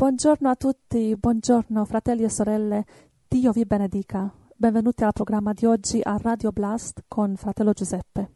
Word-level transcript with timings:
Buongiorno 0.00 0.48
a 0.48 0.54
tutti, 0.54 1.16
buongiorno 1.16 1.84
fratelli 1.84 2.22
e 2.22 2.28
sorelle, 2.28 2.84
Dio 3.26 3.50
vi 3.50 3.64
benedica. 3.64 4.32
Benvenuti 4.54 5.02
al 5.02 5.12
programma 5.12 5.52
di 5.52 5.66
oggi 5.66 6.00
a 6.00 6.16
Radio 6.22 6.52
Blast 6.52 7.02
con 7.08 7.34
fratello 7.34 7.72
Giuseppe. 7.72 8.30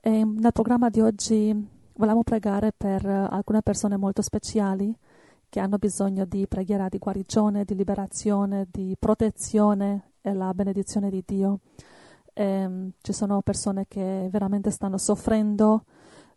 E 0.00 0.24
nel 0.24 0.52
programma 0.52 0.88
di 0.88 1.02
oggi 1.02 1.54
volevamo 1.92 2.22
pregare 2.22 2.72
per 2.74 3.04
alcune 3.04 3.60
persone 3.60 3.98
molto 3.98 4.22
speciali 4.22 4.96
che 5.50 5.60
hanno 5.60 5.76
bisogno 5.76 6.24
di 6.24 6.46
preghiera 6.48 6.88
di 6.88 6.96
guarigione, 6.96 7.66
di 7.66 7.74
liberazione, 7.74 8.66
di 8.70 8.96
protezione 8.98 10.12
e 10.22 10.32
la 10.32 10.54
benedizione 10.54 11.10
di 11.10 11.22
Dio. 11.22 11.60
E, 12.32 12.92
ci 13.02 13.12
sono 13.12 13.42
persone 13.42 13.84
che 13.86 14.28
veramente 14.30 14.70
stanno 14.70 14.96
soffrendo 14.96 15.84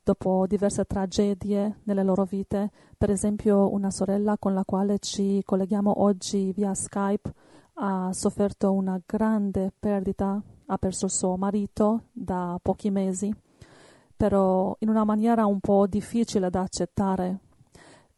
dopo 0.10 0.48
diverse 0.48 0.86
tragedie 0.86 1.82
nelle 1.84 2.02
loro 2.02 2.24
vite. 2.24 2.72
Per 2.98 3.12
esempio, 3.12 3.72
una 3.72 3.92
sorella 3.92 4.40
con 4.40 4.56
la 4.56 4.66
quale 4.66 4.98
ci 4.98 5.44
colleghiamo 5.46 6.02
oggi 6.02 6.52
via 6.52 6.74
Skype 6.74 7.32
ha 7.76 8.12
sofferto 8.12 8.74
una 8.74 9.00
grande 9.06 9.72
perdita, 9.78 10.42
ha 10.66 10.78
perso 10.80 11.06
il 11.06 11.12
suo 11.12 11.38
marito 11.38 12.06
da 12.12 12.58
pochi 12.60 12.90
mesi, 12.90 13.32
però 14.18 14.76
in 14.80 14.90
una 14.90 15.04
maniera 15.04 15.46
un 15.46 15.60
po' 15.60 15.86
difficile 15.86 16.50
da 16.50 16.62
accettare. 16.62 17.42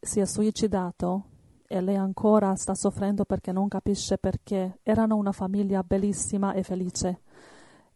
Si 0.00 0.18
è 0.18 0.24
suicidato 0.24 1.24
e 1.66 1.80
lei 1.82 1.96
ancora 1.96 2.56
sta 2.56 2.74
soffrendo 2.74 3.26
perché 3.26 3.52
non 3.52 3.68
capisce 3.68 4.16
perché. 4.16 4.78
Erano 4.82 5.16
una 5.16 5.32
famiglia 5.32 5.82
bellissima 5.82 6.54
e 6.54 6.62
felice 6.62 7.20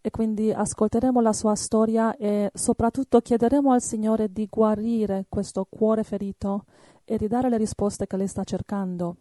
e 0.06 0.10
quindi 0.10 0.52
ascolteremo 0.52 1.20
la 1.20 1.32
sua 1.32 1.56
storia 1.56 2.14
e 2.16 2.52
soprattutto 2.54 3.18
chiederemo 3.20 3.72
al 3.72 3.82
Signore 3.82 4.30
di 4.30 4.46
guarire 4.48 5.26
questo 5.28 5.66
cuore 5.68 6.04
ferito 6.04 6.66
e 7.04 7.18
di 7.18 7.26
dare 7.26 7.48
le 7.48 7.56
risposte 7.56 8.06
che 8.06 8.16
lei 8.16 8.28
sta 8.28 8.44
cercando. 8.44 9.16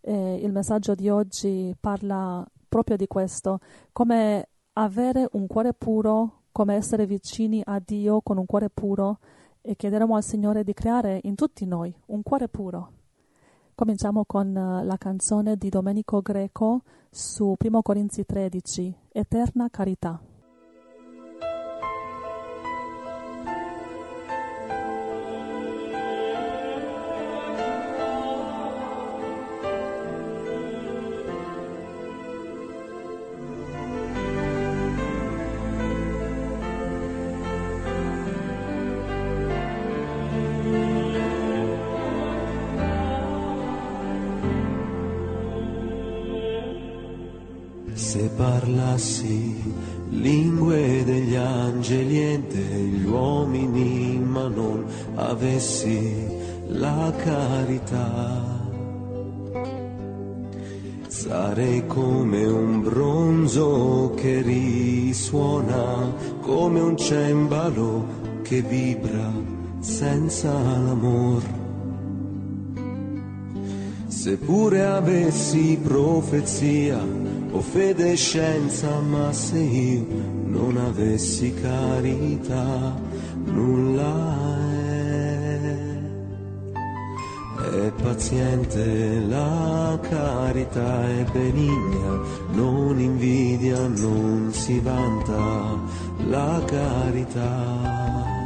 E 0.00 0.34
il 0.42 0.50
messaggio 0.50 0.96
di 0.96 1.08
oggi 1.08 1.72
parla 1.78 2.44
proprio 2.68 2.96
di 2.96 3.06
questo, 3.06 3.60
come 3.92 4.48
avere 4.72 5.28
un 5.34 5.46
cuore 5.46 5.74
puro, 5.74 6.46
come 6.50 6.74
essere 6.74 7.06
vicini 7.06 7.62
a 7.64 7.80
Dio 7.80 8.20
con 8.20 8.36
un 8.36 8.46
cuore 8.46 8.68
puro 8.68 9.20
e 9.60 9.76
chiederemo 9.76 10.16
al 10.16 10.24
Signore 10.24 10.64
di 10.64 10.74
creare 10.74 11.20
in 11.22 11.36
tutti 11.36 11.64
noi 11.66 11.94
un 12.06 12.24
cuore 12.24 12.48
puro. 12.48 12.95
Cominciamo 13.76 14.24
con 14.24 14.56
eh, 14.56 14.84
la 14.86 14.96
canzone 14.96 15.56
di 15.56 15.68
Domenico 15.68 16.22
Greco 16.22 16.80
su 17.10 17.54
1 17.62 17.82
Corinzi 17.82 18.24
13, 18.24 18.94
Eterna 19.12 19.68
carità. 19.68 20.18
Parlassi 48.66 49.62
lingue 50.08 51.04
degli 51.04 51.36
angeli 51.36 52.32
e 52.32 52.40
degli 52.40 53.04
uomini, 53.04 54.18
ma 54.18 54.48
non 54.48 54.84
avessi 55.14 56.26
la 56.68 57.12
carità, 57.16 58.42
sarei 61.06 61.86
come 61.86 62.44
un 62.44 62.82
bronzo 62.82 64.14
che 64.16 64.42
risuona, 64.42 66.12
come 66.40 66.80
un 66.80 66.96
cembalo 66.96 68.04
che 68.42 68.62
vibra 68.62 69.32
senza 69.78 70.52
l'amor. 70.52 71.42
Seppure 74.08 74.84
avessi 74.84 75.78
profezia 75.80 77.25
o 77.56 77.60
fede 77.60 78.14
scienza, 78.16 79.00
ma 79.00 79.32
se 79.32 79.58
io 79.58 80.04
non 80.44 80.76
avessi 80.76 81.54
carità, 81.54 82.94
nulla 83.44 84.14
è. 84.60 85.84
È 87.56 87.92
paziente 88.02 89.20
la 89.26 89.98
carità, 90.02 91.08
è 91.08 91.24
benigna, 91.32 92.20
non 92.52 92.98
invidia, 93.00 93.86
non 93.88 94.50
si 94.52 94.78
vanta 94.80 95.80
la 96.28 96.62
carità 96.66 98.45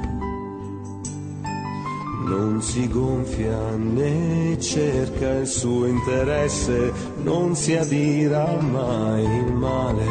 non 2.31 2.63
si 2.63 2.87
gonfia 2.87 3.75
né 3.77 4.57
cerca 4.61 5.39
il 5.39 5.49
suo 5.49 5.87
interesse, 5.87 6.93
non 7.25 7.57
si 7.57 7.75
adira 7.75 8.47
mai 8.61 9.25
il 9.25 9.53
male, 9.53 10.07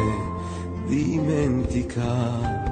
dimentica. 0.86 2.68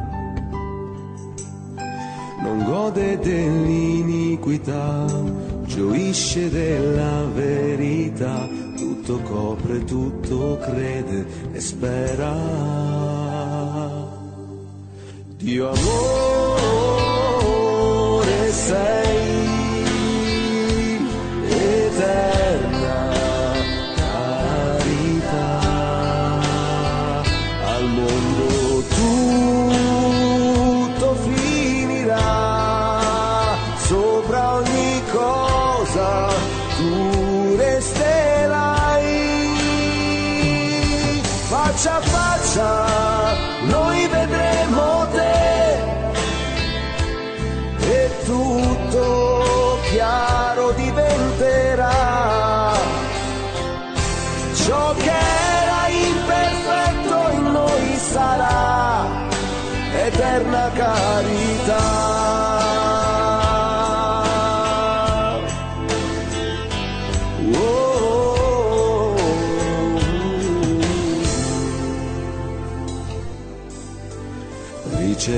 Non 2.43 2.63
gode 2.67 3.19
dell'iniquità, 3.21 5.07
gioisce 5.65 6.51
della 6.51 7.25
verità, 7.33 8.47
tutto 8.77 9.19
copre, 9.21 9.83
tutto 9.85 10.59
crede 10.61 11.27
e 11.53 11.61
spera. 11.61 12.37
Dio 15.39 15.71
amore 15.71 16.59
sei 18.51 19.38
eterna 21.99 22.38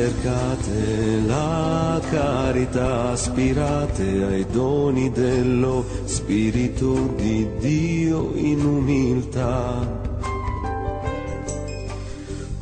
Ricercate 0.00 1.21
la 1.27 2.00
carità, 2.09 3.11
aspirate 3.11 4.25
ai 4.25 4.47
doni 4.50 5.10
dello 5.10 5.84
Spirito 6.04 7.13
di 7.16 7.47
Dio 7.59 8.33
in 8.34 8.65
umiltà. 8.65 10.01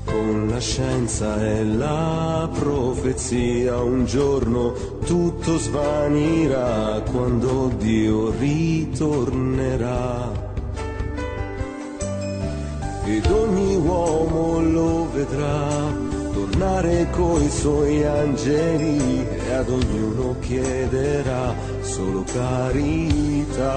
Con 0.04 0.48
la 0.50 0.58
scienza 0.58 1.40
e 1.40 1.64
la 1.64 2.50
profezia 2.58 3.80
un 3.82 4.04
giorno 4.04 4.72
tutto 5.06 5.58
svanirà 5.58 7.00
quando 7.08 7.70
Dio 7.78 8.32
ritornerà. 8.36 10.32
Ed 13.04 13.26
ogni 13.30 13.76
uomo 13.76 14.60
lo 14.60 15.08
vedrà 15.12 16.07
tornare 16.58 17.06
coi 17.12 17.48
suoi 17.48 18.04
angeli 18.04 19.24
e 19.46 19.52
ad 19.52 19.68
ognuno 19.68 20.34
chiederà 20.40 21.54
solo 21.82 22.24
carità. 22.24 23.68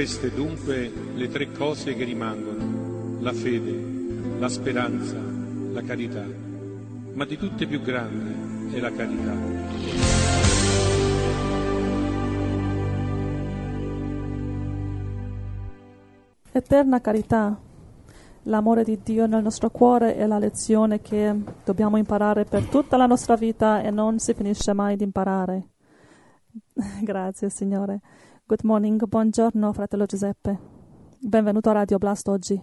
Queste 0.00 0.32
dunque 0.32 0.90
le 1.14 1.28
tre 1.28 1.52
cose 1.52 1.94
che 1.94 2.04
rimangono, 2.04 3.20
la 3.20 3.34
fede, 3.34 4.38
la 4.38 4.48
speranza, 4.48 5.18
la 5.18 5.82
carità, 5.82 6.24
ma 7.12 7.26
di 7.26 7.36
tutte 7.36 7.66
più 7.66 7.82
grande 7.82 8.72
è 8.74 8.80
la 8.80 8.90
carità. 8.90 9.34
Eterna 16.52 17.00
carità, 17.02 17.60
l'amore 18.44 18.84
di 18.84 19.00
Dio 19.02 19.26
nel 19.26 19.42
nostro 19.42 19.68
cuore 19.68 20.16
è 20.16 20.26
la 20.26 20.38
lezione 20.38 21.02
che 21.02 21.34
dobbiamo 21.62 21.98
imparare 21.98 22.46
per 22.46 22.64
tutta 22.64 22.96
la 22.96 23.04
nostra 23.04 23.36
vita 23.36 23.82
e 23.82 23.90
non 23.90 24.18
si 24.18 24.32
finisce 24.32 24.72
mai 24.72 24.96
di 24.96 25.04
imparare. 25.04 25.68
Grazie 27.04 27.50
Signore. 27.50 28.00
Good 28.50 28.64
morning, 28.64 29.06
buongiorno 29.06 29.72
fratello 29.72 30.06
Giuseppe. 30.06 30.58
Benvenuto 31.20 31.70
a 31.70 31.74
Radio 31.74 31.98
Blast 31.98 32.26
oggi. 32.26 32.60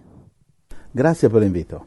Grazie 0.92 1.30
per 1.30 1.42
l'invito. 1.42 1.86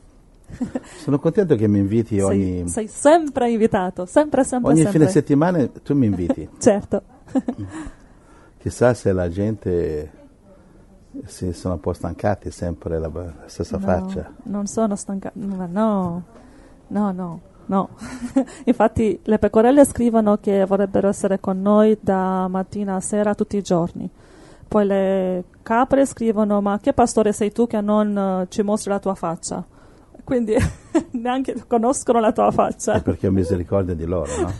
Sono 1.02 1.18
contento 1.18 1.54
che 1.54 1.68
mi 1.68 1.80
inviti 1.80 2.18
ogni, 2.18 2.66
Sei, 2.66 2.68
sei 2.68 2.88
sempre 2.88 3.50
invitato, 3.50 4.06
sempre, 4.06 4.42
sempre, 4.42 4.70
ogni 4.70 4.80
sempre. 4.84 5.00
fine 5.00 5.10
settimana, 5.10 5.68
tu 5.68 5.94
mi 5.94 6.06
inviti. 6.06 6.48
Certo. 6.58 7.02
Chissà 8.56 8.94
se 8.94 9.12
la 9.12 9.28
gente 9.28 10.10
si 11.26 11.52
sono 11.52 11.74
un 11.74 11.80
po' 11.80 11.92
stancati 11.92 12.50
sempre 12.50 12.98
la 12.98 13.10
la 13.12 13.34
stessa 13.48 13.76
No, 13.76 13.84
faccia. 13.84 14.32
Non 14.44 14.66
sono 14.66 14.96
stanca. 14.96 15.30
No, 15.34 15.66
no, 16.86 17.12
no, 17.12 17.40
no. 17.70 17.90
Infatti 18.66 19.18
le 19.22 19.38
pecorelle 19.38 19.84
scrivono 19.84 20.38
che 20.38 20.66
vorrebbero 20.66 21.08
essere 21.08 21.40
con 21.40 21.62
noi 21.62 21.96
da 22.00 22.48
mattina 22.48 22.96
a 22.96 23.00
sera 23.00 23.34
tutti 23.34 23.56
i 23.56 23.62
giorni. 23.62 24.10
Poi 24.68 24.86
le 24.86 25.44
capre 25.62 26.04
scrivono 26.04 26.60
ma 26.60 26.78
che 26.80 26.92
pastore 26.92 27.32
sei 27.32 27.50
tu 27.52 27.66
che 27.66 27.80
non 27.80 28.16
eh, 28.42 28.46
ci 28.50 28.62
mostri 28.62 28.90
la 28.90 28.98
tua 28.98 29.14
faccia? 29.14 29.64
Quindi 30.22 30.54
neanche 31.12 31.64
conoscono 31.66 32.20
la 32.20 32.32
tua 32.32 32.50
faccia. 32.50 32.92
È 32.94 33.02
perché 33.02 33.28
ho 33.28 33.32
misericordia 33.32 33.94
di 33.94 34.04
loro, 34.04 34.30
no? 34.40 34.52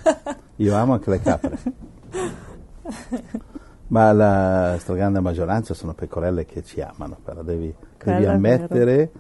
Io 0.57 0.75
amo 0.75 0.95
anche 0.95 1.11
le 1.11 1.21
capre. 1.21 1.59
Ma 3.89 4.13
la 4.13 4.77
stragrande 4.79 5.19
maggioranza 5.19 5.75
sono 5.75 5.95
pecorelle 5.95 6.45
che 6.45 6.63
ci 6.63 6.81
amano, 6.81 7.17
però 7.23 7.43
devi, 7.43 7.75
devi 8.05 8.25
ammettere 8.25 9.11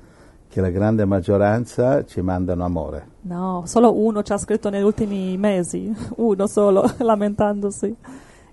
che 0.50 0.60
la 0.60 0.70
grande 0.70 1.04
maggioranza 1.04 2.04
ci 2.04 2.20
mandano 2.22 2.64
amore. 2.64 3.06
No, 3.22 3.62
solo 3.66 3.96
uno 3.96 4.24
ci 4.24 4.32
ha 4.32 4.36
scritto 4.36 4.68
negli 4.68 4.82
ultimi 4.82 5.36
mesi, 5.38 5.94
uno 6.16 6.46
solo, 6.48 6.84
lamentandosi. 6.98 7.94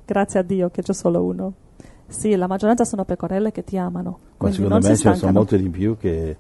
Grazie 0.06 0.40
a 0.40 0.44
Dio 0.44 0.70
che 0.70 0.84
c'è 0.84 0.94
solo 0.94 1.24
uno. 1.24 1.54
Sì, 2.06 2.36
la 2.36 2.46
maggioranza 2.46 2.86
sono 2.86 3.04
pecorelle 3.04 3.52
che 3.52 3.64
ti 3.64 3.78
amano. 3.78 4.20
Ma 4.38 4.52
secondo 4.52 4.76
non 4.78 4.88
me 4.88 4.96
ce 4.96 5.10
ne 5.10 5.16
sono 5.16 5.32
molti 5.32 5.58
di 5.58 5.70
più 5.70 5.98
che 5.98 6.38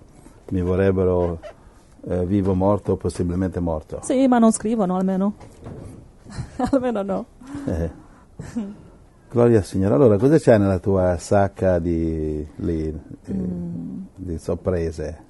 mi 0.49 0.61
vorrebbero 0.61 1.39
eh, 2.07 2.23
vivo 2.27 2.53
morto 2.53 2.91
o 2.91 2.95
possibilmente 2.95 3.59
morto. 3.59 3.99
Sì, 4.03 4.27
ma 4.27 4.37
non 4.37 4.51
scrivono 4.51 4.95
almeno. 4.95 5.33
almeno 6.71 7.01
no. 7.01 7.25
Eh. 7.65 7.91
Gloria 9.29 9.57
al 9.57 9.65
Signore. 9.65 9.95
Allora, 9.95 10.17
cosa 10.17 10.37
c'è 10.37 10.57
nella 10.59 10.77
tua 10.79 11.17
sacca 11.17 11.79
di, 11.79 12.45
lì, 12.57 12.87
eh, 13.25 13.33
Mm. 13.33 14.01
di 14.15 14.37
sorprese? 14.37 15.25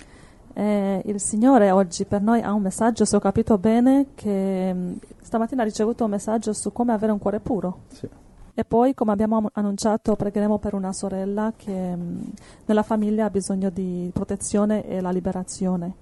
Eh, 0.58 1.04
il 1.06 1.20
Signore 1.20 1.70
oggi 1.70 2.06
per 2.06 2.24
noi 2.24 2.42
ha 2.42 2.52
un 2.52 2.64
messaggio, 2.64 3.06
se 3.06 3.16
ho 3.16 3.20
capito 3.20 3.60
bene, 3.60 4.08
che 4.16 4.74
mm, 4.74 4.94
stamattina 5.22 5.62
ha 5.62 5.66
ricevuto 5.66 6.04
un 6.04 6.10
messaggio 6.10 6.52
su 6.52 6.72
come 6.72 6.94
avere 6.94 7.12
un 7.12 7.20
cuore 7.20 7.40
puro. 7.40 7.82
Sì. 7.90 8.10
E 8.56 8.66
poi, 8.66 8.96
come 8.96 9.12
abbiamo 9.12 9.38
am- 9.38 9.50
annunciato, 9.54 10.16
pregheremo 10.16 10.58
per 10.58 10.74
una 10.74 10.94
sorella 10.94 11.54
che 11.56 11.96
mm, 11.96 12.20
nella 12.66 12.82
famiglia 12.82 13.26
ha 13.26 13.30
bisogno 13.30 13.70
di 13.70 14.10
protezione 14.12 14.88
e 14.88 15.00
la 15.00 15.12
liberazione. 15.12 15.94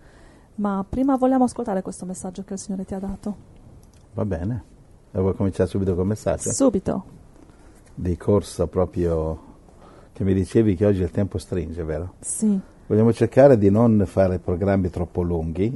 Ma 0.55 0.85
prima 0.87 1.17
vogliamo 1.17 1.43
ascoltare 1.43 1.81
questo 1.81 2.05
messaggio 2.05 2.45
che 2.45 2.53
il 2.53 2.59
Signore 2.59 2.85
ti 2.85 2.93
ha 2.93 2.99
dato. 2.99 3.35
Va 4.13 4.23
bene. 4.23 4.63
E 5.11 5.19
vuoi 5.19 5.35
cominciare 5.35 5.67
subito 5.67 5.95
col 5.95 6.05
messaggio? 6.05 6.53
Subito. 6.53 7.03
Di 7.93 8.15
corsa 8.15 8.67
proprio 8.67 9.37
che 10.13 10.23
mi 10.23 10.33
dicevi 10.33 10.77
che 10.77 10.85
oggi 10.85 11.01
il 11.01 11.11
tempo 11.11 11.37
stringe, 11.39 11.83
vero? 11.83 12.13
Sì. 12.21 12.57
Vogliamo 12.87 13.11
cercare 13.13 13.57
di 13.57 13.69
non 13.71 14.03
fare 14.05 14.37
programmi 14.39 14.89
troppo 14.89 15.21
lunghi, 15.23 15.75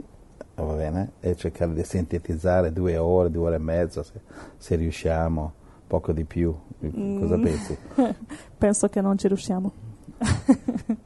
va 0.55 0.73
bene? 0.73 1.11
E 1.21 1.35
cercare 1.35 1.73
di 1.73 1.83
sintetizzare 1.83 2.71
due 2.71 2.97
ore, 2.97 3.31
due 3.31 3.47
ore 3.47 3.55
e 3.55 3.59
mezza, 3.59 4.03
se, 4.03 4.19
se 4.57 4.75
riusciamo, 4.75 5.51
poco 5.87 6.11
di 6.11 6.23
più. 6.23 6.53
Cosa 6.79 7.35
Mm. 7.37 7.41
pensi? 7.41 7.77
Penso 8.57 8.87
che 8.89 9.01
non 9.01 9.17
ci 9.17 9.27
riusciamo. 9.27 9.71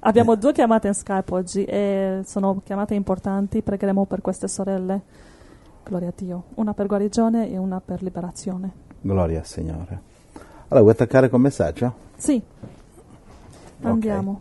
Abbiamo 0.00 0.36
due 0.36 0.52
chiamate 0.52 0.86
in 0.88 0.94
Skype 0.94 1.34
oggi 1.34 1.64
e 1.64 2.22
sono 2.24 2.60
chiamate 2.64 2.94
importanti. 2.94 3.60
Pregheremo 3.62 4.06
per 4.06 4.22
queste 4.22 4.48
sorelle. 4.48 5.02
Gloria 5.84 6.08
a 6.08 6.12
Dio. 6.16 6.44
Una 6.54 6.72
per 6.72 6.86
guarigione 6.86 7.50
e 7.50 7.58
una 7.58 7.80
per 7.84 8.02
liberazione. 8.02 8.72
Gloria 9.00 9.40
al 9.40 9.46
Signore. 9.46 10.00
Allora, 10.68 10.80
vuoi 10.80 10.90
attaccare 10.92 11.28
col 11.28 11.40
messaggio? 11.40 11.94
Sì. 12.16 12.40
Andiamo. 13.82 14.40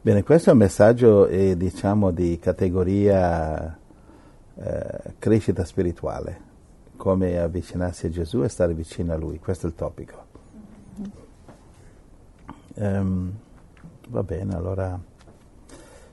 Bene, 0.00 0.22
questo 0.22 0.50
è 0.50 0.52
un 0.52 0.58
messaggio, 0.60 1.26
eh, 1.26 1.56
diciamo, 1.56 2.10
di 2.12 2.38
categoria 2.38 3.76
eh, 4.54 5.00
crescita 5.18 5.64
spirituale, 5.64 6.40
come 6.96 7.38
avvicinarsi 7.38 8.06
a 8.06 8.10
Gesù 8.10 8.42
e 8.42 8.48
stare 8.48 8.74
vicino 8.74 9.12
a 9.12 9.16
Lui. 9.16 9.38
Questo 9.38 9.66
è 9.66 9.68
il 9.70 9.74
topico. 9.74 10.26
Ehm, 12.74 13.32
va 14.08 14.22
bene, 14.22 14.54
allora, 14.54 14.98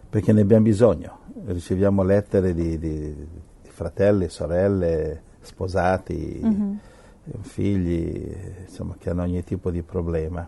perché 0.10 0.34
ne 0.34 0.42
abbiamo 0.42 0.63
bisogno. 0.63 1.20
Riceviamo 1.46 2.01
lettere 2.04 2.54
di, 2.54 2.80
di- 2.80 3.13
di 3.13 3.70
fratelli, 3.70 4.30
sorelle, 4.30 5.22
sposati, 5.42 6.39
Mhm. 6.42 6.80
figli, 7.42 8.36
insomma, 8.68 8.96
che 8.98 9.12
hanno 9.12 9.22
ogni 9.22 9.44
tipo 9.44 9.70
di 9.70 9.84
problema. 9.84 10.48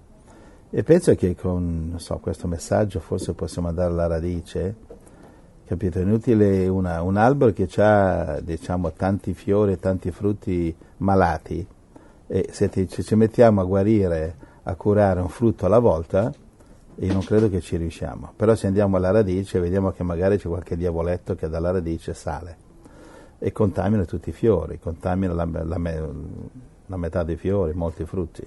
E 0.69 0.83
penso 0.83 1.15
che 1.15 1.33
con 1.35 1.95
so, 1.97 2.17
questo 2.17 2.47
messaggio 2.47 2.99
forse 2.99 3.33
possiamo 3.33 3.69
andare 3.69 3.89
alla 3.89 4.07
radice, 4.07 4.75
capito? 5.65 5.99
È 5.99 6.01
inutile 6.01 6.67
una- 6.67 7.01
un 7.01 7.15
albero 7.15 7.53
che 7.53 7.69
ha 7.77 8.39
diciamo, 8.41 8.91
tanti 8.91 9.33
fiori, 9.33 9.79
tanti 9.79 10.11
frutti 10.11 10.75
malati 10.97 11.65
e 12.27 12.49
se 12.51 12.67
ti- 12.69 12.87
se 12.89 13.01
ci 13.03 13.15
mettiamo 13.15 13.61
a 13.61 13.63
guarire, 13.63 14.35
a 14.63 14.75
curare 14.75 15.21
un 15.21 15.29
frutto 15.29 15.65
alla 15.65 15.79
volta, 15.79 16.33
io 16.95 17.13
non 17.13 17.23
credo 17.23 17.49
che 17.49 17.61
ci 17.61 17.77
riusciamo. 17.77 18.33
Però 18.35 18.53
se 18.53 18.67
andiamo 18.67 18.97
alla 18.97 19.11
radice 19.11 19.59
vediamo 19.59 19.91
che 19.91 20.03
magari 20.03 20.37
c'è 20.37 20.49
qualche 20.49 20.75
diavoletto 20.75 21.35
che 21.35 21.47
dalla 21.47 21.71
radice 21.71 22.13
sale 22.13 22.57
e 23.39 23.51
contamina 23.53 24.03
tutti 24.03 24.29
i 24.29 24.33
fiori, 24.33 24.79
contamina 24.79 25.33
la, 25.33 25.47
la 25.63 25.77
la 26.89 26.97
metà 26.97 27.23
dei 27.23 27.35
fiori, 27.35 27.73
molti 27.73 28.05
frutti. 28.05 28.43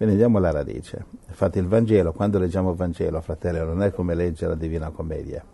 Andiamo 0.00 0.38
alla 0.38 0.52
radice. 0.52 1.04
Infatti 1.28 1.58
il 1.58 1.66
Vangelo, 1.66 2.12
quando 2.12 2.38
leggiamo 2.38 2.70
il 2.70 2.76
Vangelo, 2.76 3.20
fratello, 3.20 3.64
non 3.64 3.82
è 3.82 3.92
come 3.92 4.14
leggere 4.14 4.52
la 4.52 4.56
Divina 4.56 4.90
Commedia. 4.90 5.44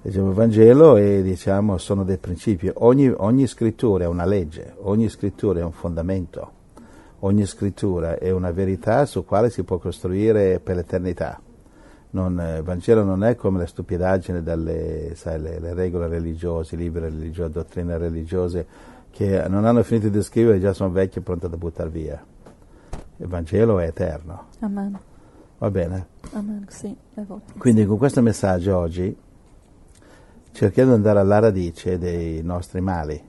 Leggiamo 0.00 0.28
il 0.28 0.34
Vangelo 0.34 0.96
e 0.96 1.22
diciamo 1.22 1.76
sono 1.76 2.02
dei 2.04 2.16
principi. 2.16 2.70
Ogni, 2.72 3.12
ogni 3.14 3.46
scrittura 3.46 4.04
è 4.04 4.06
una 4.06 4.24
legge, 4.24 4.74
ogni 4.82 5.08
scrittura 5.08 5.60
è 5.60 5.62
un 5.62 5.72
fondamento, 5.72 6.50
ogni 7.20 7.44
scrittura 7.44 8.16
è 8.16 8.30
una 8.30 8.52
verità 8.52 9.04
su 9.04 9.24
quale 9.24 9.50
si 9.50 9.64
può 9.64 9.78
costruire 9.78 10.60
per 10.60 10.76
l'eternità. 10.76 11.38
Non, 12.10 12.40
eh, 12.40 12.58
il 12.58 12.62
Vangelo 12.62 13.02
non 13.02 13.22
è 13.22 13.34
come 13.34 13.58
le 13.58 13.66
stupidaggini 13.66 14.42
delle 14.42 15.12
sai, 15.14 15.38
le, 15.40 15.58
le 15.58 15.74
regole 15.74 16.08
religiose, 16.08 16.74
i 16.74 16.78
libri 16.78 17.02
religiosi, 17.02 17.52
dottrine 17.52 17.98
religiose 17.98 18.66
che 19.10 19.46
non 19.48 19.66
hanno 19.66 19.82
finito 19.82 20.08
di 20.08 20.22
scrivere 20.22 20.56
e 20.56 20.60
già 20.60 20.72
sono 20.72 20.90
vecchie 20.90 21.20
e 21.20 21.24
pronte 21.24 21.50
da 21.50 21.56
buttare 21.56 21.90
via. 21.90 22.24
Il 23.20 23.26
Vangelo 23.26 23.78
è 23.80 23.86
eterno, 23.86 24.46
Amen. 24.60 24.98
va 25.58 25.70
bene? 25.70 26.06
Amen. 26.32 26.66
Sì. 26.68 26.96
Quindi 27.58 27.84
con 27.84 27.98
questo 27.98 28.22
messaggio 28.22 28.76
oggi 28.76 29.16
cerchiamo 30.52 30.90
di 30.90 30.96
andare 30.96 31.18
alla 31.18 31.40
radice 31.40 31.98
dei 31.98 32.42
nostri 32.42 32.80
mali, 32.80 33.20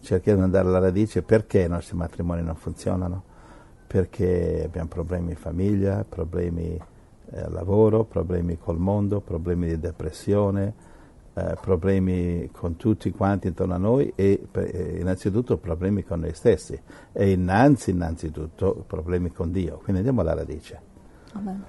cerchiamo 0.00 0.38
di 0.38 0.44
andare 0.44 0.68
alla 0.68 0.78
radice 0.78 1.22
perché 1.22 1.60
i 1.60 1.68
nostri 1.68 1.96
matrimoni 1.96 2.42
non 2.42 2.54
funzionano, 2.54 3.22
perché 3.86 4.62
abbiamo 4.64 4.88
problemi 4.88 5.30
in 5.30 5.36
famiglia, 5.36 6.04
problemi 6.06 6.78
eh, 7.30 7.40
al 7.40 7.52
lavoro, 7.52 8.04
problemi 8.04 8.58
col 8.58 8.78
mondo, 8.78 9.20
problemi 9.20 9.68
di 9.68 9.78
depressione, 9.78 10.74
eh, 11.38 11.56
problemi 11.60 12.48
con 12.50 12.76
tutti 12.76 13.10
quanti 13.12 13.46
intorno 13.46 13.74
a 13.74 13.78
noi 13.78 14.12
e 14.16 14.48
eh, 14.50 14.98
innanzitutto 15.00 15.56
problemi 15.58 16.02
con 16.02 16.20
noi 16.20 16.34
stessi 16.34 16.80
e 17.12 17.30
innanzi 17.30 17.90
innanzitutto 17.90 18.84
problemi 18.86 19.30
con 19.30 19.52
Dio. 19.52 19.76
Quindi 19.76 19.98
andiamo 19.98 20.22
alla 20.22 20.34
radice. 20.34 20.80
Amen. 21.32 21.64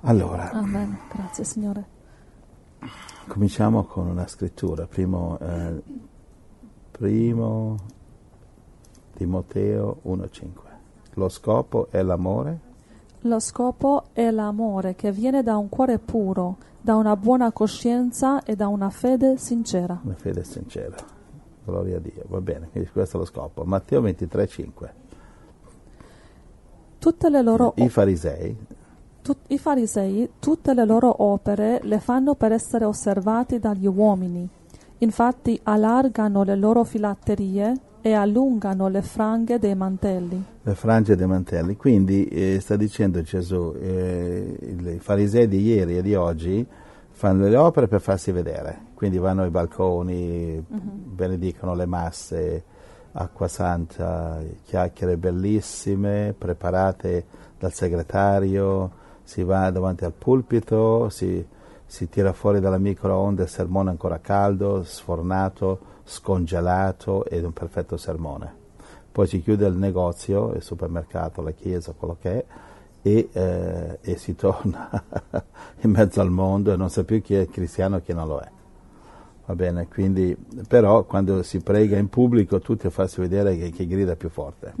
Allora, 0.00 0.50
Amen. 0.50 0.98
Grazie 1.12 1.44
Signore. 1.44 1.84
cominciamo 3.28 3.84
con 3.84 4.08
una 4.08 4.26
scrittura. 4.26 4.86
Primo, 4.86 5.38
eh, 5.38 5.82
primo 6.90 7.76
Timoteo 9.14 10.00
1,5. 10.04 10.50
Lo 11.14 11.28
scopo 11.28 11.88
è 11.90 12.02
l'amore 12.02 12.65
Lo 13.26 13.40
scopo 13.40 14.04
è 14.12 14.30
l'amore 14.30 14.94
che 14.94 15.10
viene 15.10 15.42
da 15.42 15.56
un 15.56 15.68
cuore 15.68 15.98
puro, 15.98 16.58
da 16.80 16.94
una 16.94 17.16
buona 17.16 17.50
coscienza 17.50 18.44
e 18.44 18.54
da 18.54 18.68
una 18.68 18.88
fede 18.88 19.36
sincera. 19.36 19.98
una 20.00 20.14
fede 20.14 20.44
sincera. 20.44 20.94
Gloria 21.64 21.96
a 21.96 21.98
Dio. 21.98 22.22
Va 22.28 22.40
bene, 22.40 22.68
quindi 22.70 22.88
questo 22.88 23.16
è 23.16 23.18
lo 23.18 23.26
scopo. 23.26 23.64
Matteo 23.64 24.00
23,5. 24.00 24.90
Tutte 27.00 27.28
le 27.28 27.42
loro 27.42 27.72
I 27.76 27.88
farisei, 27.88 28.56
Tut- 29.22 29.50
I 29.50 29.58
farisei 29.58 30.30
tutte 30.38 30.72
le 30.72 30.84
loro 30.84 31.24
opere 31.24 31.80
le 31.82 31.98
fanno 31.98 32.36
per 32.36 32.52
essere 32.52 32.84
osservati 32.84 33.58
dagli 33.58 33.88
uomini. 33.88 34.48
Infatti 34.98 35.58
allargano 35.64 36.44
le 36.44 36.54
loro 36.54 36.84
filatterie 36.84 37.74
e 38.06 38.12
allungano 38.12 38.86
le 38.86 39.02
franghe 39.02 39.58
dei 39.58 39.74
mantelli. 39.74 40.40
le 40.62 40.74
frange 40.76 41.16
dei 41.16 41.26
mantelli. 41.26 41.74
Quindi 41.74 42.24
eh, 42.26 42.60
sta 42.60 42.76
dicendo 42.76 43.20
Gesù, 43.20 43.74
eh, 43.80 44.56
i 44.94 44.98
farisei 45.00 45.48
di 45.48 45.60
ieri 45.60 45.98
e 45.98 46.02
di 46.02 46.14
oggi 46.14 46.64
fanno 47.10 47.48
le 47.48 47.56
opere 47.56 47.88
per 47.88 48.00
farsi 48.00 48.30
vedere. 48.30 48.78
Quindi 48.94 49.18
vanno 49.18 49.42
ai 49.42 49.50
balconi, 49.50 50.64
benedicono 50.68 51.74
le 51.74 51.86
masse, 51.86 52.62
acqua 53.10 53.48
santa, 53.48 54.40
chiacchiere 54.62 55.16
bellissime, 55.16 56.32
preparate 56.38 57.24
dal 57.58 57.72
segretario, 57.72 58.88
si 59.24 59.42
va 59.42 59.68
davanti 59.72 60.04
al 60.04 60.12
pulpito, 60.12 61.08
si, 61.08 61.44
si 61.84 62.08
tira 62.08 62.32
fuori 62.32 62.60
dalla 62.60 62.78
microonde 62.78 63.42
il 63.42 63.48
sermone 63.48 63.90
ancora 63.90 64.20
caldo, 64.20 64.84
sfornato, 64.84 65.94
scongelato 66.06 67.26
ed 67.26 67.44
un 67.44 67.52
perfetto 67.52 67.96
sermone. 67.96 68.64
Poi 69.12 69.26
si 69.26 69.42
chiude 69.42 69.66
il 69.66 69.74
negozio, 69.74 70.52
il 70.52 70.62
supermercato, 70.62 71.42
la 71.42 71.50
chiesa, 71.50 71.92
quello 71.96 72.16
che 72.20 72.30
è, 72.32 72.44
e, 73.02 73.28
eh, 73.32 73.98
e 74.00 74.16
si 74.16 74.34
torna 74.34 74.90
in 75.82 75.90
mezzo 75.90 76.20
al 76.20 76.30
mondo 76.30 76.72
e 76.72 76.76
non 76.76 76.90
sa 76.90 77.04
più 77.04 77.20
chi 77.22 77.34
è 77.34 77.46
cristiano 77.46 77.96
e 77.96 78.02
chi 78.02 78.12
non 78.12 78.26
lo 78.26 78.38
è. 78.38 78.48
Va 79.46 79.54
bene, 79.54 79.86
quindi, 79.86 80.36
però 80.66 81.04
quando 81.04 81.42
si 81.42 81.60
prega 81.60 81.96
in 81.96 82.08
pubblico 82.08 82.58
tutti 82.58 82.86
a 82.86 82.90
farsi 82.90 83.20
vedere 83.20 83.56
che, 83.56 83.70
chi 83.70 83.86
grida 83.86 84.16
più 84.16 84.28
forte. 84.28 84.72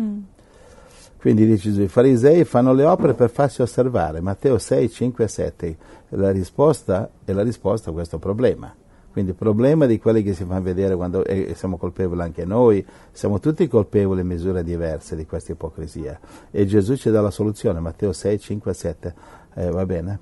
Quindi 1.18 1.46
dice 1.46 1.70
Gesù, 1.70 1.82
i 1.82 1.88
farisei 1.88 2.44
fanno 2.44 2.72
le 2.72 2.84
opere 2.84 3.14
per 3.14 3.30
farsi 3.30 3.62
osservare. 3.62 4.20
Matteo 4.20 4.58
6, 4.58 4.90
5 4.90 5.24
e 5.24 5.28
7. 5.28 5.76
La 6.10 6.30
risposta 6.30 7.10
è 7.24 7.32
la 7.32 7.42
risposta 7.42 7.90
a 7.90 7.92
questo 7.92 8.18
problema. 8.18 8.74
Quindi 9.16 9.32
il 9.32 9.38
problema 9.40 9.86
di 9.86 9.98
quelli 9.98 10.22
che 10.22 10.34
si 10.34 10.44
fanno 10.44 10.60
vedere 10.60 10.94
quando 10.94 11.24
e 11.24 11.54
siamo 11.54 11.78
colpevoli 11.78 12.20
anche 12.20 12.44
noi, 12.44 12.84
siamo 13.12 13.40
tutti 13.40 13.66
colpevoli 13.66 14.20
in 14.20 14.26
misure 14.26 14.62
diverse 14.62 15.16
di 15.16 15.24
questa 15.24 15.52
ipocrisia. 15.52 16.20
E 16.50 16.66
Gesù 16.66 16.96
ci 16.96 17.08
dà 17.10 17.22
la 17.22 17.30
soluzione, 17.30 17.80
Matteo 17.80 18.12
6, 18.12 18.38
5 18.38 18.70
e 18.70 18.74
7. 18.74 19.14
Eh, 19.54 19.70
va 19.70 19.86
bene? 19.86 20.18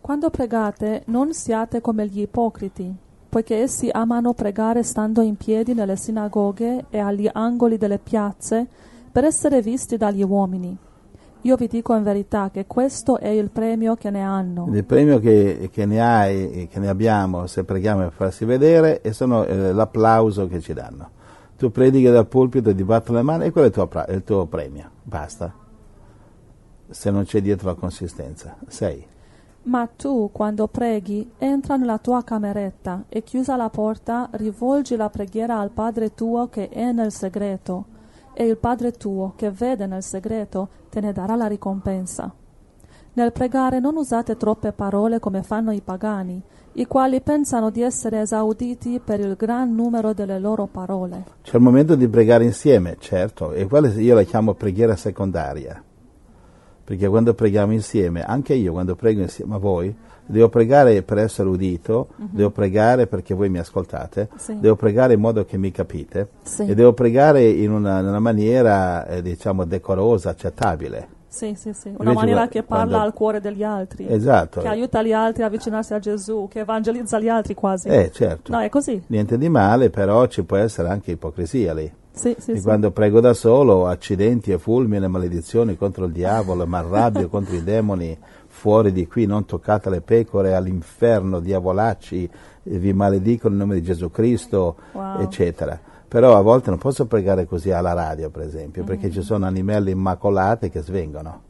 Quando 0.00 0.30
pregate 0.30 1.04
non 1.06 1.32
siate 1.32 1.80
come 1.80 2.08
gli 2.08 2.22
ipocriti, 2.22 2.92
poiché 3.28 3.58
essi 3.58 3.88
amano 3.92 4.34
pregare 4.34 4.82
stando 4.82 5.20
in 5.20 5.36
piedi 5.36 5.72
nelle 5.72 5.94
sinagoghe 5.94 6.86
e 6.90 6.98
agli 6.98 7.30
angoli 7.32 7.78
delle 7.78 8.00
piazze 8.00 8.66
per 9.12 9.22
essere 9.22 9.62
visti 9.62 9.96
dagli 9.96 10.24
uomini. 10.24 10.76
Io 11.44 11.56
vi 11.56 11.66
dico 11.66 11.94
in 11.94 12.02
verità 12.02 12.48
che 12.50 12.64
questo 12.66 13.18
è 13.18 13.28
il 13.28 13.50
premio 13.50 13.96
che 13.96 14.08
ne 14.08 14.22
hanno. 14.22 14.66
Il 14.72 14.84
premio 14.84 15.18
che, 15.18 15.68
che 15.70 15.84
ne 15.84 16.00
hai 16.00 16.68
che 16.70 16.78
ne 16.78 16.88
abbiamo 16.88 17.46
se 17.46 17.64
preghiamo 17.64 18.00
per 18.00 18.12
farsi 18.12 18.46
vedere 18.46 19.02
e 19.02 19.12
sono 19.12 19.44
eh, 19.44 19.72
l'applauso 19.72 20.48
che 20.48 20.60
ci 20.60 20.72
danno. 20.72 21.10
Tu 21.58 21.70
predichi 21.70 22.08
dal 22.08 22.26
pulpito 22.26 22.70
e 22.70 22.74
ti 22.74 22.82
battono 22.82 23.18
le 23.18 23.24
mani 23.24 23.44
e 23.44 23.50
quello 23.50 23.66
è 23.66 23.70
il 23.70 23.74
tuo, 23.74 24.04
il 24.08 24.24
tuo 24.24 24.46
premio. 24.46 24.88
Basta. 25.02 25.52
Se 26.88 27.10
non 27.10 27.24
c'è 27.24 27.42
dietro 27.42 27.68
la 27.68 27.74
consistenza. 27.74 28.56
Sei. 28.66 29.06
Ma 29.64 29.86
tu, 29.86 30.30
quando 30.32 30.66
preghi, 30.66 31.30
entra 31.36 31.76
nella 31.76 31.98
tua 31.98 32.24
cameretta 32.24 33.04
e 33.10 33.22
chiusa 33.22 33.54
la 33.56 33.68
porta, 33.68 34.30
rivolgi 34.32 34.96
la 34.96 35.10
preghiera 35.10 35.58
al 35.58 35.70
Padre 35.70 36.14
tuo 36.14 36.48
che 36.48 36.70
è 36.70 36.90
nel 36.92 37.12
segreto, 37.12 37.84
e 38.34 38.44
il 38.44 38.58
Padre 38.58 38.92
tuo 38.92 39.32
che 39.36 39.50
vede 39.50 39.86
nel 39.86 40.02
segreto 40.02 40.68
te 40.90 41.00
ne 41.00 41.12
darà 41.12 41.36
la 41.36 41.46
ricompensa. 41.46 42.32
Nel 43.14 43.32
pregare 43.32 43.78
non 43.78 43.96
usate 43.96 44.36
troppe 44.36 44.72
parole 44.72 45.20
come 45.20 45.44
fanno 45.44 45.70
i 45.70 45.80
pagani, 45.80 46.42
i 46.72 46.86
quali 46.86 47.20
pensano 47.20 47.70
di 47.70 47.80
essere 47.80 48.20
esauditi 48.20 49.00
per 49.02 49.20
il 49.20 49.36
gran 49.36 49.72
numero 49.72 50.12
delle 50.12 50.40
loro 50.40 50.66
parole. 50.66 51.24
C'è 51.42 51.56
il 51.56 51.62
momento 51.62 51.94
di 51.94 52.08
pregare 52.08 52.42
insieme, 52.42 52.96
certo, 52.98 53.52
e 53.52 53.66
quella 53.66 53.88
io 53.88 54.16
la 54.16 54.24
chiamo 54.24 54.54
preghiera 54.54 54.96
secondaria. 54.96 55.80
Perché 56.82 57.08
quando 57.08 57.34
preghiamo 57.34 57.72
insieme, 57.72 58.24
anche 58.24 58.54
io 58.54 58.72
quando 58.72 58.96
prego 58.96 59.20
insieme 59.20 59.54
a 59.54 59.58
voi, 59.58 59.94
devo 60.26 60.48
pregare 60.48 61.02
per 61.02 61.18
essere 61.18 61.48
udito, 61.48 62.08
devo 62.16 62.50
pregare 62.50 63.06
perché 63.06 63.34
voi 63.34 63.48
mi 63.50 63.58
ascoltate, 63.58 64.28
Sì. 64.36 64.58
devo 64.58 64.76
pregare 64.76 65.14
in 65.14 65.20
modo 65.20 65.44
che 65.44 65.56
mi 65.58 65.70
capite 65.70 66.28
Sì. 66.42 66.66
e 66.66 66.74
devo 66.74 66.92
pregare 66.92 67.48
in 67.48 67.70
una, 67.72 68.00
in 68.00 68.06
una 68.06 68.20
maniera, 68.20 69.06
eh, 69.06 69.22
diciamo, 69.22 69.64
decorosa, 69.64 70.30
accettabile. 70.30 71.08
Sì, 71.34 71.54
sì, 71.56 71.72
sì. 71.72 71.88
Una 71.88 71.96
Invece 72.10 72.14
maniera 72.14 72.46
che 72.48 72.62
parla 72.62 72.84
quando- 72.86 73.04
al 73.06 73.12
cuore 73.12 73.40
degli 73.40 73.64
altri, 73.64 74.06
Esatto. 74.08 74.60
che 74.60 74.68
aiuta 74.68 75.02
gli 75.02 75.12
altri 75.12 75.42
a 75.42 75.46
avvicinarsi 75.46 75.92
a 75.92 75.98
Gesù, 75.98 76.46
che 76.48 76.60
evangelizza 76.60 77.18
gli 77.18 77.28
altri 77.28 77.54
quasi. 77.54 77.88
Eh, 77.88 78.12
certo. 78.12 78.52
No, 78.52 78.60
è 78.60 78.68
così. 78.68 79.02
Niente 79.08 79.36
di 79.36 79.48
male, 79.48 79.90
però 79.90 80.26
ci 80.28 80.44
può 80.44 80.56
essere 80.58 80.88
anche 80.90 81.10
ipocrisia 81.10 81.74
lì. 81.74 81.92
Sì, 82.12 82.36
sì, 82.38 82.52
E 82.52 82.56
sì. 82.58 82.62
quando 82.62 82.92
prego 82.92 83.18
da 83.18 83.34
solo, 83.34 83.88
accidenti 83.88 84.52
e 84.52 84.58
fulmini 84.58 85.04
e 85.04 85.08
maledizioni 85.08 85.76
contro 85.76 86.04
il 86.04 86.12
diavolo, 86.12 86.64
mi 86.68 86.76
arrabbio 86.76 87.28
contro 87.28 87.56
i 87.56 87.64
demoni, 87.64 88.16
fuori 88.64 88.92
di 88.92 89.06
qui, 89.06 89.26
non 89.26 89.44
toccate 89.44 89.90
le 89.90 90.00
pecore, 90.00 90.54
all'inferno, 90.54 91.38
diavolacci, 91.38 92.30
e 92.62 92.78
vi 92.78 92.94
maledico 92.94 93.50
nel 93.50 93.58
nome 93.58 93.74
di 93.74 93.82
Gesù 93.82 94.10
Cristo, 94.10 94.76
Wow. 94.92 95.20
eccetera. 95.20 95.78
Però 96.08 96.34
a 96.34 96.40
volte 96.40 96.70
non 96.70 96.78
posso 96.78 97.04
pregare 97.04 97.44
così 97.44 97.70
alla 97.72 97.92
radio, 97.92 98.30
per 98.30 98.40
esempio, 98.46 98.82
perché 98.82 99.10
ci 99.10 99.20
sono 99.20 99.44
animali 99.44 99.90
immacolati 99.90 100.70
che 100.70 100.80
svengono. 100.80 101.42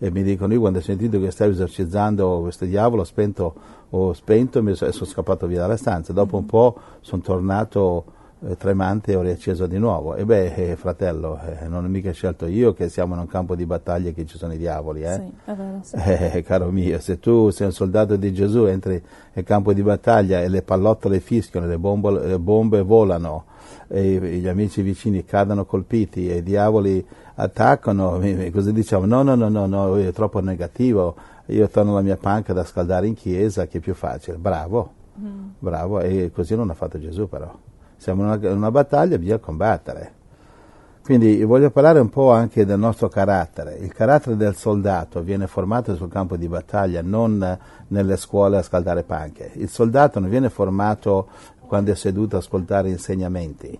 E 0.00 0.10
mi 0.10 0.24
dicono, 0.24 0.52
io 0.52 0.58
quando 0.58 0.80
ho 0.80 0.82
sentito 0.82 1.20
che 1.20 1.30
stavi 1.30 1.52
esorcizzando 1.52 2.40
questo 2.40 2.64
diavolo, 2.64 3.02
ho 3.02 3.04
spento, 3.04 3.54
ho 3.90 4.12
spento 4.12 4.58
e 4.58 4.74
sono 4.74 5.04
scappato 5.04 5.46
via 5.46 5.60
dalla 5.60 5.76
stanza. 5.76 6.12
Dopo 6.12 6.36
un 6.38 6.46
po' 6.46 6.74
sono 7.02 7.22
tornato 7.22 8.04
eh, 8.04 8.17
tremante 8.56 9.12
e 9.12 9.16
ho 9.16 9.22
riacceso 9.22 9.66
di 9.66 9.78
nuovo. 9.78 10.14
E 10.14 10.24
beh, 10.24 10.54
eh, 10.54 10.76
fratello, 10.76 11.38
eh, 11.40 11.66
non 11.68 11.84
ho 11.84 11.88
mica 11.88 12.12
scelto 12.12 12.46
io 12.46 12.72
che 12.72 12.88
siamo 12.88 13.14
in 13.14 13.20
un 13.20 13.26
campo 13.26 13.54
di 13.54 13.66
battaglia 13.66 14.10
che 14.12 14.26
ci 14.26 14.38
sono 14.38 14.52
i 14.52 14.58
diavoli, 14.58 15.02
eh? 15.02 15.14
Sì, 15.14 15.32
vero, 15.44 15.80
sì. 15.82 15.96
Eh, 15.96 16.42
caro 16.42 16.70
mio, 16.70 17.00
se 17.00 17.18
tu 17.18 17.50
sei 17.50 17.66
un 17.66 17.72
soldato 17.72 18.16
di 18.16 18.32
Gesù, 18.32 18.64
entri 18.64 19.02
nel 19.32 19.44
campo 19.44 19.72
di 19.72 19.82
battaglia 19.82 20.40
e 20.40 20.48
le 20.48 20.62
pallottole 20.62 21.20
fischiano, 21.20 21.66
le, 21.66 21.78
bombo- 21.78 22.10
le 22.10 22.38
bombe 22.38 22.82
volano, 22.82 23.44
e 23.88 24.18
gli 24.38 24.46
amici 24.46 24.82
vicini 24.82 25.24
cadono 25.24 25.64
colpiti 25.64 26.30
e 26.30 26.36
i 26.36 26.42
diavoli 26.42 27.04
attaccano, 27.36 28.20
cosa 28.52 28.70
diciamo? 28.70 29.06
No, 29.06 29.22
no, 29.22 29.34
no, 29.34 29.48
no, 29.48 29.66
no, 29.66 29.96
è 29.96 30.12
troppo 30.12 30.40
negativo, 30.40 31.14
io 31.46 31.68
torno 31.68 31.92
alla 31.92 32.02
mia 32.02 32.16
panca 32.16 32.52
da 32.52 32.64
scaldare 32.64 33.06
in 33.06 33.14
chiesa, 33.14 33.66
che 33.66 33.78
è 33.78 33.80
più 33.80 33.94
facile. 33.94 34.36
Bravo, 34.36 34.92
bravo, 35.58 36.00
e 36.00 36.30
così 36.32 36.54
non 36.54 36.70
ha 36.70 36.74
fatto 36.74 36.98
Gesù 36.98 37.28
però. 37.28 37.50
Siamo 37.98 38.22
in 38.22 38.28
una, 38.28 38.48
in 38.48 38.56
una 38.56 38.70
battaglia, 38.70 39.18
bisogna 39.18 39.38
combattere. 39.38 40.12
Quindi 41.02 41.42
voglio 41.42 41.70
parlare 41.70 42.00
un 42.00 42.10
po' 42.10 42.32
anche 42.32 42.66
del 42.66 42.78
nostro 42.78 43.08
carattere. 43.08 43.76
Il 43.76 43.94
carattere 43.94 44.36
del 44.36 44.54
soldato 44.54 45.22
viene 45.22 45.46
formato 45.46 45.96
sul 45.96 46.10
campo 46.10 46.36
di 46.36 46.46
battaglia, 46.48 47.00
non 47.02 47.58
nelle 47.88 48.16
scuole 48.18 48.58
a 48.58 48.62
scaldare 48.62 49.04
panche. 49.04 49.50
Il 49.54 49.70
soldato 49.70 50.20
non 50.20 50.28
viene 50.28 50.50
formato 50.50 51.28
quando 51.66 51.92
è 51.92 51.94
seduto 51.94 52.36
a 52.36 52.40
ascoltare 52.40 52.90
insegnamenti, 52.90 53.78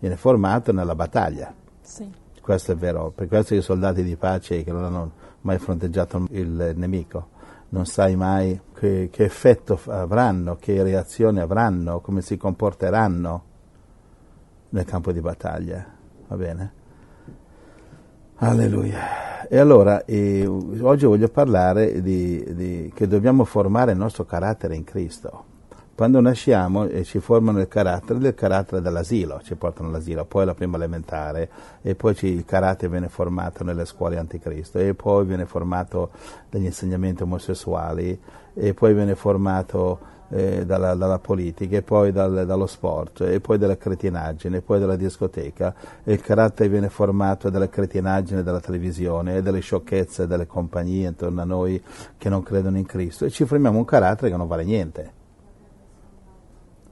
viene 0.00 0.16
formato 0.16 0.72
nella 0.72 0.96
battaglia. 0.96 1.54
Sì. 1.80 2.10
Questo 2.40 2.72
è 2.72 2.76
vero, 2.76 3.12
per 3.14 3.28
questo 3.28 3.54
i 3.54 3.62
soldati 3.62 4.02
di 4.02 4.16
pace 4.16 4.64
che 4.64 4.72
non 4.72 4.82
hanno 4.82 5.10
mai 5.42 5.58
fronteggiato 5.58 6.26
il 6.30 6.72
nemico, 6.74 7.28
non 7.68 7.86
sai 7.86 8.16
mai 8.16 8.60
che, 8.74 9.08
che 9.10 9.24
effetto 9.24 9.78
avranno, 9.86 10.56
che 10.58 10.82
reazioni 10.82 11.38
avranno, 11.38 12.00
come 12.00 12.20
si 12.20 12.36
comporteranno 12.36 13.52
nel 14.74 14.84
campo 14.84 15.12
di 15.12 15.20
battaglia. 15.20 15.86
Va 16.26 16.36
bene? 16.36 16.72
Alleluia. 18.36 19.46
E 19.48 19.58
allora, 19.58 20.04
eh, 20.04 20.44
oggi 20.46 21.06
voglio 21.06 21.28
parlare 21.28 22.02
di, 22.02 22.44
di- 22.54 22.92
che 22.92 23.06
dobbiamo 23.06 23.44
formare 23.44 23.92
il 23.92 23.98
nostro 23.98 24.24
carattere 24.24 24.74
in 24.74 24.82
Cristo. 24.82 25.52
Quando 25.94 26.20
nasciamo 26.20 26.86
eh, 26.86 27.04
ci 27.04 27.20
formano 27.20 27.60
il 27.60 27.68
carattere 27.68 28.18
del 28.18 28.34
carattere 28.34 28.82
dell'asilo, 28.82 29.40
ci 29.44 29.54
portano 29.54 29.90
all'asilo, 29.90 30.24
poi 30.24 30.44
la 30.44 30.54
prima 30.54 30.74
elementare 30.76 31.48
e 31.80 31.94
poi 31.94 32.16
ci, 32.16 32.26
il 32.26 32.44
carattere 32.44 32.90
viene 32.90 33.08
formato 33.08 33.62
nelle 33.62 33.84
scuole 33.84 34.18
anticristo 34.18 34.80
e 34.80 34.94
poi 34.94 35.24
viene 35.24 35.46
formato 35.46 36.10
dagli 36.50 36.64
insegnamenti 36.64 37.22
omosessuali 37.22 38.20
e 38.54 38.74
poi 38.74 38.92
viene 38.92 39.14
formato 39.14 40.13
eh, 40.34 40.66
dalla, 40.66 40.94
dalla, 40.94 41.20
politica 41.20 41.76
e 41.76 41.82
poi 41.82 42.10
dal, 42.10 42.44
dallo 42.44 42.66
sport 42.66 43.20
e 43.20 43.38
poi 43.38 43.56
dalla 43.56 43.76
cretinaggine 43.76 44.56
e 44.56 44.60
poi 44.62 44.80
dalla 44.80 44.96
discoteca 44.96 45.72
e 46.02 46.12
il 46.12 46.20
carattere 46.20 46.68
viene 46.68 46.88
formato 46.88 47.50
dalla 47.50 47.68
cretinaggine 47.68 48.42
della 48.42 48.58
televisione 48.58 49.36
e 49.36 49.42
dalle 49.42 49.60
sciocchezze 49.60 50.26
delle 50.26 50.46
compagnie 50.46 51.06
intorno 51.06 51.40
a 51.40 51.44
noi 51.44 51.80
che 52.18 52.28
non 52.28 52.42
credono 52.42 52.78
in 52.78 52.84
Cristo 52.84 53.24
e 53.24 53.30
ci 53.30 53.44
formiamo 53.44 53.78
un 53.78 53.84
carattere 53.84 54.32
che 54.32 54.36
non 54.36 54.48
vale 54.48 54.64
niente 54.64 55.12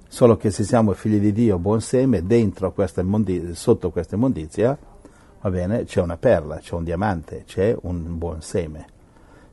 solo 0.06 0.36
che 0.36 0.50
se 0.50 0.62
siamo 0.62 0.92
figli 0.92 1.18
di 1.18 1.32
Dio, 1.32 1.58
buon 1.58 1.80
seme, 1.80 2.24
dentro 2.24 2.70
questa 2.72 3.00
immondizia, 3.00 3.54
sotto 3.54 3.90
questa 3.90 4.14
immondizia, 4.14 4.76
va 5.40 5.50
bene, 5.50 5.84
c'è 5.84 6.02
una 6.02 6.18
perla, 6.18 6.58
c'è 6.58 6.74
un 6.74 6.84
diamante, 6.84 7.44
c'è 7.46 7.74
un 7.80 8.18
buon 8.18 8.42
seme. 8.42 8.84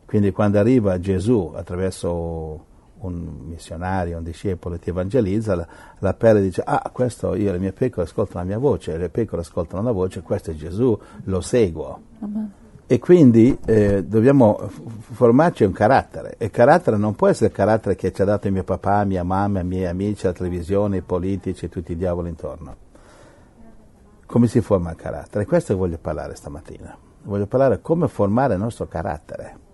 Quindi 0.05 0.31
quando 0.31 0.60
arriva 0.60 1.00
Gesù 1.00 1.53
attraverso 1.55 2.65
un 3.01 3.46
missionario, 3.48 4.18
un 4.18 4.24
discepolo 4.24 4.77
ti 4.77 4.89
evangelizza, 4.89 5.56
la, 5.56 5.68
la 6.00 6.13
perla 6.13 6.39
dice, 6.39 6.62
ah, 6.65 6.89
questo 6.91 7.36
io, 7.36 7.51
le 7.51 7.60
mie 7.60 7.72
pecore 7.72 8.06
ascoltano 8.06 8.39
la 8.39 8.46
mia 8.46 8.58
voce, 8.58 8.98
le 8.98 9.10
pecore 9.10 9.41
ascoltano 9.41 9.84
la 9.84 9.91
voce, 9.91 10.22
questo 10.22 10.51
è 10.51 10.53
Gesù, 10.56 10.98
lo 11.24 11.41
seguo. 11.41 12.01
Amen. 12.20 12.51
E 12.91 12.98
quindi 12.98 13.56
eh, 13.65 14.03
dobbiamo 14.03 14.68
formarci 15.12 15.63
un 15.63 15.72
carattere. 15.72 16.34
E 16.39 16.50
carattere 16.50 16.98
non 16.98 17.13
può 17.13 17.27
essere 17.27 17.50
il 17.50 17.53
carattere 17.53 17.96
che 17.96 18.12
ci 18.12 18.24
ha 18.24 18.25
dato 18.25 18.50
mio 18.50 18.63
papà, 18.63 19.03
mia 19.03 19.24
mamma, 19.24 19.60
i 19.60 19.63
miei 19.63 19.86
amici, 19.86 20.25
la 20.25 20.34
televisione, 20.34 20.98
i 20.98 21.01
politici, 21.01 21.70
tutti 21.70 21.91
i 21.91 21.96
diavoli 21.96 22.29
intorno. 22.29 22.75
Come 24.25 24.48
si 24.48 24.62
forma 24.62 24.89
il 24.89 24.96
carattere? 24.96 25.44
E 25.44 25.48
questo 25.48 25.77
voglio 25.77 26.00
parlare 26.01 26.34
stamattina. 26.34 26.98
Voglio 27.25 27.46
parlare 27.46 27.79
come 27.79 28.08
formare 28.08 28.56
il 28.56 28.60
nostro 28.60 28.88
carattere. 28.88 29.68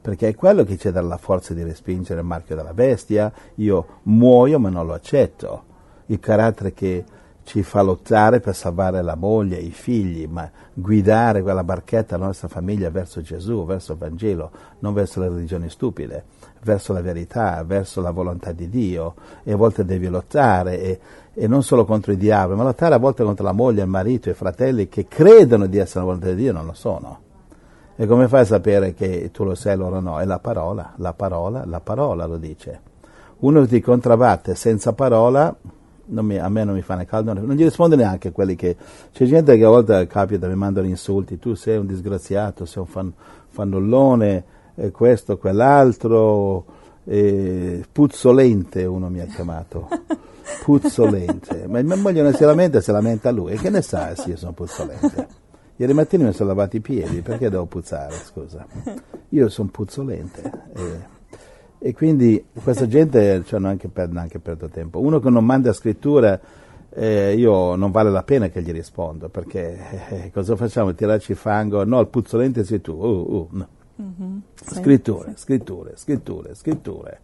Perché 0.00 0.28
è 0.28 0.34
quello 0.34 0.64
che 0.64 0.76
ci 0.76 0.90
dà 0.90 1.00
la 1.02 1.18
forza 1.18 1.52
di 1.52 1.62
respingere 1.62 2.20
il 2.20 2.26
marchio 2.26 2.56
della 2.56 2.72
bestia. 2.72 3.32
Io 3.56 3.86
muoio 4.04 4.58
ma 4.58 4.70
non 4.70 4.86
lo 4.86 4.94
accetto. 4.94 5.64
Il 6.06 6.18
carattere 6.20 6.72
che 6.72 7.04
ci 7.50 7.62
fa 7.64 7.82
lottare 7.82 8.38
per 8.38 8.54
salvare 8.54 9.02
la 9.02 9.16
moglie, 9.16 9.56
i 9.56 9.72
figli, 9.72 10.26
ma 10.28 10.48
guidare 10.72 11.42
quella 11.42 11.64
barchetta, 11.64 12.16
la 12.16 12.26
nostra 12.26 12.48
famiglia 12.48 12.90
verso 12.90 13.20
Gesù, 13.22 13.64
verso 13.66 13.92
il 13.92 13.98
Vangelo, 13.98 14.50
non 14.80 14.94
verso 14.94 15.18
le 15.18 15.28
religioni 15.28 15.68
stupide, 15.68 16.24
verso 16.62 16.92
la 16.92 17.00
verità, 17.00 17.62
verso 17.64 18.00
la 18.00 18.12
volontà 18.12 18.52
di 18.52 18.68
Dio. 18.68 19.14
E 19.42 19.52
a 19.52 19.56
volte 19.56 19.84
devi 19.84 20.06
lottare, 20.06 20.80
e, 20.80 21.00
e 21.34 21.46
non 21.48 21.64
solo 21.64 21.84
contro 21.84 22.12
i 22.12 22.16
diavoli, 22.16 22.56
ma 22.56 22.62
lottare 22.62 22.94
a 22.94 22.98
volte 22.98 23.24
contro 23.24 23.44
la 23.44 23.52
moglie, 23.52 23.82
il 23.82 23.88
marito, 23.88 24.30
i 24.30 24.34
fratelli 24.34 24.88
che 24.88 25.08
credono 25.08 25.66
di 25.66 25.78
essere 25.78 26.00
la 26.00 26.06
volontà 26.06 26.28
di 26.28 26.36
Dio, 26.36 26.52
non 26.52 26.66
lo 26.66 26.74
sono. 26.74 27.29
E 28.00 28.06
come 28.06 28.28
fai 28.28 28.40
a 28.40 28.44
sapere 28.46 28.94
che 28.94 29.28
tu 29.30 29.44
lo 29.44 29.54
sei, 29.54 29.76
loro 29.76 30.00
no? 30.00 30.20
È 30.20 30.24
la 30.24 30.38
parola, 30.38 30.94
la 30.96 31.12
parola, 31.12 31.66
la 31.66 31.80
parola 31.80 32.24
lo 32.24 32.38
dice. 32.38 32.80
Uno 33.40 33.66
ti 33.66 33.78
contrabbatte 33.82 34.54
senza 34.54 34.94
parola, 34.94 35.54
mi, 36.06 36.38
a 36.38 36.48
me 36.48 36.64
non 36.64 36.76
mi 36.76 36.80
fa 36.80 36.94
né 36.94 37.04
caldo, 37.04 37.34
non 37.34 37.54
gli 37.54 37.62
risponde 37.62 37.96
neanche 37.96 38.28
a 38.28 38.32
quelli 38.32 38.56
che... 38.56 38.74
C'è 39.12 39.26
gente 39.26 39.54
che 39.58 39.64
a 39.64 39.68
volte 39.68 40.06
capita, 40.06 40.48
mi 40.48 40.54
mandano 40.54 40.86
insulti, 40.86 41.38
tu 41.38 41.52
sei 41.52 41.76
un 41.76 41.84
disgraziato, 41.84 42.64
sei 42.64 42.80
un 42.80 42.88
fan, 42.88 43.12
fannullone, 43.48 44.44
eh, 44.76 44.90
questo, 44.92 45.36
quell'altro, 45.36 46.64
eh, 47.04 47.84
puzzolente 47.92 48.82
uno 48.86 49.10
mi 49.10 49.20
ha 49.20 49.26
chiamato, 49.26 49.88
puzzolente, 50.64 51.66
ma 51.68 51.82
mia 51.82 51.96
moglie 51.96 52.22
non 52.22 52.32
si 52.32 52.44
lamenta, 52.44 52.80
si 52.80 52.92
lamenta 52.92 53.30
lui, 53.30 53.52
e 53.52 53.56
che 53.56 53.68
ne 53.68 53.82
sa 53.82 54.14
se 54.14 54.30
io 54.30 54.36
sono 54.38 54.52
puzzolente? 54.52 55.39
Ieri 55.80 55.94
mattina 55.94 56.26
mi 56.26 56.34
sono 56.34 56.50
lavato 56.50 56.76
i 56.76 56.80
piedi, 56.80 57.22
perché 57.22 57.48
devo 57.48 57.64
puzzare, 57.64 58.12
scusa? 58.12 58.66
Io 59.30 59.48
sono 59.48 59.70
puzzolente. 59.72 60.42
Eh. 60.74 61.18
E 61.78 61.94
quindi 61.94 62.44
questa 62.62 62.86
gente 62.86 63.42
cioè, 63.46 63.64
anche 63.64 63.88
per, 63.88 64.10
neanche 64.10 64.40
perdo 64.40 64.68
tempo. 64.68 65.00
Uno 65.00 65.20
che 65.20 65.30
non 65.30 65.42
manda 65.42 65.72
scrittura, 65.72 66.38
eh, 66.90 67.32
io 67.34 67.76
non 67.76 67.90
vale 67.92 68.10
la 68.10 68.22
pena 68.22 68.50
che 68.50 68.60
gli 68.60 68.72
rispondo, 68.72 69.30
perché 69.30 69.78
eh, 70.10 70.30
cosa 70.30 70.54
facciamo? 70.54 70.92
Tirarci 70.92 71.32
fango? 71.32 71.82
No, 71.84 71.98
il 72.00 72.08
puzzolente 72.08 72.62
sei 72.62 72.82
tu. 72.82 72.92
Uh, 72.92 73.32
uh, 73.32 73.48
no. 73.52 73.68
mm-hmm. 74.02 74.38
Scritture, 74.56 75.32
scritture, 75.36 75.92
scritture, 75.96 76.54
scritture. 76.56 77.20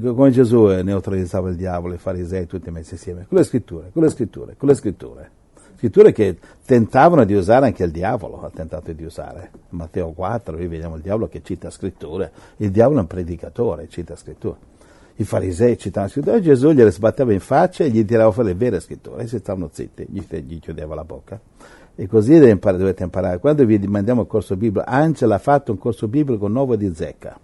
Come 0.00 0.30
Gesù 0.30 0.68
neutralizzava 0.68 1.50
il 1.50 1.56
diavolo, 1.56 1.92
i 1.92 1.98
farisei, 1.98 2.46
tutti 2.46 2.70
messi 2.70 2.94
insieme. 2.94 3.26
Con 3.28 3.36
le 3.36 3.44
scritture, 3.44 3.90
con 3.92 4.04
le 4.04 4.08
scritture, 4.08 4.54
con 4.56 4.68
le 4.68 4.74
scritture 4.74 5.30
scritture 5.78 6.10
che 6.10 6.36
tentavano 6.66 7.24
di 7.24 7.34
usare 7.34 7.66
anche 7.66 7.84
il 7.84 7.92
diavolo, 7.92 8.42
ha 8.42 8.50
tentato 8.52 8.92
di 8.92 9.04
usare. 9.04 9.50
Matteo 9.70 10.10
4, 10.10 10.56
qui 10.56 10.66
vediamo 10.66 10.96
il 10.96 11.02
diavolo 11.02 11.28
che 11.28 11.40
cita 11.40 11.70
scritture, 11.70 12.32
il 12.56 12.72
diavolo 12.72 12.98
è 12.98 13.02
un 13.02 13.06
predicatore, 13.06 13.88
cita 13.88 14.16
scritture. 14.16 14.56
I 15.14 15.24
farisei 15.24 15.78
citavano 15.78 16.10
scritture 16.10 16.40
Gesù 16.40 16.72
gliele 16.72 16.90
sbatteva 16.90 17.32
in 17.32 17.38
faccia 17.38 17.84
e 17.84 17.90
gli 17.90 18.04
tirava 18.04 18.32
fuori 18.32 18.48
le 18.48 18.54
vere 18.56 18.80
scritture, 18.80 19.22
e 19.22 19.28
se 19.28 19.38
stavano 19.38 19.70
zitti, 19.72 20.04
gli, 20.10 20.20
gli 20.28 20.58
chiudeva 20.58 20.96
la 20.96 21.04
bocca. 21.04 21.40
E 21.94 22.06
così 22.08 22.38
dovete 22.38 23.04
imparare. 23.04 23.38
Quando 23.38 23.64
vi 23.64 23.78
mandiamo 23.86 24.22
il 24.22 24.26
corso 24.26 24.56
biblico, 24.56 24.84
Angela 24.84 25.36
ha 25.36 25.38
fatto 25.38 25.70
un 25.70 25.78
corso 25.78 26.08
biblico 26.08 26.48
nuovo 26.48 26.74
di 26.74 26.92
zecca. 26.92 27.38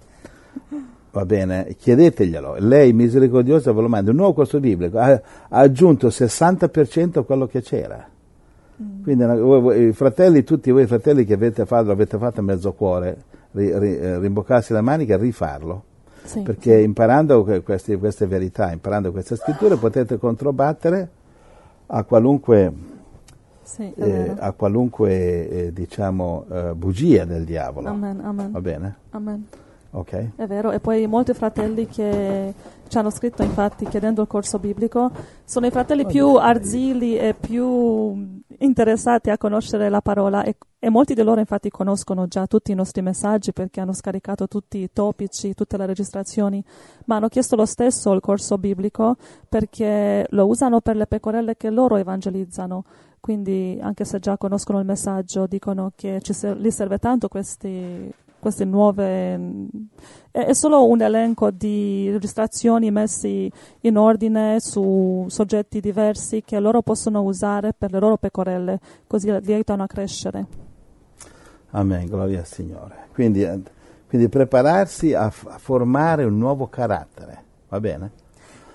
Va 1.12 1.24
bene, 1.24 1.76
chiedeteglielo. 1.78 2.56
Lei, 2.58 2.92
misericordiosa, 2.92 3.72
ve 3.72 3.80
lo 3.80 3.88
manda. 3.88 4.10
Un 4.10 4.16
nuovo 4.16 4.32
corso 4.32 4.58
biblico. 4.60 4.98
Ha, 4.98 5.10
ha 5.10 5.58
aggiunto 5.58 6.06
il 6.06 6.12
60% 6.14 7.18
a 7.18 7.22
quello 7.22 7.46
che 7.46 7.62
c'era. 7.62 8.08
Quindi 9.02 9.24
voi, 9.24 9.88
i 9.88 9.92
fratelli, 9.92 10.44
tutti 10.44 10.70
voi 10.70 10.86
fratelli 10.86 11.24
che 11.24 11.34
avete 11.34 11.66
fatto, 11.66 11.88
l'avete 11.88 12.18
fatto 12.18 12.40
a 12.40 12.42
mezzo 12.42 12.72
cuore, 12.72 13.16
ri, 13.52 13.78
ri, 13.78 13.98
eh, 13.98 14.18
rimboccarsi 14.18 14.72
la 14.72 14.80
manica 14.80 15.14
e 15.14 15.18
rifarlo. 15.18 15.84
Sì, 16.22 16.40
perché 16.40 16.78
sì. 16.78 16.82
imparando 16.82 17.44
queste, 17.62 17.98
queste, 17.98 18.26
verità, 18.26 18.72
imparando 18.72 19.12
queste 19.12 19.36
scritture, 19.36 19.76
potete 19.76 20.16
controbattere 20.16 21.08
a 21.86 22.02
qualunque, 22.04 22.72
sì, 23.62 23.92
eh, 23.94 24.34
a 24.38 24.52
qualunque 24.52 25.48
eh, 25.48 25.72
diciamo, 25.72 26.46
eh, 26.50 26.74
bugia 26.74 27.26
del 27.26 27.44
diavolo. 27.44 27.88
Amen, 27.88 28.20
amen. 28.24 28.52
Va 28.52 28.60
bene? 28.60 28.96
Amen. 29.10 29.46
Okay. 29.96 30.32
È 30.34 30.46
vero, 30.46 30.72
e 30.72 30.80
poi 30.80 31.06
molti 31.06 31.32
fratelli 31.34 31.86
che 31.86 32.52
ci 32.88 32.98
hanno 32.98 33.10
scritto 33.10 33.44
infatti 33.44 33.86
chiedendo 33.86 34.22
il 34.22 34.26
corso 34.26 34.58
biblico 34.58 35.10
sono 35.44 35.66
i 35.66 35.70
fratelli 35.70 36.04
più 36.04 36.34
arzili 36.34 37.16
e 37.16 37.34
più 37.34 38.42
interessati 38.58 39.30
a 39.30 39.38
conoscere 39.38 39.88
la 39.88 40.00
parola 40.00 40.42
e, 40.42 40.56
e, 40.80 40.90
molti 40.90 41.14
di 41.14 41.22
loro 41.22 41.38
infatti 41.38 41.70
conoscono 41.70 42.26
già 42.26 42.46
tutti 42.46 42.72
i 42.72 42.74
nostri 42.74 43.02
messaggi 43.02 43.52
perché 43.52 43.80
hanno 43.80 43.92
scaricato 43.92 44.48
tutti 44.48 44.78
i 44.78 44.90
topici, 44.92 45.54
tutte 45.54 45.76
le 45.76 45.86
registrazioni, 45.86 46.62
ma 47.06 47.16
hanno 47.16 47.28
chiesto 47.28 47.54
lo 47.54 47.64
stesso 47.64 48.12
il 48.12 48.20
corso 48.20 48.58
biblico 48.58 49.16
perché 49.48 50.26
lo 50.28 50.46
usano 50.46 50.80
per 50.80 50.96
le 50.96 51.06
pecorelle 51.06 51.56
che 51.56 51.70
loro 51.70 51.96
evangelizzano. 51.96 52.84
Quindi 53.20 53.78
anche 53.80 54.04
se 54.04 54.18
già 54.18 54.36
conoscono 54.36 54.80
il 54.80 54.84
messaggio 54.84 55.46
dicono 55.46 55.92
che 55.94 56.18
ci 56.20 56.34
gli 56.58 56.70
serve 56.70 56.98
tanto 56.98 57.28
questi 57.28 58.12
queste 58.44 58.66
nuove... 58.66 59.40
È, 60.30 60.52
solo 60.52 60.86
un 60.86 61.00
elenco 61.00 61.50
di 61.50 62.10
registrazioni 62.10 62.90
messi 62.90 63.50
in 63.80 63.96
ordine 63.96 64.60
su 64.60 65.24
soggetti 65.28 65.80
diversi 65.80 66.42
che 66.44 66.60
loro 66.60 66.82
possono 66.82 67.22
usare 67.22 67.72
per 67.72 67.90
le 67.90 67.98
loro 67.98 68.18
pecorelle, 68.18 68.78
così 69.06 69.30
li 69.40 69.52
aiutano 69.54 69.84
a 69.84 69.86
crescere. 69.86 70.46
Amen, 71.70 72.06
gloria 72.06 72.40
al 72.40 72.46
Signore. 72.46 73.06
Quindi, 73.14 73.44
eh, 73.44 73.58
quindi 74.06 74.28
prepararsi 74.28 75.14
a, 75.14 75.30
f- 75.30 75.46
a, 75.48 75.56
formare 75.56 76.24
un 76.24 76.36
nuovo 76.36 76.66
carattere, 76.66 77.42
va 77.70 77.80
bene? 77.80 78.10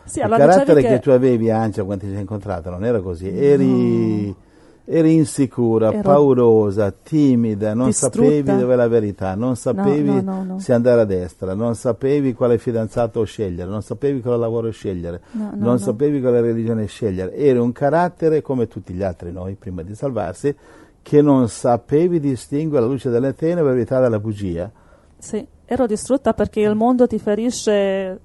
Sì, 0.06 0.18
Il 0.18 0.26
allora 0.26 0.48
carattere 0.48 0.82
che... 0.82 0.88
che... 0.88 1.00
tu 1.00 1.12
avevi, 1.12 1.52
Ancia, 1.52 1.84
quando 1.84 2.06
ti 2.06 2.10
sei 2.10 2.22
incontrato, 2.22 2.72
non 2.72 2.84
era 2.84 3.02
così. 3.02 3.30
Eri... 3.30 4.28
No 4.28 4.48
eri 4.92 5.14
insicura, 5.14 5.92
Ero 5.92 6.02
paurosa, 6.02 6.92
timida, 6.92 7.76
non 7.76 7.88
distrutta. 7.88 8.18
sapevi 8.18 8.58
dove 8.58 8.74
è 8.74 8.76
la 8.76 8.88
verità, 8.88 9.36
non 9.36 9.56
sapevi 9.56 10.10
no, 10.10 10.22
no, 10.22 10.44
no, 10.44 10.60
se 10.60 10.74
andare 10.74 11.02
a 11.02 11.06
destra, 11.06 11.54
non 11.54 11.76
sapevi 11.76 12.34
quale 12.34 12.58
fidanzato 12.58 13.24
scegliere, 13.24 13.70
non 13.70 13.84
sapevi 13.84 14.20
quale 14.20 14.38
lavoro 14.38 14.72
scegliere, 14.72 15.22
non 15.54 15.78
sapevi 15.78 16.20
quale 16.20 16.42
religione 16.42 16.88
scegliere. 16.88 17.36
Eri 17.36 17.60
un 17.60 17.72
carattere 17.72 18.42
come 18.42 18.68
tutti 18.68 18.94
gli 18.94 19.04
altri 19.04 19.32
noi, 19.32 19.54
prima 19.54 19.84
di 19.84 19.94
salvarsi, 19.94 20.56
che 21.04 21.22
non 21.22 21.48
sapevi 21.50 22.20
distinguere 22.20 22.84
la 22.84 22.92
luce 22.92 23.10
delle 23.10 23.34
tenebre 23.36 23.64
la 23.66 23.72
verità 23.74 24.00
dalla 24.00 24.20
bugia. 24.20 24.72
Sì, 25.18 25.46
ero 25.66 25.86
distrutta 25.86 26.34
perché 26.34 26.62
il 26.62 26.74
mondo 26.74 27.06
ti 27.06 27.20
ferisce 27.20 28.20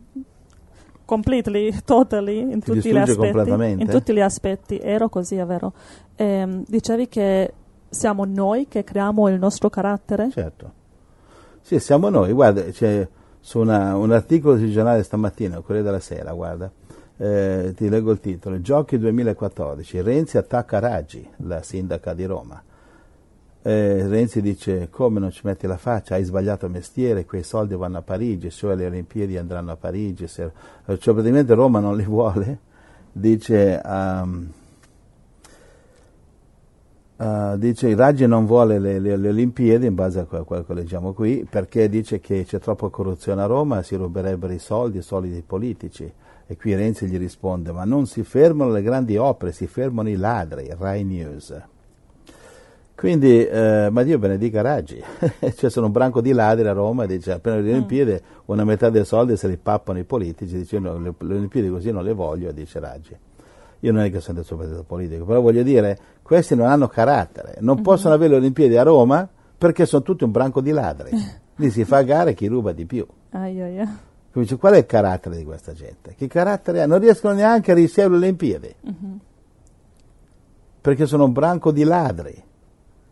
completely, 1.04 1.74
totally, 1.84 2.40
in 2.40 2.60
Ti 2.60 2.72
tutti, 2.72 2.90
gli 2.90 2.96
aspetti, 2.96 3.52
in 3.80 3.88
tutti 3.88 4.12
gli 4.12 4.20
aspetti. 4.20 4.78
Ero 4.78 5.08
così, 5.08 5.36
è 5.36 5.44
vero. 5.44 5.72
Eh, 6.16 6.62
dicevi 6.66 7.08
che 7.08 7.52
siamo 7.88 8.24
noi 8.24 8.66
che 8.68 8.84
creiamo 8.84 9.28
il 9.28 9.38
nostro 9.38 9.70
carattere? 9.70 10.30
Certo. 10.30 10.72
Sì, 11.60 11.78
siamo 11.78 12.08
noi. 12.08 12.32
Guarda, 12.32 12.70
cioè, 12.72 13.06
su 13.40 13.58
una, 13.58 13.96
un 13.96 14.12
articolo 14.12 14.56
sul 14.58 14.70
giornale 14.70 15.02
stamattina, 15.02 15.60
Corriere 15.60 15.82
della 15.82 16.00
Sera, 16.00 16.32
guarda, 16.32 16.70
eh, 17.16 17.72
ti 17.76 17.88
leggo 17.88 18.10
il 18.10 18.20
titolo, 18.20 18.60
Giochi 18.60 18.98
2014, 18.98 20.00
Renzi 20.02 20.36
attacca 20.36 20.78
Raggi, 20.78 21.26
la 21.38 21.62
sindaca 21.62 22.12
di 22.12 22.24
Roma. 22.24 22.62
Eh, 23.66 24.06
Renzi 24.06 24.42
dice 24.42 24.90
come 24.90 25.18
non 25.20 25.30
ci 25.30 25.40
metti 25.44 25.66
la 25.66 25.78
faccia, 25.78 26.16
hai 26.16 26.24
sbagliato 26.24 26.68
mestiere, 26.68 27.24
quei 27.24 27.42
soldi 27.42 27.74
vanno 27.74 27.96
a 27.96 28.02
Parigi, 28.02 28.50
cioè 28.50 28.74
le 28.74 28.84
Olimpiadi 28.84 29.38
andranno 29.38 29.72
a 29.72 29.76
Parigi, 29.76 30.26
se, 30.26 30.50
cioè 30.84 31.14
praticamente 31.14 31.54
Roma 31.54 31.80
non 31.80 31.96
li 31.96 32.04
vuole, 32.04 32.58
dice... 33.10 33.80
Um, 33.84 34.52
Uh, 37.16 37.56
dice 37.56 37.94
Raggi 37.94 38.26
non 38.26 38.44
vuole 38.44 38.80
le, 38.80 38.98
le, 38.98 39.16
le, 39.16 39.28
Olimpiadi 39.28 39.86
in 39.86 39.94
base 39.94 40.18
a 40.18 40.24
quello 40.24 40.64
che 40.64 40.74
leggiamo 40.74 41.12
qui 41.12 41.46
perché 41.48 41.88
dice 41.88 42.18
che 42.18 42.44
c'è 42.44 42.58
troppa 42.58 42.88
corruzione 42.88 43.40
a 43.40 43.46
Roma, 43.46 43.84
si 43.84 43.94
ruberebbero 43.94 44.52
i 44.52 44.58
soldi, 44.58 44.98
i 44.98 45.02
soldi 45.02 45.30
dei 45.30 45.42
politici 45.42 46.12
e 46.44 46.56
qui 46.56 46.74
Renzi 46.74 47.06
gli 47.06 47.16
risponde 47.16 47.70
ma 47.70 47.84
non 47.84 48.06
si 48.06 48.24
fermano 48.24 48.72
le 48.72 48.82
grandi 48.82 49.16
opere, 49.16 49.52
si 49.52 49.68
fermano 49.68 50.08
i 50.08 50.16
ladri, 50.16 50.74
Rai 50.76 51.04
News. 51.04 51.54
Quindi, 52.96 53.44
eh, 53.44 53.88
ma 53.90 54.02
Dio 54.02 54.18
benedica 54.18 54.62
Raggi, 54.62 55.02
cioè 55.56 55.68
sono 55.68 55.86
un 55.86 55.92
branco 55.92 56.20
di 56.20 56.32
ladri 56.32 56.66
a 56.66 56.72
Roma, 56.72 57.06
dice 57.06 57.32
appena 57.32 57.56
le 57.56 57.62
mm. 57.62 57.72
Olimpiadi 57.72 58.20
una 58.46 58.64
metà 58.64 58.88
dei 58.88 59.04
soldi 59.04 59.36
se 59.36 59.48
li 59.48 59.56
pappano 59.56 59.98
i 59.98 60.04
politici, 60.04 60.56
dice 60.56 60.78
no, 60.78 60.96
le, 60.98 61.12
le 61.18 61.34
Olimpiadi 61.34 61.68
così 61.68 61.90
non 61.90 62.04
le 62.04 62.12
voglio, 62.12 62.52
dice 62.52 62.78
Raggi. 62.78 63.16
Io 63.80 63.92
non 63.92 64.02
è 64.02 64.10
che 64.10 64.20
sono 64.20 64.36
del 64.36 64.46
suo 64.46 64.56
partito 64.56 64.82
politico, 64.84 65.24
però 65.24 65.40
voglio 65.40 65.62
dire, 65.62 65.98
questi 66.22 66.54
non 66.54 66.66
hanno 66.68 66.88
carattere, 66.88 67.56
non 67.60 67.74
mm-hmm. 67.74 67.84
possono 67.84 68.14
avere 68.14 68.30
le 68.30 68.36
Olimpiadi 68.38 68.76
a 68.76 68.82
Roma 68.82 69.28
perché 69.58 69.86
sono 69.86 70.02
tutti 70.02 70.24
un 70.24 70.30
branco 70.30 70.60
di 70.60 70.70
ladri. 70.70 71.10
Lì 71.56 71.70
si 71.70 71.84
fa 71.84 72.02
gare 72.02 72.34
chi 72.34 72.46
ruba 72.46 72.72
di 72.72 72.86
più. 72.86 73.06
Ai, 73.30 73.60
ai, 73.60 73.78
ai. 73.78 73.88
Dice, 74.32 74.56
qual 74.56 74.74
è 74.74 74.78
il 74.78 74.86
carattere 74.86 75.36
di 75.36 75.44
questa 75.44 75.72
gente? 75.72 76.14
Che 76.16 76.26
carattere 76.26 76.82
ha? 76.82 76.86
Non 76.86 76.98
riescono 76.98 77.34
neanche 77.34 77.70
a 77.70 77.74
ricevere 77.74 78.18
le 78.18 78.26
Olimpiadi. 78.26 78.74
Mm-hmm. 78.86 79.16
Perché 80.80 81.06
sono 81.06 81.24
un 81.24 81.32
branco 81.32 81.70
di 81.70 81.84
ladri, 81.84 82.43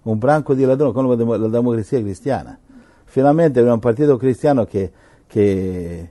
un 0.03 0.19
branco 0.19 0.55
di 0.55 0.65
ladroni 0.65 0.93
come 0.93 1.37
la 1.39 1.49
democrazia 1.49 2.01
cristiana. 2.01 2.59
Finalmente 3.05 3.59
abbiamo 3.59 3.75
un 3.75 3.81
partito 3.81 4.17
cristiano 4.17 4.65
che, 4.65 4.91
che 5.27 6.11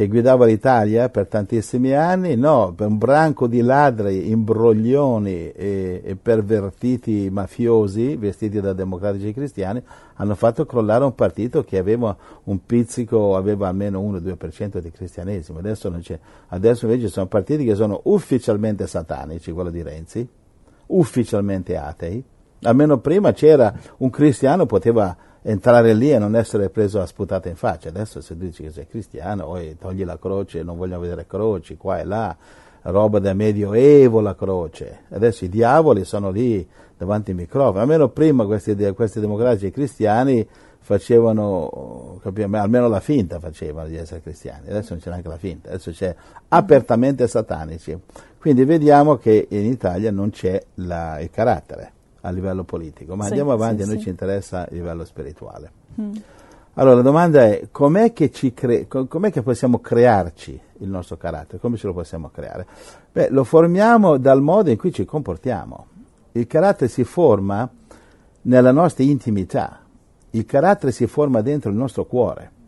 che 0.00 0.08
guidava 0.08 0.46
l'Italia 0.46 1.10
per 1.10 1.26
tantissimi 1.26 1.92
anni, 1.92 2.34
no, 2.34 2.74
un 2.78 2.96
branco 2.96 3.46
di 3.46 3.60
ladri, 3.60 4.30
imbroglioni 4.30 5.50
e, 5.50 6.00
e, 6.02 6.16
pervertiti 6.16 7.28
mafiosi 7.30 8.16
vestiti 8.16 8.62
da 8.62 8.72
democratici 8.72 9.34
cristiani 9.34 9.82
hanno 10.14 10.34
fatto 10.36 10.64
crollare 10.64 11.04
un 11.04 11.14
partito 11.14 11.64
che 11.64 11.76
aveva 11.76 12.16
un 12.44 12.64
pizzico, 12.64 13.36
aveva 13.36 13.68
almeno 13.68 14.00
1-2% 14.00 14.78
di 14.78 14.90
cristianesimo. 14.90 15.58
Adesso, 15.58 15.92
Adesso 16.48 16.86
invece 16.86 17.08
sono 17.08 17.26
partiti 17.26 17.64
che 17.64 17.74
sono 17.74 18.00
ufficialmente 18.04 18.86
satanici, 18.86 19.52
quello 19.52 19.70
di 19.70 19.82
Renzi, 19.82 20.26
ufficialmente 20.86 21.76
atei. 21.76 22.24
Almeno 22.62 22.98
prima 22.98 23.32
c'era 23.32 23.72
un 23.98 24.10
cristiano, 24.10 24.66
poteva 24.66 25.16
entrare 25.42 25.94
lì 25.94 26.12
e 26.12 26.18
non 26.18 26.36
essere 26.36 26.68
preso 26.68 27.00
a 27.00 27.06
sputata 27.06 27.48
in 27.48 27.56
faccia. 27.56 27.88
Adesso 27.88 28.20
se 28.20 28.36
dici 28.36 28.62
che 28.62 28.70
sei 28.70 28.86
cristiano, 28.86 29.46
poi 29.46 29.76
togli 29.78 30.04
la 30.04 30.18
croce, 30.18 30.62
non 30.62 30.76
vogliono 30.76 31.00
vedere 31.00 31.26
croci, 31.26 31.76
qua 31.76 32.00
e 32.00 32.04
là, 32.04 32.36
roba 32.82 33.18
da 33.18 33.32
medioevo 33.32 34.20
la 34.20 34.34
croce. 34.34 35.04
Adesso 35.10 35.46
i 35.46 35.48
diavoli 35.48 36.04
sono 36.04 36.30
lì 36.30 36.66
davanti 36.98 37.30
ai 37.30 37.36
microfoni. 37.36 37.80
Almeno 37.80 38.08
prima 38.08 38.44
questi, 38.44 38.74
questi 38.94 39.20
democratici 39.20 39.70
cristiani 39.70 40.46
facevano, 40.82 42.20
almeno 42.22 42.88
la 42.88 43.00
finta 43.00 43.38
facevano 43.38 43.88
di 43.88 43.96
essere 43.96 44.20
cristiani, 44.22 44.68
adesso 44.68 44.92
non 44.92 45.02
c'è 45.02 45.10
neanche 45.10 45.28
la 45.28 45.36
finta, 45.36 45.68
adesso 45.68 45.90
c'è 45.92 46.14
apertamente 46.48 47.26
satanici. 47.26 47.98
Quindi 48.38 48.64
vediamo 48.64 49.16
che 49.16 49.46
in 49.48 49.66
Italia 49.66 50.10
non 50.10 50.30
c'è 50.30 50.62
la, 50.74 51.20
il 51.20 51.30
carattere 51.30 51.92
a 52.22 52.30
livello 52.30 52.64
politico, 52.64 53.16
ma 53.16 53.24
sì, 53.24 53.30
andiamo 53.30 53.52
avanti, 53.52 53.78
sì, 53.78 53.82
a 53.82 53.86
noi 53.86 53.96
sì. 53.96 54.02
ci 54.02 54.08
interessa 54.10 54.66
il 54.70 54.76
livello 54.76 55.04
spirituale. 55.04 55.72
Mm. 56.00 56.12
Allora 56.74 56.96
la 56.96 57.02
domanda 57.02 57.44
è 57.44 57.68
com'è 57.70 58.12
che, 58.12 58.30
cre- 58.30 58.86
com'è 58.86 59.30
che, 59.30 59.42
possiamo 59.42 59.80
crearci 59.80 60.58
il 60.78 60.88
nostro 60.88 61.16
carattere? 61.16 61.58
Come 61.58 61.76
ce 61.76 61.86
lo 61.86 61.92
possiamo 61.92 62.30
creare? 62.32 62.66
Beh, 63.10 63.28
lo 63.30 63.44
formiamo 63.44 64.16
dal 64.16 64.40
modo 64.40 64.70
in 64.70 64.76
cui 64.76 64.92
ci 64.92 65.04
comportiamo. 65.04 65.86
Il 66.32 66.46
carattere 66.46 66.88
si 66.88 67.04
forma 67.04 67.68
nella 68.42 68.70
nostra 68.70 69.02
intimità, 69.04 69.80
il 70.30 70.46
carattere 70.46 70.92
si 70.92 71.06
forma 71.06 71.40
dentro 71.40 71.70
il 71.70 71.76
nostro 71.76 72.04
cuore. 72.04 72.58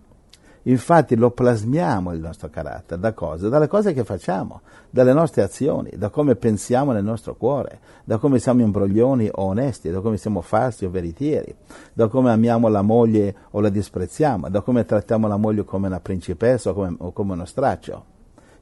Infatti 0.65 1.17
lo 1.17 1.33
plasmiamo 1.33 2.13
il 2.13 2.21
nostro 2.21 2.49
carattere 2.49 3.01
da 3.01 3.13
cosa? 3.13 3.49
Dalle 3.49 3.67
cose 3.67 3.93
che 3.93 4.05
facciamo, 4.05 4.61
dalle 4.91 5.13
nostre 5.13 5.43
azioni, 5.43 5.91
da 5.97 6.09
come 6.09 6.37
pensiamo 6.37 6.93
nel 6.93 7.03
nostro 7.03 7.35
cuore, 7.35 7.81
da 8.05 8.19
come 8.19 8.39
siamo 8.39 8.63
imbroglioni 8.63 9.29
o 9.33 9.43
onesti, 9.43 9.91
da 9.91 10.01
come 10.01 10.17
siamo 10.17 10.41
falsi 10.41 10.85
o 10.85 10.91
veritieri, 10.91 11.55
da 11.93 12.07
come 12.07 12.31
amiamo 12.31 12.69
la 12.69 12.83
moglie 12.83 13.35
o 13.51 13.61
la 13.61 13.71
disprezziamo, 13.71 14.49
da 14.49 14.61
come 14.61 14.85
trattiamo 14.85 15.27
la 15.27 15.37
moglie 15.37 15.65
come 15.65 15.89
una 15.89 16.01
principessa 16.01 16.71
o 16.71 16.75
come, 16.75 16.95
o 16.99 17.13
come 17.13 17.33
uno 17.33 17.45
straccio. 17.45 18.11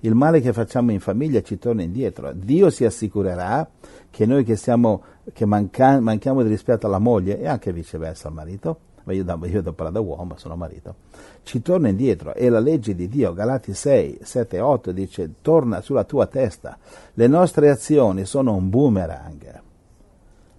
Il 0.03 0.15
male 0.15 0.41
che 0.41 0.55
facciamo 0.55 0.93
in 0.93 1.01
famiglia 1.01 1.43
ci 1.43 1.59
torna 1.59 1.83
indietro. 1.83 2.33
Dio 2.33 2.71
si 2.71 2.87
assicurerà 2.87 3.69
che 4.09 4.25
noi 4.25 4.45
che, 4.45 4.57
siamo, 4.57 5.03
che 5.35 5.45
manca, 5.45 6.01
manchiamo 6.01 6.43
di 6.43 6.49
rispetto 6.49 6.87
alla 6.87 6.99
moglie 6.99 7.39
e 7.39 7.47
anche 7.47 7.71
viceversa 7.71 8.29
al 8.29 8.35
marito, 8.35 8.79
ma 9.05 9.13
io, 9.13 9.25
io 9.45 9.63
da, 9.63 9.91
da 9.91 10.01
uomo 10.01 10.37
sono 10.37 10.57
marito, 10.57 10.95
ci 11.43 11.63
torna 11.63 11.89
indietro. 11.89 12.35
E 12.35 12.49
la 12.49 12.61
legge 12.61 12.95
di 12.95 13.09
Dio, 13.09 13.33
Galati 13.33 13.75
6, 13.75 14.19
7, 14.23 14.61
8, 14.61 14.93
dice 14.93 15.35
torna 15.41 15.81
sulla 15.81 16.05
tua 16.05 16.27
testa. 16.27 16.79
Le 17.15 17.27
nostre 17.27 17.71
azioni 17.71 18.25
sono 18.25 18.55
un 18.55 18.69
boomerang. 18.69 19.63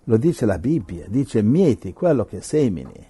Lo 0.05 0.17
dice 0.17 0.45
la 0.45 0.57
Bibbia, 0.57 1.05
dice 1.07 1.41
mieti 1.41 1.93
quello 1.93 2.25
che 2.25 2.41
semini. 2.41 3.09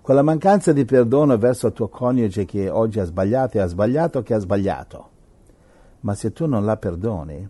Quella 0.00 0.22
mancanza 0.22 0.72
di 0.72 0.84
perdono 0.84 1.36
verso 1.36 1.68
il 1.68 1.72
tuo 1.72 1.88
coniuge 1.88 2.44
che 2.44 2.68
oggi 2.68 3.00
ha 3.00 3.04
sbagliato 3.04 3.56
e 3.56 3.60
ha 3.60 3.66
sbagliato 3.66 4.22
che 4.22 4.34
ha 4.34 4.38
sbagliato. 4.38 5.10
Ma 6.00 6.14
se 6.14 6.32
tu 6.32 6.46
non 6.46 6.64
la 6.64 6.76
perdoni, 6.76 7.48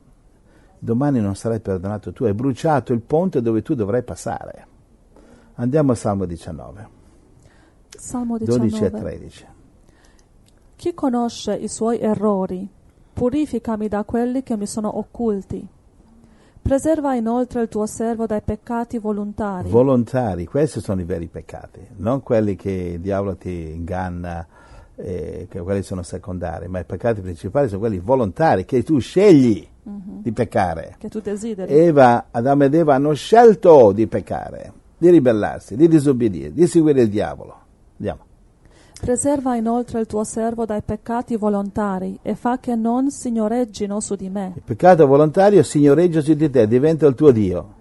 domani 0.78 1.20
non 1.20 1.34
sarai 1.34 1.60
perdonato 1.60 2.12
tu. 2.12 2.24
Hai 2.24 2.32
bruciato 2.32 2.94
il 2.94 3.02
ponte 3.02 3.42
dove 3.42 3.60
tu 3.60 3.74
dovrai 3.74 4.02
passare. 4.02 4.66
Andiamo 5.56 5.90
al 5.90 5.98
Salmo 5.98 6.24
19. 6.24 6.88
Salmo 7.88 8.38
19. 8.38 8.68
12 8.68 8.84
e 8.84 8.90
13. 8.90 9.46
Chi 10.76 10.92
conosce 10.92 11.54
i 11.54 11.68
suoi 11.68 11.98
errori, 11.98 12.68
purificami 13.14 13.88
da 13.88 14.04
quelli 14.04 14.42
che 14.42 14.58
mi 14.58 14.66
sono 14.66 14.98
occulti. 14.98 15.66
Preserva 16.60 17.14
inoltre 17.14 17.62
il 17.62 17.68
tuo 17.68 17.86
servo 17.86 18.26
dai 18.26 18.42
peccati 18.42 18.98
volontari. 18.98 19.70
Volontari, 19.70 20.44
questi 20.44 20.80
sono 20.80 21.00
i 21.00 21.04
veri 21.04 21.28
peccati, 21.28 21.80
non 21.96 22.22
quelli 22.22 22.56
che 22.56 22.70
il 22.70 23.00
diavolo 23.00 23.36
ti 23.36 23.70
inganna, 23.72 24.46
eh, 24.96 25.46
che 25.48 25.60
quelli 25.60 25.82
sono 25.82 26.02
secondari, 26.02 26.68
ma 26.68 26.80
i 26.80 26.84
peccati 26.84 27.22
principali 27.22 27.68
sono 27.68 27.80
quelli 27.80 27.98
volontari, 27.98 28.66
che 28.66 28.82
tu 28.82 28.98
scegli 28.98 29.66
uh-huh. 29.82 30.20
di 30.20 30.32
peccare. 30.32 30.96
Che 30.98 31.08
tu 31.08 31.20
desideri. 31.20 31.72
Eva, 31.72 32.26
Adamo 32.30 32.64
ed 32.64 32.74
Eva 32.74 32.96
hanno 32.96 33.14
scelto 33.14 33.92
di 33.92 34.06
peccare, 34.06 34.72
di 34.98 35.08
ribellarsi, 35.08 35.74
di 35.74 35.88
disobbedire, 35.88 36.52
di 36.52 36.66
seguire 36.66 37.00
il 37.00 37.08
diavolo. 37.08 37.56
Andiamo. 37.96 38.24
Preserva 39.00 39.54
inoltre 39.54 40.00
il 40.00 40.06
tuo 40.06 40.24
servo 40.24 40.64
dai 40.64 40.82
peccati 40.82 41.36
volontari 41.36 42.18
e 42.22 42.34
fa 42.34 42.58
che 42.58 42.74
non 42.74 43.10
signoreggino 43.10 44.00
su 44.00 44.14
di 44.16 44.28
me. 44.28 44.52
Il 44.56 44.62
peccato 44.64 45.06
volontario 45.06 45.62
signoreggia 45.62 46.20
su 46.20 46.34
di 46.34 46.50
te, 46.50 46.66
diventa 46.66 47.06
il 47.06 47.14
tuo 47.14 47.30
Dio, 47.30 47.74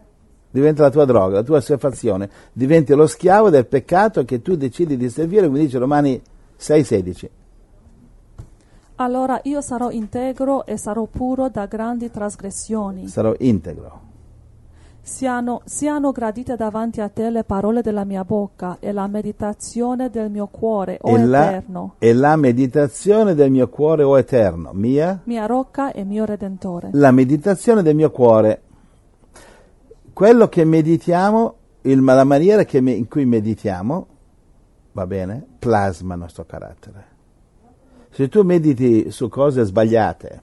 diventa 0.51 0.83
la 0.83 0.91
tua 0.91 1.05
droga, 1.05 1.35
la 1.35 1.43
tua 1.43 1.57
assuefazione, 1.57 2.29
diventi 2.51 2.93
lo 2.93 3.07
schiavo 3.07 3.49
del 3.49 3.65
peccato 3.65 4.23
che 4.23 4.41
tu 4.41 4.55
decidi 4.55 4.97
di 4.97 5.09
servire, 5.09 5.47
come 5.47 5.59
dice 5.59 5.77
Romani 5.79 6.21
6,16. 6.59 7.29
Allora 8.97 9.39
io 9.43 9.61
sarò 9.61 9.89
integro 9.89 10.65
e 10.65 10.77
sarò 10.77 11.05
puro 11.05 11.49
da 11.49 11.65
grandi 11.65 12.11
trasgressioni. 12.11 13.07
Sarò 13.07 13.33
integro. 13.39 14.13
Siano, 15.07 15.61
siano, 15.65 16.11
gradite 16.11 16.55
davanti 16.55 16.99
a 16.99 17.09
te 17.09 17.29
le 17.29 17.43
parole 17.43 17.83
della 17.83 18.05
mia 18.05 18.25
bocca 18.25 18.77
e 18.79 18.91
la 18.91 19.05
meditazione 19.05 20.09
del 20.09 20.31
mio 20.31 20.47
cuore, 20.47 20.97
o 20.99 21.15
e 21.15 21.21
Eterno. 21.21 21.95
La, 21.99 22.07
e 22.07 22.13
la 22.13 22.35
meditazione 22.35 23.35
del 23.35 23.51
mio 23.51 23.69
cuore, 23.69 24.01
o 24.01 24.17
Eterno, 24.17 24.71
mia? 24.73 25.21
Mia 25.25 25.45
rocca 25.45 25.91
e 25.91 26.03
mio 26.03 26.25
Redentore. 26.25 26.89
La 26.93 27.11
meditazione 27.11 27.83
del 27.83 27.93
mio 27.93 28.09
cuore. 28.09 28.61
Quello 30.11 30.49
che 30.49 30.65
meditiamo, 30.65 31.55
il, 31.81 32.03
la 32.03 32.23
maniera 32.23 32.63
che, 32.63 32.79
in 32.79 33.07
cui 33.07 33.25
meditiamo, 33.25 34.07
va 34.91 35.05
bene, 35.05 35.45
plasma 35.59 36.15
il 36.15 36.21
nostro 36.21 36.45
carattere. 36.45 37.05
Se 38.09 38.27
tu 38.27 38.41
mediti 38.41 39.11
su 39.11 39.29
cose 39.29 39.65
sbagliate, 39.65 40.41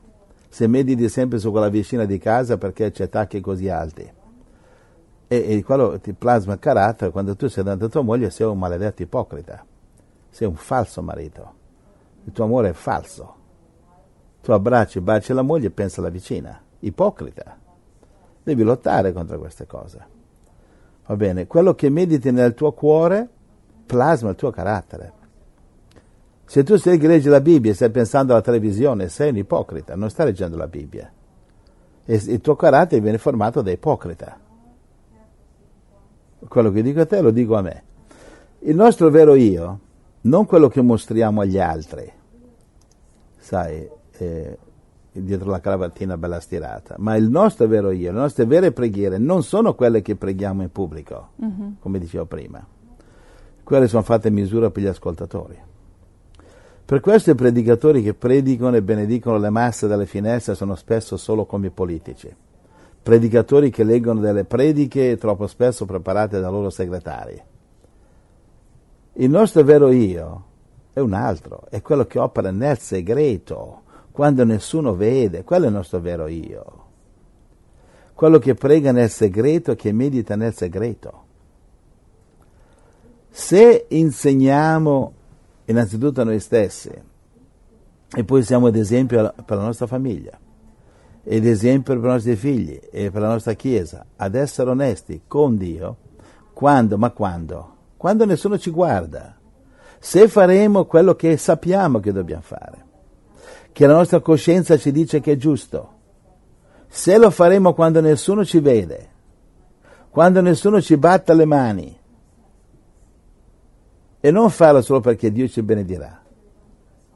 se 0.49 0.69
mediti 0.69 1.09
sempre 1.09 1.41
su 1.41 1.51
quella 1.51 1.69
vicina 1.69 2.05
di 2.05 2.19
casa 2.19 2.57
perché 2.59 2.93
c'è 2.93 3.09
tacchi 3.09 3.41
così 3.41 3.69
alti, 3.69 4.21
e, 5.33 5.57
e 5.57 5.63
quello 5.65 5.99
ti 5.99 6.13
plasma 6.13 6.53
il 6.53 6.59
carattere, 6.59 7.11
quando 7.11 7.35
tu 7.35 7.49
sei 7.49 7.65
davanti 7.65 7.87
a 7.87 7.89
tua 7.89 8.03
moglie 8.03 8.29
sei 8.29 8.47
un 8.47 8.59
maledetto 8.59 9.01
ipocrita, 9.01 9.65
sei 10.29 10.47
un 10.47 10.57
falso 10.57 11.01
marito, 11.01 11.55
il 12.25 12.33
tuo 12.33 12.45
amore 12.45 12.69
è 12.69 12.73
falso. 12.75 13.37
Tu 14.43 14.53
abbracci, 14.53 15.01
baci 15.01 15.33
la 15.33 15.41
moglie 15.43 15.69
e 15.69 15.71
pensa 15.71 16.01
alla 16.01 16.11
vicina. 16.11 16.61
Ipocrita. 16.81 17.57
Devi 18.43 18.63
lottare 18.65 19.13
contro 19.13 19.39
queste 19.39 19.67
cose. 19.67 20.07
Va 21.07 21.17
bene? 21.17 21.47
Quello 21.47 21.75
che 21.75 21.89
mediti 21.89 22.31
nel 22.33 22.55
tuo 22.55 22.73
cuore 22.73 23.29
plasma 23.87 24.31
il 24.31 24.37
tuo 24.37 24.51
carattere. 24.51 25.13
Se 26.45 26.65
tu 26.65 26.77
sei 26.77 26.99
che 26.99 27.07
leggi 27.07 27.29
la 27.29 27.41
Bibbia 27.41 27.71
e 27.71 27.75
stai 27.75 27.91
pensando 27.91 28.33
alla 28.33 28.43
televisione, 28.43 29.09
sei 29.09 29.31
un 29.31 29.37
ipocrita, 29.37 29.95
non 29.95 30.11
stai 30.11 30.27
leggendo 30.27 30.57
la 30.57 30.67
Bibbia. 30.67 31.11
E 32.05 32.15
il 32.15 32.41
tuo 32.41 32.57
carattere 32.57 33.01
viene 33.01 33.19
formato 33.19 33.63
da 33.63 33.71
ipocrita. 33.71 34.42
Quello 36.49 36.71
che 36.71 36.83
dico 36.83 37.01
a 37.01 37.07
te 37.07 37.21
lo 37.21 37.31
dico 37.31 37.57
a 37.57 37.63
me. 37.63 37.83
Il 38.61 38.77
nostro 38.77 39.11
vero 39.11 39.35
io, 39.35 39.79
non 40.23 40.47
quello 40.47 40.69
che 40.69 40.81
mostriamo 40.83 41.41
agli 41.41 41.59
altri, 41.59 42.11
sai, 43.39 43.89
eh, 44.19 44.59
dietro 45.13 45.51
la 45.51 45.61
cravattina 45.61 46.17
bella 46.17 46.41
stirata, 46.41 46.95
ma 46.99 47.17
il 47.17 47.29
nostro 47.29 47.67
vero 47.67 47.91
io, 47.91 48.13
le 48.13 48.19
nostre 48.19 48.45
vere 48.45 48.73
preghiere 48.73 49.19
non 49.19 49.43
sono 49.43 49.75
quelle 49.75 50.01
che 50.01 50.17
preghiamo 50.17 50.63
in 50.63 50.71
pubblico, 50.71 51.31
mm-hmm. 51.43 51.73
come 51.81 51.99
dicevo 51.99 52.25
prima. 52.27 52.65
Quelle 53.65 53.89
sono 53.89 54.03
fatte 54.03 54.29
in 54.29 54.35
misura 54.35 54.71
per 54.71 54.83
gli 54.83 54.87
ascoltatori. 54.87 55.59
Per 56.85 57.01
questo 57.01 57.31
i 57.31 57.35
predicatori 57.35 58.03
che 58.03 58.15
predicano 58.15 58.77
e 58.77 58.83
benedicono 58.83 59.39
le 59.39 59.51
masse 59.51 59.87
dalle 59.87 60.07
finestre 60.07 60.55
sono 60.55 60.75
spesso 60.75 61.17
solo 61.17 61.47
come 61.47 61.71
politici. 61.71 62.35
Predicatori 63.03 63.71
che 63.71 63.83
leggono 63.83 64.21
delle 64.21 64.45
prediche 64.45 65.17
troppo 65.17 65.49
spesso 65.49 65.85
preparate 65.87 66.39
da 66.39 66.49
loro 66.51 66.71
segretari. 66.71 67.43
Il 69.15 69.29
nostro 69.29 69.65
vero 69.65 69.91
io 69.91 70.45
è 70.93 71.01
un 71.01 71.13
altro, 71.13 71.65
è 71.69 71.83
quello 71.83 72.07
che 72.07 72.21
opera 72.21 72.53
nel 72.53 72.79
segreto, 72.79 73.83
quando 74.13 74.45
nessuno 74.45 74.95
vede, 74.95 75.43
quello 75.43 75.65
è 75.65 75.69
il 75.69 75.75
nostro 75.75 75.99
vero 75.99 76.29
io. 76.29 76.85
Quello 78.15 78.39
che 78.39 78.55
prega 78.55 78.93
nel 78.93 79.11
segreto, 79.11 79.75
che 79.75 79.91
medita 79.91 80.37
nel 80.37 80.55
segreto. 80.55 81.25
Se 83.31 83.87
insegniamo 83.89 85.13
innanzitutto 85.65 86.21
a 86.21 86.25
noi 86.25 86.39
stessi 86.39 86.93
e 88.15 88.25
poi 88.25 88.43
siamo 88.45 88.67
ad 88.69 88.77
esempio 88.77 89.33
per 89.45 89.57
la 89.57 89.65
nostra 89.65 89.87
famiglia 89.87 90.39
ed 91.25 91.47
esempio 91.47 91.95
per 91.95 92.05
i 92.05 92.13
nostri 92.13 92.37
figli 92.37 92.81
e 92.91 93.11
per 93.11 93.23
la 93.23 93.29
nostra 93.29 93.55
Chiesa 93.55 94.05
ad 94.17 94.35
essere 94.35 94.71
onesti 94.71 95.23
con 95.27 95.57
Dio, 95.57 95.97
quando? 96.53 96.99
Ma 96.99 97.11
quando? 97.11 97.77
Quando 97.97 98.25
nessuno 98.25 98.59
ci 98.59 98.71
guarda. 98.71 99.37
Se 99.99 100.27
faremo 100.27 100.85
quello 100.87 101.15
che 101.15 101.37
sappiamo 101.37 102.01
che 102.01 102.13
dobbiamo 102.13 102.43
fare, 102.43 102.85
che 103.71 103.87
la 103.87 103.95
nostra 103.95 104.21
coscienza 104.21 104.77
ci 104.77 104.91
dice 104.91 105.21
che 105.21 105.33
è 105.33 105.37
giusto, 105.37 106.01
se 106.89 107.17
lo 107.19 107.31
faremo 107.31 107.73
quando 107.73 108.01
nessuno 108.01 108.45
ci 108.45 108.59
vede, 108.59 109.11
quando 110.11 110.41
nessuno 110.41 110.81
ci 110.81 110.97
batta 110.97 111.33
le 111.33 111.45
mani, 111.45 112.01
e 114.21 114.31
non 114.31 114.51
farlo 114.51 114.83
solo 114.83 115.01
perché 115.01 115.31
Dio 115.31 115.49
ci 115.49 115.63
benedirà, 115.63 116.21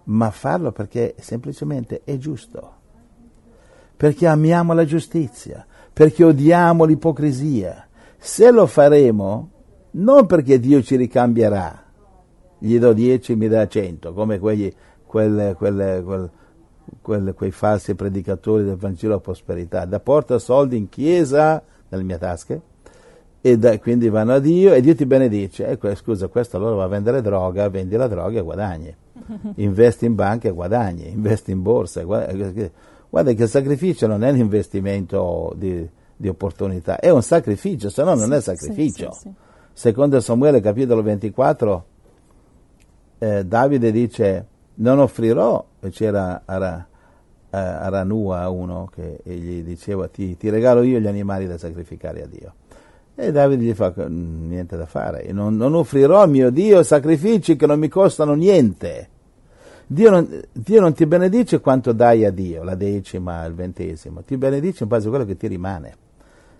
ma 0.04 0.30
farlo 0.30 0.70
perché 0.70 1.16
semplicemente 1.18 2.02
è 2.04 2.16
giusto, 2.16 2.75
perché 3.96 4.26
amiamo 4.26 4.72
la 4.72 4.84
giustizia, 4.84 5.66
perché 5.92 6.24
odiamo 6.24 6.84
l'ipocrisia. 6.84 7.86
Se 8.18 8.50
lo 8.50 8.66
faremo, 8.66 9.50
non 9.92 10.26
perché 10.26 10.58
Dio 10.58 10.82
ci 10.82 10.96
ricambierà, 10.96 11.82
gli 12.58 12.78
do 12.78 12.92
10, 12.92 13.36
mi 13.36 13.48
dà 13.48 13.66
100, 13.66 14.12
come 14.12 14.38
quegli, 14.38 14.72
quelle, 15.04 15.54
quelle, 15.56 16.02
quelle, 16.04 16.30
quelle, 17.00 17.32
quei 17.32 17.50
falsi 17.50 17.94
predicatori 17.94 18.64
del 18.64 18.76
Vangelo 18.76 19.16
a 19.16 19.20
prosperità, 19.20 19.84
da 19.84 20.00
porta 20.00 20.38
soldi 20.38 20.76
in 20.76 20.88
chiesa, 20.88 21.62
nelle 21.88 22.02
mie 22.02 22.18
tasche, 22.18 22.60
e 23.40 23.56
da, 23.56 23.78
quindi 23.78 24.08
vanno 24.08 24.32
a 24.32 24.38
Dio 24.40 24.72
e 24.74 24.80
Dio 24.80 24.94
ti 24.94 25.06
benedice. 25.06 25.68
Ecco, 25.68 25.94
scusa, 25.94 26.26
questo 26.26 26.56
allora 26.56 26.74
va 26.74 26.84
a 26.84 26.88
vendere 26.88 27.22
droga, 27.22 27.68
vendi 27.68 27.94
la 27.96 28.08
droga 28.08 28.40
e 28.40 28.42
guadagni. 28.42 28.94
Investi 29.56 30.04
in 30.04 30.14
banca 30.14 30.48
e 30.48 30.50
guadagni, 30.50 31.10
investi 31.10 31.52
in 31.52 31.62
borsa. 31.62 32.02
Guarda, 32.02 32.70
guarda 33.16 33.32
che 33.32 33.44
il 33.44 33.48
sacrificio 33.48 34.06
non 34.06 34.22
è 34.24 34.30
un 34.30 34.36
investimento 34.36 35.54
di, 35.56 35.88
di 36.14 36.28
opportunità, 36.28 36.98
è 36.98 37.08
un 37.08 37.22
sacrificio, 37.22 37.88
se 37.88 38.02
no 38.02 38.14
non 38.14 38.28
sì, 38.28 38.34
è 38.34 38.40
sacrificio. 38.42 39.12
Sì, 39.12 39.20
sì, 39.20 39.30
Secondo 39.72 40.20
Samuele 40.20 40.60
capitolo 40.60 41.02
24, 41.02 41.86
eh, 43.18 43.44
Davide 43.46 43.90
dice, 43.90 44.46
non 44.74 44.98
offrirò, 44.98 45.64
e 45.80 45.88
c'era 45.88 46.42
Ara, 46.44 46.86
eh, 47.48 47.56
Aranua 47.56 48.48
uno 48.50 48.90
che 48.94 49.20
gli 49.22 49.62
diceva, 49.62 50.08
ti, 50.08 50.36
ti 50.36 50.50
regalo 50.50 50.82
io 50.82 50.98
gli 50.98 51.06
animali 51.06 51.46
da 51.46 51.56
sacrificare 51.56 52.22
a 52.22 52.26
Dio 52.26 52.54
e 53.14 53.32
Davide 53.32 53.64
gli 53.64 53.72
fa 53.72 53.94
niente 54.08 54.76
da 54.76 54.84
fare, 54.84 55.32
non, 55.32 55.56
non 55.56 55.74
offrirò 55.74 56.20
a 56.20 56.26
mio 56.26 56.50
Dio 56.50 56.82
sacrifici 56.82 57.56
che 57.56 57.66
non 57.66 57.78
mi 57.78 57.88
costano 57.88 58.34
niente. 58.34 59.08
Dio 59.88 60.10
non, 60.10 60.42
Dio 60.52 60.80
non, 60.80 60.92
ti 60.94 61.06
benedice 61.06 61.60
quanto 61.60 61.92
dai 61.92 62.24
a 62.24 62.30
Dio, 62.30 62.64
la 62.64 62.74
decima, 62.74 63.44
il 63.44 63.54
ventesimo, 63.54 64.22
ti 64.22 64.36
benedice 64.36 64.82
in 64.82 64.88
base 64.88 65.06
a 65.06 65.10
quello 65.10 65.24
che 65.24 65.36
ti 65.36 65.46
rimane. 65.46 65.94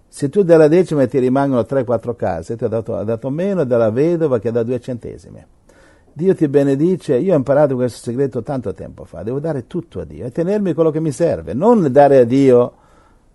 Se 0.07 0.29
tu 0.29 0.45
dalla 0.45 0.69
decima 0.69 1.05
ti 1.09 1.19
rimangono 1.19 1.63
3-4 1.63 2.15
case, 2.15 2.57
ti 2.57 2.65
ha 2.65 2.69
dato, 2.69 2.95
ha 2.95 3.03
dato, 3.03 3.29
meno 3.29 3.65
della 3.65 3.91
vedova 3.91 4.39
che 4.39 4.53
da 4.53 4.63
due 4.63 4.79
centesimi. 4.79 5.45
Dio 6.13 6.35
ti 6.37 6.47
benedice, 6.47 7.17
io 7.17 7.35
ho 7.35 7.37
imparato 7.37 7.75
questo 7.75 7.99
segreto 7.99 8.43
tanto 8.43 8.73
tempo 8.73 9.05
fa, 9.05 9.25
devo 9.25 9.41
dare 9.41 9.67
tutto 9.67 10.01
a 10.01 10.05
Dio 10.05 10.25
e 10.25 10.31
tenermi 10.31 10.73
quello 10.73 10.91
che 10.91 11.01
mi 11.01 11.11
serve, 11.11 11.53
non 11.53 11.91
dare 11.91 12.19
a 12.19 12.25
Dio 12.25 12.73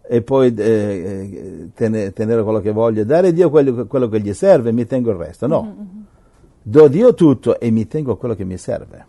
e 0.02 0.22
poi 0.22 0.54
eh, 0.56 1.70
tenere, 1.76 2.14
tenere, 2.14 2.44
quello 2.44 2.62
che 2.62 2.72
voglio, 2.72 3.04
dare 3.04 3.28
a 3.28 3.32
Dio 3.32 3.50
quello, 3.50 3.86
quello, 3.86 4.08
che 4.08 4.22
gli 4.22 4.34
serve 4.34 4.70
e 4.70 4.72
mi 4.72 4.86
tengo 4.86 5.12
il 5.12 5.18
resto. 5.18 5.48
No, 5.48 5.64
mm-hmm. 5.64 6.02
do 6.62 6.84
a 6.86 6.88
Dio 6.88 7.14
tutto 7.14 7.60
e 7.60 7.70
mi 7.72 7.86
tengo 7.88 8.16
quello 8.16 8.36
che 8.36 8.46
mi 8.46 8.58
serve. 8.58 9.06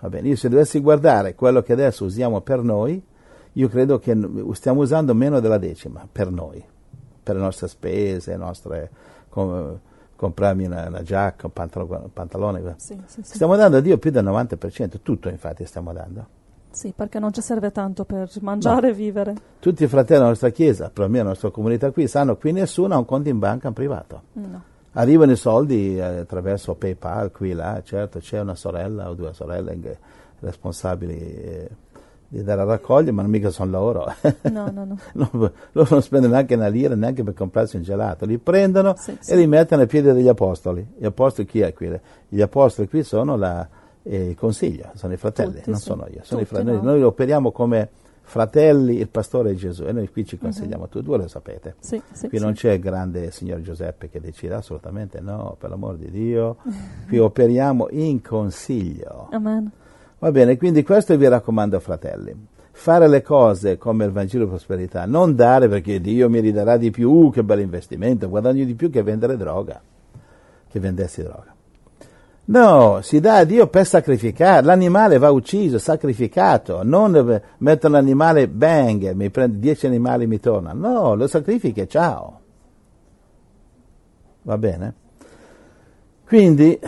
Va 0.00 0.08
bene, 0.08 0.28
io 0.28 0.36
se 0.36 0.48
dovessi 0.48 0.80
guardare 0.80 1.34
quello 1.34 1.62
che 1.62 1.72
adesso 1.72 2.04
usiamo 2.04 2.40
per 2.40 2.62
noi, 2.62 3.02
io 3.52 3.68
credo 3.68 3.98
che 3.98 4.16
stiamo 4.52 4.82
usando 4.82 5.14
meno 5.14 5.40
della 5.40 5.58
decima 5.58 6.06
per 6.10 6.30
noi, 6.30 6.62
per 7.22 7.34
le 7.34 7.42
nostre 7.42 7.66
spese, 7.66 8.36
nostre, 8.36 8.90
com, 9.28 9.78
comprarmi 10.14 10.66
una, 10.66 10.86
una, 10.86 11.02
giacca, 11.02 11.46
un 11.46 11.52
pantalone, 11.52 11.96
un 12.04 12.12
pantalone. 12.12 12.74
Sì, 12.76 13.00
sì, 13.06 13.22
sì. 13.22 13.34
Stiamo 13.34 13.56
dando 13.56 13.78
a 13.78 13.80
Dio 13.80 13.98
più 13.98 14.12
del 14.12 14.24
90%, 14.24 15.00
tutto 15.02 15.28
infatti 15.28 15.64
stiamo 15.64 15.92
dando. 15.92 16.26
Sì, 16.70 16.92
perché 16.94 17.18
non 17.18 17.32
ci 17.32 17.40
serve 17.40 17.72
tanto 17.72 18.04
per 18.04 18.30
mangiare 18.40 18.88
no. 18.88 18.92
e 18.92 18.92
vivere. 18.92 19.34
Tutti 19.58 19.82
i 19.82 19.88
fratelli 19.88 20.18
della 20.18 20.28
nostra 20.28 20.50
chiesa, 20.50 20.90
per 20.90 21.10
la 21.10 21.22
nostra 21.24 21.50
comunità 21.50 21.90
qui, 21.90 22.06
sanno 22.06 22.34
che 22.34 22.40
qui 22.40 22.52
nessuno 22.52 22.94
ha 22.94 22.98
un 22.98 23.04
conto 23.04 23.28
in 23.28 23.38
banca 23.40 23.66
in 23.66 23.74
privato. 23.74 24.22
No. 24.34 24.62
Arrivano 24.92 25.32
i 25.32 25.36
soldi 25.36 25.96
eh, 25.96 26.02
attraverso 26.02 26.74
PayPal, 26.74 27.30
qui 27.30 27.50
e 27.50 27.54
là, 27.54 27.80
certo 27.84 28.18
c'è 28.18 28.40
una 28.40 28.54
sorella 28.54 29.08
o 29.10 29.14
due 29.14 29.32
sorelle 29.32 29.98
responsabili 30.40 31.16
eh, 31.16 31.68
di 32.28 32.42
dare 32.42 32.60
a 32.60 32.64
raccogliere, 32.64 33.12
ma 33.12 33.22
non 33.22 33.30
mica 33.30 33.50
sono 33.50 33.70
loro. 33.70 34.12
No, 34.50 34.70
no, 34.70 34.84
no. 35.12 35.30
loro 35.72 35.88
non 35.90 36.02
spendono 36.02 36.34
neanche 36.34 36.54
una 36.54 36.68
lira 36.68 36.94
neanche 36.94 37.22
per 37.22 37.34
comprarsi 37.34 37.76
un 37.76 37.82
gelato, 37.82 38.26
li 38.26 38.38
prendono 38.38 38.94
sì, 38.96 39.12
e 39.12 39.18
sì. 39.20 39.36
li 39.36 39.46
mettono 39.46 39.82
ai 39.82 39.88
piedi 39.88 40.12
degli 40.12 40.28
apostoli. 40.28 40.86
Gli 40.96 41.06
apostoli 41.06 41.46
chi 41.46 41.60
è 41.60 41.72
qui? 41.72 41.98
Gli 42.28 42.40
apostoli 42.40 42.88
qui 42.88 43.02
sono 43.02 43.36
la, 43.36 43.66
eh, 44.02 44.34
consiglia, 44.38 44.92
sono 44.94 45.12
i 45.12 45.16
fratelli, 45.16 45.56
Tutti, 45.56 45.70
non 45.70 45.78
sì. 45.78 45.84
sono 45.84 46.06
io. 46.10 46.20
Sono 46.22 46.42
Tutti, 46.42 46.62
noi, 46.62 46.76
no. 46.76 46.82
noi, 46.82 47.02
operiamo 47.02 47.50
come 47.50 47.88
fratelli, 48.28 48.98
il 48.98 49.08
pastore 49.08 49.52
è 49.52 49.54
Gesù 49.54 49.84
e 49.84 49.92
noi 49.92 50.08
qui 50.10 50.24
ci 50.24 50.36
mhm. 50.36 50.42
consigliamo, 50.42 50.82
uh-huh. 50.82 50.88
tu 50.88 51.00
due 51.00 51.16
lo 51.16 51.28
sapete. 51.28 51.76
Sì, 51.80 52.00
sì, 52.12 52.28
qui 52.28 52.38
non 52.38 52.52
c'è 52.52 52.72
il 52.72 52.80
grande 52.80 53.30
signor 53.30 53.62
Giuseppe 53.62 54.10
che 54.10 54.20
decide 54.20 54.54
assolutamente 54.54 55.20
no, 55.20 55.56
per 55.58 55.70
l'amor 55.70 55.96
di 55.96 56.10
Dio, 56.10 56.58
qui 57.08 57.18
operiamo 57.18 57.88
in 57.90 58.22
consiglio. 58.22 59.28
Amen. 59.30 59.70
Va 60.18 60.30
bene, 60.30 60.56
quindi 60.56 60.82
questo 60.82 61.16
vi 61.16 61.26
raccomando 61.26 61.80
fratelli. 61.80 62.34
Fare 62.70 63.08
le 63.08 63.22
cose 63.22 63.76
come 63.78 64.04
il 64.04 64.12
Vangelo 64.12 64.44
di 64.44 64.50
prosperità, 64.50 65.04
non 65.06 65.34
dare 65.34 65.68
perché 65.68 66.00
Dio 66.00 66.28
mi 66.28 66.40
ridarà 66.40 66.76
di 66.76 66.90
più, 66.90 67.10
uh, 67.10 67.30
che 67.30 67.42
bel 67.42 67.60
investimento, 67.60 68.28
guadagno 68.28 68.64
di 68.64 68.74
più 68.74 68.90
che 68.90 69.02
vendere 69.02 69.36
droga, 69.36 69.80
che 70.68 70.78
vendessi 70.78 71.22
droga. 71.22 71.56
No, 72.48 73.00
si 73.02 73.20
dà 73.20 73.36
a 73.36 73.44
Dio 73.44 73.66
per 73.66 73.86
sacrificare. 73.86 74.64
L'animale 74.64 75.18
va 75.18 75.30
ucciso, 75.30 75.78
sacrificato. 75.78 76.82
Non 76.82 77.42
metto 77.58 77.86
un 77.88 77.94
animale, 77.94 78.48
bang, 78.48 79.12
mi 79.12 79.28
prendo 79.28 79.58
dieci 79.58 79.86
animali 79.86 80.24
e 80.24 80.28
mi 80.28 80.40
torna. 80.40 80.72
No, 80.72 81.14
lo 81.14 81.26
sacrifichi 81.26 81.80
e 81.80 81.88
ciao. 81.88 82.40
Va 84.42 84.56
bene? 84.56 84.94
Quindi 86.26 86.78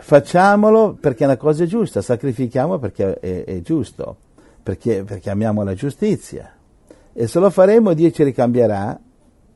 facciamolo 0.00 0.96
perché 0.98 1.24
è 1.24 1.26
una 1.26 1.36
cosa 1.36 1.66
giusta, 1.66 2.00
sacrifichiamo 2.00 2.78
perché 2.78 3.18
è, 3.18 3.44
è 3.44 3.60
giusto, 3.60 4.16
perché, 4.62 5.04
perché 5.04 5.28
amiamo 5.28 5.64
la 5.64 5.74
giustizia. 5.74 6.50
E 7.12 7.26
se 7.26 7.38
lo 7.38 7.50
faremo 7.50 7.92
Dio 7.92 8.10
ci 8.10 8.22
ricambierà, 8.22 8.98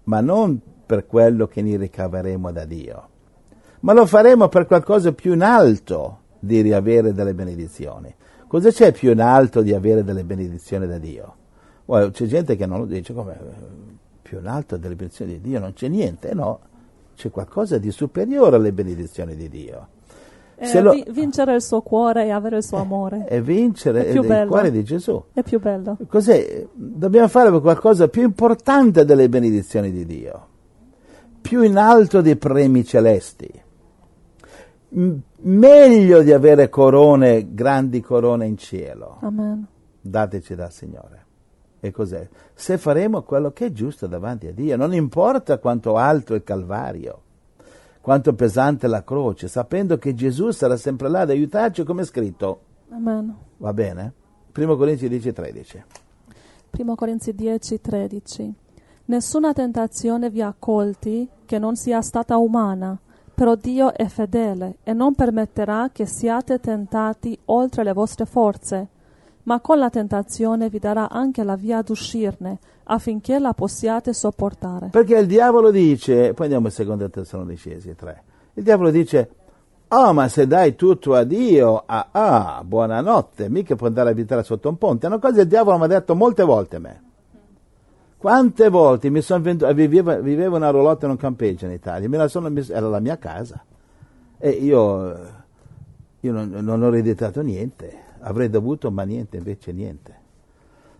ma 0.05 0.21
non 0.21 0.61
per 0.85 1.07
quello 1.07 1.47
che 1.47 1.63
ne 1.63 1.77
ricaveremo 1.79 2.53
da 2.53 2.65
Dio 2.67 3.08
ma 3.81 3.93
lo 3.93 4.07
faremo 4.07 4.49
per 4.49 4.67
qualcosa 4.67 5.12
più 5.12 5.35
in 5.35 5.43
alto 5.43 6.19
di 6.38 6.61
riavere 6.61 7.12
delle 7.12 7.35
benedizioni. 7.35 8.14
Cosa 8.47 8.71
c'è 8.71 8.93
più 8.93 9.11
in 9.11 9.21
alto 9.21 9.62
di 9.62 9.75
avere 9.75 10.05
delle 10.05 10.25
benedizioni 10.25 10.87
da 10.87 10.99
Dio? 10.99 11.35
Well, 11.85 12.11
c'è 12.11 12.27
gente 12.27 12.57
che 12.57 12.67
non 12.67 12.79
lo 12.79 12.87
dice 12.87 13.12
come 13.12 13.37
più 14.23 14.38
in 14.38 14.47
alto 14.47 14.77
delle 14.77 14.95
benedizioni 14.95 15.33
di 15.33 15.41
Dio 15.41 15.59
non 15.59 15.73
c'è 15.73 15.88
niente, 15.88 16.35
no, 16.35 16.61
c'è 17.17 17.31
qualcosa 17.31 17.79
di 17.79 17.91
superiore 17.91 18.57
alle 18.57 18.73
benedizioni 18.73 19.35
di 19.35 19.49
Dio. 19.49 19.88
Eh, 20.61 20.81
lo... 20.81 20.93
vincere 21.11 21.55
il 21.55 21.62
suo 21.62 21.83
cuore 21.83 22.27
e 22.27 22.31
avere 22.31 22.57
il 22.57 22.64
suo 22.64 22.79
amore. 22.79 23.27
E 23.29 23.41
vincere 23.41 24.03
il 24.11 24.47
cuore 24.49 24.73
di 24.73 24.83
Gesù. 24.83 25.23
È 25.33 25.43
più 25.43 25.61
bello. 25.61 25.97
Cos'è? 26.09 26.67
Dobbiamo 26.73 27.29
fare 27.29 27.51
qualcosa 27.61 28.09
più 28.09 28.23
importante 28.23 29.05
delle 29.05 29.29
benedizioni 29.29 29.93
di 29.93 30.05
Dio, 30.05 30.47
più 31.41 31.62
in 31.62 31.77
alto 31.77 32.21
dei 32.21 32.37
premi 32.37 32.85
celesti, 32.85 33.49
meglio 34.90 36.22
di 36.22 36.33
avere 36.33 36.68
corone, 36.68 37.55
grandi 37.55 38.01
corone 38.01 38.46
in 38.46 38.57
cielo. 38.57 39.18
Amen. 39.20 39.66
Dateci 40.01 40.55
dal 40.55 40.72
Signore. 40.72 41.27
E 41.81 41.90
cos'è? 41.90 42.29
Se 42.55 42.79
faremo 42.79 43.22
quello 43.22 43.53
che 43.53 43.66
è 43.66 43.72
giusto 43.72 44.07
davanti 44.07 44.46
a 44.46 44.53
Dio, 44.53 44.77
non 44.77 44.94
importa 44.94 45.59
quanto 45.59 45.96
alto 45.96 46.33
è 46.33 46.37
il 46.37 46.44
Calvario 46.44 47.22
quanto 48.09 48.33
pesante 48.33 48.87
la 48.87 49.05
croce, 49.05 49.48
sapendo 49.48 49.98
che 49.98 50.14
Gesù 50.14 50.51
sarà 50.51 50.79
sempre 50.79 51.11
là 51.11 51.20
ad 51.20 51.29
aiutarci, 51.29 51.85
come 51.85 52.01
è 52.01 52.05
scritto. 52.07 52.61
Amen. 52.88 53.37
Va 53.59 53.74
bene? 53.74 54.12
1 54.57 54.77
Corinzi 54.79 55.11
10, 55.11 55.33
13. 55.35 55.85
1 56.70 56.94
Corinzi 56.94 57.35
10, 57.35 57.81
13. 57.83 58.55
Nessuna 59.05 59.53
tentazione 59.53 60.31
vi 60.31 60.40
ha 60.40 60.55
colti 60.59 61.29
che 61.44 61.59
non 61.59 61.77
sia 61.77 62.01
stata 62.01 62.38
umana, 62.38 62.98
però 63.38 63.55
Dio 63.55 63.94
è 63.94 64.09
fedele 64.09 64.79
e 64.83 64.92
non 64.92 65.14
permetterà 65.14 65.90
che 65.92 66.07
siate 66.07 66.59
tentati 66.59 67.38
oltre 67.44 67.85
le 67.85 67.92
vostre 67.92 68.24
forze, 68.24 68.88
ma 69.44 69.61
con 69.61 69.79
la 69.79 69.90
tentazione 69.90 70.68
vi 70.68 70.81
darà 70.81 71.09
anche 71.09 71.44
la 71.44 71.55
via 71.55 71.81
d'uscirne, 71.81 72.59
affinché 72.83 73.38
la 73.38 73.53
possiate 73.53 74.12
sopportare. 74.12 74.88
Perché 74.88 75.18
il 75.18 75.29
diavolo 75.29 75.70
dice, 75.70 76.35
poi 76.35 76.46
andiamo 76.46 76.66
a 76.66 76.70
seconda 76.70 77.09
Tessalonicesi 77.09 77.94
3, 77.94 78.22
il 78.55 78.64
diavolo 78.64 78.90
dice, 78.90 79.31
oh 79.87 80.12
ma 80.12 80.27
se 80.27 80.48
dai 80.48 80.74
tutto 80.74 81.14
a 81.14 81.22
Dio, 81.22 81.85
ah, 81.87 82.09
ah 82.11 82.64
buonanotte, 82.64 83.48
mica 83.48 83.77
puoi 83.77 83.90
andare 83.90 84.09
a 84.09 84.12
abitare 84.12 84.42
sotto 84.42 84.68
un 84.68 84.79
ponte, 84.79 85.07
è 85.07 85.09
una 85.09 85.20
cosa 85.20 85.35
che 85.35 85.42
il 85.42 85.46
diavolo 85.46 85.79
mi 85.79 85.85
ha 85.85 85.87
detto 85.87 86.16
molte 86.16 86.42
volte 86.42 86.74
a 86.74 86.81
me. 86.81 87.03
Quante 88.18 88.68
volte 88.68 89.11
mi 89.11 89.20
sono 89.20 89.42
venduto, 89.42 89.72
vivevo, 89.72 90.20
vivevo 90.20 90.57
una 90.57 90.70
roulotte 90.70 91.04
in 91.04 91.12
un 91.12 91.16
campeggio 91.16 91.66
in 91.66 91.70
Italia, 91.70 92.26
sono, 92.26 92.52
era 92.52 92.88
la 92.88 92.98
mia 92.98 93.16
casa 93.16 93.64
e 94.38 94.50
io, 94.50 95.16
io 96.18 96.33
non, 96.33 96.48
non 96.50 96.83
ho 96.83 96.88
ereditato 96.88 97.42
niente, 97.42 97.96
avrei 98.18 98.50
dovuto 98.50 98.90
ma 98.90 99.04
niente, 99.04 99.37
invece 99.37 99.72
niente. 99.72 100.16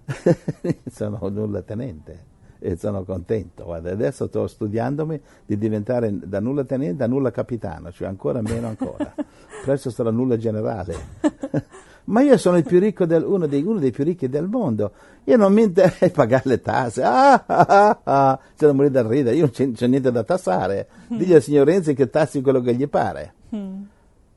sono 0.91 1.19
nulla 1.29 1.63
tenente 1.63 2.27
e 2.61 2.77
sono 2.77 3.03
contento. 3.05 3.65
Guarda, 3.65 3.91
adesso 3.91 4.27
sto 4.29 4.47
studiandomi 4.47 5.21
di 5.45 5.59
diventare 5.59 6.17
da 6.23 6.41
nulla 6.41 6.65
tenente 6.65 7.03
a 7.03 7.07
nulla 7.07 7.31
capitano, 7.31 7.91
cioè 7.91 8.09
ancora 8.09 8.41
meno 8.43 8.69
ancora. 8.69 9.13
Presto 9.65 9.91
sarò 9.91 10.11
nulla 10.11 10.37
generale. 10.37 10.95
Ma 12.09 12.23
io 12.23 12.39
sono 12.39 12.59
del, 12.61 13.23
uno, 13.23 13.47
dei, 13.47 13.63
uno, 13.63 13.79
dei, 13.79 13.91
più 13.91 14.03
ricchi 14.03 14.29
del 14.29 14.49
mondo. 14.49 14.93
Io 15.29 15.37
non 15.37 15.53
mi 15.53 15.63
interessa 15.63 16.09
pagare 16.11 16.43
le 16.47 16.61
tasse. 16.61 17.03
Ah, 17.03 17.45
ah, 17.47 17.67
ah, 17.69 18.01
ah. 18.03 18.39
C'è 18.57 18.67
da 18.67 18.73
morire 18.73 18.91
da 18.93 19.07
ridere. 19.07 19.37
Io 19.37 19.51
non 19.55 19.73
c'è, 19.73 19.87
niente 19.87 20.11
da 20.11 20.25
tassare. 20.25 20.89
Digli 21.07 21.35
al 21.35 21.43
signor 21.43 21.67
Renzi 21.67 21.95
che 21.95 22.09
tassi 22.09 22.41
quello 22.41 22.61
che 22.63 22.75
gli 22.75 22.89
pare. 22.89 23.35
Mm. 23.55 23.83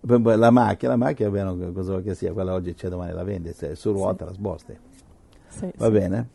La 0.02 0.50
macchina, 0.52 0.92
la 0.92 0.98
macchina, 0.98 1.30
bene, 1.30 1.72
cosa 1.74 2.02
che 2.02 2.16
sia, 2.16 2.34
quella 2.34 2.54
oggi 2.54 2.74
c'è, 2.74 2.90
domani 2.90 3.14
la 3.14 3.24
vendi, 3.24 3.54
se 3.54 3.76
su 3.76 3.92
ruota 3.92 4.26
sì. 4.26 4.32
la 4.32 4.36
sposti. 4.36 4.78
Sì, 5.48 5.72
Va 5.76 5.86
sì. 5.86 5.92
bene? 5.92 6.28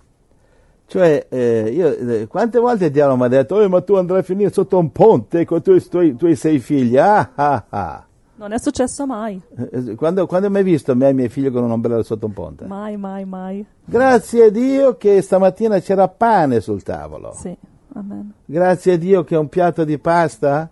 Cioè, 0.87 1.27
eh, 1.29 1.71
io, 1.75 1.97
eh, 1.97 2.27
quante 2.29 2.61
volte 2.61 2.87
il 2.87 2.90
diavolo 2.92 3.16
mi 3.16 3.25
ha 3.25 3.29
detto, 3.29 3.57
oh, 3.57 3.69
ma 3.69 3.81
tu 3.83 3.95
andrai 3.95 4.21
a 4.21 4.23
finire 4.23 4.53
sotto 4.53 4.79
un 4.79 4.92
ponte 4.92 5.45
con 5.45 5.59
i 5.59 5.83
tuoi, 5.88 6.14
tuoi 6.16 6.37
sei 6.37 6.61
figli? 6.61 6.97
Ah, 6.97 7.33
ah, 7.35 7.64
ah. 7.69 8.07
Non 8.38 8.53
è 8.53 8.59
successo 8.59 9.07
mai. 9.07 9.40
Eh, 9.57 9.94
quando, 9.94 10.27
quando 10.27 10.46
hai 10.46 10.53
mai 10.53 10.62
visto 10.62 10.94
me 10.94 11.07
e 11.07 11.11
i 11.11 11.14
miei 11.14 11.29
figli 11.31 11.51
con 11.51 11.64
un 11.64 11.70
ombrello 11.70 12.03
sotto 12.03 12.27
un 12.27 12.35
ponte? 12.35 12.66
Mai, 12.66 12.96
mai, 12.99 13.25
mai. 13.25 13.64
Grazie 13.85 14.44
a 14.44 14.51
Dio 14.51 14.96
che 14.96 15.22
stamattina 15.22 15.81
c'era 15.81 16.07
pane 16.09 16.61
sul 16.61 16.83
tavolo. 16.83 17.33
Sì, 17.35 17.57
amen. 17.94 18.33
Grazie 18.44 18.92
a 18.92 18.96
Dio 18.99 19.25
che 19.25 19.37
un 19.37 19.49
piatto 19.49 19.85
di 19.85 19.99
pasta 19.99 20.70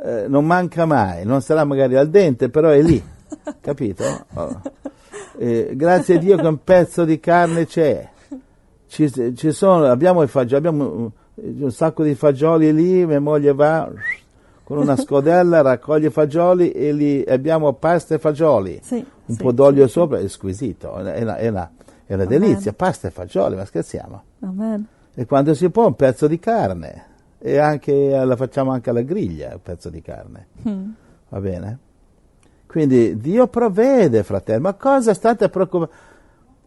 eh, 0.00 0.26
non 0.28 0.46
manca 0.46 0.86
mai, 0.86 1.24
non 1.24 1.42
sarà 1.42 1.64
magari 1.64 1.96
al 1.96 2.08
dente, 2.08 2.48
però 2.50 2.68
è 2.68 2.80
lì. 2.80 3.02
Capito? 3.60 4.04
Oh. 4.34 4.60
Eh, 5.38 5.72
grazie 5.74 6.16
a 6.16 6.18
Dio 6.18 6.36
che 6.36 6.46
un 6.46 6.62
pezzo 6.62 7.04
di 7.04 7.18
carne 7.18 7.66
c'è. 7.66 8.08
Ci, 8.86 9.34
ci 9.34 9.50
sono, 9.50 9.86
abbiamo, 9.86 10.24
fagioli, 10.28 10.66
abbiamo 10.66 11.12
un 11.34 11.72
sacco 11.72 12.04
di 12.04 12.14
fagioli 12.14 12.72
lì, 12.72 13.04
mia 13.06 13.20
moglie 13.20 13.54
va 13.54 13.90
con 14.72 14.80
una 14.80 14.96
scodella, 14.96 15.60
raccoglie 15.60 16.08
fagioli 16.08 16.72
e 16.72 16.92
lì 16.92 17.22
abbiamo 17.28 17.74
pasta 17.74 18.14
e 18.14 18.18
fagioli. 18.18 18.80
Sì, 18.82 18.96
un 18.96 19.34
sì, 19.34 19.42
po' 19.42 19.52
d'olio 19.52 19.86
sì, 19.86 19.92
sopra, 19.92 20.18
è 20.18 20.26
squisito, 20.28 20.94
è 20.96 21.20
una, 21.20 21.36
è 21.36 21.48
una, 21.48 21.70
è 22.06 22.14
una 22.14 22.24
delizia, 22.24 22.72
pasta 22.72 23.08
e 23.08 23.10
fagioli, 23.10 23.54
ma 23.54 23.66
scherziamo. 23.66 24.22
Amen. 24.40 24.86
E 25.14 25.26
quando 25.26 25.52
si 25.52 25.68
può 25.68 25.86
un 25.86 25.94
pezzo 25.94 26.26
di 26.26 26.38
carne, 26.38 27.04
e 27.38 27.58
anche, 27.58 28.24
la 28.24 28.34
facciamo 28.34 28.70
anche 28.70 28.88
alla 28.88 29.02
griglia, 29.02 29.50
un 29.52 29.60
pezzo 29.62 29.90
di 29.90 30.00
carne. 30.00 30.46
Mm. 30.66 30.90
Va 31.28 31.40
bene? 31.40 31.78
Quindi 32.66 33.18
Dio 33.18 33.48
provvede, 33.48 34.22
fratello, 34.22 34.62
ma 34.62 34.72
cosa 34.72 35.12
state 35.12 35.50
preoccupati? 35.50 35.92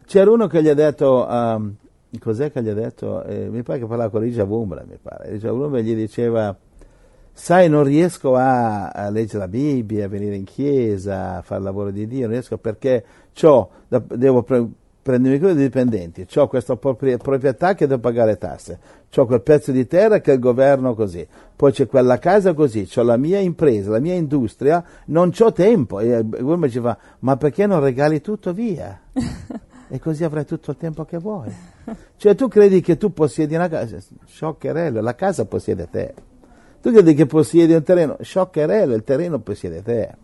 C'era 0.05 0.29
uno 0.29 0.45
che 0.45 0.61
gli 0.61 0.69
ha 0.69 0.75
detto, 0.75 1.25
um, 1.27 1.73
cos'è 2.19 2.51
che 2.51 2.61
gli 2.61 2.69
ha 2.69 2.75
detto? 2.75 3.23
Eh, 3.23 3.49
mi 3.49 3.63
pare 3.63 3.79
che 3.79 3.87
parlava 3.87 4.11
con 4.11 4.19
Rigia 4.19 4.43
Wumbra, 4.43 4.83
mi 4.87 4.99
pare. 5.01 5.31
Rigia 5.31 5.51
Wumbra 5.51 5.79
gli 5.79 5.95
diceva, 5.95 6.55
sai, 7.37 7.67
non 7.67 7.83
riesco 7.83 8.35
a, 8.35 8.87
a, 8.87 9.09
leggere 9.09 9.39
la 9.39 9.47
Bibbia, 9.49 10.05
a 10.05 10.07
venire 10.07 10.35
in 10.35 10.45
chiesa, 10.45 11.37
a 11.37 11.41
fare 11.41 11.59
il 11.59 11.65
lavoro 11.65 11.91
di 11.91 12.07
Dio, 12.07 12.21
non 12.21 12.31
riesco 12.31 12.57
perché 12.57 13.03
devo 14.07 14.41
pre- 14.41 14.67
prendermi 15.01 15.37
cura 15.37 15.53
dei 15.53 15.65
dipendenti, 15.65 16.25
ho 16.33 16.47
questa 16.47 16.77
proprietà 16.77 17.75
che 17.75 17.87
devo 17.87 17.99
pagare 17.99 18.37
tasse, 18.37 18.79
ho 19.13 19.25
quel 19.25 19.41
pezzo 19.41 19.73
di 19.73 19.85
terra 19.85 20.21
che 20.21 20.31
il 20.31 20.39
governo 20.39 20.95
così, 20.95 21.27
poi 21.55 21.73
c'è 21.73 21.87
quella 21.87 22.17
casa 22.19 22.53
così, 22.53 22.89
ho 22.95 23.03
la 23.03 23.17
mia 23.17 23.39
impresa, 23.39 23.91
la 23.91 23.99
mia 23.99 24.13
industria, 24.13 24.83
non 25.07 25.31
ho 25.37 25.51
tempo. 25.51 25.99
E 25.99 26.25
uno 26.39 26.57
mi 26.57 26.69
fa, 26.69 26.97
ma 27.19 27.35
perché 27.35 27.67
non 27.67 27.81
regali 27.81 28.21
tutto 28.21 28.53
via? 28.53 28.99
e 29.87 29.99
così 29.99 30.23
avrai 30.23 30.45
tutto 30.45 30.71
il 30.71 30.77
tempo 30.77 31.03
che 31.03 31.17
vuoi. 31.17 31.53
Cioè 32.15 32.33
tu 32.33 32.47
credi 32.47 32.81
che 32.81 32.97
tu 32.97 33.13
possiedi 33.13 33.55
una 33.55 33.67
casa? 33.67 33.97
Scioccherello, 34.25 35.01
la 35.01 35.15
casa 35.15 35.45
possiede 35.45 35.87
te. 35.91 36.13
Tu 36.85 36.91
credi 36.91 37.15
che 37.15 37.25
possiedi 37.25 37.73
un 37.73 37.81
terreno? 37.81 38.15
Scioccherello, 38.21 38.93
il 38.93 39.03
terreno 39.03 39.39
possiede 39.39 39.81
te. 39.81 40.15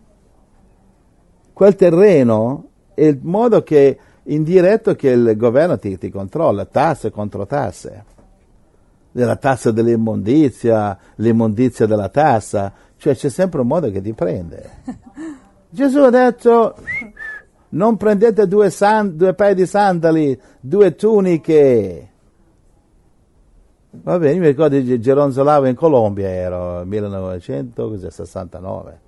Quel 1.52 1.74
terreno 1.74 2.68
è 2.94 3.02
il 3.02 3.18
modo 3.20 3.64
che 3.64 3.98
indiretto 4.22 4.94
che 4.94 5.08
il 5.08 5.36
governo 5.36 5.76
ti, 5.76 5.98
ti 5.98 6.08
controlla, 6.08 6.64
tasse 6.64 7.10
contro 7.10 7.46
tasse, 7.46 8.04
della 9.10 9.34
tassa 9.34 9.72
dell'immondizia, 9.72 10.96
l'immondizia 11.16 11.86
della 11.86 12.10
tassa, 12.10 12.72
cioè 12.96 13.16
c'è 13.16 13.28
sempre 13.28 13.62
un 13.62 13.66
modo 13.66 13.90
che 13.90 14.00
ti 14.00 14.12
prende. 14.12 14.70
Gesù 15.68 15.98
ha 15.98 16.10
detto 16.10 16.76
non 17.70 17.96
prendete 17.96 18.46
due, 18.46 18.70
san, 18.70 19.16
due 19.16 19.34
paia 19.34 19.54
di 19.54 19.66
sandali, 19.66 20.40
due 20.60 20.94
tuniche. 20.94 22.11
Va 23.94 24.18
bene, 24.18 24.38
mi 24.38 24.46
ricordo 24.46 24.80
di 24.80 24.98
Geronzolavo 24.98 25.66
in 25.66 25.74
Colombia, 25.74 26.26
ero 26.26 26.82
1969. 26.86 29.00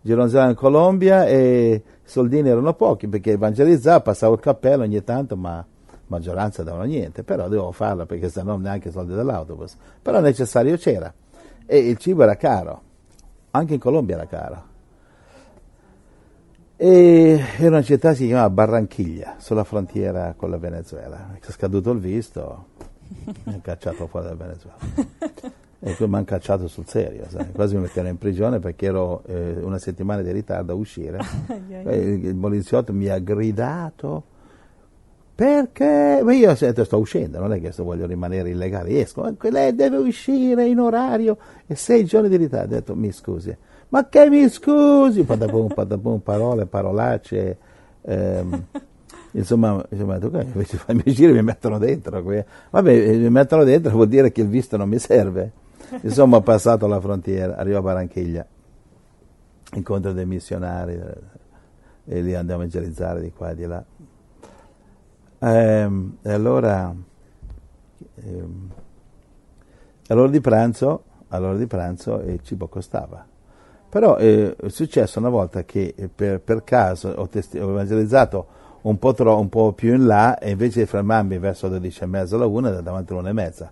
Geronzolavo 0.00 0.50
in 0.50 0.54
Colombia 0.54 1.26
e 1.26 1.72
i 1.74 1.82
soldini 2.08 2.48
erano 2.48 2.72
pochi 2.74 3.08
perché 3.08 3.32
evangelizzava, 3.32 4.00
passavo 4.00 4.34
il 4.34 4.40
cappello 4.40 4.84
ogni 4.84 5.02
tanto, 5.02 5.36
ma 5.36 5.66
maggioranza 6.06 6.62
davano 6.62 6.84
niente, 6.84 7.24
però 7.24 7.48
dovevo 7.48 7.72
farlo 7.72 8.06
perché 8.06 8.28
se 8.28 8.44
no 8.44 8.56
neanche 8.58 8.90
i 8.90 8.92
soldi 8.92 9.12
dell'autobus. 9.12 9.76
Però 10.00 10.20
necessario 10.20 10.76
c'era 10.76 11.12
e 11.66 11.78
il 11.78 11.96
cibo 11.96 12.22
era 12.22 12.36
caro, 12.36 12.80
anche 13.50 13.74
in 13.74 13.80
Colombia 13.80 14.14
era 14.14 14.26
caro. 14.26 14.70
E 16.76 17.44
era 17.58 17.68
una 17.68 17.82
città 17.82 18.10
che 18.10 18.16
si 18.16 18.26
chiamava 18.26 18.50
Barranchiglia, 18.50 19.34
sulla 19.38 19.64
frontiera 19.64 20.34
con 20.36 20.50
la 20.50 20.58
Venezuela. 20.58 21.36
È 21.40 21.50
scaduto 21.50 21.90
il 21.90 21.98
visto, 21.98 22.66
mi 23.44 23.54
ha 23.54 23.60
cacciato 23.60 24.06
fuori 24.06 24.26
dal 24.26 24.36
Venezuela. 24.36 24.76
E 25.84 25.94
poi 25.94 26.08
mi 26.08 26.14
hanno 26.14 26.24
cacciato 26.24 26.68
sul 26.68 26.86
serio, 26.86 27.24
sai? 27.28 27.50
quasi 27.50 27.74
mi 27.74 27.82
mettevano 27.82 28.10
in 28.10 28.18
prigione 28.18 28.60
perché 28.60 28.86
ero 28.86 29.24
eh, 29.26 29.58
una 29.62 29.78
settimana 29.78 30.22
di 30.22 30.30
ritardo 30.30 30.72
a 30.72 30.76
uscire. 30.76 31.18
il, 31.68 32.24
il 32.24 32.36
poliziotto 32.36 32.92
mi 32.92 33.08
ha 33.08 33.18
gridato 33.18 34.30
perché? 35.34 36.20
Ma 36.22 36.32
io 36.34 36.54
sento, 36.54 36.84
sto 36.84 36.98
uscendo, 36.98 37.40
non 37.40 37.52
è 37.52 37.60
che 37.60 37.72
sto, 37.72 37.82
voglio 37.82 38.06
rimanere 38.06 38.50
illegale, 38.50 39.00
esco, 39.00 39.22
ma 39.22 39.34
lei 39.50 39.74
deve 39.74 39.96
uscire 39.96 40.66
in 40.66 40.78
orario 40.78 41.36
e 41.66 41.74
sei 41.74 42.04
giorni 42.04 42.28
di 42.28 42.36
ritardo. 42.36 42.74
Ho 42.74 42.78
detto, 42.78 42.94
mi 42.94 43.10
scusi, 43.10 43.56
ma 43.88 44.08
che 44.08 44.28
mi 44.28 44.48
scusi? 44.48 45.24
Patapum, 45.24 45.68
patapum, 45.74 46.18
parole, 46.20 46.66
parolacce. 46.66 47.58
Ehm, 48.02 48.66
insomma, 49.32 49.84
insomma 49.88 50.16
okay, 50.16 50.44
invece 50.44 50.76
farmi 50.76 51.02
giro 51.06 51.32
mi 51.32 51.42
mettono 51.42 51.78
dentro. 51.78 52.22
Vabbè, 52.70 53.16
mi 53.16 53.30
mettono 53.30 53.64
dentro 53.64 53.92
vuol 53.92 54.08
dire 54.08 54.32
che 54.32 54.40
il 54.40 54.48
visto 54.48 54.76
non 54.76 54.88
mi 54.88 54.98
serve. 54.98 55.52
Insomma, 56.00 56.38
ho 56.38 56.40
passato 56.40 56.86
la 56.86 57.00
frontiera, 57.00 57.56
arrivo 57.56 57.78
a 57.78 57.82
Barranchiglia, 57.82 58.46
incontro 59.74 60.12
dei 60.12 60.24
missionari 60.24 60.98
e 62.04 62.20
li 62.20 62.34
andiamo 62.34 62.62
a 62.62 62.64
evangelizzare 62.64 63.20
di 63.20 63.30
qua 63.32 63.50
e 63.50 63.54
di 63.54 63.66
là. 63.66 63.84
Ehm, 65.40 66.16
e 66.22 66.32
allora, 66.32 66.94
ehm, 68.14 68.70
all'ora 70.08 70.30
di 70.30 70.40
pranzo, 70.40 71.02
all'ora 71.28 71.56
di 71.56 71.66
pranzo 71.66 72.20
il 72.20 72.40
cibo 72.42 72.68
costava. 72.68 73.26
Però 73.88 74.16
eh, 74.16 74.56
è 74.56 74.68
successo 74.68 75.18
una 75.18 75.28
volta 75.28 75.64
che 75.64 75.94
eh, 75.94 76.08
per, 76.08 76.40
per 76.40 76.64
caso 76.64 77.08
ho, 77.08 77.28
testi- 77.28 77.58
ho 77.58 77.68
evangelizzato 77.68 78.46
un 78.82 78.98
po, 78.98 79.12
tro- 79.12 79.38
un 79.38 79.48
po', 79.48 79.72
più 79.72 79.94
in 79.94 80.06
là 80.06 80.38
e 80.38 80.50
invece 80.50 80.80
di 80.80 80.86
fermarmi 80.86 81.38
verso 81.38 81.66
le 81.66 81.78
12 81.78 82.02
e 82.02 82.06
mezza 82.06 82.36
alla 82.36 82.46
1 82.46 82.80
davanti 82.80 83.12
all'una 83.12 83.28
e 83.28 83.32
mezza. 83.32 83.70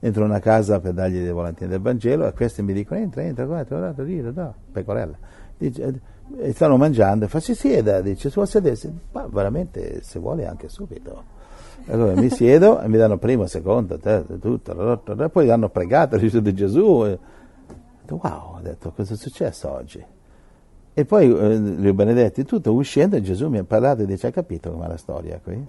Entro 0.00 0.24
in 0.24 0.30
una 0.30 0.40
casa 0.40 0.80
per 0.80 0.92
dargli 0.92 1.22
dei 1.22 1.30
volantini 1.30 1.70
del 1.70 1.80
Vangelo 1.80 2.26
e 2.26 2.32
questi 2.32 2.62
mi 2.62 2.72
dicono 2.72 3.00
entra, 3.00 3.22
entra, 3.22 3.44
guarda, 3.44 3.76
guarda, 3.76 4.02
guarda, 4.02 4.42
no, 4.42 4.54
pecorella. 4.72 5.16
Dice, 5.56 6.00
e 6.38 6.52
stanno 6.52 6.76
mangiando, 6.76 7.28
fa 7.28 7.40
si 7.40 7.54
sieda, 7.54 8.00
dice, 8.00 8.28
si 8.28 8.34
può 8.34 8.44
sedersi? 8.44 8.92
Ma 9.12 9.26
veramente 9.30 10.02
se 10.02 10.18
vuole 10.18 10.46
anche 10.46 10.68
subito. 10.68 11.40
Allora 11.86 12.14
mi 12.14 12.30
siedo 12.30 12.80
e 12.80 12.88
mi 12.88 12.96
danno 12.96 13.18
primo, 13.18 13.46
secondo, 13.46 13.98
terzo, 13.98 14.38
tutto, 14.38 15.00
poi 15.30 15.50
hanno 15.50 15.68
pregato, 15.68 16.16
Gesù 16.16 16.40
di 16.40 16.54
Gesù. 16.54 17.18
Wow, 18.08 18.56
ho 18.56 18.60
detto, 18.60 18.92
cosa 18.94 19.14
è 19.14 19.16
successo 19.16 19.70
oggi? 19.70 20.04
E 20.94 21.04
poi 21.06 21.34
eh, 21.34 21.56
li 21.56 21.88
ho 21.88 21.94
benedetti 21.94 22.44
tutto, 22.44 22.72
uscendo 22.72 23.20
Gesù 23.20 23.48
mi 23.48 23.58
ha 23.58 23.64
parlato 23.64 24.02
e 24.02 24.06
dice, 24.06 24.26
hai 24.26 24.32
capito 24.32 24.70
com'è 24.72 24.86
la 24.86 24.98
storia 24.98 25.40
qui? 25.42 25.64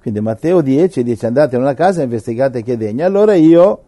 Quindi 0.00 0.20
Matteo 0.20 0.60
10 0.60 1.02
dice 1.02 1.26
andate 1.26 1.56
in 1.56 1.62
una 1.62 1.74
casa 1.74 2.00
e 2.00 2.04
investigate 2.04 2.62
chi 2.62 2.72
è 2.72 2.76
degno. 2.76 3.04
Allora 3.04 3.34
io, 3.34 3.82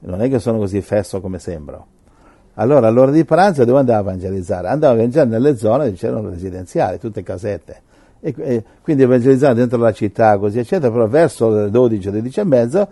non 0.00 0.20
è 0.20 0.28
che 0.28 0.38
sono 0.38 0.58
così 0.58 0.80
fesso 0.82 1.20
come 1.20 1.38
sembro, 1.38 1.86
allora 2.54 2.86
all'ora 2.86 3.10
di 3.10 3.24
pranzo 3.24 3.64
devo 3.64 3.78
andare 3.78 3.98
a 3.98 4.02
evangelizzare. 4.02 4.68
Andavo 4.68 4.92
a 4.92 4.96
evangelizzare 4.96 5.28
nelle 5.28 5.56
zone 5.56 5.84
dove 5.84 5.96
c'erano 5.96 6.28
residenziali, 6.28 6.98
tutte 6.98 7.22
casette. 7.22 7.82
E, 8.20 8.34
e 8.36 8.64
quindi 8.82 9.02
evangelizzare 9.02 9.54
dentro 9.54 9.78
la 9.78 9.92
città, 9.92 10.36
così 10.38 10.58
eccetera, 10.58 10.92
però 10.92 11.06
verso 11.06 11.48
le 11.48 11.70
12, 11.70 12.10
12 12.10 12.40
e 12.40 12.44
mezzo 12.44 12.88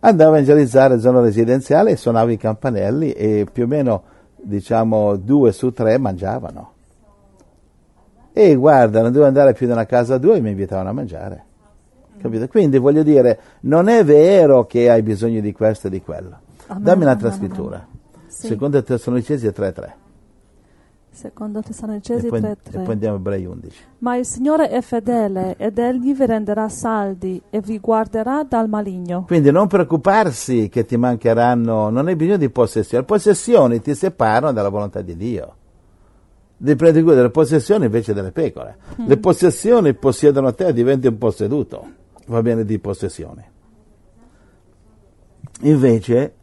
andavo 0.00 0.32
a 0.32 0.34
evangelizzare 0.36 0.98
zona 1.00 1.20
residenziale 1.20 1.92
e 1.92 1.96
suonavo 1.96 2.30
i 2.30 2.36
campanelli 2.36 3.12
e 3.12 3.46
più 3.50 3.64
o 3.64 3.66
meno 3.66 4.02
diciamo 4.46 5.16
due 5.16 5.52
su 5.52 5.72
tre 5.72 5.98
mangiavano. 5.98 6.72
E 8.32 8.54
guarda, 8.54 9.00
non 9.02 9.12
devo 9.12 9.24
andare 9.24 9.54
più 9.54 9.66
da 9.66 9.72
una 9.72 9.86
casa 9.86 10.14
a 10.14 10.18
due 10.18 10.36
e 10.36 10.40
mi 10.40 10.50
invitavano 10.50 10.88
a 10.88 10.92
mangiare. 10.92 11.44
Capito? 12.20 12.46
Quindi 12.48 12.78
voglio 12.78 13.02
dire, 13.02 13.38
non 13.60 13.88
è 13.88 14.04
vero 14.04 14.66
che 14.66 14.90
hai 14.90 15.02
bisogno 15.02 15.40
di 15.40 15.52
questo 15.52 15.86
e 15.86 15.90
di 15.90 16.00
quello. 16.00 16.38
Amen, 16.66 16.82
Dammi 16.82 17.02
un'altra 17.02 17.32
scrittura. 17.32 17.86
Secondo 18.26 18.82
Tessalonicesi 18.82 19.46
3.3. 19.46 20.05
Secondo 21.16 21.62
Tessalonicesi 21.62 22.26
3.3. 22.26 22.56
E 22.72 22.78
poi 22.80 22.92
andiamo 22.92 23.14
a 23.14 23.18
Ebrei 23.18 23.46
11. 23.46 23.84
Ma 24.00 24.18
il 24.18 24.26
Signore 24.26 24.68
è 24.68 24.82
fedele 24.82 25.56
ed 25.56 25.78
Egli 25.78 26.14
vi 26.14 26.26
renderà 26.26 26.68
saldi 26.68 27.40
e 27.48 27.62
vi 27.62 27.78
guarderà 27.78 28.44
dal 28.44 28.68
maligno. 28.68 29.24
Quindi 29.24 29.50
non 29.50 29.66
preoccuparsi 29.66 30.68
che 30.68 30.84
ti 30.84 30.98
mancheranno, 30.98 31.88
non 31.88 32.08
hai 32.08 32.16
bisogno 32.16 32.36
di 32.36 32.50
possessioni. 32.50 33.02
Le 33.02 33.08
possessioni 33.08 33.80
ti 33.80 33.94
separano 33.94 34.52
dalla 34.52 34.68
volontà 34.68 35.00
di 35.00 35.16
Dio. 35.16 35.54
Devi 36.54 36.76
prendere 36.76 37.02
cura 37.02 37.16
delle 37.16 37.30
possessioni 37.30 37.86
invece 37.86 38.12
delle 38.12 38.30
pecore. 38.30 38.76
Mm. 39.00 39.06
Le 39.06 39.16
possessioni 39.16 39.94
possiedono 39.94 40.52
te 40.52 40.66
e 40.66 40.72
diventi 40.74 41.06
un 41.06 41.16
posseduto. 41.16 41.86
Va 42.26 42.42
bene 42.42 42.62
di 42.66 42.78
possessioni. 42.78 43.42
Invece 45.62 46.34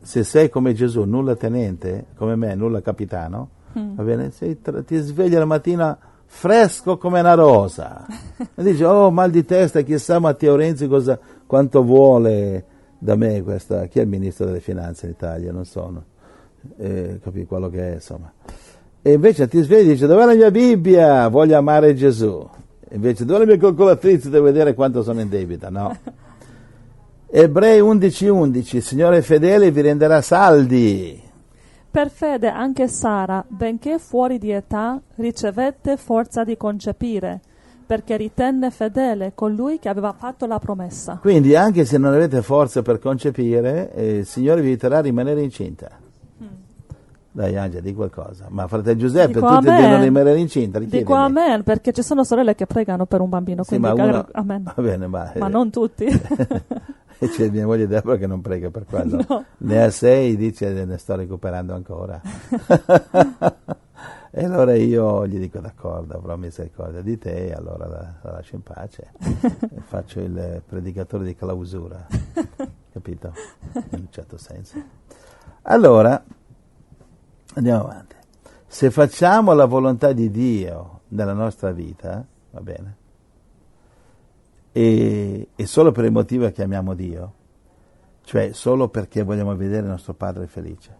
se 0.00 0.22
sei 0.22 0.48
come 0.48 0.72
Gesù, 0.72 1.02
nulla 1.02 1.34
tenente, 1.34 2.06
come 2.14 2.36
me, 2.36 2.54
nulla 2.54 2.80
capitano, 2.80 3.58
mm. 3.78 3.94
va 3.94 4.02
bene? 4.02 4.30
Sei, 4.30 4.58
ti 4.84 4.96
svegli 4.96 5.34
la 5.34 5.44
mattina 5.44 5.98
fresco 6.26 6.96
come 6.96 7.20
una 7.20 7.34
rosa. 7.34 8.06
e 8.54 8.62
dici, 8.62 8.82
oh, 8.82 9.10
mal 9.10 9.30
di 9.30 9.44
testa, 9.44 9.80
chissà 9.82 10.18
Matteo 10.18 10.56
Renzi 10.56 10.86
cosa, 10.86 11.18
quanto 11.46 11.82
vuole 11.82 12.64
da 12.98 13.16
me 13.16 13.42
questa, 13.42 13.86
chi 13.86 13.98
è 13.98 14.02
il 14.02 14.08
ministro 14.08 14.46
delle 14.46 14.60
finanze 14.60 15.06
in 15.06 15.12
Italia? 15.12 15.52
Non 15.52 15.64
so, 15.64 16.04
eh, 16.76 17.18
capi 17.22 17.46
quello 17.46 17.68
che 17.68 17.90
è, 17.90 17.94
insomma. 17.94 18.32
E 19.02 19.12
invece 19.12 19.48
ti 19.48 19.60
svegli 19.62 19.88
e 19.88 19.92
dici, 19.92 20.06
dov'è 20.06 20.26
la 20.26 20.34
mia 20.34 20.50
Bibbia? 20.50 21.28
Voglio 21.28 21.56
amare 21.56 21.94
Gesù. 21.94 22.48
Invece, 22.90 23.24
dov'è 23.24 23.40
la 23.40 23.46
mia 23.46 23.56
calcolatrice? 23.56 24.28
Devo 24.30 24.44
vedere 24.44 24.74
quanto 24.74 25.02
sono 25.02 25.20
in 25.20 25.28
debita. 25.28 25.70
No. 25.70 25.96
Ebrei 27.32 27.80
11:11, 27.80 28.28
11, 28.28 28.76
il 28.76 28.82
Signore 28.82 29.22
fedele 29.22 29.70
vi 29.70 29.80
renderà 29.80 30.20
saldi. 30.20 31.28
Per 31.92 32.08
fede 32.08 32.48
anche 32.48 32.86
Sara, 32.86 33.44
benché 33.48 33.98
fuori 33.98 34.38
di 34.38 34.52
età, 34.52 35.00
ricevette 35.16 35.96
forza 35.96 36.44
di 36.44 36.56
concepire, 36.56 37.40
perché 37.84 38.16
ritenne 38.16 38.70
fedele 38.70 39.32
colui 39.34 39.80
che 39.80 39.88
aveva 39.88 40.12
fatto 40.12 40.46
la 40.46 40.60
promessa. 40.60 41.18
Quindi 41.20 41.56
anche 41.56 41.84
se 41.84 41.98
non 41.98 42.14
avete 42.14 42.42
forza 42.42 42.82
per 42.82 43.00
concepire, 43.00 43.92
eh, 43.92 44.18
il 44.18 44.26
Signore 44.26 44.60
vi 44.60 44.68
aiuterà 44.68 44.98
a 44.98 45.00
rimanere 45.00 45.42
incinta. 45.42 45.90
Mm. 46.40 46.46
Dai 47.32 47.56
Angela, 47.56 47.82
di 47.82 47.92
qualcosa. 47.92 48.46
Ma 48.50 48.68
fratello 48.68 48.96
Giuseppe, 48.96 49.32
Dico 49.32 49.48
tutti 49.48 49.64
devono 49.64 50.00
rimanere 50.00 50.38
incinta. 50.38 50.78
Richiedimi. 50.78 51.02
Dico 51.02 51.14
amen, 51.20 51.64
perché 51.64 51.92
ci 51.92 52.02
sono 52.02 52.22
sorelle 52.22 52.54
che 52.54 52.66
pregano 52.66 53.04
per 53.06 53.20
un 53.20 53.28
bambino. 53.28 53.64
Sì, 53.64 53.78
ma, 53.78 53.92
uno... 53.94 54.28
amen. 54.30 54.72
Bene, 54.76 55.08
ma, 55.08 55.32
ma 55.36 55.48
non 55.48 55.70
tutti. 55.70 56.06
E 57.22 57.28
c'è 57.28 57.50
mia 57.50 57.66
moglie 57.66 57.86
Deborah 57.86 58.16
che 58.16 58.26
non 58.26 58.40
prega 58.40 58.70
per 58.70 58.86
quello. 58.86 59.22
No. 59.28 59.44
Ne 59.58 59.82
ha 59.82 59.90
sei, 59.90 60.36
dice, 60.36 60.84
ne 60.84 60.96
sto 60.96 61.16
recuperando 61.16 61.74
ancora. 61.74 62.18
e 64.30 64.44
allora 64.44 64.74
io 64.74 65.26
gli 65.26 65.38
dico 65.38 65.60
d'accordo, 65.60 66.16
avrò 66.16 66.36
misericordia 66.36 67.02
di 67.02 67.18
te, 67.18 67.48
e 67.48 67.52
allora 67.52 67.86
la, 67.86 68.14
la 68.22 68.30
lascio 68.32 68.56
in 68.56 68.62
pace. 68.62 69.12
e 69.18 69.80
faccio 69.82 70.20
il 70.20 70.62
predicatore 70.66 71.24
di 71.24 71.34
clausura, 71.34 72.06
capito? 72.90 73.34
In 73.74 74.00
un 74.00 74.06
certo 74.08 74.38
senso. 74.38 74.82
Allora, 75.62 76.24
andiamo 77.54 77.84
avanti. 77.84 78.16
Se 78.66 78.90
facciamo 78.90 79.52
la 79.52 79.66
volontà 79.66 80.12
di 80.12 80.30
Dio 80.30 81.00
nella 81.08 81.34
nostra 81.34 81.70
vita, 81.70 82.24
va 82.50 82.60
bene? 82.60 82.99
E, 84.72 85.48
e 85.54 85.66
solo 85.66 85.92
per 85.92 86.04
il 86.04 86.12
motivo 86.12 86.50
che 86.50 86.62
amiamo 86.62 86.94
Dio, 86.94 87.34
cioè 88.24 88.52
solo 88.52 88.88
perché 88.88 89.22
vogliamo 89.22 89.54
vedere 89.56 89.82
il 89.82 89.90
nostro 89.90 90.14
Padre 90.14 90.46
felice, 90.46 90.96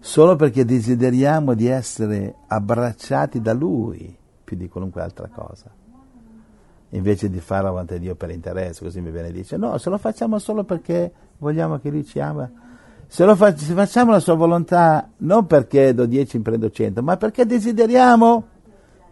solo 0.00 0.36
perché 0.36 0.64
desideriamo 0.64 1.54
di 1.54 1.66
essere 1.66 2.34
abbracciati 2.46 3.40
da 3.40 3.52
Lui 3.52 4.14
più 4.44 4.56
di 4.56 4.68
qualunque 4.68 5.00
altra 5.00 5.28
cosa, 5.28 5.70
invece 6.90 7.30
di 7.30 7.40
fare 7.40 7.66
avanti 7.66 7.94
a 7.94 7.98
Dio 7.98 8.14
per 8.14 8.30
interesse, 8.30 8.84
così 8.84 9.00
mi 9.00 9.10
viene 9.10 9.28
e 9.28 9.32
dice, 9.32 9.56
no, 9.56 9.78
se 9.78 9.88
lo 9.88 9.98
facciamo 9.98 10.38
solo 10.38 10.64
perché 10.64 11.12
vogliamo 11.38 11.78
che 11.78 11.88
Lui 11.88 12.04
ci 12.04 12.20
ama, 12.20 12.50
se, 13.06 13.24
lo 13.24 13.34
fa, 13.34 13.56
se 13.56 13.72
facciamo 13.72 14.10
la 14.10 14.20
sua 14.20 14.34
volontà 14.34 15.08
non 15.18 15.46
perché 15.46 15.94
do 15.94 16.04
10 16.04 16.36
in 16.36 16.42
prendo 16.42 16.70
100, 16.70 17.02
ma 17.02 17.16
perché 17.16 17.46
desideriamo 17.46 18.48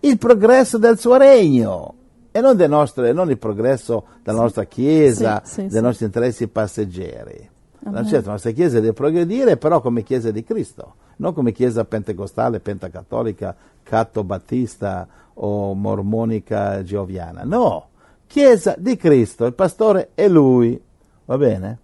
il 0.01 0.19
progresso 0.19 0.77
del 0.77 0.99
suo 0.99 1.17
regno 1.17 1.95
e 2.33 2.41
non, 2.41 2.57
nostre, 2.57 3.13
non 3.13 3.31
il 3.31 3.39
progresso 3.39 4.05
della 4.23 4.39
sì. 4.39 4.43
nostra 4.43 4.65
Chiesa, 4.65 5.43
sì, 5.45 5.61
sì, 5.61 5.67
dei 5.69 5.83
nostri 5.83 6.07
interessi 6.07 6.49
passeggeri. 6.49 7.51
La, 7.85 8.05
certo, 8.05 8.27
la 8.27 8.33
nostra 8.33 8.53
Chiesa 8.53 8.81
deve 8.81 8.93
progredire, 8.93 9.57
però 9.57 9.81
come 9.81 10.03
Chiesa 10.03 10.31
di 10.31 10.43
Cristo, 10.43 10.95
non 11.17 11.35
come 11.35 11.53
Chiesa 11.53 11.85
pentecostale, 11.85 12.61
pentacattolica, 12.61 13.55
catto-battista 13.83 15.07
o 15.35 15.75
mormonica 15.75 16.83
geoviana. 16.83 17.43
No, 17.45 17.89
Chiesa 18.27 18.75
di 18.79 18.97
Cristo, 18.97 19.45
il 19.45 19.55
pastore 19.55 20.11
è 20.15 20.29
Lui. 20.29 20.81
Va 21.25 21.37
bene? 21.37 21.79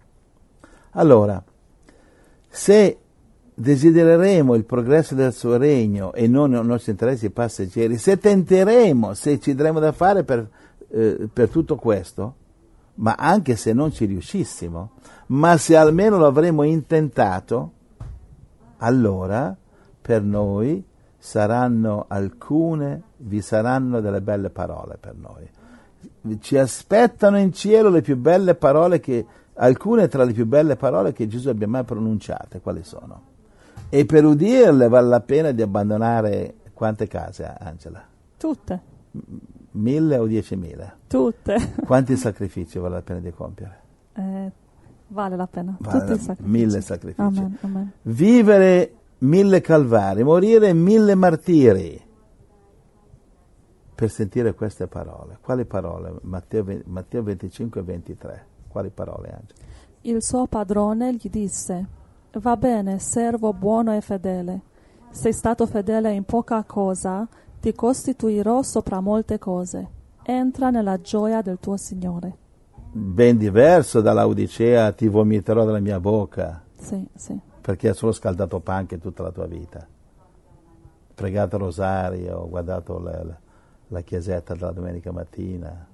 Allora, 0.92 1.42
se 2.48 2.98
desidereremo 3.60 4.54
il 4.54 4.64
progresso 4.64 5.16
del 5.16 5.32
suo 5.32 5.56
regno 5.56 6.12
e 6.12 6.28
non 6.28 6.52
i 6.52 6.64
nostri 6.64 6.92
interessi 6.92 7.30
passeggeri, 7.30 7.98
se 7.98 8.16
tenteremo, 8.16 9.14
se 9.14 9.40
ci 9.40 9.52
daremo 9.54 9.80
da 9.80 9.90
fare 9.90 10.22
per, 10.22 10.48
eh, 10.90 11.28
per 11.32 11.48
tutto 11.48 11.74
questo, 11.74 12.34
ma 12.94 13.16
anche 13.18 13.56
se 13.56 13.72
non 13.72 13.90
ci 13.90 14.04
riuscissimo, 14.04 14.92
ma 15.28 15.56
se 15.56 15.76
almeno 15.76 16.18
lo 16.18 16.26
avremo 16.26 16.62
intentato, 16.62 17.72
allora 18.78 19.56
per 20.00 20.22
noi 20.22 20.84
saranno 21.18 22.04
alcune, 22.06 23.02
vi 23.16 23.40
saranno 23.40 24.00
delle 24.00 24.20
belle 24.20 24.50
parole 24.50 24.98
per 25.00 25.16
noi. 25.16 25.48
ci 26.40 26.56
aspettano 26.56 27.38
in 27.38 27.52
cielo 27.52 27.88
le 27.88 28.02
più 28.02 28.16
belle 28.16 28.54
parole 28.54 29.00
che, 29.00 29.26
alcune 29.54 30.06
tra 30.06 30.22
le 30.22 30.32
più 30.32 30.46
belle 30.46 30.76
parole 30.76 31.12
che 31.12 31.26
Gesù 31.26 31.48
abbia 31.48 31.66
mai 31.66 31.82
pronunciate, 31.82 32.60
quali 32.60 32.84
sono? 32.84 33.27
E 33.90 34.04
per 34.04 34.24
udirle 34.24 34.88
vale 34.88 35.08
la 35.08 35.20
pena 35.20 35.50
di 35.52 35.62
abbandonare 35.62 36.56
quante 36.74 37.06
case, 37.06 37.44
Angela? 37.58 38.04
Tutte, 38.36 38.82
Mille 39.72 40.18
o 40.18 40.26
diecimila? 40.26 40.96
tutte. 41.06 41.72
Quanti 41.86 42.16
sacrifici 42.16 42.78
vale 42.78 42.94
la 42.96 43.02
pena 43.02 43.20
di 43.20 43.30
compiere? 43.32 43.80
Eh, 44.14 44.52
vale 45.08 45.36
la 45.36 45.46
pena. 45.46 45.76
Vale 45.80 45.98
Tutti 46.00 46.10
la- 46.10 46.16
i 46.16 46.18
sacrifici. 46.18 46.48
mille 46.48 46.80
sacrifici. 46.82 47.20
Amen, 47.38 47.58
amen. 47.62 47.92
Vivere 48.02 48.94
mille 49.18 49.60
calvari, 49.62 50.22
morire 50.22 50.72
mille 50.74 51.14
martiri 51.14 52.00
per 53.94 54.10
sentire 54.10 54.54
queste 54.54 54.86
parole. 54.86 55.38
Quali 55.40 55.64
parole? 55.64 56.14
Matteo, 56.22 56.64
Matteo 56.84 57.22
25 57.22 57.80
e 57.80 57.84
23. 57.84 58.46
Quali 58.68 58.90
parole, 58.90 59.28
Angela? 59.28 59.66
Il 60.02 60.22
suo 60.22 60.46
padrone 60.46 61.14
gli 61.14 61.28
disse, 61.28 61.86
Va 62.32 62.56
bene, 62.56 62.98
servo 62.98 63.52
buono 63.52 63.94
e 63.94 64.00
fedele. 64.00 64.60
Sei 65.10 65.32
stato 65.32 65.66
fedele 65.66 66.12
in 66.12 66.24
poca 66.24 66.62
cosa, 66.64 67.26
ti 67.60 67.72
costituirò 67.72 68.62
sopra 68.62 69.00
molte 69.00 69.38
cose. 69.38 69.96
Entra 70.22 70.70
nella 70.70 71.00
gioia 71.00 71.40
del 71.40 71.58
tuo 71.58 71.76
Signore. 71.76 72.36
Ben 72.92 73.36
diverso 73.38 74.00
dall'Odicea, 74.00 74.92
ti 74.92 75.08
vomiterò 75.08 75.64
dalla 75.64 75.80
mia 75.80 75.98
bocca, 76.00 76.62
Sì, 76.78 77.06
sì. 77.14 77.38
perché 77.60 77.88
hai 77.88 77.94
solo 77.94 78.12
scaldato 78.12 78.60
panche 78.60 78.98
tutta 78.98 79.22
la 79.22 79.32
tua 79.32 79.46
vita. 79.46 79.86
Pregato 81.14 81.56
il 81.56 81.62
rosario, 81.62 82.46
guardato 82.48 82.98
la, 83.00 83.24
la- 83.24 83.38
la 83.88 84.00
chiesetta 84.02 84.54
della 84.54 84.70
domenica 84.70 85.10
mattina. 85.12 85.86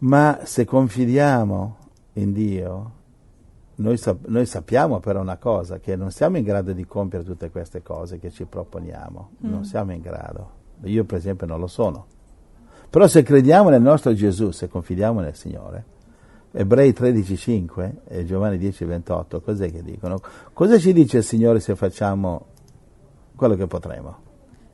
Ma 0.00 0.40
se 0.44 0.64
confidiamo 0.64 1.76
in 2.14 2.32
Dio, 2.32 2.90
noi, 3.80 3.96
sap- 3.96 4.26
noi 4.26 4.46
sappiamo 4.46 5.00
però 5.00 5.20
una 5.20 5.36
cosa, 5.36 5.78
che 5.78 5.96
non 5.96 6.10
siamo 6.10 6.36
in 6.36 6.44
grado 6.44 6.72
di 6.72 6.84
compiere 6.86 7.24
tutte 7.24 7.50
queste 7.50 7.82
cose 7.82 8.18
che 8.18 8.30
ci 8.30 8.44
proponiamo, 8.44 9.30
non 9.38 9.64
siamo 9.64 9.92
in 9.92 10.00
grado. 10.00 10.58
Io 10.84 11.04
per 11.04 11.18
esempio 11.18 11.46
non 11.46 11.58
lo 11.58 11.66
sono. 11.66 12.06
Però 12.88 13.06
se 13.06 13.22
crediamo 13.22 13.68
nel 13.68 13.82
nostro 13.82 14.12
Gesù, 14.12 14.50
se 14.50 14.68
confidiamo 14.68 15.20
nel 15.20 15.34
Signore, 15.34 15.84
Ebrei 16.52 16.90
13,5 16.90 17.92
e 18.08 18.24
Giovanni 18.24 18.58
10,28, 18.58 19.40
cos'è 19.40 19.70
che 19.70 19.82
dicono? 19.82 20.20
Cosa 20.52 20.78
ci 20.78 20.92
dice 20.92 21.18
il 21.18 21.24
Signore 21.24 21.60
se 21.60 21.76
facciamo 21.76 22.46
quello 23.36 23.54
che 23.54 23.66
potremo? 23.66 24.16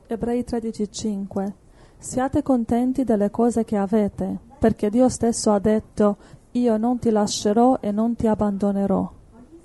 Ebrei 0.06 0.44
13:5 0.46 1.52
Siate 1.98 2.42
contenti 2.42 3.04
delle 3.04 3.30
cose 3.30 3.64
che 3.64 3.76
avete, 3.76 4.38
perché 4.58 4.90
Dio 4.90 5.08
stesso 5.08 5.50
ha 5.50 5.58
detto, 5.58 6.16
Io 6.56 6.78
non 6.78 6.98
ti 6.98 7.10
lascerò 7.10 7.78
e 7.80 7.92
non 7.92 8.16
ti 8.16 8.26
abbandonerò. 8.26 9.12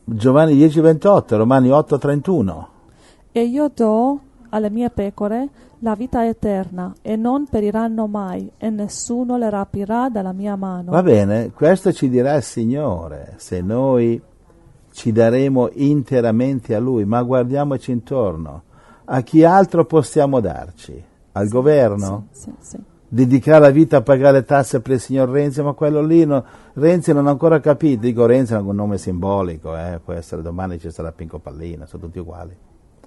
Giovanni 0.03 0.55
10,28, 0.55 1.37
Romani 1.37 1.69
8,31. 1.69 2.65
E 3.31 3.43
io 3.43 3.71
do 3.73 4.19
alle 4.49 4.69
mie 4.69 4.89
pecore 4.89 5.47
la 5.79 5.95
vita 5.95 6.27
eterna, 6.27 6.93
e 7.01 7.15
non 7.15 7.47
periranno 7.47 8.07
mai, 8.07 8.51
e 8.57 8.69
nessuno 8.69 9.37
le 9.37 9.49
rapirà 9.49 10.09
dalla 10.09 10.33
mia 10.33 10.57
mano. 10.57 10.91
Va 10.91 11.01
bene, 11.01 11.51
questo 11.51 11.93
ci 11.93 12.09
dirà 12.09 12.35
il 12.35 12.43
Signore, 12.43 13.35
se 13.37 13.61
noi 13.61 14.21
ci 14.91 15.13
daremo 15.13 15.69
interamente 15.73 16.75
a 16.75 16.79
Lui, 16.79 17.05
ma 17.05 17.23
guardiamoci 17.23 17.91
intorno. 17.91 18.63
A 19.05 19.21
chi 19.21 19.45
altro 19.45 19.85
possiamo 19.85 20.41
darci? 20.41 21.01
Al 21.31 21.47
governo? 21.47 22.27
Sì, 22.31 22.51
sì, 22.59 22.77
sì. 22.77 22.90
Dedicare 23.14 23.59
la 23.59 23.70
vita 23.72 23.97
a 23.97 24.01
pagare 24.01 24.45
tasse 24.45 24.80
per 24.80 24.93
il 24.93 24.99
signor 25.01 25.28
Renzi, 25.30 25.62
ma 25.62 25.74
quello 25.74 26.01
lì 26.01 26.24
no- 26.26 26.43
Renzi 26.74 27.12
non 27.12 27.28
ha 27.28 27.32
ancora 27.32 27.59
capito. 27.59 27.99
Dico 28.01 28.26
Renzi 28.26 28.53
è 28.53 28.57
un 28.57 28.74
nome 28.74 28.97
simbolico, 28.97 29.76
eh, 29.76 29.99
può 30.03 30.14
essere 30.14 30.41
domani 30.41 30.80
ci 30.80 30.89
sarà 30.91 31.12
Pinco 31.12 31.38
Pallina, 31.39 31.86
sono 31.86 32.03
tutti 32.03 32.20
uguali. 32.20 32.55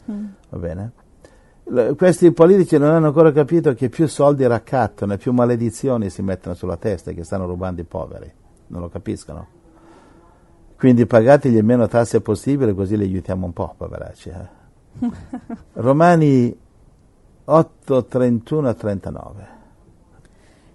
Va 0.04 0.58
bene? 0.58 0.92
L- 1.64 1.92
Questi 1.96 2.30
politici 2.32 2.76
non 2.76 2.90
hanno 2.90 3.06
ancora 3.06 3.32
capito 3.32 3.72
che 3.72 3.88
più 3.88 4.06
soldi 4.06 4.46
raccattano 4.46 5.14
e 5.14 5.16
più 5.16 5.32
maledizioni 5.32 6.10
si 6.10 6.20
mettono 6.20 6.54
sulla 6.54 6.76
testa 6.76 7.10
e 7.10 7.14
che 7.14 7.24
stanno 7.24 7.46
rubando 7.46 7.80
i 7.80 7.84
poveri. 7.84 8.30
Non 8.66 8.82
lo 8.82 8.90
capiscono. 8.90 9.46
Quindi 10.76 11.06
pagategli 11.06 11.56
il 11.56 11.64
meno 11.64 11.86
tasse 11.88 12.20
possibile 12.20 12.74
così 12.74 12.98
li 12.98 13.04
aiutiamo 13.04 13.46
un 13.46 13.54
po', 13.54 13.74
poveracci. 13.78 14.28
eh. 14.28 14.62
Romani 15.80 16.54
8, 17.46 18.04
31 18.04 18.68
a 18.68 18.74
39. 18.74 19.53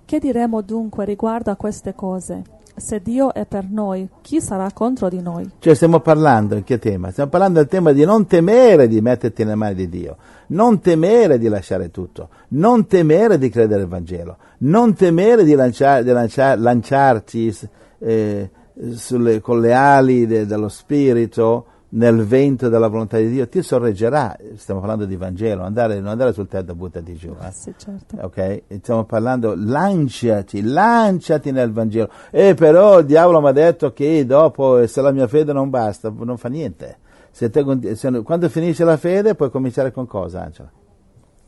Che 0.10 0.18
diremo 0.18 0.64
dunque 0.64 1.06
riguardo 1.06 1.52
a 1.52 1.56
queste 1.56 1.94
cose? 1.94 2.42
Se 2.76 3.00
Dio 3.00 3.32
è 3.32 3.46
per 3.46 3.70
noi, 3.70 4.10
chi 4.22 4.42
sarà 4.42 4.72
contro 4.74 5.08
di 5.08 5.22
noi? 5.22 5.48
Cioè 5.60 5.76
stiamo 5.76 6.00
parlando 6.00 6.56
in 6.56 6.64
che 6.64 6.80
tema? 6.80 7.12
Stiamo 7.12 7.30
parlando 7.30 7.60
del 7.60 7.68
tema 7.68 7.92
di 7.92 8.04
non 8.06 8.26
temere 8.26 8.88
di 8.88 9.02
metterti 9.02 9.44
nelle 9.44 9.54
mani 9.54 9.76
di 9.76 9.88
Dio, 9.88 10.18
non 10.48 10.80
temere 10.80 11.38
di 11.38 11.48
lasciare 11.48 11.92
tutto, 11.92 12.30
non 12.48 12.88
temere 12.88 13.38
di 13.38 13.50
credere 13.50 13.84
al 13.84 13.88
Vangelo, 13.88 14.38
non 14.62 14.96
temere 14.96 15.44
di, 15.44 15.54
lanciare- 15.54 16.04
di 16.04 16.10
lancia- 16.10 16.56
lanciarci 16.56 17.56
eh, 18.00 18.50
sulle- 18.94 19.42
con 19.42 19.60
le 19.62 19.74
ali 19.76 20.26
de- 20.26 20.48
dello 20.48 20.70
Spirito 20.70 21.66
nel 21.92 22.24
vento 22.26 22.70
della 22.70 22.88
volontà 22.88 23.18
di 23.18 23.30
Dio, 23.30 23.48
ti 23.48 23.62
sorreggerà. 23.64 24.36
Stiamo 24.56 24.80
parlando 24.80 25.06
di 25.06 25.16
Vangelo, 25.16 25.64
andare, 25.64 25.96
non 26.00 26.10
andare 26.10 26.34
sul 26.34 26.48
tetto 26.48 26.72
e 26.74 26.76
buttati 26.76 27.16
giù. 27.16 27.36
eh. 27.42 27.52
Sì, 27.52 27.74
certo. 27.78 28.16
Ok? 28.22 28.64
Stiamo 28.82 29.06
parlando, 29.06 29.54
lanciati, 29.56 30.62
lanciati 30.62 31.52
nel 31.52 31.72
Vangelo. 31.72 32.10
E 32.30 32.54
però 32.54 33.00
il 33.00 33.06
diavolo 33.06 33.42
mi 33.42 33.48
ha 33.48 33.52
detto 33.52 33.92
che 33.94 34.26
dopo, 34.26 34.86
se 34.88 35.02
la 35.02 35.12
mia 35.12 35.28
fede 35.28 35.52
non 35.54 35.70
basta, 35.70 36.14
non 36.16 36.38
fa 36.38 36.48
niente. 36.50 36.98
Se 37.32 37.50
te 37.50 37.64
se- 37.96 38.22
quando 38.24 38.50
finisce 38.50 38.84
la 38.84 38.98
fede 38.98 39.36
puoi 39.36 39.50
cominciare 39.50 39.92
con 39.92 40.06
cosa, 40.08 40.44
Angela? 40.44 40.72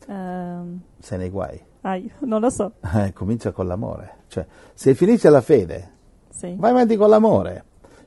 Ehm, 0.08 0.80
Sei 1.00 1.18
nei 1.18 1.30
guai. 1.30 1.60
ai, 1.82 2.12
non 2.22 2.42
lo 2.42 2.50
so. 2.50 2.74
Eh, 2.96 3.14
comincia 3.14 3.52
con 3.52 3.68
l'amore. 3.68 4.18
Cioè, 4.28 4.46
se 4.74 4.94
finisce 4.96 5.30
la 5.30 5.42
fede, 5.42 5.92
Sì. 6.30 6.56
vai 6.58 6.72
avanti 6.72 6.96
con 6.98 7.10
l'amore. 7.10 7.64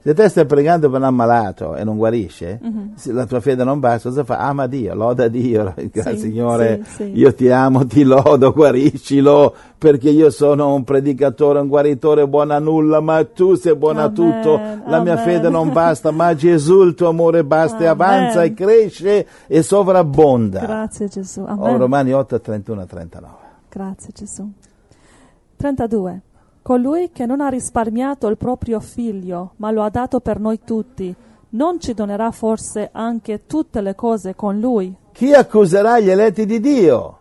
Se 0.07 0.13
te 0.13 0.29
stai 0.29 0.45
pregando 0.45 0.91
per 0.91 0.99
un 1.01 1.07
ammalato 1.07 1.77
e 1.77 1.83
non 1.83 1.97
guarisce, 1.97 2.59
Mhm. 2.63 2.93
se 2.95 3.11
la 3.11 3.25
tua 3.25 3.41
fede 3.41 3.65
non 3.65 3.81
basta, 3.81 4.11
cosa 4.11 4.23
fa? 4.23 4.37
Ama 4.37 4.67
Dio, 4.67 4.95
loda 4.95 5.29
Dio, 5.29 5.73
Sì, 5.95 6.19
Signore, 6.19 6.83
sì, 6.85 6.95
sì. 6.95 7.03
io 7.19 7.33
ti 7.33 7.49
amo, 7.49 7.87
ti 7.87 8.03
lodo, 8.05 8.53
guariscilo, 8.53 9.55
perché 9.79 10.11
io 10.11 10.29
sono 10.29 10.75
un 10.75 10.85
predicatore, 10.85 11.61
un 11.61 11.69
guaritore 11.69 12.29
buono 12.29 12.53
a 12.53 12.59
nulla, 12.59 13.01
ma 13.01 13.25
tu 13.25 13.55
sei 13.55 13.75
buono 13.77 14.03
a 14.03 14.11
tutto, 14.11 14.57
la 14.87 15.01
mia 15.01 15.13
amen. 15.15 15.19
fede 15.25 15.49
non 15.49 15.73
basta, 15.73 16.11
ma 16.11 16.35
Gesù 16.35 16.83
il 16.83 16.93
tuo 16.95 17.09
amore 17.09 17.43
basta 17.43 17.79
e 17.79 17.87
Amen. 17.87 18.01
avanza 18.03 18.43
e 18.43 18.53
cresce 18.53 19.27
e 19.47 19.63
sovrabbonda. 19.63 20.61
Grazie 20.61 21.09
Gesù. 21.09 21.41
Oh, 21.41 21.47
Amen. 21.47 21.79
Romani 21.79 22.13
8, 22.13 22.41
31 22.43 22.83
a 22.83 22.85
39. 22.85 23.35
Grazie 23.71 24.11
Gesù. 24.13 24.53
32. 25.57 26.21
Colui 26.65 27.11
che 27.13 27.27
non 27.27 27.43
ha 27.43 27.49
risparmiato 27.49 28.27
il 28.27 28.39
proprio 28.39 28.81
figlio, 28.81 29.53
ma 29.57 29.71
lo 29.71 29.83
ha 29.83 29.91
dato 29.91 30.21
per 30.21 30.41
noi 30.41 30.61
tutti, 30.65 31.15
non 31.51 31.79
ci 31.79 31.93
donerà 31.93 32.31
forse 32.31 32.89
anche 32.91 33.45
tutte 33.45 33.83
le 33.83 33.95
cose 33.95 34.35
con 34.35 34.59
lui? 34.59 34.97
Chi 35.13 35.35
accuserà 35.35 36.01
gli 36.01 36.09
eletti 36.09 36.47
di 36.47 36.61
Dio? 36.61 37.19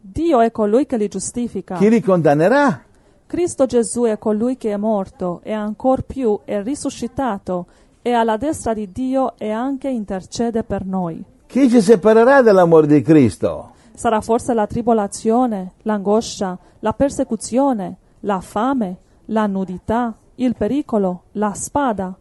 Dio 0.00 0.40
è 0.40 0.50
colui 0.50 0.86
che 0.86 0.96
li 0.96 1.08
giustifica. 1.08 1.74
Chi 1.76 1.90
li 1.90 2.00
condannerà? 2.00 2.84
Cristo 3.26 3.66
Gesù 3.66 4.04
è 4.04 4.16
colui 4.16 4.56
che 4.56 4.72
è 4.72 4.78
morto 4.78 5.40
e 5.42 5.52
ancor 5.52 6.04
più 6.04 6.40
è 6.46 6.62
risuscitato 6.62 7.66
e 8.00 8.12
alla 8.12 8.38
destra 8.38 8.72
di 8.72 8.90
Dio 8.90 9.34
e 9.36 9.50
anche 9.50 9.90
intercede 9.90 10.62
per 10.62 10.86
noi. 10.86 11.22
Chi 11.44 11.68
ci 11.68 11.82
separerà 11.82 12.40
dall'amore 12.40 12.86
di 12.86 13.02
Cristo? 13.02 13.72
Sarà 13.94 14.22
forse 14.22 14.54
la 14.54 14.66
tribolazione, 14.66 15.72
l'angoscia, 15.82 16.56
la 16.78 16.94
persecuzione, 16.94 17.98
la 18.26 18.40
fame, 18.40 18.98
la 19.26 19.46
nudità, 19.46 20.14
il 20.36 20.54
pericolo, 20.56 21.22
la 21.32 21.54
spada. 21.54 22.14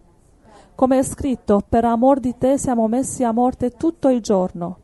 Come 0.75 0.99
è 0.99 1.03
scritto, 1.03 1.61
per 1.67 1.83
amor 1.83 2.19
di 2.19 2.35
te 2.37 2.57
siamo 2.57 2.87
messi 2.87 3.23
a 3.23 3.31
morte 3.31 3.71
tutto 3.71 4.09
il 4.09 4.21
giorno. 4.21 4.77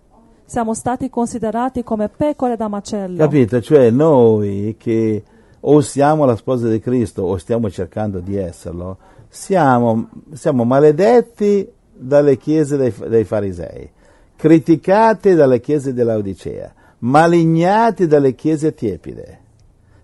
Siamo 0.46 0.74
stati 0.74 1.10
considerati 1.10 1.84
come 1.84 2.10
pecore 2.10 2.58
da 2.58 2.68
macello. 2.68 3.18
Capito? 3.18 3.62
Cioè 3.62 3.90
noi 3.92 4.76
che 4.78 5.24
o 5.60 5.82
siamo 5.82 6.26
la 6.26 6.36
sposa 6.36 6.68
di 6.68 6.80
Cristo 6.80 7.22
o 7.24 7.38
stiamo 7.38 7.70
cercando 7.70 8.20
di 8.20 8.36
esserlo, 8.36 8.98
siamo, 9.30 10.10
siamo 10.34 10.66
maledetti 10.66 11.70
dalle 11.94 12.36
chiese 12.38 12.78
dei, 12.78 12.94
dei 13.08 13.24
farisei, 13.26 13.90
criticati 14.36 15.36
dalle 15.36 15.60
chiese 15.60 15.94
dell'Odicea, 15.94 16.74
malignati 17.00 18.08
dalle 18.08 18.34
chiese 18.34 18.74
tiepide, 18.74 19.41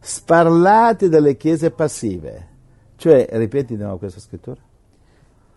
sparlati 0.08 1.10
dalle 1.10 1.36
chiese 1.36 1.70
passive. 1.70 2.48
Cioè, 2.96 3.28
ripeti 3.32 3.76
di 3.76 3.82
nuovo 3.82 3.98
questa 3.98 4.22
scrittura? 4.22 4.60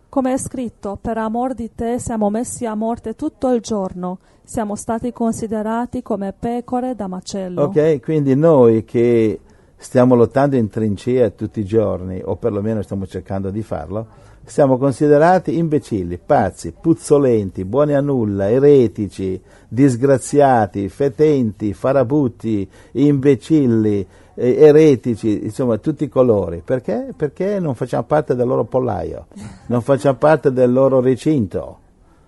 Come 0.09 0.33
è 0.33 0.39
scritto, 0.39 0.99
per 1.01 1.19
amor 1.19 1.55
di 1.55 1.71
te 1.73 2.01
siamo 2.01 2.31
messi 2.31 2.67
a 2.67 2.75
morte 2.75 3.15
tutto 3.15 3.53
il 3.53 3.61
giorno, 3.61 4.19
siamo 4.43 4.75
stati 4.75 5.13
considerati 5.13 6.03
come 6.03 6.35
pecore 6.37 6.97
da 6.97 7.07
macello. 7.07 7.63
Ok, 7.63 8.01
quindi 8.03 8.35
noi 8.35 8.85
che 8.85 9.39
stiamo 9.77 10.17
lottando 10.17 10.57
in 10.57 10.69
trincea 10.69 11.31
tutti 11.31 11.61
i 11.61 11.65
giorni, 11.65 12.21
o 12.23 12.35
perlomeno 12.35 12.83
stiamo 12.83 13.07
cercando 13.07 13.51
di 13.51 13.63
farlo, 13.63 14.07
siamo 14.45 14.79
considerati 14.79 15.57
imbecilli, 15.57 16.19
pazzi, 16.19 16.73
puzzolenti, 16.73 17.65
buoni 17.65 17.95
a 17.95 18.01
nulla, 18.01 18.51
eretici, 18.51 19.41
disgraziati, 19.69 20.89
fetenti, 20.89 21.73
farabutti, 21.73 22.69
imbecilli, 22.93 24.05
eretici, 24.35 25.45
insomma 25.45 25.79
tutti 25.79 26.05
i 26.05 26.09
colori. 26.09 26.63
Perché? 26.65 27.13
Perché 27.17 27.59
non 27.59 27.75
facciamo 27.75 28.05
parte 28.05 28.35
del 28.35 28.47
loro 28.47 28.65
pollaio, 28.65 29.27
non 29.67 29.83
facciamo 29.83 30.17
parte 30.17 30.53
del 30.53 30.73
loro 30.73 31.01
recinto, 31.01 31.79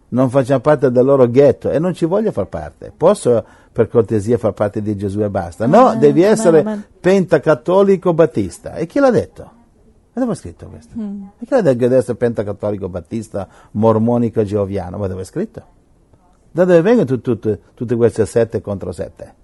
non 0.08 0.30
facciamo 0.30 0.60
parte 0.60 0.90
del 0.90 1.04
loro 1.04 1.28
ghetto 1.28 1.70
e 1.70 1.78
non 1.78 1.94
ci 1.94 2.04
voglio 2.04 2.32
far 2.32 2.46
parte. 2.46 2.92
Posso 2.96 3.44
per 3.72 3.88
cortesia 3.88 4.36
far 4.38 4.52
parte 4.52 4.82
di 4.82 4.96
Gesù 4.96 5.20
e 5.20 5.30
basta? 5.30 5.66
No, 5.66 5.86
Amen, 5.86 5.98
devi 5.98 6.22
essere 6.22 6.86
pentacattolico 7.00 8.12
battista. 8.12 8.74
E 8.74 8.86
chi 8.86 8.98
l'ha 8.98 9.10
detto? 9.10 9.50
Ma 10.14 10.20
dove 10.20 10.32
è 10.32 10.36
scritto 10.36 10.66
questo? 10.66 10.94
Mm. 10.98 11.22
E 11.38 11.46
chi 11.46 11.54
l'ha 11.54 11.62
detto 11.62 11.78
che 11.78 11.88
deve 11.88 11.96
essere 11.96 12.16
pentacattolico 12.16 12.88
battista, 12.90 13.48
mormonico 13.72 14.44
geoviano? 14.44 14.98
Ma 14.98 15.06
dove 15.06 15.22
è 15.22 15.24
scritto? 15.24 15.64
Da 16.50 16.66
dove 16.66 16.82
vengono 16.82 17.06
tut- 17.06 17.22
tut- 17.22 17.58
tutte 17.72 17.96
queste 17.96 18.26
sette 18.26 18.60
contro 18.60 18.92
sette? 18.92 19.34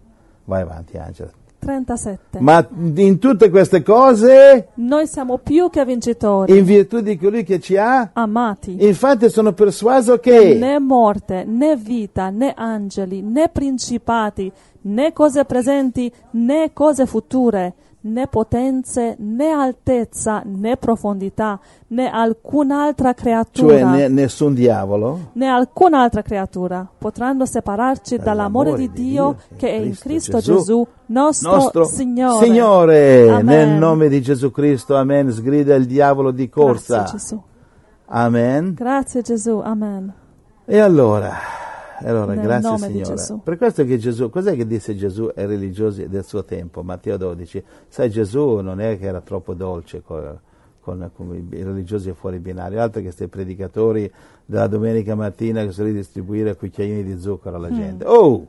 Vai 0.44 0.60
avanti, 0.60 0.98
Angela. 0.98 1.30
37. 1.58 2.40
Ma 2.40 2.66
in 2.94 3.18
tutte 3.18 3.50
queste 3.50 3.82
cose, 3.82 4.68
Noi 4.74 5.06
siamo 5.06 5.38
più 5.38 5.68
che 5.70 5.84
vincitori, 5.84 6.56
in 6.56 6.64
virtù 6.64 7.00
di 7.00 7.16
colui 7.18 7.42
che 7.44 7.60
ci 7.60 7.76
ha, 7.76 8.10
amati. 8.12 8.76
infatti 8.86 9.28
sono 9.28 9.52
persuaso 9.52 10.18
che 10.18 10.54
Né 10.54 10.78
morte, 10.78 11.44
né 11.44 11.76
vita, 11.76 12.30
né 12.30 12.52
angeli, 12.56 13.20
né 13.22 13.48
principati, 13.48 14.50
né 14.82 15.12
cose 15.12 15.44
presenti, 15.44 16.10
né 16.32 16.70
cose 16.72 17.06
future, 17.06 17.74
né 18.08 18.26
potenze, 18.26 19.14
né 19.18 19.50
altezza, 19.52 20.42
né 20.44 20.76
profondità, 20.76 21.60
né 21.88 22.10
alcun'altra 22.10 23.12
cioè 23.12 23.22
creatura, 23.22 23.90
ne- 23.90 24.08
nessun 24.08 24.54
diavolo, 24.54 25.30
né 25.34 25.46
alcun'altra 25.46 26.22
creatura 26.22 26.86
potranno 26.98 27.46
separarci 27.46 28.16
dall'amore 28.16 28.70
Dall'amore 28.70 28.76
di 28.76 28.90
Dio 29.10 29.36
che 29.56 29.68
è 29.68 29.76
in 29.76 29.96
Cristo 29.96 30.38
Gesù, 30.38 30.54
Gesù, 30.56 30.86
nostro, 31.06 31.50
nostro 31.54 31.84
Signore. 31.84 32.44
Signore, 32.44 33.28
Amen. 33.30 33.44
nel 33.44 33.68
nome 33.78 34.08
di 34.08 34.20
Gesù 34.20 34.50
Cristo, 34.50 34.96
amen, 34.96 35.30
sgrida 35.30 35.74
il 35.74 35.86
diavolo 35.86 36.30
di 36.30 36.48
corsa, 36.48 36.96
Grazie 36.98 37.18
Gesù. 37.18 37.42
amen. 38.06 38.74
Grazie 38.74 39.22
Gesù, 39.22 39.60
amen. 39.62 40.12
E 40.64 40.78
allora, 40.80 41.32
allora 42.06 42.34
Nel 42.34 42.44
grazie 42.44 42.78
Signore. 42.78 43.40
Per 43.42 43.56
questo 43.56 43.84
che 43.84 43.98
Gesù, 43.98 44.30
cos'è 44.30 44.54
che 44.54 44.66
disse 44.66 44.94
Gesù 44.94 45.30
ai 45.34 45.46
religiosi 45.46 46.08
del 46.08 46.24
suo 46.24 46.44
tempo? 46.44 46.82
Matteo 46.82 47.16
12. 47.16 47.62
Sai, 47.88 48.10
Gesù 48.10 48.60
non 48.60 48.80
è 48.80 48.98
che 48.98 49.06
era 49.06 49.20
troppo 49.20 49.54
dolce 49.54 50.02
con, 50.02 50.38
con- 50.80 51.10
con 51.14 51.34
i 51.34 51.62
religiosi 51.62 52.12
fuori 52.12 52.38
binario, 52.38 52.80
altro 52.80 53.00
che 53.00 53.06
questi 53.06 53.26
predicatori 53.28 54.10
della 54.44 54.66
domenica 54.66 55.14
mattina 55.14 55.64
che 55.64 55.72
sono 55.72 55.88
lì 55.88 55.94
a 55.94 55.96
distribuire 55.96 56.56
cucchiaini 56.56 57.02
di 57.02 57.18
zucchero 57.18 57.56
alla 57.56 57.70
gente. 57.70 58.04
Oh! 58.04 58.46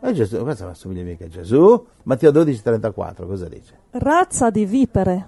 E 0.00 0.12
Gesù, 0.12 0.42
questo 0.42 0.64
non 0.64 0.72
assomiglia 0.72 1.02
mica 1.02 1.24
a 1.24 1.28
Gesù. 1.28 1.86
Matteo 2.02 2.30
12, 2.30 2.62
34, 2.62 3.26
cosa 3.26 3.48
dice? 3.48 3.74
Razza 3.92 4.50
di 4.50 4.66
vipere, 4.66 5.26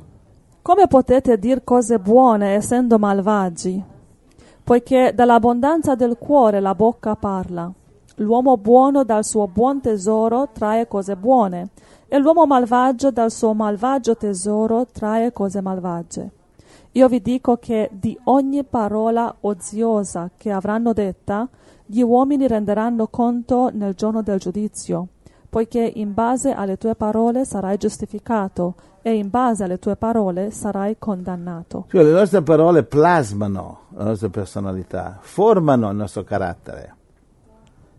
come 0.61 0.87
potete 0.87 1.39
dir 1.39 1.65
cose 1.65 1.99
buone 1.99 2.55
essendo 2.55 2.99
malvagi? 2.99 3.95
Poiché 4.67 5.13
dall'abbondanza 5.15 5.95
del 5.95 6.19
cuore 6.19 6.59
la 6.59 6.75
bocca 6.75 7.15
parla. 7.15 7.71
L'uomo 8.17 8.57
buono 8.57 9.05
dal 9.05 9.25
suo 9.25 9.47
buon 9.47 9.81
tesoro 9.81 10.49
trae 10.53 10.89
cose 10.89 11.15
buone, 11.15 11.69
e 12.09 12.19
l'uomo 12.19 12.47
malvagio 12.47 13.13
dal 13.13 13.31
suo 13.31 13.55
malvagio 13.55 14.17
tesoro 14.17 14.85
trae 14.91 15.33
cose 15.33 15.61
malvagie. 15.61 16.31
Io 16.91 17.07
vi 17.07 17.23
dico 17.23 17.59
che 17.59 17.91
di 17.93 18.19
ogni 18.25 18.65
parola 18.65 19.33
oziosa 19.43 20.31
che 20.37 20.51
avranno 20.51 20.93
detta, 20.93 21.49
gli 21.85 22.01
uomini 22.01 22.49
renderanno 22.49 23.07
conto 23.07 23.71
nel 23.73 23.95
giorno 23.95 24.21
del 24.21 24.41
giudizio, 24.41 25.07
poiché 25.57 25.91
in 25.95 26.13
base 26.13 26.53
alle 26.53 26.77
tue 26.77 26.95
parole 26.97 27.47
sarai 27.47 27.79
giustificato 27.79 28.75
e 29.01 29.15
in 29.15 29.31
base 29.31 29.65
alle 29.65 29.79
tue 29.79 29.97
parole 29.97 30.51
sarai 30.51 30.97
condannato. 30.99 31.87
Cioè 31.89 32.03
le 32.03 32.11
nostre 32.11 32.43
parole 32.43 32.83
plasmano 32.83 33.85
la 33.95 34.05
nostra 34.05 34.29
personalità, 34.29 35.17
formano 35.19 35.89
il 35.89 35.97
nostro 35.97 36.25
carattere. 36.25 36.95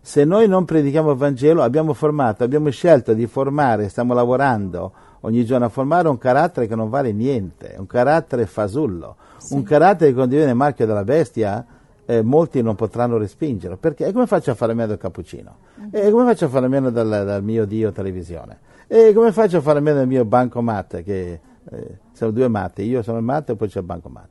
Se 0.00 0.24
noi 0.24 0.46
non 0.46 0.66
predichiamo 0.66 1.10
il 1.10 1.16
Vangelo, 1.16 1.62
abbiamo 1.62 1.94
formato, 1.94 2.44
abbiamo 2.44 2.70
scelto 2.70 3.12
di 3.12 3.26
formare, 3.26 3.88
stiamo 3.88 4.14
lavorando 4.14 4.92
ogni 5.22 5.44
giorno 5.44 5.64
a 5.64 5.68
formare 5.68 6.06
un 6.06 6.16
carattere 6.16 6.68
che 6.68 6.76
non 6.76 6.88
vale 6.88 7.10
niente, 7.10 7.74
un 7.76 7.86
carattere 7.86 8.46
fasullo, 8.46 9.16
un 9.50 9.64
carattere 9.64 10.10
che 10.10 10.14
quando 10.14 10.30
diviene 10.30 10.54
marchio 10.54 10.86
della 10.86 11.02
bestia 11.02 11.66
eh, 12.10 12.22
molti 12.22 12.62
non 12.62 12.74
potranno 12.74 13.18
respingerlo. 13.18 13.76
Perché? 13.76 14.06
E 14.06 14.12
come 14.12 14.26
faccio 14.26 14.50
a 14.50 14.54
fare 14.54 14.72
a 14.72 14.74
meno 14.74 14.88
del 14.88 14.96
cappuccino? 14.96 15.56
E 15.90 16.10
come 16.10 16.24
faccio 16.24 16.46
a 16.46 16.48
fare 16.48 16.64
a 16.64 16.68
meno 16.70 16.88
dal, 16.90 17.06
dal 17.06 17.42
mio 17.42 17.66
Dio 17.66 17.92
televisione? 17.92 18.60
E 18.86 19.12
come 19.12 19.30
faccio 19.30 19.58
a 19.58 19.60
fare 19.60 19.78
a 19.78 19.82
meno 19.82 19.98
del 19.98 20.06
mio 20.06 20.24
bancomat? 20.24 21.02
Che 21.02 21.40
eh, 21.70 21.98
siamo 22.12 22.32
due 22.32 22.48
matti, 22.48 22.82
io 22.84 23.02
sono 23.02 23.18
il 23.18 23.24
matto 23.24 23.52
e 23.52 23.56
poi 23.56 23.68
c'è 23.68 23.80
il 23.80 23.84
bancomat. 23.84 24.28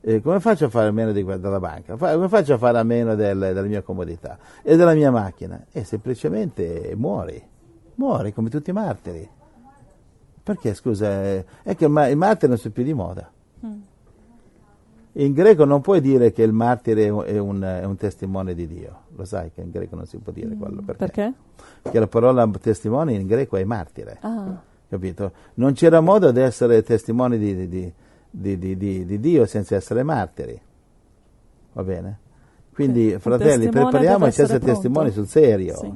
E 0.00 0.22
come 0.22 0.40
faccio 0.40 0.64
a 0.64 0.68
fare 0.70 0.88
a 0.88 0.92
meno 0.92 1.12
di, 1.12 1.22
della 1.22 1.60
banca? 1.60 1.94
Come 1.96 2.28
faccio 2.28 2.54
a 2.54 2.58
fare 2.58 2.78
a 2.78 2.82
meno 2.84 3.14
del- 3.14 3.38
della 3.38 3.60
mia 3.62 3.82
comodità 3.82 4.38
e 4.62 4.74
della 4.76 4.94
mia 4.94 5.10
macchina? 5.10 5.66
E 5.70 5.84
semplicemente 5.84 6.94
muori, 6.96 7.42
muori 7.96 8.32
come 8.32 8.48
tutti 8.48 8.70
i 8.70 8.72
martiri. 8.72 9.28
Perché 10.42 10.72
scusa, 10.72 11.22
eh, 11.22 11.44
è 11.62 11.76
che 11.76 11.84
il 11.84 11.90
ma- 11.90 12.08
i 12.08 12.16
martiri 12.16 12.48
non 12.48 12.56
sono 12.56 12.72
più 12.72 12.82
di 12.82 12.94
moda. 12.94 13.30
In 15.14 15.32
greco 15.32 15.64
non 15.64 15.80
puoi 15.80 16.00
dire 16.00 16.30
che 16.32 16.42
il 16.44 16.52
martire 16.52 17.06
è 17.06 17.08
un, 17.08 17.24
è 17.26 17.36
un- 17.38 17.62
è 17.62 17.84
un 17.84 17.96
testimone 17.96 18.54
di 18.54 18.66
Dio, 18.68 18.96
lo 19.16 19.24
sai 19.24 19.50
che 19.52 19.60
in 19.60 19.70
greco 19.70 19.96
non 19.96 20.06
si 20.06 20.18
può 20.18 20.32
dire 20.32 20.54
quello. 20.54 20.82
Perché? 20.82 21.04
Perché? 21.04 21.32
Perché 21.82 21.98
la 21.98 22.06
parola 22.06 22.48
testimone 22.60 23.14
in 23.14 23.26
greco 23.26 23.56
è 23.56 23.64
martire 23.64 24.18
Ah, 24.20 24.60
capito? 24.88 25.32
Non 25.54 25.72
c'era 25.72 26.00
modo 26.00 26.30
di 26.30 26.40
essere 26.40 26.82
testimoni 26.84 27.38
di, 27.38 27.54
di- 27.56 27.68
di- 27.68 27.92
di- 28.30 28.58
di- 28.58 28.76
di- 28.76 29.04
di 29.04 29.18
Dio 29.20 29.46
senza 29.46 29.74
essere 29.74 30.04
martiri, 30.04 30.60
va 31.72 31.82
bene? 31.82 32.18
Quindi, 32.72 33.12
un 33.12 33.18
fratelli, 33.20 33.68
prepariamoci 33.68 34.40
a 34.40 34.44
essere 34.44 34.60
testimoni 34.60 35.10
sul 35.10 35.26
serio. 35.26 35.76
sì. 35.76 35.92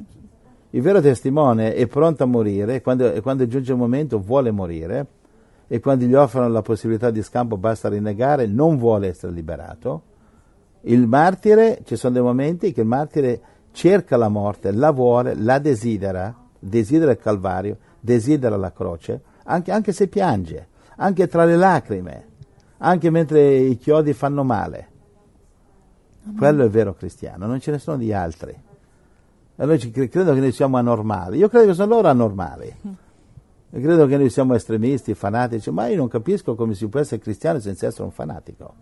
Il 0.71 0.81
vero 0.81 0.99
testimone 0.99 1.73
è 1.73 1.87
pronto 1.87 2.23
a 2.23 2.25
morire 2.25 2.81
quando, 2.81 3.09
e 3.13 3.21
quando 3.21 3.47
giunge 3.47 3.71
il 3.71 3.77
momento 3.77 4.19
vuole 4.19 4.51
morire 4.51 5.05
e 5.67 5.79
quando 5.79 6.05
gli 6.05 6.13
offrono 6.13 6.47
la 6.49 6.61
possibilità 6.61 7.09
di 7.09 7.23
scampo 7.23 7.57
basta 7.57 7.89
rinnegare, 7.89 8.45
non 8.45 8.77
vuole 8.77 9.07
essere 9.07 9.31
liberato. 9.31 10.13
Il 10.81 11.07
martire, 11.07 11.79
ci 11.83 11.95
sono 11.95 12.13
dei 12.13 12.21
momenti 12.21 12.71
che 12.71 12.81
il 12.81 12.87
martire 12.87 13.41
cerca 13.71 14.17
la 14.17 14.29
morte, 14.29 14.71
la 14.71 14.91
vuole, 14.91 15.35
la 15.35 15.57
desidera, 15.57 16.33
desidera 16.59 17.11
il 17.11 17.17
Calvario, 17.17 17.77
desidera 17.99 18.55
la 18.55 18.71
croce, 18.71 19.21
anche, 19.43 19.71
anche 19.71 19.91
se 19.91 20.07
piange, 20.07 20.67
anche 20.97 21.27
tra 21.27 21.43
le 21.45 21.55
lacrime, 21.55 22.27
anche 22.77 23.09
mentre 23.09 23.55
i 23.55 23.77
chiodi 23.77 24.13
fanno 24.13 24.43
male. 24.43 24.89
Quello 26.37 26.61
è 26.61 26.65
il 26.65 26.71
vero 26.71 26.93
cristiano, 26.93 27.45
non 27.45 27.59
ce 27.59 27.71
ne 27.71 27.79
sono 27.79 27.97
di 27.97 28.13
altri. 28.13 28.51
E 29.57 29.65
noi 29.65 29.77
credo 29.91 30.33
che 30.33 30.39
noi 30.39 30.51
siamo 30.51 30.77
anormali. 30.77 31.37
Io 31.37 31.47
credo 31.47 31.67
che 31.67 31.73
sono 31.73 31.95
loro 31.95 32.07
anormali. 32.07 32.75
E 33.75 33.81
credo 33.81 34.07
che 34.07 34.15
noi 34.15 34.29
siamo 34.29 34.55
estremisti, 34.55 35.13
fanatici, 35.15 35.69
ma 35.69 35.87
io 35.87 35.97
non 35.97 36.07
capisco 36.07 36.55
come 36.55 36.75
si 36.75 36.87
può 36.87 37.01
essere 37.01 37.19
cristiano 37.19 37.59
senza 37.59 37.87
essere 37.87 38.05
un 38.05 38.11
fanatico. 38.11 38.73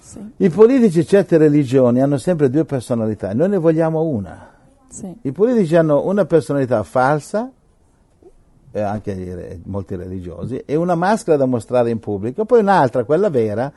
Sì, 0.00 0.18
I 0.38 0.48
politici, 0.48 1.06
certe 1.06 1.38
religioni, 1.38 2.00
hanno 2.00 2.18
sempre 2.18 2.50
due 2.50 2.64
personalità, 2.64 3.32
noi 3.34 3.50
ne 3.50 3.56
vogliamo 3.56 4.02
una. 4.02 4.52
sì. 4.88 5.16
I 5.22 5.30
politici 5.30 5.76
hanno 5.76 6.04
una 6.04 6.24
personalità 6.24 6.82
falsa, 6.82 7.48
e 8.72 8.80
anche 8.80 9.60
molti 9.66 9.94
religiosi, 9.94 10.60
e 10.66 10.74
una 10.74 10.96
maschera 10.96 11.36
da 11.36 11.46
mostrare 11.46 11.90
in 11.90 12.00
pubblico, 12.00 12.44
poi 12.46 12.58
un'altra, 12.62 13.04
quella 13.04 13.30
vera, 13.30 13.72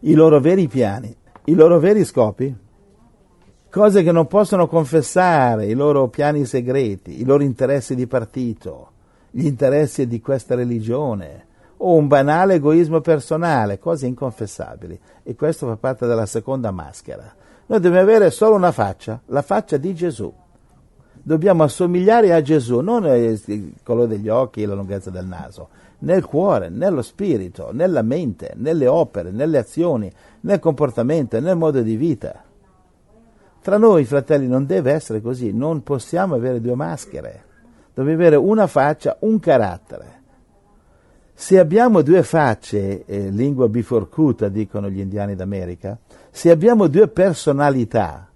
i 0.00 0.12
loro 0.12 0.38
veri 0.38 0.68
piani, 0.68 1.16
i 1.44 1.54
loro 1.54 1.78
veri 1.78 2.04
scopi, 2.04 2.54
cose 3.70 4.02
che 4.02 4.12
non 4.12 4.26
possono 4.26 4.66
confessare, 4.66 5.66
i 5.66 5.74
loro 5.74 6.08
piani 6.08 6.44
segreti, 6.44 7.20
i 7.20 7.24
loro 7.24 7.42
interessi 7.42 7.94
di 7.94 8.06
partito, 8.06 8.90
gli 9.30 9.44
interessi 9.44 10.06
di 10.06 10.20
questa 10.20 10.54
religione, 10.54 11.46
o 11.78 11.94
un 11.94 12.08
banale 12.08 12.54
egoismo 12.54 13.00
personale, 13.00 13.78
cose 13.78 14.06
inconfessabili. 14.06 14.98
E 15.22 15.34
questo 15.34 15.66
fa 15.66 15.76
parte 15.76 16.06
della 16.06 16.26
seconda 16.26 16.70
maschera. 16.70 17.32
Noi 17.66 17.80
dobbiamo 17.80 18.00
avere 18.04 18.30
solo 18.30 18.56
una 18.56 18.72
faccia, 18.72 19.20
la 19.26 19.42
faccia 19.42 19.76
di 19.76 19.94
Gesù. 19.94 20.32
Dobbiamo 21.12 21.62
assomigliare 21.62 22.32
a 22.32 22.40
Gesù, 22.40 22.80
non 22.80 23.04
il 23.04 23.74
colore 23.82 24.08
degli 24.08 24.28
occhi 24.28 24.62
e 24.62 24.66
la 24.66 24.74
lunghezza 24.74 25.10
del 25.10 25.26
naso, 25.26 25.68
nel 25.98 26.24
cuore, 26.24 26.70
nello 26.70 27.02
spirito, 27.02 27.68
nella 27.72 28.02
mente, 28.02 28.54
nelle 28.56 28.86
opere, 28.86 29.30
nelle 29.30 29.58
azioni, 29.58 30.10
nel 30.40 30.58
comportamento, 30.58 31.38
nel 31.38 31.56
modo 31.56 31.82
di 31.82 31.96
vita. 31.96 32.44
Tra 33.68 33.76
noi, 33.76 34.06
fratelli, 34.06 34.48
non 34.48 34.64
deve 34.64 34.92
essere 34.92 35.20
così, 35.20 35.52
non 35.52 35.82
possiamo 35.82 36.34
avere 36.34 36.58
due 36.58 36.74
maschere. 36.74 37.44
Devi 37.92 38.12
avere 38.12 38.36
una 38.36 38.66
faccia, 38.66 39.18
un 39.20 39.38
carattere. 39.38 40.22
Se 41.34 41.58
abbiamo 41.58 42.00
due 42.00 42.22
facce, 42.22 43.04
eh, 43.04 43.28
lingua 43.28 43.68
biforcuta, 43.68 44.48
dicono 44.48 44.88
gli 44.88 45.00
indiani 45.00 45.34
d'America, 45.34 45.98
se 46.30 46.50
abbiamo 46.50 46.86
due 46.86 47.08
personalità, 47.08 48.30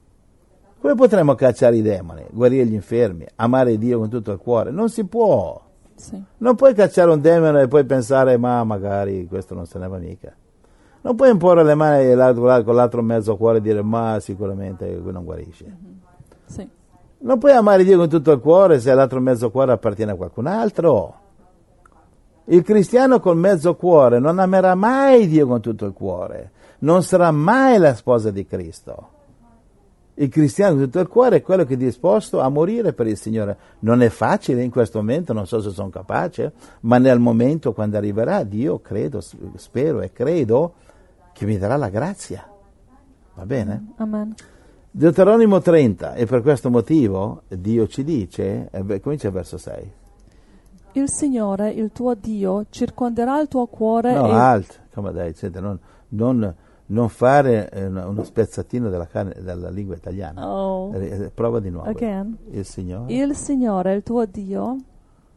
come 0.78 0.94
potremmo 0.96 1.34
cacciare 1.34 1.76
i 1.76 1.82
demoni, 1.82 2.26
guarire 2.30 2.66
gli 2.66 2.74
infermi, 2.74 3.26
amare 3.36 3.78
Dio 3.78 4.00
con 4.00 4.10
tutto 4.10 4.32
il 4.32 4.38
cuore? 4.38 4.70
Non 4.70 4.90
si 4.90 5.06
può. 5.06 5.58
Sì. 5.94 6.22
Non 6.36 6.56
puoi 6.56 6.74
cacciare 6.74 7.10
un 7.10 7.22
demone 7.22 7.62
e 7.62 7.68
poi 7.68 7.86
pensare, 7.86 8.36
ma 8.36 8.62
magari 8.64 9.26
questo 9.26 9.54
non 9.54 9.64
se 9.64 9.78
ne 9.78 9.88
va 9.88 9.96
mica. 9.96 10.36
Non 11.02 11.16
puoi 11.16 11.30
imporre 11.30 11.64
le 11.64 11.74
mani 11.74 12.14
con 12.64 12.74
l'altro 12.74 13.02
mezzo 13.02 13.36
cuore 13.36 13.58
e 13.58 13.60
dire, 13.60 13.82
ma 13.82 14.18
sicuramente 14.20 15.00
qui 15.00 15.12
non 15.12 15.24
guarisce. 15.24 15.64
Mm-hmm. 15.64 15.92
Sì. 16.46 16.68
Non 17.18 17.38
puoi 17.38 17.52
amare 17.52 17.84
Dio 17.84 17.98
con 17.98 18.08
tutto 18.08 18.32
il 18.32 18.40
cuore 18.40 18.80
se 18.80 18.94
l'altro 18.94 19.20
mezzo 19.20 19.50
cuore 19.50 19.72
appartiene 19.72 20.12
a 20.12 20.16
qualcun 20.16 20.46
altro. 20.46 21.14
Il 22.46 22.62
cristiano 22.62 23.20
col 23.20 23.36
mezzo 23.36 23.76
cuore 23.76 24.18
non 24.18 24.38
amerà 24.38 24.74
mai 24.74 25.28
Dio 25.28 25.46
con 25.46 25.60
tutto 25.60 25.86
il 25.86 25.92
cuore, 25.92 26.50
non 26.80 27.02
sarà 27.02 27.30
mai 27.30 27.78
la 27.78 27.94
sposa 27.94 28.30
di 28.30 28.44
Cristo. 28.44 29.08
Il 30.14 30.28
cristiano 30.28 30.74
con 30.74 30.84
tutto 30.84 31.00
il 31.00 31.08
cuore 31.08 31.36
è 31.36 31.42
quello 31.42 31.64
che 31.64 31.74
è 31.74 31.76
disposto 31.76 32.40
a 32.40 32.48
morire 32.48 32.92
per 32.92 33.06
il 33.06 33.16
Signore. 33.16 33.56
Non 33.80 34.02
è 34.02 34.08
facile 34.08 34.62
in 34.62 34.70
questo 34.70 34.98
momento, 34.98 35.32
non 35.32 35.46
so 35.46 35.60
se 35.60 35.70
sono 35.70 35.88
capace, 35.88 36.52
ma 36.80 36.98
nel 36.98 37.18
momento 37.18 37.72
quando 37.72 37.96
arriverà 37.96 38.42
Dio, 38.42 38.80
credo, 38.80 39.20
spero 39.56 40.00
e 40.00 40.12
credo 40.12 40.74
che 41.42 41.46
mi 41.46 41.58
darà 41.58 41.76
la 41.76 41.88
grazia. 41.88 42.48
Va 43.34 43.46
bene? 43.46 43.94
Amen. 43.96 44.34
Deuteronomio 44.90 45.60
30, 45.60 46.14
e 46.14 46.26
per 46.26 46.42
questo 46.42 46.70
motivo 46.70 47.42
Dio 47.48 47.88
ci 47.88 48.04
dice, 48.04 48.68
eh, 48.70 49.00
comincia 49.00 49.26
il 49.26 49.32
verso 49.32 49.56
6. 49.56 49.92
Il 50.92 51.08
Signore, 51.08 51.70
il 51.70 51.90
tuo 51.90 52.14
Dio, 52.14 52.66
circonderà 52.68 53.40
il 53.40 53.48
tuo 53.48 53.66
cuore 53.66 54.12
No, 54.14 54.28
e... 54.28 54.32
alt, 54.32 54.80
come 54.92 55.10
dai, 55.12 55.32
senti, 55.32 55.58
non, 55.58 55.78
non, 56.10 56.54
non 56.86 57.08
fare 57.08 57.70
eh, 57.70 57.86
uno, 57.86 58.10
uno 58.10 58.22
spezzatino 58.22 58.90
della, 58.90 59.06
carne- 59.06 59.34
della 59.40 59.70
lingua 59.70 59.96
italiana. 59.96 60.46
Oh. 60.46 60.94
Eh, 60.94 61.30
Prova 61.34 61.58
di 61.58 61.70
nuovo. 61.70 61.88
Again. 61.88 62.36
Il 62.50 62.64
Signore. 62.66 63.12
Il 63.12 63.34
Signore, 63.34 63.94
il 63.94 64.02
tuo 64.02 64.26
Dio, 64.26 64.76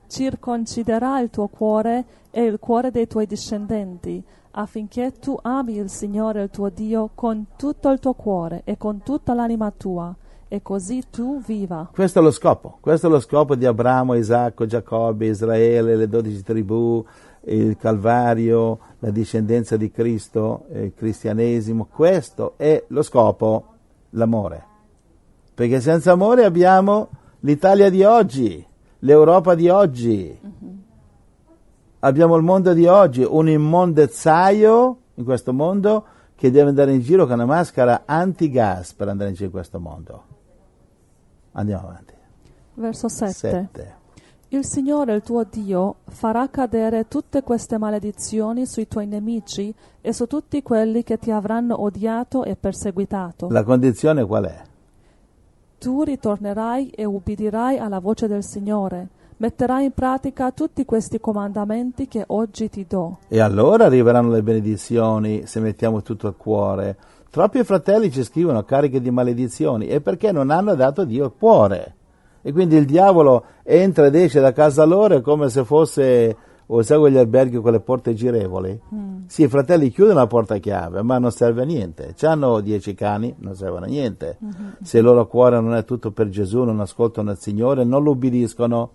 circonciderà 0.07 1.19
il 1.21 1.29
tuo 1.29 1.47
cuore 1.47 2.05
e 2.29 2.43
il 2.43 2.59
cuore 2.59 2.91
dei 2.91 3.07
tuoi 3.07 3.25
discendenti, 3.25 4.21
affinché 4.57 5.13
tu 5.19 5.37
ami 5.41 5.77
il 5.77 5.89
Signore, 5.89 6.43
il 6.43 6.49
tuo 6.49 6.69
Dio, 6.69 7.09
con 7.13 7.47
tutto 7.57 7.89
il 7.89 7.99
tuo 7.99 8.13
cuore 8.13 8.61
e 8.63 8.77
con 8.77 9.01
tutta 9.03 9.33
l'anima 9.33 9.71
tua, 9.75 10.15
e 10.47 10.61
così 10.61 11.03
tu 11.09 11.41
viva. 11.41 11.89
Questo 11.91 12.19
è 12.19 12.21
lo 12.21 12.31
scopo, 12.31 12.77
questo 12.79 13.07
è 13.07 13.09
lo 13.09 13.19
scopo 13.19 13.55
di 13.55 13.65
Abramo, 13.65 14.13
Isacco, 14.13 14.65
Giacobbe, 14.65 15.27
Israele, 15.27 15.95
le 15.95 16.07
dodici 16.07 16.41
tribù, 16.43 17.03
il 17.47 17.75
Calvario, 17.77 18.79
la 18.99 19.09
discendenza 19.09 19.75
di 19.75 19.91
Cristo, 19.91 20.65
il 20.71 20.93
cristianesimo. 20.95 21.87
Questo 21.91 22.53
è 22.55 22.83
lo 22.87 23.01
scopo, 23.01 23.65
l'amore. 24.11 24.63
Perché 25.53 25.81
senza 25.81 26.13
amore 26.13 26.45
abbiamo 26.45 27.09
l'Italia 27.41 27.89
di 27.89 28.03
oggi, 28.03 28.65
l'Europa 28.99 29.53
di 29.55 29.67
oggi. 29.67 30.39
Abbiamo 32.05 32.35
il 32.35 32.43
mondo 32.43 32.73
di 32.73 32.85
oggi, 32.85 33.25
un 33.27 33.49
immondezzaio 33.49 34.97
in 35.15 35.23
questo 35.23 35.53
mondo 35.53 36.05
che 36.35 36.51
deve 36.51 36.69
andare 36.69 36.93
in 36.93 37.01
giro 37.01 37.25
con 37.25 37.33
una 37.33 37.45
maschera 37.45 38.03
antigas 38.05 38.93
per 38.93 39.07
andare 39.07 39.29
in 39.29 39.35
giro 39.35 39.47
in 39.47 39.51
questo 39.51 39.79
mondo. 39.79 40.23
Andiamo 41.53 41.87
avanti. 41.87 42.13
Verso 42.75 43.09
7. 43.09 43.33
Sette. 43.33 43.95
Il 44.49 44.63
Signore, 44.65 45.15
il 45.15 45.23
tuo 45.23 45.45
Dio, 45.49 45.95
farà 46.03 46.47
cadere 46.47 47.07
tutte 47.07 47.41
queste 47.41 47.79
maledizioni 47.79 48.67
sui 48.67 48.87
tuoi 48.87 49.07
nemici 49.07 49.73
e 49.99 50.13
su 50.13 50.27
tutti 50.27 50.61
quelli 50.61 51.01
che 51.01 51.17
ti 51.17 51.31
avranno 51.31 51.81
odiato 51.81 52.43
e 52.43 52.55
perseguitato. 52.55 53.47
La 53.49 53.63
condizione 53.63 54.23
qual 54.25 54.45
è? 54.45 54.61
Tu 55.79 56.03
ritornerai 56.03 56.89
e 56.89 57.03
ubbidirai 57.03 57.79
alla 57.79 57.99
voce 57.99 58.27
del 58.27 58.43
Signore, 58.43 59.09
metterai 59.37 59.85
in 59.85 59.91
pratica 59.91 60.51
tutti 60.51 60.85
questi 60.85 61.19
comandamenti 61.19 62.07
che 62.07 62.23
oggi 62.27 62.69
ti 62.69 62.85
do. 62.87 63.19
E 63.27 63.39
allora 63.39 63.85
arriveranno 63.85 64.29
le 64.29 64.43
benedizioni 64.43 65.45
se 65.45 65.59
mettiamo 65.59 66.01
tutto 66.01 66.27
il 66.27 66.35
cuore. 66.37 66.97
Troppi 67.29 67.63
fratelli 67.63 68.11
ci 68.11 68.23
scrivono 68.23 68.63
cariche 68.63 69.01
di 69.01 69.11
maledizioni 69.11 69.87
e 69.87 69.99
perché 69.99 70.31
non 70.31 70.51
hanno 70.51 70.73
dato 70.75 71.01
a 71.01 71.05
Dio 71.05 71.25
il 71.25 71.33
cuore. 71.37 71.95
E 72.41 72.53
quindi 72.53 72.75
il 72.75 72.85
diavolo 72.85 73.43
entra 73.63 74.05
ed 74.05 74.15
esce 74.15 74.39
da 74.39 74.53
casa 74.53 74.85
loro 74.85 75.19
come 75.19 75.49
se 75.49 75.65
fosse, 75.65 76.37
o 76.67 76.81
sai 76.81 76.99
quegli 76.99 77.17
alberghi 77.17 77.57
con 77.57 77.71
le 77.71 77.79
porte 77.79 78.13
girevoli? 78.13 78.79
Sì, 79.25 79.43
i 79.43 79.47
fratelli 79.47 79.89
chiudono 79.89 80.19
la 80.19 80.27
porta 80.27 80.53
a 80.53 80.59
chiave, 80.59 81.01
ma 81.01 81.17
non 81.17 81.31
serve 81.31 81.63
a 81.63 81.65
niente. 81.65 82.13
Hanno 82.21 82.61
dieci 82.61 82.93
cani, 82.93 83.35
non 83.39 83.55
servono 83.55 83.85
a 83.85 83.87
niente. 83.87 84.37
Se 84.83 84.99
il 84.99 85.03
loro 85.03 85.27
cuore 85.27 85.59
non 85.59 85.73
è 85.73 85.83
tutto 85.83 86.11
per 86.11 86.29
Gesù, 86.29 86.63
non 86.63 86.79
ascoltano 86.79 87.31
il 87.31 87.37
Signore, 87.37 87.83
non 87.83 88.03
lo 88.03 88.11
ubbidiscono. 88.11 88.91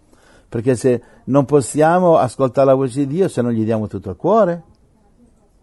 Perché 0.50 0.74
se 0.74 1.00
non 1.26 1.44
possiamo 1.44 2.16
ascoltare 2.16 2.66
la 2.66 2.74
voce 2.74 3.06
di 3.06 3.06
Dio 3.06 3.28
se 3.28 3.40
non 3.40 3.52
gli 3.52 3.62
diamo 3.62 3.86
tutto 3.86 4.10
il 4.10 4.16
cuore. 4.16 4.62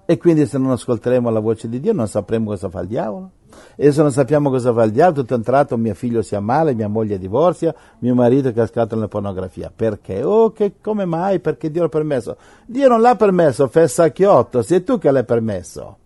E 0.05 0.17
quindi 0.17 0.45
se 0.45 0.57
non 0.57 0.71
ascolteremo 0.71 1.29
la 1.29 1.41
voce 1.41 1.67
di 1.67 1.81
Dio 1.81 1.91
non 1.91 2.07
sapremo 2.07 2.51
cosa 2.51 2.69
fa 2.69 2.79
il 2.79 2.87
diavolo. 2.87 3.31
E 3.75 3.91
se 3.91 4.01
non 4.01 4.13
sappiamo 4.13 4.49
cosa 4.49 4.71
fa 4.71 4.83
il 4.83 4.91
diavolo, 4.91 5.21
tutto 5.21 5.33
entrato 5.33 5.75
mio 5.75 5.93
figlio 5.93 6.21
si 6.21 6.35
ammala, 6.35 6.71
mia 6.71 6.87
moglie 6.87 7.17
divorzia, 7.17 7.75
mio 7.99 8.15
marito 8.15 8.47
è 8.47 8.53
cascato 8.53 8.95
nella 8.95 9.09
pornografia. 9.09 9.69
Perché? 9.75 10.23
Oh, 10.23 10.51
che 10.53 10.75
come 10.81 11.03
mai? 11.03 11.41
Perché 11.41 11.69
Dio 11.69 11.81
l'ha 11.81 11.89
permesso? 11.89 12.37
Dio 12.65 12.87
non 12.87 13.01
l'ha 13.01 13.17
permesso, 13.17 13.67
fessacchiotto, 13.67 14.61
sei 14.61 14.85
tu 14.85 14.97
che 14.97 15.11
l'hai 15.11 15.25
permesso. 15.25 15.97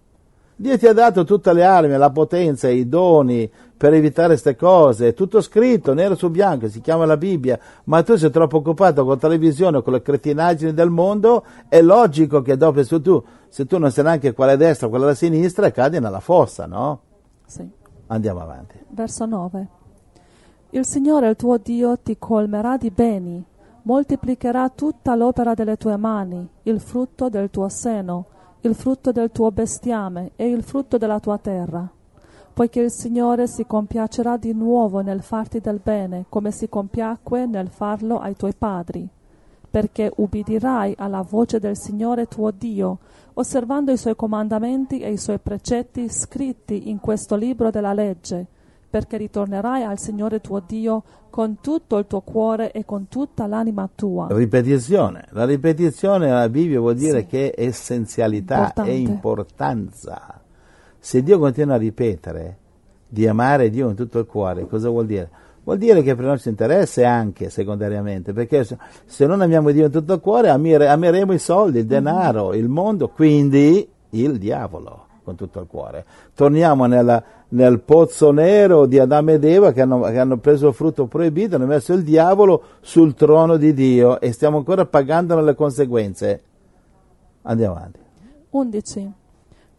Dio 0.56 0.78
ti 0.80 0.88
ha 0.88 0.94
dato 0.94 1.24
tutte 1.24 1.54
le 1.54 1.64
armi, 1.64 1.96
la 1.98 2.10
potenza, 2.10 2.70
i 2.70 2.90
doni 2.90 3.50
per 3.82 3.96
evitare 3.96 4.28
queste 4.28 4.56
cose, 4.56 5.08
è 5.08 5.14
tutto 5.16 5.42
scritto, 5.42 5.96
nero 5.96 6.14
su 6.14 6.30
bianco, 6.30 6.70
si 6.70 6.82
chiama 6.82 7.04
la 7.08 7.18
Bibbia, 7.18 7.60
ma 7.86 8.04
tu 8.04 8.16
sei 8.16 8.30
troppo 8.30 8.58
occupato 8.58 9.02
con 9.02 9.14
la 9.14 9.18
televisione, 9.18 9.82
con 9.82 9.94
le 9.94 10.04
cretinaggini 10.04 10.72
del 10.72 10.92
mondo, 10.92 11.44
è 11.68 11.82
logico 11.82 12.44
che 12.44 12.58
dopo 12.58 12.84
se 12.84 13.02
tu, 13.02 13.24
se 13.50 13.66
tu 13.66 13.80
non 13.80 13.90
sai 13.90 14.04
neanche 14.04 14.34
quale 14.34 14.54
è 14.54 14.58
destra, 14.58 14.88
quella 14.88 15.10
è 15.10 15.16
sinistra, 15.16 15.72
cadi 15.72 16.00
nella 16.00 16.20
fossa, 16.20 16.68
no? 16.68 17.02
Sì. 17.48 17.68
Andiamo 18.06 18.42
avanti. 18.42 18.76
Verso 18.90 19.26
9. 19.26 19.68
Il 20.70 20.86
Signore, 20.86 21.30
il 21.30 21.36
tuo 21.36 21.58
Dio, 21.58 21.98
ti 21.98 22.20
colmerà 22.20 22.78
di 22.78 22.92
beni, 22.92 23.44
moltiplicherà 23.82 24.70
tutta 24.70 25.16
l'opera 25.16 25.56
delle 25.56 25.78
tue 25.78 25.98
mani, 25.98 26.48
il 26.62 26.80
frutto 26.80 27.30
del 27.30 27.50
tuo 27.50 27.68
seno, 27.68 28.28
il 28.62 28.76
frutto 28.76 29.12
del 29.12 29.32
tuo 29.32 29.52
bestiame 29.52 30.34
e 30.36 30.48
il 30.48 30.62
frutto 30.62 31.00
della 31.00 31.20
tua 31.20 31.40
terra. 31.40 31.92
Poiché 32.62 32.82
il 32.82 32.92
Signore 32.92 33.48
si 33.48 33.66
compiacerà 33.66 34.38
di 34.38 34.54
nuovo 34.54 35.02
nel 35.02 35.24
farti 35.24 35.60
del 35.60 35.80
bene, 35.84 36.26
come 36.30 36.52
si 36.52 36.70
compiacque 36.70 37.48
nel 37.48 37.70
farlo 37.70 38.20
ai 38.20 38.36
tuoi 38.36 38.54
padri, 38.56 39.10
perché 39.68 40.12
ubbidirai 40.16 40.94
alla 41.00 41.26
voce 41.28 41.58
del 41.58 41.76
Signore 41.76 42.28
tuo 42.28 42.52
Dio, 42.52 43.00
osservando 43.34 43.92
i 43.92 43.98
suoi 43.98 44.16
comandamenti 44.16 45.00
e 45.00 45.12
i 45.12 45.18
suoi 45.18 45.40
precetti 45.40 46.08
scritti 46.08 46.92
in 46.92 47.00
questo 47.00 47.36
libro 47.36 47.72
della 47.72 47.94
legge, 47.94 48.46
perché 48.88 49.18
ritornerai 49.18 49.82
al 49.82 49.98
Signore 49.98 50.40
tuo 50.40 50.62
Dio 50.64 51.02
con 51.32 51.62
tutto 51.62 51.98
il 51.98 52.06
tuo 52.06 52.22
cuore 52.22 52.72
e 52.74 52.86
con 52.86 53.08
tutta 53.08 53.48
l'anima 53.48 53.90
tua. 53.96 54.28
Ripetizione. 54.30 55.26
La 55.32 55.46
ripetizione 55.46 56.28
nella 56.28 56.48
Bibbia 56.48 56.80
vuol 56.80 56.94
dire 56.94 57.22
Sì. 57.22 57.26
che 57.26 57.50
è 57.54 57.64
essenzialità, 57.66 58.58
Importante. 58.58 58.92
è 58.92 58.94
importanza. 58.94 60.41
Se 61.04 61.24
Dio 61.24 61.40
continua 61.40 61.74
a 61.74 61.78
ripetere 61.80 62.58
di 63.08 63.28
amare 63.28 63.72
Dio 63.72 63.88
con 63.88 63.96
tutto 63.96 64.20
il 64.20 64.28
cuore, 64.28 64.68
cosa 64.68 64.90
vuol 64.90 65.08
dire? 65.08 65.30
Vuol 65.64 65.80
dire 65.80 66.04
che 66.04 66.14
per 66.14 66.26
il 66.26 66.30
nostro 66.30 66.52
interesse 66.52 67.04
anche 67.04 67.50
secondariamente, 67.50 68.34
perché 68.34 68.64
se- 68.64 69.26
non 69.26 69.42
amiamo 69.42 69.72
Dio 69.72 69.90
con 69.90 69.92
tutto 69.92 70.14
il 70.14 70.20
cuore 70.20 70.50
amire- 70.50 70.88
ameremo 70.88 71.34
i 71.34 71.40
soldi, 71.40 71.80
il 71.80 71.88
denaro, 71.88 72.54
il 72.54 72.68
mondo, 72.70 73.10
quindi 73.10 73.88
il 74.12 74.38
diavolo 74.38 75.06
con 75.24 75.34
tutto 75.36 75.60
il 75.60 75.66
cuore. 75.66 76.06
Torniamo 76.36 76.86
nella- 76.86 77.24
nel 77.50 77.80
pozzo 77.80 78.32
nero 78.32 78.86
di 78.86 79.00
Adamo 79.00 79.32
ed 79.32 79.44
Eva 79.44 79.72
che 79.72 79.82
hanno, 79.82 80.02
che 80.02 80.20
hanno 80.20 80.38
preso 80.38 80.68
il 80.68 80.74
frutto 80.76 81.08
proibito, 81.08 81.56
hanno 81.56 81.66
messo 81.66 81.94
il 81.94 82.04
diavolo 82.04 82.62
sul 82.82 83.16
trono 83.16 83.58
di 83.58 83.74
Dio 83.74 84.20
e 84.20 84.32
stiamo 84.34 84.58
ancora 84.58 84.86
pagandone 84.86 85.42
le 85.42 85.56
conseguenze. 85.56 86.42
Andiamo 87.42 87.76
avanti. 87.76 88.00
11. 88.52 89.14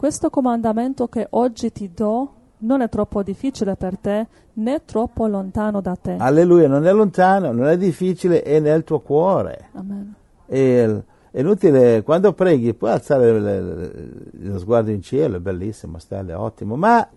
Questo 0.02 0.30
comandamento 0.30 1.06
che 1.06 1.28
oggi 1.30 1.70
ti 1.70 1.92
do 1.94 2.32
non 2.58 2.80
è 2.80 2.88
troppo 2.88 3.22
difficile 3.22 3.76
per 3.76 3.96
te, 3.98 4.26
né 4.54 4.84
troppo 4.84 5.28
lontano 5.28 5.80
da 5.80 5.94
te. 5.94 6.16
Alleluia, 6.18 6.66
non 6.66 6.84
è 6.88 6.92
lontano, 6.92 7.52
non 7.52 7.68
è 7.68 7.78
difficile, 7.78 8.42
è 8.42 8.58
nel 8.58 8.82
tuo 8.82 8.98
cuore. 8.98 9.68
Amen. 9.74 10.12
E 10.46 11.04
è 11.30 11.38
inutile, 11.38 12.02
quando 12.02 12.32
preghi, 12.32 12.74
puoi 12.74 12.90
alzare 12.90 13.38
le- 13.38 13.60
le- 13.60 13.92
lo 14.32 14.58
sguardo 14.58 14.90
in 14.90 15.02
cielo, 15.02 15.36
è 15.36 15.38
bellissimo, 15.38 15.98
stelle, 15.98 16.34
ottimo, 16.34 16.74
ma, 16.74 17.08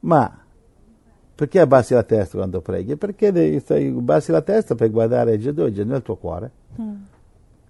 ma 0.00 0.38
Perché 1.34 1.60
abbassi 1.60 1.92
la 1.92 2.02
testa 2.02 2.38
quando 2.38 2.62
preghi? 2.62 2.96
Perché 2.96 3.30
devi, 3.30 3.60
stai, 3.60 3.88
abbassi 3.88 4.32
la 4.32 4.40
testa 4.40 4.74
per 4.74 4.90
guardare 4.90 5.36
Gesù, 5.36 5.70
Gesù 5.70 5.86
nel 5.86 6.00
tuo 6.00 6.16
cuore. 6.16 6.50
Mm. 6.80 6.94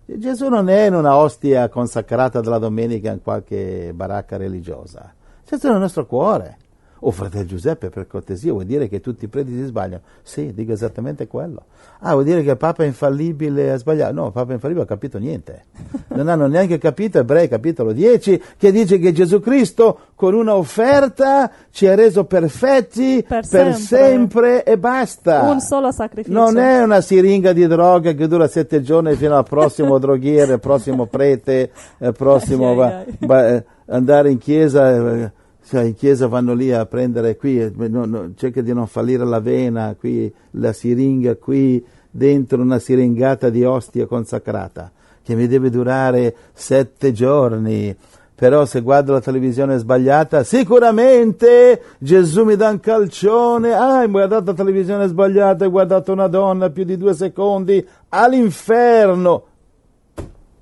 Gesù 0.08 0.48
non 0.48 0.68
è 0.68 0.86
in 0.86 0.94
una 0.94 1.16
ostia 1.16 1.68
consacrata 1.68 2.40
della 2.40 2.58
domenica 2.58 3.10
in 3.10 3.20
qualche 3.20 3.90
baracca 3.92 4.36
religiosa. 4.36 5.12
Gesù 5.44 5.66
è 5.66 5.70
nel 5.70 5.80
nostro 5.80 6.06
cuore. 6.06 6.58
Oh, 7.00 7.10
fratello 7.10 7.44
Giuseppe, 7.44 7.90
per 7.90 8.06
cortesia, 8.06 8.52
vuol 8.52 8.64
dire 8.64 8.88
che 8.88 9.00
tutti 9.00 9.26
i 9.26 9.28
preti 9.28 9.52
si 9.52 9.64
sbagliano? 9.64 10.02
Sì, 10.22 10.54
dico 10.54 10.72
esattamente 10.72 11.26
quello. 11.26 11.64
Ah, 12.00 12.12
vuol 12.12 12.24
dire 12.24 12.42
che 12.42 12.50
il 12.50 12.56
Papa 12.56 12.84
infallibile 12.84 13.72
ha 13.72 13.76
sbagliato? 13.76 14.14
No, 14.14 14.26
il 14.26 14.32
Papa 14.32 14.54
infallibile 14.54 14.84
ha 14.84 14.88
capito 14.88 15.18
niente. 15.18 15.64
Non 16.08 16.28
hanno 16.28 16.46
neanche 16.46 16.78
capito 16.78 17.18
Ebrei 17.18 17.48
capitolo 17.48 17.92
10, 17.92 18.42
che 18.56 18.72
dice 18.72 18.98
che 18.98 19.12
Gesù 19.12 19.40
Cristo 19.40 19.98
con 20.14 20.34
una 20.34 20.54
offerta 20.54 21.50
ci 21.70 21.86
ha 21.86 21.94
reso 21.94 22.24
perfetti 22.24 23.24
per, 23.26 23.46
per 23.48 23.74
sempre. 23.74 23.76
sempre. 23.76 24.64
e 24.64 24.78
basta. 24.78 25.42
Un 25.42 25.60
solo 25.60 25.92
sacrificio. 25.92 26.36
Non 26.36 26.58
è 26.58 26.82
una 26.82 27.00
siringa 27.00 27.52
di 27.52 27.66
droga 27.66 28.12
che 28.12 28.26
dura 28.26 28.48
sette 28.48 28.80
giorni 28.80 29.14
fino 29.16 29.36
al 29.36 29.44
prossimo 29.44 29.98
droghiere, 30.00 30.58
prossimo 30.58 31.06
prete, 31.06 31.70
il 31.98 32.12
prossimo 32.12 32.74
va, 32.74 33.04
va, 33.20 33.62
andare 33.86 34.30
in 34.30 34.38
chiesa 34.38 34.96
eh, 34.96 35.32
cioè, 35.68 35.82
in 35.82 35.94
chiesa 35.94 36.28
vanno 36.28 36.54
lì 36.54 36.72
a 36.72 36.86
prendere 36.86 37.36
qui, 37.36 37.60
eh, 37.60 37.72
no, 37.74 38.04
no, 38.04 38.30
cerca 38.36 38.60
di 38.60 38.72
non 38.72 38.86
fallire 38.86 39.24
la 39.24 39.40
vena, 39.40 39.96
qui 39.98 40.32
la 40.52 40.72
siringa, 40.72 41.34
qui 41.36 41.84
dentro 42.08 42.62
una 42.62 42.78
siringata 42.78 43.50
di 43.50 43.64
ostia 43.64 44.06
consacrata, 44.06 44.92
che 45.24 45.34
mi 45.34 45.48
deve 45.48 45.68
durare 45.68 46.34
sette 46.52 47.12
giorni. 47.12 47.96
Però 48.36 48.64
se 48.64 48.80
guardo 48.80 49.12
la 49.12 49.20
televisione 49.20 49.78
sbagliata, 49.78 50.44
sicuramente 50.44 51.80
Gesù 51.98 52.44
mi 52.44 52.54
dà 52.54 52.68
un 52.68 52.80
calcione. 52.80 53.72
Ah, 53.72 54.00
hai 54.00 54.08
guardato 54.08 54.50
la 54.50 54.56
televisione 54.56 55.06
sbagliata, 55.08 55.64
hai 55.64 55.70
guardato 55.70 56.12
una 56.12 56.28
donna 56.28 56.70
più 56.70 56.84
di 56.84 56.96
due 56.96 57.14
secondi, 57.14 57.84
all'inferno. 58.10 59.44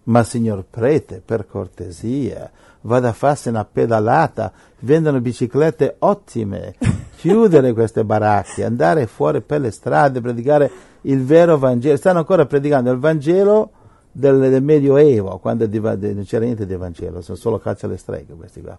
Ma 0.05 0.23
signor 0.23 0.65
prete, 0.71 1.21
per 1.25 1.47
cortesia, 1.47 2.51
vada 2.85 3.09
a 3.09 3.13
farsi 3.13 3.49
una 3.49 3.65
pedalata, 3.65 4.53
vendono 4.81 5.21
biciclette 5.21 5.97
ottime, 6.01 6.75
chiudere 7.17 7.73
queste 7.73 8.05
baracche, 8.05 8.65
andare 8.65 9.07
fuori 9.07 9.41
per 9.41 9.61
le 9.61 9.71
strade, 9.71 10.21
predicare 10.21 10.71
il 11.03 11.25
vero 11.25 11.59
Vangelo. 11.59 11.97
Stanno 11.97 12.19
ancora 12.19 12.47
predicando 12.47 12.91
il 12.91 12.99
Vangelo 12.99 13.71
del, 14.13 14.39
del 14.39 14.63
Medioevo, 14.63 15.39
quando 15.39 15.67
non 15.67 16.25
c'era 16.25 16.45
niente 16.45 16.67
di 16.67 16.77
Vangelo, 16.77 17.21
sono 17.21 17.37
solo 17.37 17.59
caccia 17.59 17.87
alle 17.87 17.97
streghe 17.97 18.35
questi 18.35 18.61
qua. 18.61 18.79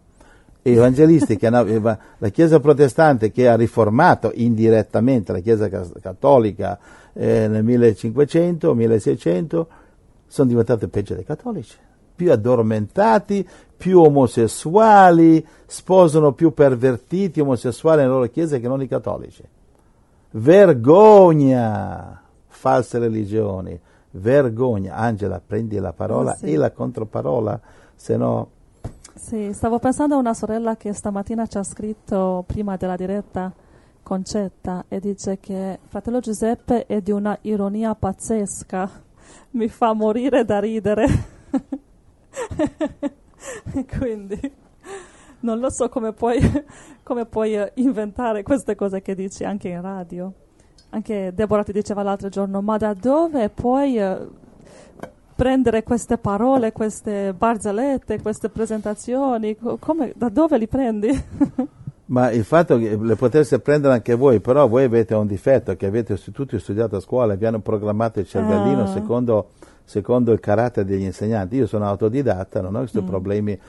E 0.61 0.71
i 0.71 0.75
evangelisti, 0.75 1.37
che 1.37 1.45
hanno, 1.45 1.63
la 2.17 2.29
Chiesa 2.29 2.59
protestante 2.59 3.29
che 3.29 3.47
ha 3.47 3.55
riformato 3.55 4.31
indirettamente 4.33 5.31
la 5.31 5.39
Chiesa 5.39 5.69
cattolica 5.69 6.79
eh, 7.13 7.47
nel 7.47 7.63
1500, 7.63 8.73
1600, 8.73 9.67
sono 10.25 10.47
diventate 10.47 10.87
peggio 10.87 11.13
dei 11.13 11.23
cattolici 11.23 11.77
più 12.15 12.31
addormentati, 12.31 13.47
più 13.75 14.01
omosessuali, 14.01 15.45
sposano 15.65 16.33
più 16.33 16.53
pervertiti 16.53 17.41
omosessuali 17.41 18.01
nelle 18.01 18.11
loro 18.11 18.27
chiese 18.27 18.59
che 18.59 18.67
non 18.67 18.81
i 18.81 18.87
cattolici. 18.87 19.43
Vergogna, 20.31 22.21
false 22.47 22.97
religioni, 22.97 23.79
vergogna. 24.11 24.95
Angela, 24.95 25.41
prendi 25.45 25.77
la 25.77 25.93
parola 25.93 26.31
oh, 26.31 26.35
sì. 26.35 26.53
e 26.53 26.57
la 26.57 26.71
controparola, 26.71 27.59
se 27.95 28.17
no... 28.17 28.49
Sì, 29.13 29.53
stavo 29.53 29.79
pensando 29.79 30.15
a 30.15 30.17
una 30.17 30.33
sorella 30.33 30.75
che 30.75 30.91
stamattina 30.93 31.47
ci 31.47 31.57
ha 31.57 31.63
scritto 31.63 32.43
prima 32.45 32.75
della 32.75 32.97
diretta, 32.97 33.51
Concetta, 34.03 34.85
e 34.87 34.99
dice 34.99 35.39
che 35.39 35.79
fratello 35.87 36.19
Giuseppe 36.19 36.85
è 36.85 37.01
di 37.01 37.11
una 37.11 37.35
ironia 37.41 37.95
pazzesca, 37.95 38.89
mi 39.51 39.67
fa 39.67 39.93
morire 39.93 40.45
da 40.45 40.59
ridere. 40.59 41.07
Quindi 43.97 44.63
non 45.45 45.59
lo 45.59 45.69
so 45.69 45.89
come 45.89 46.11
puoi, 46.11 46.39
come 47.03 47.25
puoi 47.25 47.55
eh, 47.55 47.71
inventare 47.75 48.43
queste 48.43 48.75
cose 48.75 49.01
che 49.01 49.15
dici 49.15 49.43
anche 49.43 49.69
in 49.69 49.81
radio. 49.81 50.31
Anche 50.89 51.31
Deborah 51.33 51.63
ti 51.63 51.71
diceva 51.71 52.03
l'altro 52.03 52.29
giorno, 52.29 52.61
ma 52.61 52.77
da 52.77 52.93
dove 52.93 53.49
puoi 53.49 53.97
uh, 53.97 54.31
prendere 55.35 55.83
queste 55.83 56.17
parole, 56.17 56.71
queste 56.71 57.33
barzellette, 57.33 58.21
queste 58.21 58.49
presentazioni? 58.49 59.57
Come, 59.79 60.13
da 60.15 60.29
dove 60.29 60.57
li 60.57 60.67
prendi? 60.67 61.09
Ma 62.07 62.29
il 62.29 62.43
fatto 62.43 62.77
che 62.77 62.95
le 62.95 63.15
potesse 63.15 63.59
prendere 63.59 63.95
anche 63.95 64.13
voi, 64.13 64.39
però 64.39 64.67
voi 64.67 64.83
avete 64.83 65.15
un 65.15 65.25
difetto, 65.25 65.75
che 65.75 65.87
avete 65.87 66.15
tutti 66.31 66.59
studiato 66.59 66.97
a 66.97 66.99
scuola, 66.99 67.33
vi 67.33 67.47
hanno 67.47 67.61
programmato 67.61 68.19
il 68.19 68.27
cervellino 68.27 68.83
ah. 68.83 68.87
secondo 68.87 69.49
secondo 69.85 70.31
il 70.33 70.39
carattere 70.39 70.85
degli 70.85 71.03
insegnanti. 71.03 71.55
Io 71.55 71.67
sono 71.67 71.85
autodidatta, 71.85 72.61
non 72.61 72.75
ho 72.75 72.79
questi 72.79 73.01
mm. 73.01 73.05
problemi, 73.05 73.59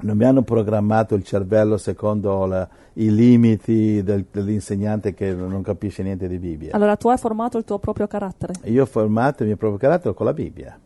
non 0.00 0.16
mi 0.16 0.24
hanno 0.24 0.42
programmato 0.42 1.14
il 1.14 1.22
cervello 1.22 1.76
secondo 1.76 2.44
la, 2.46 2.68
i 2.94 3.14
limiti 3.14 4.02
del, 4.02 4.26
dell'insegnante 4.30 5.14
che 5.14 5.32
non 5.32 5.62
capisce 5.62 6.02
niente 6.02 6.26
di 6.26 6.38
Bibbia. 6.38 6.72
Allora 6.72 6.96
tu 6.96 7.08
hai 7.08 7.18
formato 7.18 7.58
il 7.58 7.64
tuo 7.64 7.78
proprio 7.78 8.06
carattere? 8.06 8.54
Io 8.64 8.82
ho 8.82 8.86
formato 8.86 9.42
il 9.42 9.48
mio 9.48 9.56
proprio 9.56 9.78
carattere 9.78 10.14
con 10.14 10.26
la 10.26 10.32
Bibbia. 10.32 10.78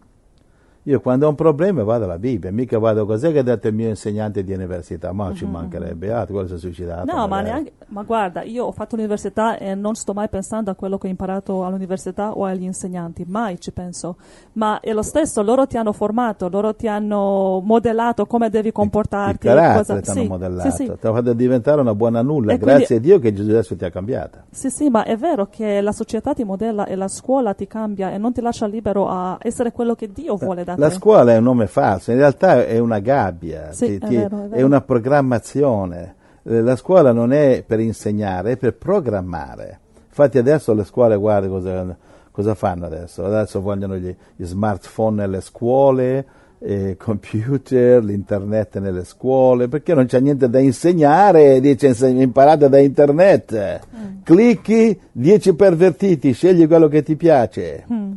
Io 0.86 1.00
quando 1.00 1.26
ho 1.26 1.30
un 1.30 1.34
problema 1.34 1.82
vado 1.82 2.04
alla 2.04 2.16
Bibbia, 2.16 2.52
mica 2.52 2.78
vado 2.78 3.06
cos'è 3.06 3.32
che 3.32 3.40
ha 3.40 3.42
detto 3.42 3.66
il 3.66 3.74
mio 3.74 3.88
insegnante 3.88 4.44
di 4.44 4.52
università, 4.52 5.10
ma 5.10 5.26
uh-huh. 5.26 5.34
ci 5.34 5.44
mancherebbe, 5.44 6.12
ah, 6.12 6.24
quello 6.26 6.46
si 6.46 6.54
è 6.54 6.58
suicidato. 6.58 7.12
No, 7.12 7.26
ma, 7.26 7.40
neanche, 7.40 7.72
ma, 7.88 8.04
guarda, 8.04 8.42
io 8.42 8.66
ho 8.66 8.70
fatto 8.70 8.94
l'università 8.94 9.58
e 9.58 9.74
non 9.74 9.96
sto 9.96 10.12
mai 10.12 10.28
pensando 10.28 10.70
a 10.70 10.76
quello 10.76 10.96
che 10.96 11.08
ho 11.08 11.10
imparato 11.10 11.64
all'università 11.64 12.36
o 12.36 12.44
agli 12.44 12.62
insegnanti, 12.62 13.24
mai 13.26 13.58
ci 13.58 13.72
penso. 13.72 14.14
Ma 14.52 14.78
è 14.78 14.92
lo 14.92 15.02
stesso, 15.02 15.42
loro 15.42 15.66
ti 15.66 15.76
hanno 15.76 15.92
formato, 15.92 16.48
loro 16.48 16.76
ti 16.76 16.86
hanno 16.86 17.60
modellato 17.64 18.24
come 18.26 18.48
devi 18.48 18.70
comportarti. 18.70 19.48
Il 19.48 19.54
carattere 19.54 19.78
cosa... 19.78 20.00
ti 20.00 20.10
hanno 20.10 20.20
sì, 20.20 20.28
modellato, 20.28 20.70
sì, 20.70 20.76
sì. 20.76 20.84
ti 20.84 21.06
hanno 21.06 21.14
fatto 21.16 21.32
diventare 21.32 21.80
una 21.80 21.96
buona 21.96 22.22
nulla, 22.22 22.52
e 22.52 22.58
grazie 22.58 22.86
quindi... 22.86 23.10
a 23.10 23.10
Dio 23.10 23.18
che 23.18 23.32
Gesù 23.32 23.50
adesso 23.50 23.74
ti 23.74 23.84
ha 23.84 23.90
cambiata. 23.90 24.44
Sì, 24.52 24.70
sì, 24.70 24.88
ma 24.88 25.02
è 25.02 25.16
vero 25.16 25.48
che 25.50 25.80
la 25.80 25.90
società 25.90 26.32
ti 26.32 26.44
modella 26.44 26.86
e 26.86 26.94
la 26.94 27.08
scuola 27.08 27.54
ti 27.54 27.66
cambia 27.66 28.12
e 28.12 28.18
non 28.18 28.32
ti 28.32 28.40
lascia 28.40 28.68
libero 28.68 29.08
a 29.08 29.36
essere 29.42 29.72
quello 29.72 29.96
che 29.96 30.12
Dio 30.12 30.36
vuole 30.36 30.62
da 30.62 30.74
la 30.76 30.90
scuola 30.90 31.32
è 31.32 31.36
un 31.36 31.44
nome 31.44 31.66
falso, 31.66 32.10
in 32.10 32.18
realtà 32.18 32.64
è 32.64 32.78
una 32.78 32.98
gabbia, 32.98 33.72
sì, 33.72 33.98
ti, 33.98 34.14
è, 34.14 34.20
vero, 34.20 34.44
è, 34.44 34.48
vero. 34.48 34.54
è, 34.54 34.62
una 34.62 34.80
programmazione. 34.80 36.14
Eh, 36.42 36.60
la 36.60 36.76
scuola 36.76 37.12
non 37.12 37.32
è 37.32 37.64
per 37.66 37.80
insegnare, 37.80 38.52
è 38.52 38.56
per 38.56 38.74
programmare. 38.74 39.80
Infatti 40.08 40.38
adesso 40.38 40.72
le 40.72 40.84
scuole, 40.84 41.16
guarda 41.16 41.48
cosa, 41.48 41.96
cosa 42.30 42.54
fanno 42.54 42.86
adesso. 42.86 43.24
Adesso 43.24 43.60
vogliono 43.60 43.96
gli, 43.96 44.14
gli 44.34 44.44
smartphone 44.44 45.16
nelle 45.16 45.40
scuole, 45.40 46.24
eh, 46.58 46.96
computer, 46.98 48.02
l'internet 48.02 48.78
nelle 48.78 49.04
scuole, 49.04 49.68
perché 49.68 49.94
non 49.94 50.06
c'è 50.06 50.20
niente 50.20 50.48
da 50.48 50.58
insegnare, 50.58 51.60
dice 51.60 51.94
imparate 52.08 52.68
da 52.68 52.78
internet. 52.78 53.80
Mm. 53.94 54.22
Clicchi, 54.22 54.98
10 55.12 55.54
pervertiti, 55.54 56.32
scegli 56.32 56.66
quello 56.66 56.88
che 56.88 57.02
ti 57.02 57.16
piace. 57.16 57.84
Mm 57.92 58.12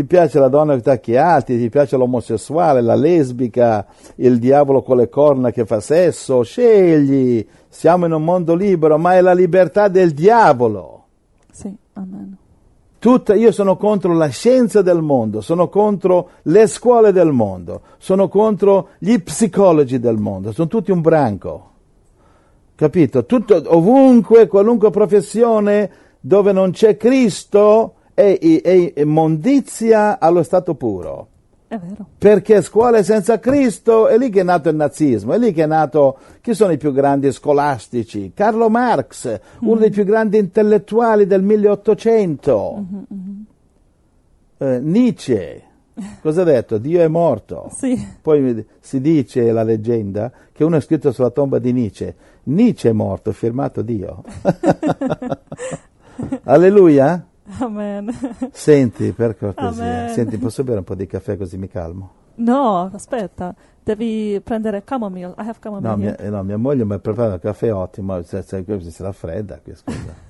ti 0.00 0.06
piace 0.06 0.38
la 0.38 0.48
donna 0.48 0.70
con 0.70 0.80
i 0.80 0.82
tacchi 0.82 1.16
alti, 1.16 1.58
ti 1.58 1.68
piace 1.68 1.98
l'omosessuale, 1.98 2.80
la 2.80 2.94
lesbica, 2.94 3.86
il 4.16 4.38
diavolo 4.38 4.82
con 4.82 4.96
le 4.96 5.10
corna 5.10 5.50
che 5.50 5.66
fa 5.66 5.80
sesso, 5.80 6.42
scegli, 6.42 7.46
siamo 7.68 8.06
in 8.06 8.12
un 8.12 8.24
mondo 8.24 8.54
libero, 8.54 8.96
ma 8.96 9.16
è 9.16 9.20
la 9.20 9.34
libertà 9.34 9.88
del 9.88 10.12
diavolo. 10.12 11.04
Sì, 11.52 11.74
amen. 11.92 12.36
Tutta, 12.98 13.34
io 13.34 13.52
sono 13.52 13.76
contro 13.76 14.14
la 14.14 14.28
scienza 14.28 14.80
del 14.80 15.02
mondo, 15.02 15.42
sono 15.42 15.68
contro 15.68 16.30
le 16.42 16.66
scuole 16.66 17.12
del 17.12 17.32
mondo, 17.32 17.82
sono 17.98 18.28
contro 18.28 18.88
gli 18.98 19.18
psicologi 19.20 19.98
del 19.98 20.16
mondo, 20.16 20.52
sono 20.52 20.68
tutti 20.68 20.90
un 20.90 21.02
branco. 21.02 21.70
Capito? 22.74 23.26
Tutto, 23.26 23.62
ovunque, 23.66 24.46
qualunque 24.46 24.88
professione 24.88 25.90
dove 26.20 26.52
non 26.52 26.70
c'è 26.70 26.96
Cristo, 26.96 27.94
è, 28.14 28.92
è 28.94 29.04
mondizia 29.04 30.18
allo 30.18 30.42
stato 30.42 30.74
puro. 30.74 31.28
È 31.70 31.78
vero. 31.78 32.04
Perché 32.18 32.62
scuole 32.62 33.04
senza 33.04 33.38
Cristo 33.38 34.08
è 34.08 34.18
lì 34.18 34.28
che 34.28 34.40
è 34.40 34.42
nato 34.42 34.70
il 34.70 34.74
nazismo, 34.74 35.34
è 35.34 35.38
lì 35.38 35.52
che 35.52 35.62
è 35.62 35.66
nato, 35.66 36.18
chi 36.40 36.52
sono 36.52 36.72
i 36.72 36.78
più 36.78 36.92
grandi 36.92 37.30
scolastici? 37.30 38.32
Carlo 38.34 38.68
Marx, 38.68 39.30
mm. 39.30 39.68
uno 39.68 39.78
dei 39.78 39.90
più 39.90 40.02
grandi 40.02 40.36
intellettuali 40.36 41.28
del 41.28 41.44
1800. 41.44 42.74
Mm-hmm, 42.74 43.02
mm-hmm. 43.14 43.42
Eh, 44.58 44.80
Nietzsche, 44.80 45.62
cosa 46.20 46.40
ha 46.40 46.44
detto? 46.44 46.78
Dio 46.78 47.02
è 47.02 47.06
morto. 47.06 47.70
Sì. 47.72 48.04
Poi 48.20 48.66
si 48.80 49.00
dice, 49.00 49.52
la 49.52 49.62
leggenda, 49.62 50.32
che 50.50 50.64
uno 50.64 50.74
ha 50.74 50.80
scritto 50.80 51.12
sulla 51.12 51.30
tomba 51.30 51.60
di 51.60 51.72
Nietzsche, 51.72 52.16
Nietzsche 52.42 52.88
è 52.88 52.92
morto, 52.92 53.30
firmato 53.30 53.82
Dio. 53.82 54.24
Alleluia. 56.42 57.26
Amen. 57.58 58.10
Senti, 58.52 59.12
per 59.12 59.36
cortesia, 59.36 59.84
Amen. 59.84 60.08
senti, 60.10 60.38
posso 60.38 60.62
bere 60.64 60.78
un 60.78 60.84
po' 60.84 60.94
di 60.94 61.06
caffè 61.06 61.36
così 61.36 61.56
mi 61.56 61.68
calmo? 61.68 62.12
No, 62.36 62.90
aspetta, 62.92 63.54
devi 63.82 64.40
prendere 64.42 64.82
chamomile. 64.84 65.34
I 65.36 65.48
have 65.48 65.58
chamomile. 65.60 65.88
No, 65.88 65.96
mia, 65.96 66.16
eh, 66.16 66.30
no, 66.30 66.42
mia 66.42 66.56
moglie 66.56 66.84
mi 66.84 66.94
ha 66.94 66.98
preparato 66.98 67.34
un 67.34 67.40
caffè 67.40 67.72
ottimo, 67.72 68.22
se, 68.22 68.42
se, 68.42 68.64
se 68.66 68.90
si 68.90 69.02
raffredda, 69.02 69.60
che 69.62 69.74
scusa. 69.74 70.28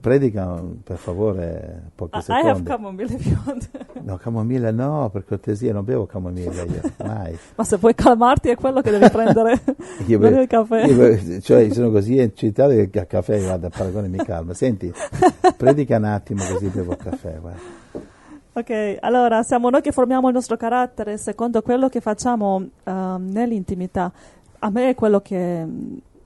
Predica 0.00 0.62
per 0.84 0.96
favore 0.96 1.90
pochi 1.96 2.16
I 2.18 2.20
I 2.20 2.32
have 2.32 2.42
secondi. 2.44 2.64
chamomile 2.64 3.14
if 3.14 3.26
you 3.26 3.36
want. 3.44 3.68
No, 4.02 4.16
camomilla 4.16 4.70
no, 4.70 5.10
per 5.12 5.24
cortesia, 5.26 5.72
non 5.72 5.84
bevo 5.84 6.06
camomilla 6.06 6.62
io, 6.62 6.80
mai. 7.04 7.36
Ma 7.56 7.64
se 7.64 7.76
vuoi 7.76 7.94
calmarti 7.94 8.48
è 8.48 8.54
quello 8.56 8.80
che 8.80 8.90
devi 8.90 9.08
prendere. 9.10 9.60
Io, 10.06 10.18
Non 10.18 10.32
be- 10.32 10.40
il 10.42 10.46
caffè. 10.46 10.94
be- 10.94 11.40
cioè, 11.40 11.68
sono 11.70 11.90
così 11.90 12.16
eccitato 12.18 12.70
che 12.70 12.88
il 12.92 13.06
caffè 13.06 13.40
guarda, 13.42 13.66
a 13.66 13.70
paragone 13.70 14.08
mi 14.08 14.18
calma. 14.18 14.54
Senti, 14.54 14.90
predica 15.56 15.96
un 15.96 16.04
attimo 16.04 16.44
così 16.44 16.68
bevo 16.68 16.92
il 16.92 16.96
caffè. 16.98 17.38
guarda. 17.40 17.60
Ok, 18.52 18.96
allora 19.00 19.42
siamo 19.42 19.70
noi 19.70 19.80
che 19.80 19.92
formiamo 19.92 20.28
il 20.28 20.34
nostro 20.34 20.56
carattere 20.56 21.18
secondo 21.18 21.62
quello 21.62 21.88
che 21.88 22.00
facciamo 22.00 22.64
ehm, 22.84 23.28
nell'intimità. 23.30 24.10
A 24.60 24.70
me 24.70 24.90
è 24.90 24.94
quello 24.94 25.20
che 25.20 25.66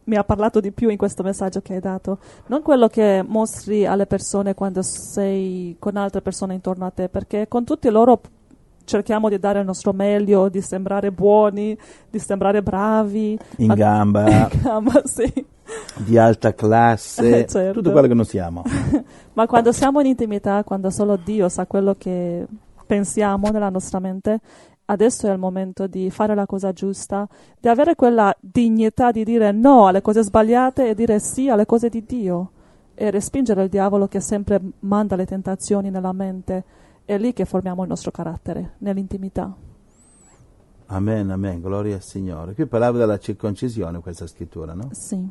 mi 0.04 0.16
ha 0.16 0.24
parlato 0.24 0.60
di 0.60 0.70
più 0.72 0.88
in 0.90 0.96
questo 0.96 1.22
messaggio 1.22 1.60
che 1.60 1.74
hai 1.74 1.80
dato, 1.80 2.18
non 2.46 2.62
quello 2.62 2.88
che 2.88 3.24
mostri 3.26 3.86
alle 3.86 4.06
persone 4.06 4.54
quando 4.54 4.82
sei 4.82 5.76
con 5.78 5.96
altre 5.96 6.20
persone 6.20 6.54
intorno 6.54 6.86
a 6.86 6.90
te, 6.90 7.08
perché 7.08 7.48
con 7.48 7.64
tutti 7.64 7.88
loro 7.88 8.20
cerchiamo 8.84 9.28
di 9.30 9.38
dare 9.38 9.60
il 9.60 9.64
nostro 9.64 9.92
meglio, 9.92 10.48
di 10.48 10.60
sembrare 10.60 11.10
buoni, 11.10 11.76
di 12.10 12.18
sembrare 12.18 12.62
bravi. 12.62 13.38
In 13.56 13.66
Ma- 13.68 13.74
gamba, 13.74 14.24
Ma 14.80 15.02
sì. 15.04 15.32
di 15.96 16.18
alta 16.18 16.54
classe, 16.54 17.40
Eh, 17.40 17.46
certo. 17.46 17.80
tutto 17.80 17.92
quello 17.92 18.08
che 18.08 18.14
non 18.14 18.26
siamo. 18.26 18.62
Ma 19.32 19.46
quando 19.46 19.72
siamo 19.72 20.00
in 20.00 20.06
intimità, 20.06 20.62
quando 20.64 20.90
solo 20.90 21.16
Dio 21.16 21.48
sa 21.48 21.66
quello 21.66 21.94
che 21.96 22.46
pensiamo 22.86 23.48
nella 23.50 23.70
nostra 23.70 23.98
mente, 23.98 24.40
adesso 24.86 25.26
è 25.26 25.32
il 25.32 25.38
momento 25.38 25.86
di 25.86 26.10
fare 26.10 26.34
la 26.34 26.46
cosa 26.46 26.72
giusta, 26.72 27.28
di 27.58 27.68
avere 27.68 27.94
quella 27.94 28.34
dignità 28.40 29.10
di 29.10 29.24
dire 29.24 29.52
no 29.52 29.86
alle 29.86 30.02
cose 30.02 30.22
sbagliate 30.22 30.88
e 30.90 30.94
dire 30.94 31.18
sì 31.18 31.48
alle 31.48 31.66
cose 31.66 31.88
di 31.88 32.04
Dio 32.04 32.50
e 32.94 33.10
respingere 33.10 33.64
il 33.64 33.68
diavolo 33.68 34.06
che 34.06 34.20
sempre 34.20 34.60
manda 34.80 35.16
le 35.16 35.26
tentazioni 35.26 35.90
nella 35.90 36.12
mente. 36.12 36.64
È 37.04 37.18
lì 37.18 37.32
che 37.32 37.44
formiamo 37.44 37.82
il 37.82 37.88
nostro 37.88 38.10
carattere, 38.10 38.74
nell'intimità. 38.78 39.54
Amen, 40.86 41.30
amen, 41.30 41.60
gloria 41.60 41.96
al 41.96 42.02
Signore. 42.02 42.54
Qui 42.54 42.66
parlava 42.66 42.98
della 42.98 43.18
circoncisione 43.18 44.00
questa 44.00 44.26
scrittura, 44.26 44.74
no? 44.74 44.88
Sì. 44.92 45.28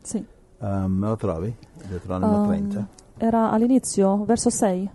Sì. 0.00 0.24
Um, 0.58 1.00
lo 1.00 1.16
trovi? 1.16 1.54
Deuteronomio 1.86 2.38
Um, 2.38 2.46
30. 2.46 2.88
Era 3.18 3.50
all'inizio, 3.50 4.24
verso 4.24 4.50
6. 4.50 4.90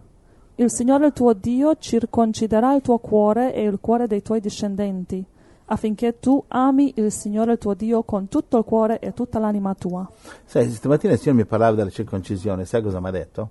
Il 0.56 0.70
Signore 0.70 1.08
il 1.08 1.14
tuo 1.14 1.34
Dio 1.34 1.76
circonciderà 1.80 2.76
il 2.76 2.84
tuo 2.84 3.00
cuore 3.00 3.56
e 3.56 3.64
il 3.64 3.80
cuore 3.82 4.06
dei 4.06 4.22
tuoi 4.22 4.40
discendenti, 4.40 5.26
affinché 5.66 6.20
tu 6.20 6.44
ami 6.50 6.94
il 6.98 7.12
Signore 7.12 7.54
il 7.54 7.58
tuo 7.58 7.74
Dio 7.74 8.04
con 8.04 8.28
tutto 8.28 8.60
il 8.60 8.64
cuore 8.64 9.00
e 9.00 9.14
tutta 9.14 9.40
l'anima 9.40 9.74
tua. 9.74 10.08
Sai, 10.46 10.70
stamattina 10.70 11.14
il 11.14 11.20
Signore 11.20 11.42
mi 11.42 11.48
parlava 11.48 11.76
della 11.76 11.90
circoncisione, 11.90 12.66
sai 12.66 12.84
cosa 12.84 13.00
mi 13.00 13.08
ha 13.08 13.12
detto? 13.12 13.50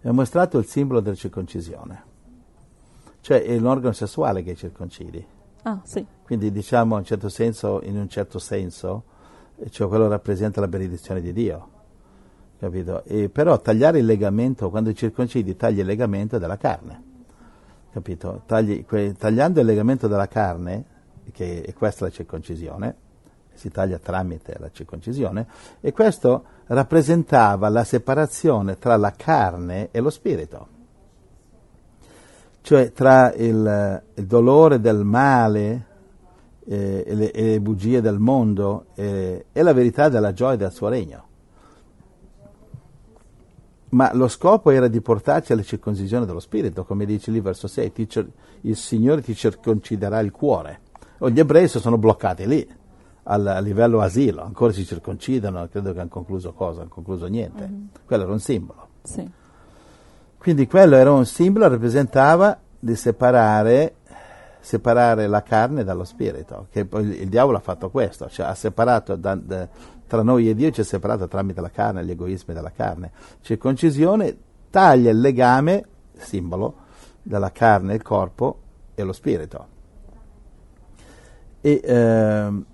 Mi 0.00 0.10
ha 0.10 0.12
mostrato 0.12 0.58
il 0.58 0.64
simbolo 0.64 0.98
della 0.98 1.14
circoncisione, 1.14 2.02
cioè 3.20 3.44
è 3.44 3.56
l'organo 3.56 3.92
sessuale 3.92 4.42
che 4.42 4.56
circoncidi. 4.56 5.24
Ah, 5.62 5.80
sì. 5.84 6.04
Quindi 6.24 6.50
diciamo 6.50 6.98
in, 6.98 7.04
certo 7.04 7.28
senso, 7.28 7.80
in 7.84 7.96
un 7.96 8.08
certo 8.08 8.40
senso, 8.40 9.04
cioè 9.68 9.86
quello 9.86 10.08
rappresenta 10.08 10.60
la 10.60 10.66
benedizione 10.66 11.20
di 11.20 11.32
Dio. 11.32 11.78
Capito? 12.60 13.02
E 13.04 13.30
però 13.30 13.58
tagliare 13.58 14.00
il 14.00 14.04
legamento, 14.04 14.68
quando 14.68 14.92
circoncidi, 14.92 15.56
tagli 15.56 15.78
il 15.78 15.86
legamento 15.86 16.38
della 16.38 16.58
carne. 16.58 17.02
Capito? 17.90 18.42
Tagli- 18.44 18.84
que- 18.84 19.14
tagliando 19.14 19.60
il 19.60 19.66
legamento 19.66 20.06
della 20.06 20.28
carne, 20.28 20.84
che 21.32 21.62
è 21.62 21.72
questa 21.72 22.04
la 22.04 22.10
circoncisione, 22.10 22.94
si 23.54 23.70
taglia 23.70 23.98
tramite 23.98 24.56
la 24.58 24.70
circoncisione, 24.70 25.46
e 25.80 25.92
questo 25.92 26.44
rappresentava 26.66 27.70
la 27.70 27.84
separazione 27.84 28.78
tra 28.78 28.96
la 28.96 29.12
carne 29.16 29.88
e 29.90 30.00
lo 30.00 30.10
spirito 30.10 30.78
cioè 32.62 32.92
tra 32.92 33.32
il, 33.34 34.02
il 34.14 34.26
dolore 34.26 34.80
del 34.80 35.04
male 35.04 35.86
eh, 36.66 37.04
e, 37.06 37.14
le, 37.14 37.30
e 37.32 37.42
le 37.42 37.60
bugie 37.60 38.00
del 38.00 38.18
mondo 38.18 38.86
eh, 38.94 39.46
e 39.50 39.62
la 39.62 39.72
verità 39.72 40.08
della 40.08 40.32
gioia 40.32 40.56
del 40.56 40.70
suo 40.70 40.88
regno. 40.88 41.28
Ma 43.90 44.10
lo 44.14 44.28
scopo 44.28 44.70
era 44.70 44.86
di 44.86 45.00
portarci 45.00 45.52
alla 45.52 45.62
circoncisione 45.62 46.24
dello 46.24 46.38
spirito, 46.38 46.84
come 46.84 47.04
dice 47.04 47.30
lì 47.30 47.40
verso 47.40 47.66
6, 47.66 47.92
ti 47.92 48.08
cer- 48.08 48.28
il 48.62 48.76
Signore 48.76 49.20
ti 49.20 49.34
circonciderà 49.34 50.20
il 50.20 50.30
cuore. 50.30 50.80
O 51.18 51.30
gli 51.30 51.38
ebrei 51.40 51.66
si 51.66 51.80
sono 51.80 51.98
bloccati 51.98 52.46
lì, 52.46 52.66
al, 53.24 53.46
a 53.46 53.58
livello 53.58 54.00
asilo, 54.00 54.42
ancora 54.42 54.72
si 54.72 54.84
circoncidano, 54.84 55.66
credo 55.68 55.92
che 55.92 56.00
hanno 56.00 56.08
concluso 56.08 56.52
cosa, 56.52 56.80
hanno 56.80 56.88
concluso 56.88 57.26
niente. 57.26 57.68
Quello 58.06 58.22
era 58.22 58.32
un 58.32 58.40
simbolo. 58.40 58.88
Sì. 59.02 59.28
Quindi 60.38 60.66
quello 60.66 60.96
era 60.96 61.12
un 61.12 61.26
simbolo, 61.26 61.68
rappresentava 61.68 62.58
di 62.78 62.94
separare, 62.94 63.96
separare 64.60 65.26
la 65.26 65.42
carne 65.42 65.84
dallo 65.84 66.04
spirito, 66.04 66.68
che 66.70 66.86
poi 66.86 67.02
il, 67.02 67.22
il 67.22 67.28
diavolo 67.28 67.58
ha 67.58 67.60
fatto 67.60 67.90
questo, 67.90 68.28
cioè 68.28 68.46
ha 68.46 68.54
separato 68.54 69.16
da- 69.16 69.34
da- 69.34 69.68
tra 70.10 70.24
noi 70.24 70.48
e 70.48 70.56
Dio, 70.56 70.72
ci 70.72 70.80
ha 70.80 70.84
separato 70.84 71.28
tramite 71.28 71.60
la 71.60 71.70
carne, 71.70 72.04
gli 72.04 72.10
egoismi 72.10 72.52
della 72.52 72.72
carne. 72.72 73.12
Circoncisione 73.42 74.36
taglia 74.68 75.08
il 75.10 75.20
legame, 75.20 75.86
simbolo, 76.16 76.74
dalla 77.22 77.52
carne, 77.52 77.94
il 77.94 78.02
corpo 78.02 78.58
e 78.96 79.04
lo 79.04 79.12
spirito. 79.12 79.66
E 81.60 81.80
ehm, 81.84 82.64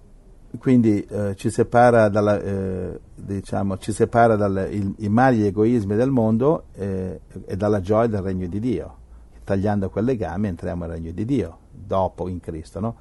quindi 0.59 1.05
eh, 1.05 1.35
ci 1.37 1.51
separa 1.51 2.09
dalla, 2.09 2.41
eh, 2.41 3.01
diciamo, 3.15 3.77
ci 3.77 3.93
separa 3.93 4.37
dai 4.37 4.95
mali 5.11 5.41
e 5.41 5.43
gli 5.43 5.47
egoismi 5.49 5.95
del 5.95 6.11
mondo 6.11 6.69
eh, 6.73 7.21
e 7.45 7.55
dalla 7.55 7.83
gioia 7.83 8.07
del 8.07 8.23
regno 8.23 8.47
di 8.47 8.61
Dio. 8.61 8.97
Tagliando 9.45 9.91
quel 9.91 10.07
legame 10.07 10.49
entriamo 10.49 10.87
nel 10.87 10.95
regno 10.95 11.11
di 11.11 11.27
Dio, 11.27 11.59
dopo 11.71 12.29
in 12.29 12.41
Cristo. 12.41 12.81
No? 12.81 12.97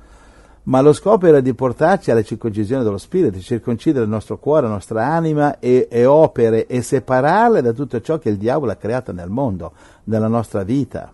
Ma 0.66 0.82
lo 0.82 0.93
scopo 0.93 1.28
era 1.28 1.41
di 1.41 1.53
portarci 1.53 2.11
alla 2.11 2.24
circoncisione 2.24 2.84
dello 2.84 2.97
Spirito, 2.97 3.39
circoncidere 3.39 4.03
il 4.03 4.09
nostro 4.09 4.38
cuore, 4.38 4.68
la 4.68 4.74
nostra 4.74 5.05
anima 5.05 5.59
e, 5.59 5.88
e 5.89 6.05
opere 6.05 6.68
e 6.68 6.82
separarle 6.82 7.61
da 7.61 7.72
tutto 7.72 8.01
ciò 8.01 8.18
che 8.18 8.30
il 8.30 8.38
diavolo 8.38 8.72
ha 8.72 8.76
creato 8.76 9.11
nel 9.11 9.30
mondo, 9.30 9.72
nella 10.05 10.28
nostra 10.28 10.63
vita 10.63 11.13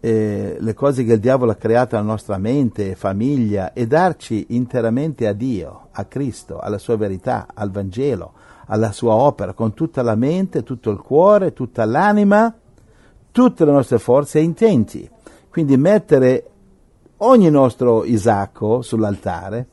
eh, 0.00 0.56
le 0.58 0.74
cose 0.74 1.04
che 1.04 1.12
il 1.12 1.20
diavolo 1.20 1.52
ha 1.52 1.56
creato 1.56 1.94
nella 1.94 2.08
nostra 2.08 2.38
mente, 2.38 2.94
famiglia, 2.94 3.74
e 3.74 3.86
darci 3.86 4.46
interamente 4.50 5.26
a 5.26 5.34
Dio, 5.34 5.88
a 5.92 6.04
Cristo, 6.06 6.58
alla 6.58 6.78
sua 6.78 6.96
verità, 6.96 7.48
al 7.52 7.70
Vangelo, 7.70 8.32
alla 8.66 8.92
sua 8.92 9.14
opera, 9.14 9.52
con 9.52 9.74
tutta 9.74 10.02
la 10.02 10.14
mente, 10.14 10.62
tutto 10.62 10.90
il 10.90 10.98
cuore, 10.98 11.52
tutta 11.52 11.84
l'anima, 11.84 12.52
tutte 13.30 13.64
le 13.64 13.72
nostre 13.72 13.98
forze 13.98 14.38
e 14.38 14.42
intenti. 14.42 15.08
Quindi 15.50 15.76
mettere 15.76 16.49
ogni 17.22 17.50
nostro 17.50 18.04
Isacco 18.04 18.82
sull'altare, 18.82 19.66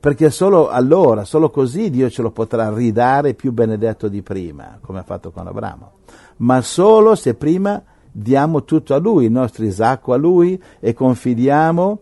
perché 0.00 0.30
solo 0.30 0.68
allora, 0.68 1.24
solo 1.24 1.50
così 1.50 1.90
Dio 1.90 2.08
ce 2.08 2.22
lo 2.22 2.30
potrà 2.30 2.72
ridare 2.72 3.34
più 3.34 3.52
benedetto 3.52 4.08
di 4.08 4.22
prima, 4.22 4.78
come 4.80 5.00
ha 5.00 5.04
fatto 5.04 5.30
con 5.30 5.46
Abramo. 5.46 5.92
Ma 6.38 6.60
solo 6.62 7.14
se 7.14 7.34
prima 7.34 7.82
diamo 8.10 8.64
tutto 8.64 8.94
a 8.94 8.98
Lui, 8.98 9.24
il 9.24 9.32
nostro 9.32 9.64
Isacco 9.64 10.12
a 10.12 10.16
Lui 10.16 10.60
e 10.78 10.94
confidiamo 10.94 12.00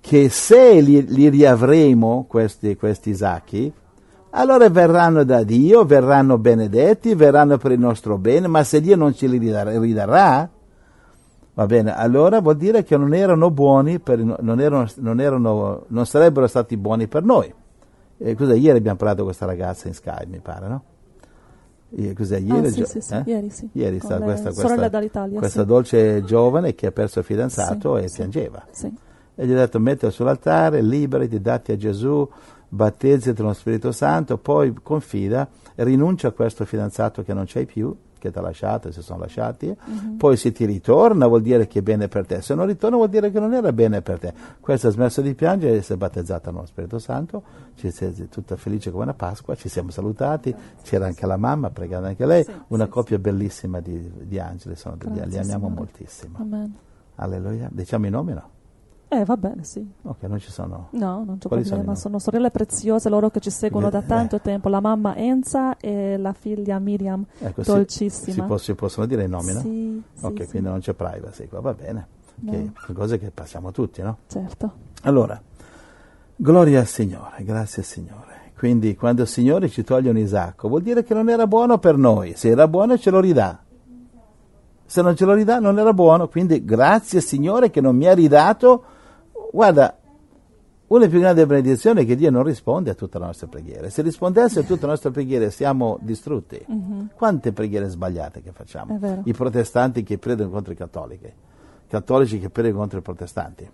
che 0.00 0.28
se 0.28 0.80
li, 0.80 1.04
li 1.06 1.28
riavremo 1.28 2.26
questi, 2.28 2.76
questi 2.76 3.10
Isacchi, 3.10 3.72
allora 4.30 4.68
verranno 4.68 5.24
da 5.24 5.42
Dio, 5.42 5.84
verranno 5.84 6.38
benedetti, 6.38 7.14
verranno 7.14 7.56
per 7.56 7.72
il 7.72 7.78
nostro 7.78 8.18
bene, 8.18 8.46
ma 8.46 8.62
se 8.62 8.80
Dio 8.80 8.94
non 8.94 9.14
ce 9.14 9.26
li 9.26 9.38
ridar- 9.38 9.76
ridarà, 9.78 10.48
va 11.58 11.66
bene, 11.66 11.92
allora 11.92 12.40
vuol 12.40 12.56
dire 12.56 12.84
che 12.84 12.96
non 12.96 13.12
erano 13.12 13.50
buoni, 13.50 13.98
per, 13.98 14.20
non, 14.20 14.60
erano, 14.60 14.86
non, 14.98 15.20
erano, 15.20 15.86
non 15.88 16.06
sarebbero 16.06 16.46
stati 16.46 16.76
buoni 16.76 17.08
per 17.08 17.24
noi. 17.24 17.52
E 18.16 18.34
cos'è? 18.36 18.54
Ieri 18.54 18.78
abbiamo 18.78 18.96
parlato 18.96 19.18
con 19.18 19.26
questa 19.26 19.44
ragazza 19.46 19.88
in 19.88 19.94
Skype, 19.94 20.26
mi 20.28 20.38
pare, 20.38 20.68
no? 20.68 20.82
Eh, 21.96 22.12
Cos'è? 22.14 22.38
Ieri, 22.38 22.66
Ah, 22.66 22.70
sì, 22.70 22.76
gio- 22.76 22.86
sì, 22.86 23.00
sì, 23.00 23.14
eh? 23.14 23.22
ieri 23.26 23.50
sì. 23.50 23.68
Ieri 23.72 23.98
sta 23.98 24.18
questa, 24.20 24.50
questa, 24.52 24.62
questa 25.40 25.64
dolce 25.64 26.22
giovane 26.22 26.74
che 26.76 26.86
ha 26.86 26.92
perso 26.92 27.18
il 27.18 27.24
fidanzato 27.24 27.96
e 27.96 28.08
piangeva. 28.14 28.64
E 29.34 29.46
gli 29.46 29.52
ho 29.52 29.56
detto 29.56 29.80
mettilo 29.80 30.12
sull'altare, 30.12 30.80
liberati, 30.80 31.40
datti 31.40 31.72
a 31.72 31.76
Gesù, 31.76 32.28
battezzati 32.68 33.40
nello 33.40 33.54
Spirito 33.54 33.90
Santo, 33.90 34.38
poi 34.38 34.72
confida, 34.80 35.48
rinuncia 35.76 36.28
a 36.28 36.30
questo 36.32 36.64
fidanzato 36.64 37.22
che 37.24 37.32
non 37.34 37.44
c'hai 37.48 37.66
più, 37.66 37.92
che 38.18 38.30
ti 38.30 38.38
ha 38.38 38.40
lasciato, 38.40 38.90
si 38.92 39.00
sono 39.02 39.20
lasciati, 39.20 39.66
Mhm. 39.84 40.16
poi 40.16 40.36
se 40.36 40.52
ti 40.52 40.64
ritorna 40.64 41.26
vuol 41.26 41.42
dire 41.42 41.66
che 41.66 41.78
è 41.78 41.82
bene 41.82 42.08
per 42.08 42.26
te, 42.26 42.42
se 42.42 42.54
non 42.54 42.66
ritorna 42.66 42.96
vuol 42.96 43.08
dire 43.08 43.30
che 43.30 43.40
non 43.40 43.54
era 43.54 43.72
bene 43.72 44.02
per 44.02 44.18
te. 44.18 44.32
Questa 44.60 44.88
ha 44.88 44.90
smesso 44.90 45.20
di 45.20 45.34
piangere 45.34 45.76
e 45.76 45.82
si 45.82 45.92
è 45.92 45.96
battezzata 45.96 46.50
nello 46.50 46.66
Spirito 46.66 46.98
Santo, 46.98 47.42
ci 47.76 47.88
è 47.88 48.12
tutta 48.28 48.56
felice 48.56 48.90
come 48.90 49.04
una 49.04 49.14
Pasqua, 49.14 49.54
ci 49.54 49.68
siamo 49.68 49.90
salutati, 49.90 50.54
c'era 50.82 51.06
anche 51.06 51.26
la 51.26 51.36
mamma, 51.36 51.70
pregando 51.70 52.08
anche 52.08 52.26
lei, 52.26 52.44
Sì, 52.44 52.52
una 52.68 52.84
sì, 52.84 52.90
coppia 52.90 53.18
bellissima 53.18 53.80
di, 53.80 54.10
di 54.22 54.38
angeli, 54.38 54.74
sono, 54.76 54.96
li, 55.00 55.06
Grazie, 55.12 55.24
li 55.28 55.36
amiamo 55.38 55.44
Signore. 55.68 55.74
moltissimo. 55.74 56.38
Amen. 56.40 56.74
Alleluia. 57.16 57.68
Diciamo 57.72 58.06
i 58.06 58.10
nomi 58.10 58.32
no? 58.34 58.50
Eh, 59.10 59.24
va 59.24 59.36
bene, 59.38 59.64
sì. 59.64 59.86
Ok, 60.02 60.22
non 60.24 60.38
ci 60.38 60.50
sono. 60.50 60.88
No, 60.90 61.24
non 61.24 61.38
c'è 61.38 61.48
Quali 61.48 61.62
sono 61.64 61.76
problema. 61.76 61.82
nomi? 61.84 61.96
Sono 61.96 62.18
sorelle 62.18 62.50
preziose, 62.50 63.08
loro 63.08 63.30
che 63.30 63.40
ci 63.40 63.48
seguono 63.50 63.88
da 63.88 64.00
Eh. 64.00 64.06
tanto 64.06 64.38
tempo. 64.40 64.68
La 64.68 64.80
mamma 64.80 65.16
Enza 65.16 65.78
e 65.78 66.18
la 66.18 66.34
figlia 66.34 66.78
Miriam, 66.78 67.24
Ecco, 67.38 67.62
si- 67.62 67.70
dolcissima. 67.70 68.32
Si, 68.34 68.42
può- 68.42 68.58
si 68.58 68.74
possono 68.74 69.06
dire 69.06 69.24
i 69.24 69.28
nomi, 69.28 69.52
no? 69.54 69.60
Sì, 69.60 70.02
sì, 70.14 70.24
ok, 70.26 70.42
sì. 70.42 70.48
quindi 70.50 70.68
non 70.68 70.80
c'è 70.80 70.92
privacy 70.92 71.48
qua, 71.48 71.60
va 71.60 71.72
bene. 71.72 72.06
No. 72.40 72.50
Che 72.52 72.70
sono 72.84 72.98
cose 72.98 73.18
che 73.18 73.30
passiamo 73.30 73.70
tutti, 73.72 74.02
no? 74.02 74.18
Certo. 74.26 74.72
Allora, 75.02 75.40
gloria 76.36 76.80
al 76.80 76.86
Signore, 76.86 77.42
grazie 77.44 77.80
al 77.82 77.88
Signore. 77.88 78.26
Quindi 78.58 78.94
quando 78.94 79.22
il 79.22 79.28
Signore 79.28 79.68
ci 79.70 79.84
toglie 79.84 80.10
un 80.10 80.18
Isacco, 80.18 80.68
vuol 80.68 80.82
dire 80.82 81.02
che 81.02 81.14
non 81.14 81.30
era 81.30 81.46
buono 81.46 81.78
per 81.78 81.96
noi. 81.96 82.34
Se 82.36 82.48
era 82.50 82.68
buono 82.68 82.98
ce 82.98 83.10
lo 83.10 83.20
ridà. 83.20 83.58
Se 84.84 85.00
non 85.02 85.16
ce 85.16 85.24
lo 85.24 85.32
ridà 85.34 85.58
non 85.60 85.78
era 85.78 85.92
buono, 85.92 86.28
quindi 86.28 86.64
grazie 86.64 87.20
Signore 87.20 87.70
che 87.70 87.80
non 87.80 87.96
mi 87.96 88.06
ha 88.06 88.12
ridato. 88.14 88.82
Guarda, 89.50 89.98
una 90.88 91.00
delle 91.00 91.10
più 91.10 91.20
grandi 91.20 91.44
benedizioni 91.44 92.02
è 92.02 92.06
che 92.06 92.16
Dio 92.16 92.30
non 92.30 92.42
risponde 92.44 92.90
a 92.90 92.94
tutte 92.94 93.18
le 93.18 93.26
nostre 93.26 93.46
preghiere. 93.46 93.90
Se 93.90 94.00
rispondesse 94.00 94.60
a 94.60 94.62
tutte 94.62 94.82
le 94.82 94.92
nostre 94.92 95.10
preghiere 95.10 95.50
siamo 95.50 95.98
distrutti. 96.00 96.64
Quante 97.14 97.52
preghiere 97.52 97.88
sbagliate 97.88 98.40
che 98.40 98.52
facciamo? 98.52 98.98
I 99.24 99.32
protestanti 99.32 100.02
che 100.02 100.16
pregano 100.16 100.50
contro 100.50 100.72
i 100.72 100.76
cattolici, 100.76 101.26
i 101.26 101.88
cattolici 101.88 102.38
che 102.38 102.48
pregano 102.48 102.78
contro 102.78 102.98
i 102.98 103.02
protestanti. 103.02 103.70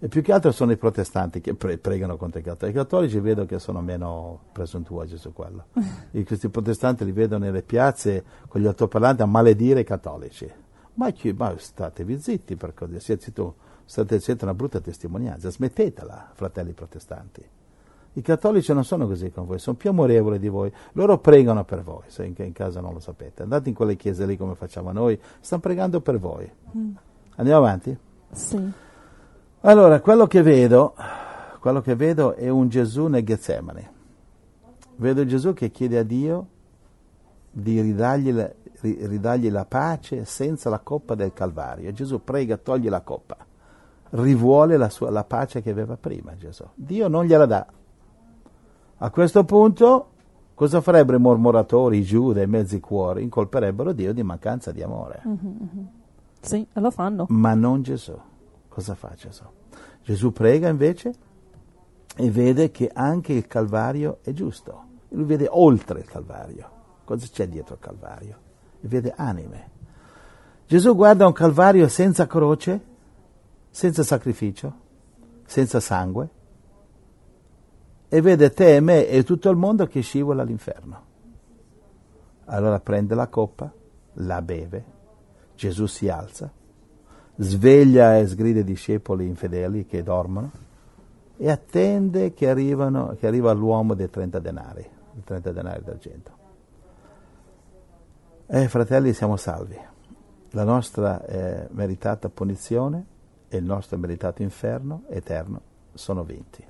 E 0.00 0.08
più 0.08 0.22
che 0.22 0.32
altro 0.32 0.50
sono 0.50 0.72
i 0.72 0.76
protestanti 0.76 1.40
che 1.40 1.54
pre- 1.54 1.78
pregano 1.78 2.16
contro 2.16 2.40
i 2.40 2.42
cattolici. 2.42 2.76
I 2.76 2.80
cattolici 2.80 3.20
vedo 3.20 3.46
che 3.46 3.60
sono 3.60 3.80
meno 3.80 4.40
presuntuosi 4.52 5.16
su 5.16 5.32
quello. 5.32 5.66
E 6.10 6.24
questi 6.24 6.48
protestanti 6.48 7.04
li 7.04 7.12
vedo 7.12 7.38
nelle 7.38 7.62
piazze 7.62 8.24
con 8.48 8.60
gli 8.60 8.66
altoparlanti 8.66 9.22
a 9.22 9.26
maledire 9.26 9.80
i 9.80 9.84
cattolici. 9.84 10.50
Ma, 10.94 11.10
chi- 11.10 11.32
ma 11.32 11.54
statevi 11.56 12.20
zitti 12.20 12.56
per 12.56 12.74
così, 12.74 13.00
siete, 13.00 13.32
tu, 13.32 13.52
state, 13.84 14.20
siete 14.20 14.44
una 14.44 14.54
brutta 14.54 14.80
testimonianza, 14.80 15.50
smettetela, 15.50 16.30
fratelli 16.32 16.72
protestanti. 16.72 17.44
I 18.16 18.22
cattolici 18.22 18.72
non 18.72 18.84
sono 18.84 19.06
così 19.06 19.30
con 19.30 19.44
voi, 19.44 19.58
sono 19.58 19.76
più 19.76 19.90
amorevoli 19.90 20.38
di 20.38 20.48
voi, 20.48 20.72
loro 20.92 21.18
pregano 21.18 21.64
per 21.64 21.82
voi, 21.82 22.04
se 22.06 22.24
in, 22.24 22.34
in 22.36 22.52
caso 22.52 22.80
non 22.80 22.92
lo 22.92 23.00
sapete. 23.00 23.42
Andate 23.42 23.68
in 23.68 23.74
quelle 23.74 23.96
chiese 23.96 24.24
lì 24.24 24.36
come 24.36 24.54
facciamo 24.54 24.92
noi, 24.92 25.20
stanno 25.40 25.62
pregando 25.62 26.00
per 26.00 26.18
voi. 26.18 26.50
Andiamo 27.36 27.58
avanti? 27.58 27.96
Sì. 28.30 28.72
Allora, 29.62 30.00
quello 30.00 30.26
che 30.26 30.42
vedo, 30.42 30.94
quello 31.58 31.80
che 31.80 31.96
vedo 31.96 32.34
è 32.34 32.48
un 32.48 32.68
Gesù 32.68 33.06
nel 33.06 33.24
Getsemani. 33.24 33.88
Vedo 34.96 35.26
Gesù 35.26 35.52
che 35.52 35.70
chiede 35.70 35.98
a 35.98 36.02
Dio 36.04 36.46
di 37.50 37.80
ridargli 37.80 38.32
la, 38.32 38.48
ri- 38.80 39.06
ridargli 39.06 39.50
la 39.50 39.64
pace 39.64 40.24
senza 40.24 40.70
la 40.70 40.78
coppa 40.78 41.14
del 41.14 41.32
Calvario. 41.32 41.92
Gesù 41.92 42.22
prega, 42.22 42.56
togli 42.56 42.88
la 42.88 43.00
coppa, 43.00 43.36
rivuole 44.16 44.76
la, 44.76 44.88
sua, 44.90 45.10
la 45.10 45.24
pace 45.24 45.60
che 45.62 45.70
aveva 45.70 45.96
prima 45.96 46.36
Gesù. 46.36 46.64
Dio 46.74 47.08
non 47.08 47.24
gliela 47.24 47.46
dà. 47.46 47.66
A 48.98 49.10
questo 49.10 49.44
punto, 49.44 50.08
cosa 50.54 50.80
farebbero 50.80 51.18
i 51.18 51.20
mormoratori, 51.20 51.98
i 51.98 52.02
giude, 52.04 52.42
i 52.44 52.46
mezzi 52.46 52.80
cuori? 52.80 53.22
Incolperebbero 53.22 53.92
Dio 53.92 54.12
di 54.12 54.22
mancanza 54.22 54.70
di 54.72 54.82
amore 54.82 55.22
Sì, 56.40 56.66
e 56.72 56.80
lo 56.80 56.90
fanno. 56.90 57.26
ma 57.28 57.54
non 57.54 57.82
Gesù. 57.82 58.16
Cosa 58.68 58.94
fa 58.94 59.12
Gesù? 59.16 59.44
Gesù 60.02 60.32
prega 60.32 60.68
invece 60.68 61.12
e 62.16 62.30
vede 62.30 62.70
che 62.70 62.90
anche 62.92 63.32
il 63.32 63.46
Calvario 63.46 64.18
è 64.22 64.32
giusto. 64.32 64.82
Lui 65.08 65.24
vede 65.24 65.48
oltre 65.50 66.00
il 66.00 66.06
Calvario. 66.06 66.68
Cosa 67.04 67.26
c'è 67.30 67.48
dietro 67.48 67.74
il 67.74 67.80
Calvario? 67.80 68.36
Vede 68.80 69.12
anime. 69.16 69.70
Gesù 70.66 70.94
guarda 70.94 71.26
un 71.26 71.32
Calvario 71.32 71.88
senza 71.88 72.26
croce, 72.26 72.80
senza 73.74 74.04
sacrificio, 74.04 74.72
senza 75.46 75.80
sangue 75.80 76.28
e 78.08 78.20
vede 78.20 78.52
te 78.52 78.76
e 78.76 78.80
me 78.80 79.08
e 79.08 79.24
tutto 79.24 79.50
il 79.50 79.56
mondo 79.56 79.88
che 79.88 80.00
scivola 80.00 80.42
all'inferno. 80.42 81.02
Allora 82.44 82.78
prende 82.78 83.16
la 83.16 83.26
coppa, 83.26 83.72
la 84.12 84.40
beve, 84.42 84.84
Gesù 85.56 85.86
si 85.86 86.08
alza, 86.08 86.48
sveglia 87.34 88.16
e 88.16 88.28
sgrida 88.28 88.60
i 88.60 88.64
discepoli 88.64 89.26
infedeli 89.26 89.86
che 89.86 90.04
dormono 90.04 90.52
e 91.36 91.50
attende 91.50 92.32
che, 92.32 92.48
arrivano, 92.48 93.16
che 93.18 93.26
arriva 93.26 93.50
l'uomo 93.50 93.94
dei 93.94 94.08
30 94.08 94.38
denari, 94.38 94.88
i 95.16 95.24
30 95.24 95.50
denari 95.50 95.82
d'argento. 95.82 96.30
Eh, 98.46 98.68
fratelli, 98.68 99.12
siamo 99.12 99.36
salvi. 99.36 99.76
La 100.50 100.62
nostra 100.62 101.26
eh, 101.26 101.66
meritata 101.72 102.28
punizione 102.28 103.06
e 103.54 103.58
il 103.58 103.64
nostro 103.64 103.96
meritato 103.98 104.42
inferno 104.42 105.04
eterno 105.08 105.60
sono 105.94 106.24
vinti. 106.24 106.64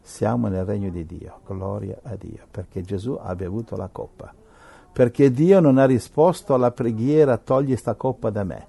Siamo 0.00 0.48
nel 0.48 0.64
regno 0.64 0.90
di 0.90 1.06
Dio, 1.06 1.40
gloria 1.46 1.96
a 2.02 2.16
Dio, 2.16 2.46
perché 2.50 2.82
Gesù 2.82 3.16
ha 3.20 3.34
bevuto 3.36 3.76
la 3.76 3.88
coppa. 3.90 4.34
Perché 4.92 5.30
Dio 5.30 5.60
non 5.60 5.78
ha 5.78 5.86
risposto 5.86 6.52
alla 6.52 6.72
preghiera, 6.72 7.36
togli 7.36 7.76
sta 7.76 7.94
coppa 7.94 8.30
da 8.30 8.42
me. 8.42 8.66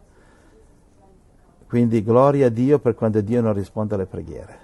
Quindi 1.68 2.04
gloria 2.04 2.48
a 2.48 2.50
Dio 2.50 2.78
per 2.78 2.94
quando 2.94 3.20
Dio 3.22 3.42
non 3.42 3.54
risponde 3.54 3.96
alle 3.96 4.06
preghiere. 4.06 4.60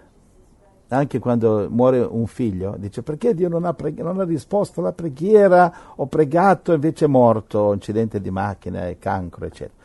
Anche 0.90 1.20
quando 1.20 1.68
muore 1.70 2.00
un 2.02 2.28
figlio, 2.28 2.76
dice 2.78 3.02
perché 3.02 3.34
Dio 3.34 3.50
non 3.50 3.66
ha, 3.66 3.74
preg- 3.74 4.02
non 4.02 4.20
ha 4.20 4.26
risposto 4.26 4.80
alla 4.80 4.94
preghiera, 4.94 5.74
ho 5.96 6.06
pregato 6.06 6.74
invece 6.74 7.06
è 7.06 7.08
morto, 7.08 7.74
incidente 7.74 8.22
di 8.22 8.30
macchina, 8.30 8.94
cancro, 9.00 9.46
eccetera. 9.46 9.81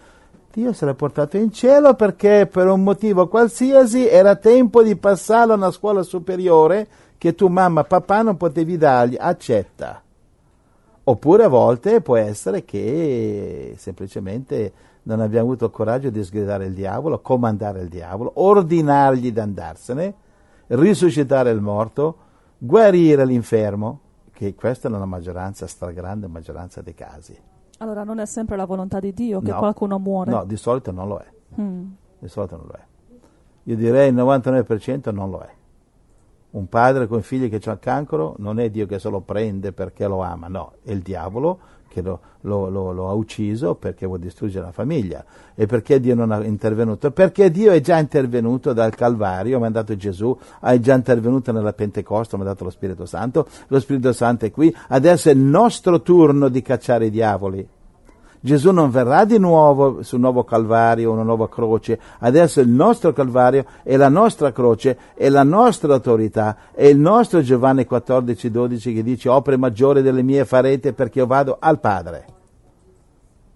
Dio 0.57 0.73
se 0.73 0.87
l'ha 0.87 0.95
portato 0.95 1.37
in 1.37 1.53
cielo 1.53 1.93
perché 1.93 2.49
per 2.51 2.67
un 2.69 2.83
motivo 2.83 3.29
qualsiasi 3.29 4.09
era 4.09 4.37
tempo 4.37 4.83
di 4.83 4.97
passarlo 4.97 5.53
a 5.53 5.57
una 5.57 5.71
scuola 5.71 6.03
superiore 6.03 6.89
che 7.19 7.35
tu 7.35 7.49
mamma 7.49 7.85
papà 7.85 8.23
non 8.23 8.39
potevi 8.39 8.79
dargli, 8.79 9.19
accetta. 9.21 10.03
Oppure 11.05 11.45
a 11.45 11.49
volte 11.49 12.01
può 12.01 12.17
essere 12.17 12.65
che 12.65 13.75
semplicemente 13.77 14.73
non 15.03 15.21
abbiamo 15.21 15.45
avuto 15.49 15.67
il 15.67 15.73
coraggio 15.73 16.09
di 16.09 16.25
sgridare 16.25 16.65
il 16.65 16.73
diavolo, 16.73 17.21
comandare 17.21 17.83
il 17.83 17.89
diavolo, 17.89 18.33
ordinargli 18.37 19.31
di 19.31 19.39
andarsene, 19.39 20.15
risuscitare 20.69 21.51
il 21.51 21.61
morto, 21.61 22.17
guarire 22.57 23.27
l'infermo, 23.27 24.01
che 24.33 24.55
questa 24.55 24.89
è 24.89 24.91
una 24.91 25.05
maggioranza, 25.05 25.67
stragrande 25.67 26.29
maggioranza 26.29 26.81
dei 26.81 26.95
casi. 26.95 27.39
Allora 27.79 28.05
non 28.05 28.19
è 28.19 28.27
sempre 28.27 28.57
la 28.57 28.65
volontà 28.65 29.01
di 29.01 29.13
Dio 29.13 29.41
che 29.41 29.51
No. 29.51 29.59
qualcuno 29.59 29.99
muore. 29.99 30.31
No, 30.31 30.45
di 30.45 30.57
solito 30.57 30.93
non 30.93 31.09
lo 31.09 31.19
è. 31.19 31.27
Mm. 31.61 31.85
Di 32.19 32.29
solito 32.29 32.57
non 32.57 32.67
lo 32.67 32.73
è. 32.73 32.85
Io 33.65 33.77
direi 33.77 34.09
il 34.11 34.15
99% 34.15 35.13
non 35.13 35.31
lo 35.31 35.41
è. 35.41 35.51
Un 36.51 36.69
padre 36.69 37.07
con 37.07 37.21
figli 37.23 37.51
che 37.51 37.69
ha 37.69 37.77
cancro 37.77 38.35
non 38.39 38.59
è 38.59 38.71
Dio 38.71 38.87
che 38.87 38.99
se 38.99 39.11
lo 39.11 39.21
prende 39.21 39.73
perché 39.73 40.07
lo 40.07 40.23
ama, 40.23 40.49
no, 40.49 40.75
è 40.83 40.93
il 40.93 41.01
diavolo 41.03 41.59
che 41.97 42.03
lo, 42.03 42.21
lo- 42.43 42.69
lo- 42.69 42.93
lo 42.93 43.09
ha 43.09 43.15
ucciso 43.15 43.75
perché 43.75 44.05
vuole 44.05 44.21
distruggere 44.23 44.67
la 44.67 44.73
famiglia. 44.73 45.25
E 45.55 45.65
perché 45.65 45.99
Dio 45.99 46.15
non 46.15 46.31
ha 46.31 46.45
intervenuto? 46.45 47.11
Perché 47.11 47.51
Dio 47.51 47.73
è 47.73 47.81
già 47.81 47.99
intervenuto 47.99 48.75
dal 48.75 48.95
Calvario, 48.95 49.57
ha 49.57 49.61
mandato 49.61 49.97
Gesù, 49.97 50.37
è 50.61 50.79
già 50.79 50.95
intervenuto 50.95 51.53
nella 51.53 51.73
Pentecoste, 51.73 52.35
ha 52.35 52.39
mandato 52.39 52.65
lo 52.65 52.71
Spirito 52.71 53.07
Santo, 53.07 53.47
lo 53.69 53.81
Spirito 53.81 54.13
Santo 54.13 54.45
è 54.45 54.51
qui, 54.51 54.75
adesso 54.89 55.31
è 55.31 55.33
il 55.33 55.39
nostro 55.39 56.03
turno 56.03 56.49
di 56.49 56.61
cacciare 56.61 57.07
i 57.07 57.11
diavoli. 57.11 57.67
Gesù 58.47 58.71
non 58.71 58.91
verrà 58.91 59.25
di 59.25 59.41
nuovo 59.41 60.05
sul 60.05 60.21
nuovo 60.21 60.45
Calvario, 60.45 61.11
una 61.11 61.25
nuova 61.25 61.49
croce. 61.49 61.99
Adesso 62.21 62.61
il 62.61 62.69
nostro 62.69 63.13
Calvario 63.13 63.65
è 63.83 63.97
la 63.97 64.09
nostra 64.09 64.53
croce, 64.53 64.97
è 65.15 65.29
la 65.29 65.43
nostra 65.43 65.95
autorità, 65.95 66.57
è 66.73 66.85
il 66.85 66.97
nostro 66.97 67.43
Giovanni 67.43 67.85
14, 67.85 68.49
12 68.49 68.95
che 68.95 69.03
dice 69.03 69.29
opere 69.29 69.57
maggiori 69.57 70.01
delle 70.01 70.23
mie 70.23 70.45
farete 70.45 70.93
perché 70.93 71.19
io 71.19 71.27
vado 71.27 71.57
al 71.59 71.81
Padre. 71.81 72.25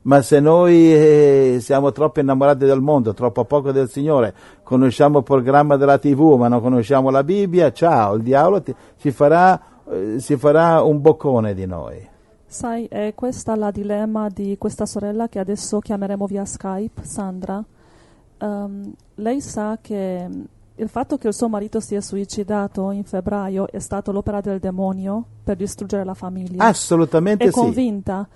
Ma 0.02 0.22
se 0.22 0.40
noi 0.40 0.92
eh, 0.92 1.58
siamo 1.60 1.92
troppo 1.92 2.18
innamorati 2.18 2.64
del 2.64 2.80
mondo, 2.80 3.14
troppo 3.14 3.44
poco 3.44 3.70
del 3.70 3.88
Signore, 3.88 4.34
conosciamo 4.64 5.18
il 5.18 5.24
programma 5.24 5.76
della 5.76 5.98
TV 5.98 6.34
ma 6.36 6.48
non 6.48 6.60
conosciamo 6.60 7.10
la 7.10 7.22
Bibbia, 7.22 7.70
ciao, 7.70 8.16
il 8.16 8.22
diavolo 8.22 8.60
ti- 8.60 8.74
ci 8.98 9.12
farà, 9.12 9.60
eh, 9.88 10.18
si 10.18 10.36
farà 10.36 10.82
un 10.82 11.00
boccone 11.00 11.54
di 11.54 11.66
noi. 11.66 12.09
Sai, 12.52 12.86
è 12.86 13.12
questa 13.14 13.55
la 13.55 13.70
dilemma 13.70 14.28
di 14.28 14.56
questa 14.59 14.85
sorella 14.85 15.28
che 15.28 15.39
adesso 15.39 15.78
chiameremo 15.78 16.27
via 16.27 16.44
Skype, 16.44 17.05
Sandra. 17.05 17.62
Ehm, 18.39 18.93
lei 19.14 19.40
sa 19.40 19.78
che 19.81 20.27
mm, 20.28 20.40
il 20.74 20.89
fatto 20.89 21.16
che 21.16 21.28
il 21.28 21.32
suo 21.32 21.48
marito 21.48 21.78
si 21.78 21.94
è 21.94 22.01
suicidato 22.01 22.90
in 22.90 23.05
febbraio 23.05 23.70
è 23.70 23.78
stato 23.78 24.10
l'opera 24.10 24.40
del 24.40 24.59
demonio 24.59 25.24
per 25.44 25.55
distruggere 25.55 26.02
la 26.02 26.14
famiglia. 26.14 26.64
Assolutamente 26.64 27.44
è 27.44 27.47
sì. 27.47 27.52
convinta 27.52 28.27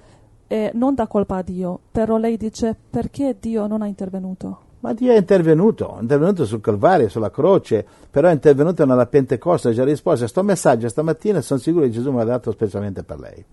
e 0.47 0.71
non 0.75 0.95
dà 0.95 1.09
colpa 1.09 1.39
a 1.39 1.43
Dio, 1.43 1.81
però 1.91 2.17
lei 2.17 2.37
dice 2.37 2.77
perché 2.89 3.37
Dio 3.41 3.67
non 3.67 3.83
ha 3.83 3.89
intervenuto. 3.89 4.61
Ma 4.79 4.93
Dio 4.93 5.13
è 5.13 5.17
intervenuto, 5.17 5.97
è 5.99 6.03
intervenuto 6.03 6.47
sul 6.47 6.61
Calvario, 6.61 7.09
sulla 7.09 7.33
croce, 7.33 7.85
però 8.09 8.29
è 8.29 8.33
intervenuto 8.33 8.87
nella 8.87 9.07
Pentecoste, 9.07 9.71
ha 9.71 9.73
già 9.73 9.83
risposto 9.83 10.23
a 10.23 10.29
sto 10.29 10.45
messaggio 10.45 10.89
stamattina 10.89 11.39
e 11.39 11.43
sono 11.43 11.59
sicuro 11.59 11.83
che 11.83 11.91
Gesù 11.91 12.13
me 12.13 12.19
l'ha 12.19 12.31
dato 12.31 12.53
specialmente 12.53 13.03
per 13.03 13.19
lei. 13.19 13.45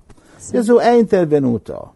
Sì. 0.41 0.53
Gesù 0.53 0.77
è 0.77 0.89
intervenuto. 0.89 1.93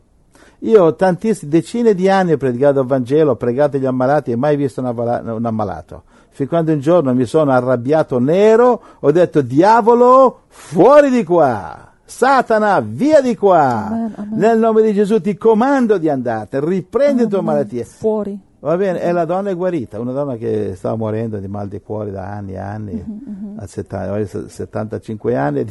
Io 0.59 0.93
tantissime, 0.95 1.49
decine 1.49 1.95
di 1.95 2.07
anni 2.09 2.33
ho 2.33 2.37
predicato 2.37 2.79
il 2.81 2.85
Vangelo, 2.85 3.31
ho 3.31 3.35
pregato 3.35 3.77
gli 3.79 3.85
ammalati 3.85 4.31
e 4.31 4.35
mai 4.35 4.55
visto 4.55 4.81
un, 4.81 4.87
ammala- 4.87 5.33
un 5.33 5.45
ammalato. 5.45 6.03
Fin 6.29 6.47
quando 6.47 6.71
un 6.71 6.79
giorno 6.79 7.13
mi 7.15 7.25
sono 7.25 7.51
arrabbiato 7.51 8.19
nero, 8.19 8.81
ho 8.99 9.11
detto 9.11 9.41
diavolo, 9.41 10.41
fuori 10.47 11.09
di 11.09 11.23
qua! 11.23 11.91
Satana, 12.03 12.81
via 12.81 13.19
di 13.21 13.35
qua! 13.35 13.87
Amen, 13.87 14.13
amen. 14.15 14.37
Nel 14.37 14.59
nome 14.59 14.83
di 14.83 14.93
Gesù 14.93 15.19
ti 15.19 15.35
comando 15.37 15.97
di 15.97 16.07
andartene, 16.07 16.63
riprendi 16.67 17.23
Amen. 17.23 17.43
malattie. 17.43 17.83
Fuori. 17.83 18.39
Va 18.59 18.77
bene, 18.77 19.01
e 19.01 19.11
la 19.11 19.25
donna 19.25 19.49
è 19.49 19.55
guarita, 19.55 19.99
una 19.99 20.11
donna 20.11 20.35
che 20.35 20.73
stava 20.75 20.95
morendo 20.95 21.37
di 21.37 21.47
mal 21.47 21.67
di 21.67 21.81
cuore 21.81 22.11
da 22.11 22.27
anni 22.27 22.53
e 22.53 22.57
anni, 22.57 22.93
Mm-hmm, 22.93 23.57
a 23.59 23.65
70, 23.67 24.05
ormai 24.05 24.25
se- 24.27 24.49
75 24.49 25.35
anni, 25.35 25.65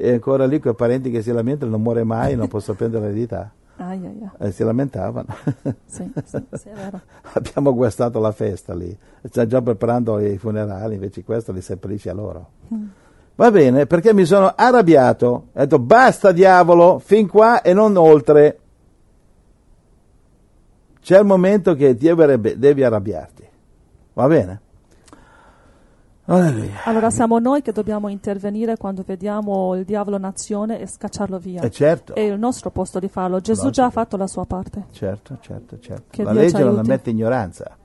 e 0.00 0.12
ancora 0.12 0.46
lì 0.46 0.60
quei 0.60 0.74
parenti 0.74 1.10
che 1.10 1.22
si 1.22 1.32
lamentano, 1.32 1.72
non 1.72 1.82
muore 1.82 2.04
mai, 2.04 2.36
non 2.36 2.46
posso 2.46 2.74
prendere 2.74 3.06
l'eredità. 3.06 3.50
Ai, 3.78 3.98
ai, 4.06 4.20
ai. 4.38 4.46
E 4.48 4.52
si 4.52 4.62
lamentavano. 4.62 5.26
Sì, 5.86 6.08
sì, 6.24 6.44
sì, 6.52 6.68
è. 6.68 6.90
Abbiamo 7.34 7.74
guastato 7.74 8.20
la 8.20 8.30
festa 8.30 8.74
lì, 8.74 8.96
sta 9.24 9.44
già 9.44 9.60
preparando 9.60 10.20
i 10.20 10.38
funerali, 10.38 10.94
invece 10.94 11.24
questo 11.24 11.50
li 11.50 11.60
seppellisce 11.60 12.10
a 12.10 12.14
loro. 12.14 12.50
Va 13.34 13.50
bene, 13.50 13.86
perché 13.86 14.14
mi 14.14 14.24
sono 14.24 14.52
arrabbiato, 14.54 15.26
ho 15.26 15.42
detto 15.52 15.80
basta 15.80 16.30
diavolo, 16.30 17.00
fin 17.00 17.26
qua 17.26 17.62
e 17.62 17.72
non 17.72 17.96
oltre. 17.96 18.58
C'è 21.00 21.18
il 21.18 21.26
momento 21.26 21.74
che 21.74 21.96
devi 21.96 22.84
arrabbiarti. 22.84 23.48
Va 24.12 24.26
bene? 24.28 24.60
Alleluia. 26.30 26.82
Allora 26.84 27.08
siamo 27.08 27.38
noi 27.38 27.62
che 27.62 27.72
dobbiamo 27.72 28.08
intervenire 28.08 28.76
quando 28.76 29.02
vediamo 29.06 29.74
il 29.74 29.84
diavolo 29.84 30.18
nazione 30.18 30.78
e 30.78 30.86
scacciarlo 30.86 31.38
via. 31.38 31.62
E 31.62 31.70
certo, 31.70 32.14
È 32.14 32.20
il 32.20 32.38
nostro 32.38 32.70
posto 32.70 32.98
di 32.98 33.08
farlo. 33.08 33.40
Gesù 33.40 33.64
Logico. 33.64 33.70
già 33.82 33.86
ha 33.86 33.90
fatto 33.90 34.16
la 34.18 34.26
sua 34.26 34.44
parte. 34.44 34.84
certo, 34.90 35.38
certo, 35.40 35.78
certo. 35.80 36.04
Che 36.10 36.22
La 36.22 36.32
Dio 36.32 36.40
legge 36.40 36.58
non 36.58 36.74
aiuti. 36.74 36.86
ammette 36.90 37.10
ignoranza. 37.10 37.76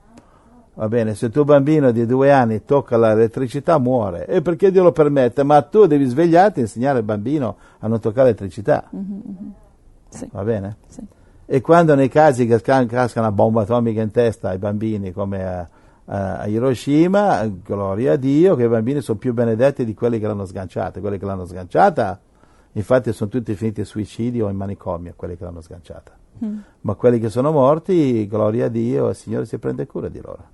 Va 0.74 0.88
bene, 0.88 1.14
se 1.14 1.30
tuo 1.30 1.44
bambino 1.44 1.90
di 1.90 2.04
due 2.04 2.32
anni 2.32 2.64
tocca 2.64 2.98
l'elettricità 2.98 3.78
muore. 3.78 4.26
E 4.26 4.42
perché 4.42 4.70
Dio 4.70 4.82
lo 4.82 4.92
permette? 4.92 5.42
Ma 5.42 5.62
tu 5.62 5.86
devi 5.86 6.04
svegliarti 6.04 6.58
e 6.58 6.62
insegnare 6.62 6.98
al 6.98 7.04
bambino 7.04 7.56
a 7.78 7.86
non 7.86 7.98
toccare 8.00 8.24
l'elettricità. 8.24 8.90
Sì, 10.08 10.28
Va 10.32 10.42
bene? 10.42 10.76
sì. 10.88 11.00
E 11.46 11.60
quando 11.60 11.94
nei 11.94 12.08
casi 12.08 12.46
che 12.46 12.60
ca- 12.60 12.84
casca 12.86 13.20
una 13.20 13.30
bomba 13.32 13.62
atomica 13.62 14.00
in 14.02 14.10
testa 14.10 14.48
ai 14.50 14.58
bambini 14.58 15.12
come 15.12 15.44
a, 15.46 15.68
a- 16.06 16.38
a 16.38 16.46
Hiroshima, 16.46 17.46
gloria 17.46 18.12
a 18.12 18.16
Dio 18.16 18.56
che 18.56 18.64
i 18.64 18.68
bambini 18.68 19.00
sono 19.00 19.18
più 19.18 19.32
benedetti 19.32 19.84
di 19.84 19.94
quelli 19.94 20.18
che 20.18 20.26
l'hanno 20.26 20.44
sganciata. 20.44 21.00
Quelli 21.00 21.18
che 21.18 21.24
l'hanno 21.24 21.46
sganciata, 21.46 22.20
infatti, 22.72 23.12
sono 23.12 23.30
tutti 23.30 23.54
finiti 23.54 23.80
in 23.80 23.86
suicidio 23.86 24.46
o 24.46 24.50
in 24.50 24.56
manicomio, 24.56 25.14
quelli 25.16 25.36
che 25.36 25.44
l'hanno 25.44 25.60
sganciata. 25.60 26.12
Ma 26.80 26.94
quelli 26.94 27.18
che 27.18 27.28
sono 27.28 27.52
morti, 27.52 28.26
gloria 28.26 28.66
a 28.66 28.68
Dio, 28.68 29.08
il 29.08 29.14
Signore 29.14 29.46
si 29.46 29.58
prende 29.58 29.86
cura 29.86 30.08
di 30.08 30.20
loro. 30.20 30.44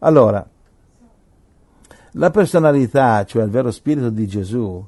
Allora, 0.00 0.46
la 2.12 2.30
personalità, 2.30 3.24
cioè 3.24 3.42
il 3.42 3.50
vero 3.50 3.70
spirito 3.70 4.10
di 4.10 4.26
Gesù, 4.26 4.84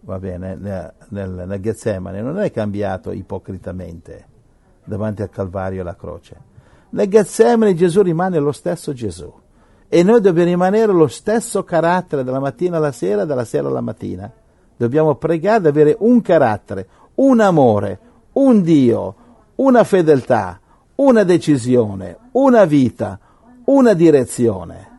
va 0.00 0.18
bene, 0.18 0.56
nel, 0.56 0.92
nel, 1.08 1.44
nel 1.46 1.60
Getsemane, 1.60 2.22
non 2.22 2.38
è 2.38 2.50
cambiato 2.50 3.12
ipocritamente 3.12 4.24
davanti 4.84 5.22
al 5.22 5.30
Calvario 5.30 5.78
e 5.78 5.80
alla 5.82 5.96
croce. 5.96 6.54
Nel 6.90 7.08
Getsemane 7.08 7.74
Gesù 7.74 8.02
rimane 8.02 8.38
lo 8.38 8.52
stesso 8.52 8.92
Gesù 8.92 9.32
e 9.88 10.02
noi 10.02 10.20
dobbiamo 10.20 10.48
rimanere 10.48 10.92
lo 10.92 11.06
stesso 11.06 11.62
carattere 11.64 12.24
dalla 12.24 12.40
mattina 12.40 12.76
alla 12.76 12.92
sera, 12.92 13.24
dalla 13.24 13.44
sera 13.44 13.68
alla 13.68 13.80
mattina. 13.80 14.30
Dobbiamo 14.76 15.14
pregare 15.14 15.60
di 15.62 15.68
avere 15.68 15.96
un 16.00 16.20
carattere, 16.20 16.88
un 17.16 17.40
amore, 17.40 17.98
un 18.32 18.62
Dio, 18.62 19.14
una 19.56 19.84
fedeltà, 19.84 20.60
una 20.96 21.22
decisione, 21.22 22.16
una 22.32 22.64
vita, 22.64 23.18
una 23.64 23.94
direzione. 23.94 24.94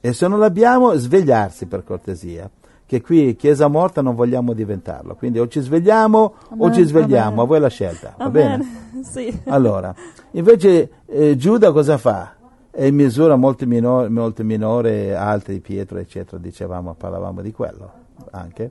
E 0.00 0.12
se 0.12 0.28
non 0.28 0.38
l'abbiamo, 0.38 0.92
svegliarsi 0.94 1.66
per 1.66 1.84
cortesia. 1.84 2.50
Che 2.86 3.00
qui, 3.00 3.34
Chiesa 3.34 3.68
morta, 3.68 4.02
non 4.02 4.14
vogliamo 4.14 4.52
diventarlo. 4.52 5.14
Quindi 5.14 5.38
o 5.38 5.48
ci 5.48 5.60
svegliamo 5.60 6.18
o 6.18 6.64
Amen, 6.64 6.72
ci 6.74 6.84
svegliamo, 6.84 7.28
amen. 7.28 7.38
a 7.38 7.44
voi 7.44 7.60
la 7.60 7.68
scelta. 7.68 8.14
Va 8.16 8.30
bene? 8.30 8.54
Amen. 8.54 8.82
Sì. 9.04 9.40
Allora, 9.46 9.94
invece 10.30 11.02
eh, 11.04 11.36
Giuda 11.36 11.72
cosa 11.72 11.98
fa? 11.98 12.36
È 12.70 12.84
in 12.84 12.94
misura 12.94 13.36
molto 13.36 13.66
minore, 13.66 14.08
molto 14.08 14.42
minore 14.42 15.14
altri, 15.14 15.60
Pietro, 15.60 15.98
eccetera, 15.98 16.38
dicevamo, 16.38 16.94
parlavamo 16.94 17.42
di 17.42 17.52
quello 17.52 17.92
anche. 18.30 18.70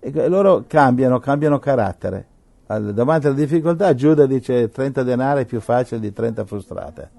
E 0.00 0.28
loro 0.28 0.64
cambiano, 0.66 1.20
cambiano 1.20 1.58
carattere. 1.58 2.26
Davanti 2.66 3.26
alla 3.26 3.36
difficoltà 3.36 3.94
Giuda 3.94 4.26
dice 4.26 4.70
30 4.70 5.02
denari 5.02 5.42
è 5.42 5.44
più 5.44 5.60
facile 5.60 6.00
di 6.00 6.12
30 6.12 6.44
frustrate. 6.44 7.10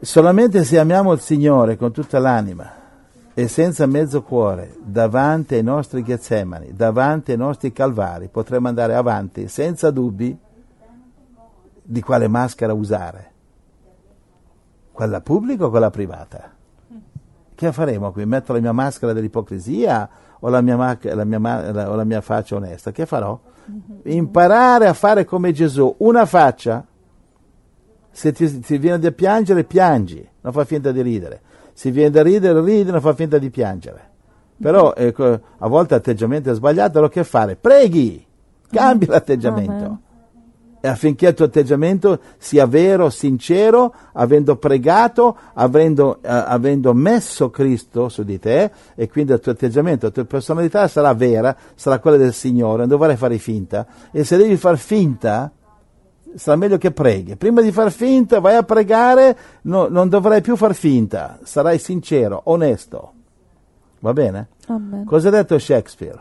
Solamente 0.00 0.64
se 0.64 0.78
amiamo 0.78 1.12
il 1.12 1.20
Signore 1.20 1.76
con 1.76 1.92
tutta 1.92 2.18
l'anima 2.18 2.79
e 3.40 3.48
senza 3.48 3.86
mezzo 3.86 4.22
cuore, 4.22 4.76
davanti 4.82 5.54
ai 5.54 5.62
nostri 5.62 6.04
Getsemani, 6.04 6.74
davanti 6.74 7.30
ai 7.30 7.38
nostri 7.38 7.72
Calvari, 7.72 8.28
potremo 8.28 8.68
andare 8.68 8.94
avanti 8.94 9.48
senza 9.48 9.90
dubbi 9.90 10.36
di 11.82 12.02
quale 12.02 12.28
maschera 12.28 12.74
usare. 12.74 13.32
Quella 14.92 15.22
pubblica 15.22 15.64
o 15.64 15.70
quella 15.70 15.88
privata? 15.88 16.52
Che 17.54 17.72
faremo 17.72 18.12
qui? 18.12 18.26
Metto 18.26 18.52
la 18.52 18.60
mia 18.60 18.72
maschera 18.72 19.14
dell'ipocrisia 19.14 20.08
o 20.38 20.48
la 20.50 20.60
mia, 20.60 20.98
la 21.00 21.24
mia 21.24 21.72
la- 21.72 21.90
o 21.90 21.94
la 21.94 22.04
mia 22.04 22.20
faccia 22.20 22.56
onesta? 22.56 22.92
Che 22.92 23.06
farò? 23.06 23.40
Imparare 24.02 24.86
a 24.86 24.92
fare 24.92 25.24
come 25.24 25.52
Gesù, 25.52 25.94
una 26.00 26.26
faccia. 26.26 26.84
Se 28.10 28.32
ti, 28.32 28.60
ti 28.60 28.76
viene 28.76 28.98
da 28.98 29.12
piangere, 29.12 29.64
piangi, 29.64 30.28
non 30.42 30.52
fa 30.52 30.66
finta 30.66 30.92
di 30.92 31.00
ridere. 31.00 31.40
Se 31.80 31.90
viene 31.90 32.10
da 32.10 32.22
ridere, 32.22 32.60
ridi, 32.60 32.90
non 32.90 33.00
fa 33.00 33.14
finta 33.14 33.38
di 33.38 33.48
piangere. 33.48 34.10
Però 34.60 34.92
ecco, 34.92 35.40
a 35.56 35.66
volte 35.66 35.94
l'atteggiamento 35.94 36.50
è 36.50 36.54
sbagliato, 36.54 36.98
allora 36.98 37.10
che 37.10 37.24
fare? 37.24 37.56
Preghi, 37.56 38.22
cambi 38.70 39.06
l'atteggiamento 39.06 39.72
Amen. 39.72 39.98
e 40.78 40.88
affinché 40.88 41.28
il 41.28 41.32
tuo 41.32 41.46
atteggiamento 41.46 42.20
sia 42.36 42.66
vero, 42.66 43.08
sincero, 43.08 43.94
avendo 44.12 44.56
pregato, 44.56 45.34
avendo, 45.54 46.18
eh, 46.20 46.28
avendo 46.28 46.92
messo 46.92 47.48
Cristo 47.48 48.10
su 48.10 48.24
di 48.24 48.38
te 48.38 48.70
e 48.94 49.08
quindi 49.08 49.32
il 49.32 49.40
tuo 49.40 49.52
atteggiamento, 49.52 50.04
la 50.04 50.12
tua 50.12 50.24
personalità 50.26 50.86
sarà 50.86 51.14
vera, 51.14 51.56
sarà 51.74 51.98
quella 51.98 52.18
del 52.18 52.34
Signore, 52.34 52.80
non 52.80 52.88
dovrai 52.88 53.16
fare 53.16 53.38
finta 53.38 53.86
e 54.10 54.22
se 54.24 54.36
devi 54.36 54.58
far 54.58 54.76
finta 54.76 55.50
sarà 56.34 56.56
meglio 56.56 56.78
che 56.78 56.92
preghi. 56.92 57.36
Prima 57.36 57.60
di 57.60 57.72
far 57.72 57.90
finta 57.90 58.40
vai 58.40 58.56
a 58.56 58.62
pregare, 58.62 59.36
no- 59.62 59.88
non 59.88 60.08
dovrai 60.08 60.40
più 60.40 60.56
far 60.56 60.74
finta, 60.74 61.38
sarai 61.42 61.78
sincero, 61.78 62.40
onesto. 62.44 63.12
Va 64.00 64.12
bene? 64.12 64.48
Amen. 64.66 65.04
Cosa 65.04 65.28
ha 65.28 65.30
detto 65.30 65.58
Shakespeare? 65.58 66.20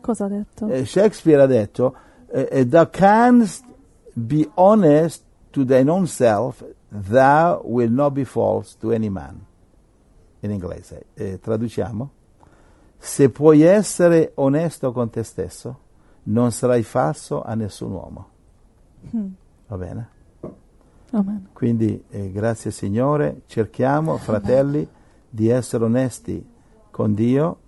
Cosa 0.00 0.24
ha 0.24 0.28
detto? 0.28 0.68
Eh, 0.68 0.84
Shakespeare 0.84 1.42
ha 1.42 1.46
detto, 1.46 1.94
eh, 2.30 2.48
eh, 2.50 2.68
thou 2.68 2.88
canst 2.88 3.64
be 4.12 4.48
honest 4.54 5.22
to 5.50 5.64
thine 5.64 5.90
own 5.90 6.06
self, 6.06 6.64
thou 6.88 7.60
will 7.64 7.90
not 7.90 8.12
be 8.12 8.24
false 8.24 8.76
to 8.78 8.92
any 8.92 9.08
man. 9.08 9.44
In 10.40 10.50
inglese. 10.50 11.06
Eh, 11.14 11.38
traduciamo. 11.38 12.10
Se 12.98 13.30
puoi 13.30 13.62
essere 13.62 14.32
onesto 14.34 14.92
con 14.92 15.10
te 15.10 15.22
stesso, 15.22 15.78
non 16.24 16.52
sarai 16.52 16.82
falso 16.82 17.42
a 17.42 17.54
nessun 17.54 17.92
uomo. 17.92 18.29
Va 19.66 19.76
bene? 19.76 20.08
Amen. 21.12 21.48
Quindi 21.52 22.04
eh, 22.08 22.30
grazie 22.30 22.70
Signore, 22.70 23.42
cerchiamo, 23.46 24.16
fratelli, 24.16 24.86
di 25.28 25.48
essere 25.48 25.84
onesti 25.84 26.44
con 26.90 27.14
Dio, 27.14 27.58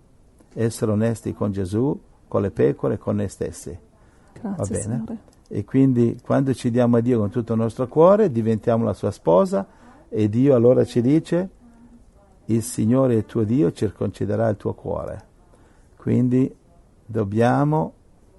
essere 0.54 0.90
onesti 0.92 1.32
con 1.32 1.52
Gesù, 1.52 1.98
con 2.28 2.42
le 2.42 2.50
pecore, 2.50 2.98
con 2.98 3.16
noi 3.16 3.28
stessi. 3.28 3.76
Grazie, 4.32 4.56
Va 4.56 4.64
bene? 4.64 4.82
Signore. 4.82 5.18
E 5.48 5.64
quindi 5.64 6.18
quando 6.22 6.54
ci 6.54 6.70
diamo 6.70 6.96
a 6.96 7.00
Dio 7.00 7.18
con 7.18 7.30
tutto 7.30 7.52
il 7.52 7.58
nostro 7.58 7.86
cuore, 7.88 8.30
diventiamo 8.30 8.84
la 8.84 8.94
sua 8.94 9.10
sposa 9.10 9.66
e 10.08 10.28
Dio 10.28 10.54
allora 10.54 10.84
ci 10.84 11.00
dice, 11.00 11.48
il 12.46 12.62
Signore 12.62 13.16
il 13.16 13.26
tuo 13.26 13.42
Dio 13.44 13.70
circonciderà 13.72 14.48
il 14.48 14.56
tuo 14.56 14.72
cuore. 14.74 15.30
Quindi 15.96 16.54
dobbiamo 17.04 17.92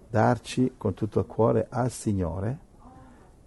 darci 0.09 0.73
con 0.77 0.93
tutto 0.93 1.19
il 1.19 1.25
cuore 1.25 1.67
al 1.69 1.91
Signore 1.91 2.62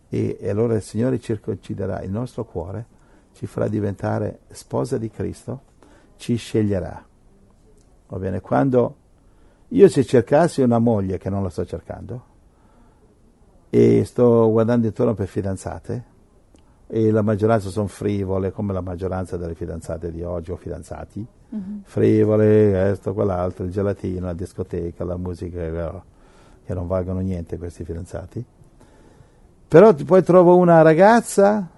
e, 0.08 0.38
e 0.40 0.48
allora 0.48 0.74
il 0.74 0.82
Signore 0.82 1.18
circonciderà 1.18 2.02
il 2.02 2.10
nostro 2.10 2.44
cuore, 2.44 2.86
ci 3.32 3.46
farà 3.46 3.68
diventare 3.68 4.40
sposa 4.48 4.98
di 4.98 5.10
Cristo, 5.10 5.62
ci 6.16 6.36
sceglierà. 6.36 7.04
Va 8.08 8.18
bene? 8.18 8.40
Quando 8.40 8.96
io 9.68 9.88
se 9.88 10.04
cercassi 10.04 10.62
una 10.62 10.78
moglie 10.78 11.18
che 11.18 11.28
non 11.28 11.42
la 11.42 11.50
sto 11.50 11.64
cercando 11.64 12.34
e 13.68 14.04
sto 14.04 14.50
guardando 14.50 14.86
intorno 14.86 15.14
per 15.14 15.26
fidanzate 15.26 16.14
e 16.86 17.10
la 17.10 17.22
maggioranza 17.22 17.68
sono 17.68 17.88
frivole 17.88 18.52
come 18.52 18.72
la 18.72 18.80
maggioranza 18.80 19.36
delle 19.36 19.54
fidanzate 19.54 20.12
di 20.12 20.22
oggi 20.22 20.52
o 20.52 20.56
fidanzati, 20.56 21.26
frivole, 21.82 22.70
questo, 22.70 23.12
quell'altro, 23.12 23.64
il 23.64 23.72
gelatino, 23.72 24.26
la 24.26 24.32
discoteca, 24.32 25.04
la 25.04 25.16
musica, 25.16 26.04
che 26.64 26.74
non 26.74 26.86
valgono 26.86 27.18
niente 27.20 27.58
questi 27.58 27.84
fidanzati. 27.84 28.44
Però 29.68 29.92
poi 29.94 30.22
trovo 30.22 30.56
una 30.56 30.82
ragazza 30.82 31.68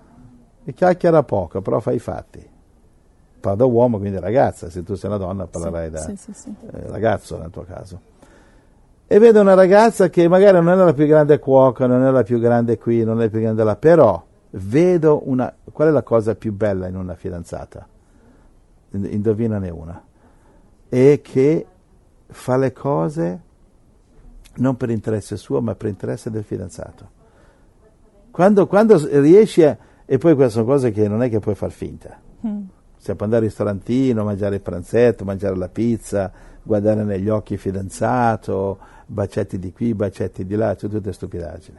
e 0.65 0.73
chiacchiera 0.75 1.23
poco, 1.23 1.63
però 1.63 1.81
fa 1.81 1.93
i 1.93 1.99
fatti. 1.99 2.47
Parla 3.41 3.57
da 3.57 3.65
uomo, 3.65 3.99
quindi 3.99 4.19
ragazza, 4.19 4.69
se 4.69 4.83
tu 4.83 4.95
sei 4.95 5.09
una 5.09 5.19
donna 5.19 5.47
parlerai 5.47 5.87
Sì, 5.87 5.93
da 5.93 6.17
sì, 6.17 6.33
sì, 6.33 6.55
eh, 6.71 6.89
ragazzo 6.89 7.39
nel 7.39 7.51
tuo 7.51 7.65
caso. 7.65 8.01
E 9.07 9.19
vedo 9.19 9.41
una 9.41 9.55
ragazza 9.55 10.11
che 10.11 10.29
magari 10.29 10.59
non 10.63 10.69
è 10.69 10.85
la 10.85 10.93
più 10.93 11.07
grande 11.07 11.39
cuoca, 11.39 11.87
non 11.87 12.05
è 12.05 12.11
la 12.11 12.23
più 12.25 12.39
grande 12.39 12.77
qui, 12.77 13.05
non 13.05 13.21
è 13.21 13.25
la 13.25 13.31
più 13.31 13.41
grande 13.41 13.65
là, 13.65 13.77
però 13.77 14.23
vedo 14.51 15.23
una... 15.25 15.55
Qual 15.73 15.89
è 15.89 15.91
la 15.91 16.03
cosa 16.03 16.35
più 16.35 16.53
bella 16.53 16.89
in 16.89 16.97
una 16.97 17.15
fidanzata? 17.15 17.89
In- 18.91 19.09
Indovinane 19.11 19.71
una. 19.71 20.03
È 20.91 21.21
che 21.23 21.67
fa 22.27 22.57
le 22.59 22.73
cose 22.73 23.41
non 24.57 24.77
per 24.77 24.91
interesse 24.91 25.39
suo, 25.39 25.63
ma 25.63 25.75
per 25.75 25.89
interesse 25.89 26.31
del 26.31 26.45
fidanzato. 26.45 27.17
Quando, 28.39 28.69
quando 28.69 29.05
riesci 29.19 29.65
a... 29.65 29.77
E 30.07 30.17
poi 30.17 30.37
queste 30.37 30.53
sono 30.53 30.65
cose 30.65 30.93
che 30.93 31.09
non 31.09 31.25
è 31.25 31.29
che 31.29 31.41
puoi 31.41 31.57
far 31.57 31.73
finta. 31.73 32.21
Mm. 32.47 32.67
Se 32.97 33.17
può 33.17 33.25
andare 33.25 33.43
al 33.43 33.49
ristorantino, 33.49 34.23
mangiare 34.23 34.55
il 34.55 34.61
pranzetto, 34.61 35.25
mangiare 35.25 35.57
la 35.57 35.69
pizza, 35.69 36.31
guardare 36.63 37.03
negli 37.03 37.29
occhi 37.29 37.55
il 37.55 37.59
fidanzato, 37.59 38.79
bacetti 39.07 39.59
di 39.59 39.73
qui, 39.73 39.93
bacetti 39.93 40.47
di 40.47 40.55
là, 40.55 40.77
cioè 40.77 40.89
tutte 40.89 41.13
stupidaggini. 41.13 41.79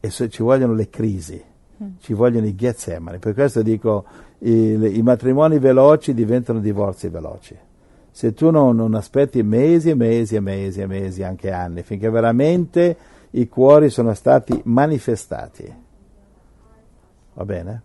E 0.00 0.10
se 0.10 0.28
ci 0.28 0.42
vogliono 0.42 0.74
le 0.74 0.90
crisi, 0.90 1.40
ci 2.00 2.12
vogliono 2.12 2.46
i 2.46 2.56
Getsemani. 2.56 3.18
Per 3.20 3.32
questo 3.32 3.62
dico, 3.62 4.04
i, 4.38 4.96
i 4.98 5.02
matrimoni 5.02 5.60
veloci 5.60 6.14
diventano 6.14 6.58
divorzi 6.58 7.06
veloci. 7.06 7.56
Se 8.10 8.34
tu 8.34 8.50
non, 8.50 8.74
non 8.74 8.94
aspetti 8.94 9.40
mesi 9.44 9.90
e 9.90 9.94
mesi 9.94 10.34
e 10.34 10.40
mesi 10.40 10.80
e 10.80 10.86
mesi, 10.88 11.22
anche 11.22 11.52
anni, 11.52 11.84
finché 11.84 12.10
veramente 12.10 12.96
i 13.36 13.48
cuori 13.48 13.90
sono 13.90 14.14
stati 14.14 14.60
manifestati. 14.64 15.82
Va 17.34 17.44
bene? 17.44 17.82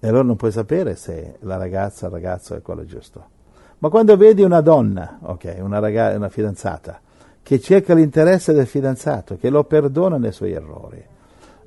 E 0.00 0.08
allora 0.08 0.24
non 0.24 0.36
puoi 0.36 0.50
sapere 0.50 0.96
se 0.96 1.36
la 1.40 1.56
ragazza 1.56 2.06
il 2.06 2.12
ragazzo 2.12 2.54
è 2.54 2.62
quello 2.62 2.84
giusto. 2.84 3.38
Ma 3.78 3.88
quando 3.88 4.16
vedi 4.16 4.42
una 4.42 4.60
donna, 4.60 5.18
ok, 5.22 5.58
una, 5.60 5.78
raga- 5.78 6.16
una 6.16 6.28
fidanzata, 6.28 7.00
che 7.42 7.60
cerca 7.60 7.94
l'interesse 7.94 8.52
del 8.52 8.66
fidanzato, 8.66 9.36
che 9.36 9.50
lo 9.50 9.64
perdona 9.64 10.18
nei 10.18 10.32
suoi 10.32 10.52
errori 10.52 11.02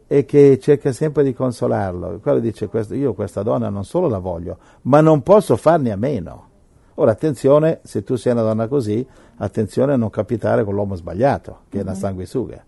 e 0.05 0.25
che 0.25 0.59
cerca 0.59 0.91
sempre 0.91 1.23
di 1.23 1.33
consolarlo, 1.33 2.19
quello 2.19 2.39
dice 2.39 2.69
io 2.91 3.13
questa 3.13 3.43
donna 3.43 3.69
non 3.69 3.85
solo 3.85 4.07
la 4.07 4.19
voglio, 4.19 4.57
ma 4.83 4.99
non 5.01 5.23
posso 5.23 5.55
farne 5.55 5.91
a 5.91 5.95
meno. 5.95 6.49
Ora 6.95 7.11
attenzione, 7.11 7.79
se 7.83 8.03
tu 8.03 8.15
sei 8.15 8.33
una 8.33 8.43
donna 8.43 8.67
così, 8.67 9.05
attenzione 9.37 9.93
a 9.93 9.95
non 9.95 10.09
capitare 10.09 10.63
con 10.63 10.75
l'uomo 10.75 10.95
sbagliato, 10.95 11.61
che 11.69 11.79
è 11.79 11.81
una 11.81 11.95
sanguisuga. 11.95 12.63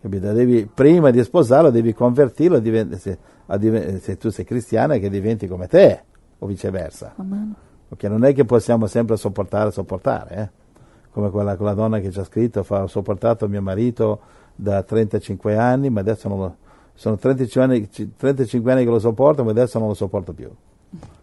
Capito? 0.00 0.32
Devi, 0.32 0.66
prima 0.66 1.10
di 1.10 1.22
sposarlo 1.22 1.70
devi 1.70 1.94
convertirlo, 1.94 2.56
a 2.56 2.60
diven- 2.60 2.98
se, 2.98 3.18
diven- 3.58 4.00
se 4.00 4.16
tu 4.16 4.30
sei 4.30 4.44
cristiana, 4.44 4.96
che 4.96 5.10
diventi 5.10 5.46
come 5.46 5.66
te, 5.66 6.02
o 6.38 6.46
viceversa. 6.46 7.14
Amen. 7.16 7.54
Perché 7.88 8.08
non 8.08 8.24
è 8.24 8.32
che 8.32 8.44
possiamo 8.44 8.86
sempre 8.86 9.16
sopportare, 9.16 9.70
sopportare, 9.70 10.34
eh? 10.36 10.62
come 11.10 11.30
quella, 11.30 11.56
quella 11.56 11.74
donna 11.74 12.00
che 12.00 12.10
ci 12.10 12.18
ha 12.18 12.24
scritto, 12.24 12.62
fa, 12.62 12.82
ho 12.82 12.86
sopportato 12.86 13.48
mio 13.48 13.62
marito 13.62 14.20
da 14.54 14.82
35 14.82 15.56
anni, 15.56 15.90
ma 15.90 16.00
adesso 16.00 16.28
non 16.28 16.38
lo, 16.38 16.56
sono 16.94 17.16
35 17.16 17.62
anni, 17.62 17.88
35 18.16 18.72
anni 18.72 18.84
che 18.84 18.90
lo 18.90 18.98
sopporto, 18.98 19.44
ma 19.44 19.50
adesso 19.50 19.78
non 19.78 19.88
lo 19.88 19.94
sopporto 19.94 20.32
più. 20.32 20.50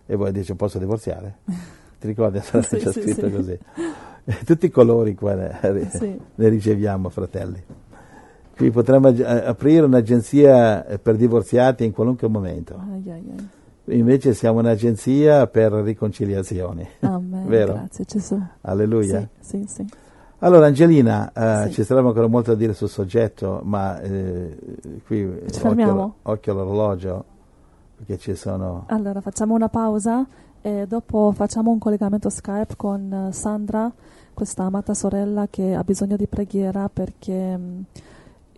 E 0.05 0.17
poi 0.17 0.31
dice, 0.31 0.55
posso 0.55 0.79
divorziare? 0.79 1.37
Ti 2.01 2.07
ricordi? 2.07 2.39
c'è 2.41 2.61
Sì, 2.63 2.79
sì, 2.79 2.91
scritto 2.91 3.27
sì. 3.27 3.31
così. 3.31 3.59
E 4.23 4.37
tutti 4.43 4.65
i 4.65 4.69
colori 4.71 5.13
qua 5.13 5.35
ne, 5.35 5.59
ne 6.35 6.49
riceviamo, 6.49 7.09
fratelli. 7.09 7.63
Qui 8.55 8.71
potremmo 8.71 9.09
ag- 9.09 9.21
aprire 9.21 9.85
un'agenzia 9.85 10.85
eh, 10.87 10.97
per 10.97 11.15
divorziati 11.15 11.85
in 11.85 11.91
qualunque 11.91 12.27
momento. 12.27 12.75
Ai, 12.91 13.11
ai, 13.11 13.31
ai. 13.85 13.97
Invece 13.99 14.33
siamo 14.33 14.59
un'agenzia 14.59 15.45
per 15.45 15.73
riconciliazioni. 15.73 16.87
Amen. 17.01 17.45
Vero? 17.47 17.73
Grazie 17.73 18.05
Gesù. 18.05 18.41
Alleluia. 18.61 19.29
Sì, 19.39 19.63
sì. 19.67 19.85
Allora 20.39 20.65
Angelina, 20.65 21.31
eh, 21.33 21.69
ci 21.69 21.83
sarebbe 21.83 22.07
ancora 22.07 22.25
molto 22.25 22.49
da 22.51 22.57
dire 22.57 22.73
sul 22.73 22.89
soggetto, 22.89 23.61
ma 23.63 24.01
eh, 24.01 24.57
qui 25.05 25.21
eh, 25.21 25.51
Ci 25.51 25.59
fermiamo? 25.59 25.91
occhio, 26.01 26.15
occhio 26.23 26.51
all'orologio, 26.53 27.25
perché 27.97 28.17
ci 28.17 28.33
sono... 28.33 28.85
Allora 28.87 29.21
facciamo 29.21 29.53
una 29.53 29.69
pausa 29.69 30.25
e 30.61 30.85
dopo 30.87 31.31
facciamo 31.31 31.71
un 31.71 31.79
collegamento 31.79 32.29
Skype 32.29 32.75
con 32.75 33.29
eh, 33.29 33.31
Sandra, 33.33 33.91
questa 34.33 34.63
amata 34.63 34.93
sorella 34.93 35.47
che 35.49 35.73
ha 35.73 35.83
bisogno 35.83 36.15
di 36.15 36.27
preghiera 36.27 36.89
perché 36.89 37.57
mh, 37.57 37.83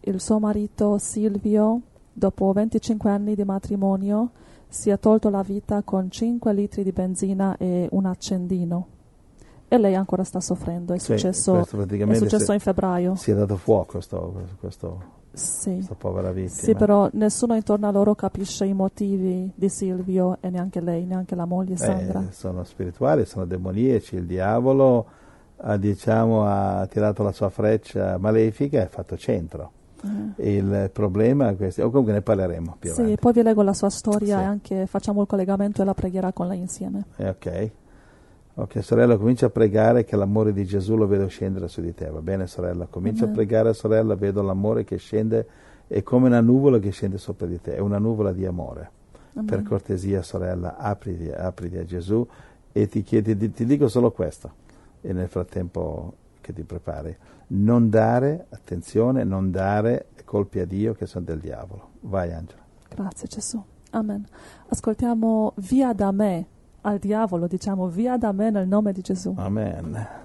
il 0.01 0.19
suo 0.19 0.39
marito 0.39 0.97
Silvio, 0.97 1.81
dopo 2.11 2.51
25 2.51 3.09
anni 3.09 3.35
di 3.35 3.43
matrimonio, 3.43 4.31
si 4.67 4.89
è 4.89 4.99
tolto 4.99 5.30
la 5.30 5.43
vita 5.43 5.81
con 5.84 6.09
5 6.09 6.53
litri 6.53 6.84
di 6.84 6.91
benzina 6.91 7.55
e 7.57 7.88
un 7.91 8.05
accendino. 8.05 8.88
E 9.67 9.77
lei 9.77 9.95
ancora 9.95 10.23
sta 10.23 10.39
soffrendo, 10.39 10.93
è 10.93 10.99
Sì, 10.99 11.05
successo, 11.13 11.53
questo 11.53 11.81
è 11.81 12.15
successo 12.15 12.53
in 12.53 12.59
febbraio. 12.59 13.15
Si 13.15 13.31
è 13.31 13.34
dato 13.34 13.55
fuoco 13.55 14.01
sto, 14.01 14.34
questo, 14.59 15.01
Sì. 15.34 15.73
questa 15.73 15.95
povera 15.95 16.31
vittima. 16.31 16.61
Sì, 16.61 16.76
però 16.76 17.10
nessuno 17.14 17.55
intorno 17.55 17.88
a 17.88 17.91
loro 17.91 18.14
capisce 18.15 18.65
i 18.65 18.73
motivi 18.73 19.51
di 19.55 19.68
Silvio 19.69 20.38
e 20.41 20.49
neanche 20.49 20.80
lei, 20.80 21.05
neanche 21.05 21.34
la 21.35 21.45
moglie 21.45 21.76
Sandra. 21.76 22.19
Eh, 22.22 22.31
sono 22.31 22.64
spirituali, 22.64 23.26
sono 23.26 23.45
demoniaci, 23.45 24.15
il 24.15 24.26
diavolo 24.26 25.05
ha, 25.57 25.76
diciamo, 25.77 26.45
ha 26.45 26.85
tirato 26.88 27.23
la 27.23 27.31
sua 27.31 27.49
freccia 27.49 28.18
malefica 28.18 28.77
e 28.80 28.81
ha 28.84 28.88
fatto 28.88 29.18
centro. 29.18 29.72
Eh. 30.38 30.49
Il 30.51 30.89
problema 30.91 31.49
è 31.49 31.55
questo, 31.55 31.84
o 31.84 31.89
comunque 31.89 32.14
ne 32.14 32.22
parleremo 32.22 32.76
più 32.77 32.91
Sì, 32.91 32.99
avanti. 33.01 33.19
poi 33.22 33.34
vi 33.34 33.41
leggo 33.41 33.61
la 33.64 33.73
sua 33.73 33.89
storia 33.89 34.38
Sì. 34.38 34.43
e 34.43 34.45
anche 34.45 34.85
facciamo 34.85 35.22
il 35.22 35.27
collegamento 35.27 35.81
e 35.81 35.85
la 35.85 35.93
preghiera 35.93 36.31
con 36.34 36.47
lei 36.47 36.60
insieme. 36.60 37.05
Eh, 37.15 37.30
ok. 37.30 37.72
Ok, 38.55 38.84
sorella, 38.84 39.17
comincia 39.17 39.47
a 39.47 39.49
pregare 39.49 40.03
che 40.03 40.15
l'amore 40.15 40.53
di 40.53 40.63
Gesù 40.63 40.95
lo 40.95 41.07
vedo 41.07 41.27
scendere 41.27 41.67
su 41.67 41.81
di 41.81 41.93
te. 41.93 42.09
Va 42.09 42.21
bene, 42.21 42.45
sorella? 42.45 42.85
Comincia 42.85 43.23
Amen. 43.23 43.34
a 43.34 43.38
pregare, 43.38 43.73
sorella, 43.73 44.15
vedo 44.15 44.43
l'amore 44.43 44.84
che 44.84 44.97
scende, 44.97 45.47
è 45.88 46.03
come 46.03 46.27
una 46.27 46.41
nuvola 46.41 46.77
che 46.77 46.91
scende 46.91 47.17
sopra 47.17 47.47
di 47.47 47.59
te, 47.59 47.75
è 47.75 47.80
una 47.80 47.97
nuvola 47.97 48.31
di 48.31 48.45
amore. 48.45 48.91
Amen. 49.34 49.45
Per 49.45 49.63
cortesia, 49.63 50.21
sorella, 50.21 50.77
apriti, 50.77 51.31
apriti 51.31 51.77
a 51.77 51.85
Gesù 51.85 52.25
e 52.71 52.88
ti, 52.88 53.01
chiedi, 53.01 53.35
ti, 53.35 53.51
ti 53.51 53.65
dico 53.65 53.88
solo 53.88 54.11
questo, 54.11 54.51
e 55.01 55.13
nel 55.13 55.30
frattempo 55.30 56.13
che 56.39 56.53
ti 56.53 56.61
prepari, 56.61 57.15
non 57.47 57.89
dare, 57.89 58.45
attenzione, 58.49 59.23
non 59.23 59.49
dare 59.49 60.07
colpi 60.25 60.59
a 60.59 60.65
Dio 60.65 60.93
che 60.93 61.05
sono 61.05 61.25
del 61.25 61.39
diavolo. 61.39 61.89
Vai 62.01 62.34
Angela. 62.34 62.61
Grazie 62.89 63.27
Gesù. 63.27 63.63
Amen. 63.91 64.25
Ascoltiamo 64.67 65.53
via 65.57 65.93
da 65.93 66.11
me 66.11 66.47
al 66.84 66.99
diavolo, 66.99 67.47
diciamo 67.47 67.88
via 67.88 68.18
da 68.18 68.31
me 68.31 68.49
nel 68.49 68.68
nome 68.68 68.91
di 68.91 69.01
Gesù. 69.01 69.34
Amen. 69.38 70.22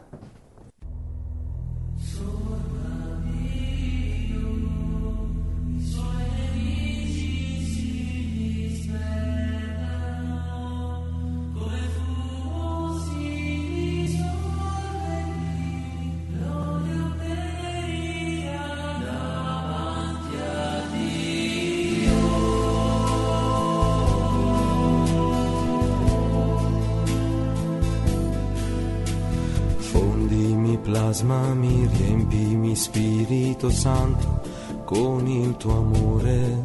Spirito 33.58 33.70
Santo 33.70 34.40
con 34.84 35.26
il 35.26 35.56
tuo 35.56 35.78
amore. 35.78 36.64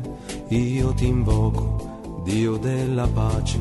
Io 0.50 0.94
ti 0.94 1.08
invoco, 1.08 2.22
Dio 2.24 2.58
della 2.58 3.08
pace, 3.08 3.60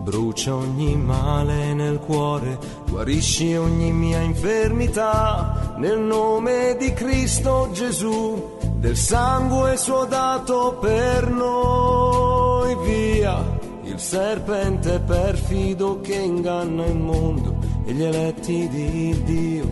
brucia 0.00 0.54
ogni 0.54 0.94
male 0.94 1.72
nel 1.72 1.98
cuore, 1.98 2.58
guarisci 2.86 3.54
ogni 3.56 3.90
mia 3.92 4.20
infermità 4.20 5.74
nel 5.78 5.98
nome 5.98 6.76
di 6.78 6.92
Cristo 6.92 7.70
Gesù, 7.72 8.58
del 8.74 8.96
sangue 8.96 9.78
suo 9.78 10.04
dato 10.04 10.76
per 10.78 11.30
noi. 11.30 12.76
Via 12.84 13.58
il 13.84 13.98
serpente 13.98 15.00
perfido 15.00 16.00
che 16.02 16.16
inganna 16.16 16.84
il 16.84 16.98
mondo 16.98 17.56
e 17.86 17.92
gli 17.92 18.02
eletti 18.02 18.68
di 18.68 19.22
Dio. 19.24 19.64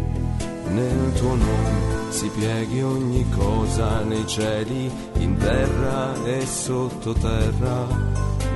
Nel 0.69 1.13
tuo 1.13 1.35
nome 1.35 1.94
si 2.15 2.29
pieghi 2.29 2.81
ogni 2.81 3.29
cosa 3.29 4.03
nei 4.03 4.25
cieli, 4.25 4.89
in 5.15 5.37
terra 5.37 6.15
e 6.25 6.47
sottoterra. 6.47 7.89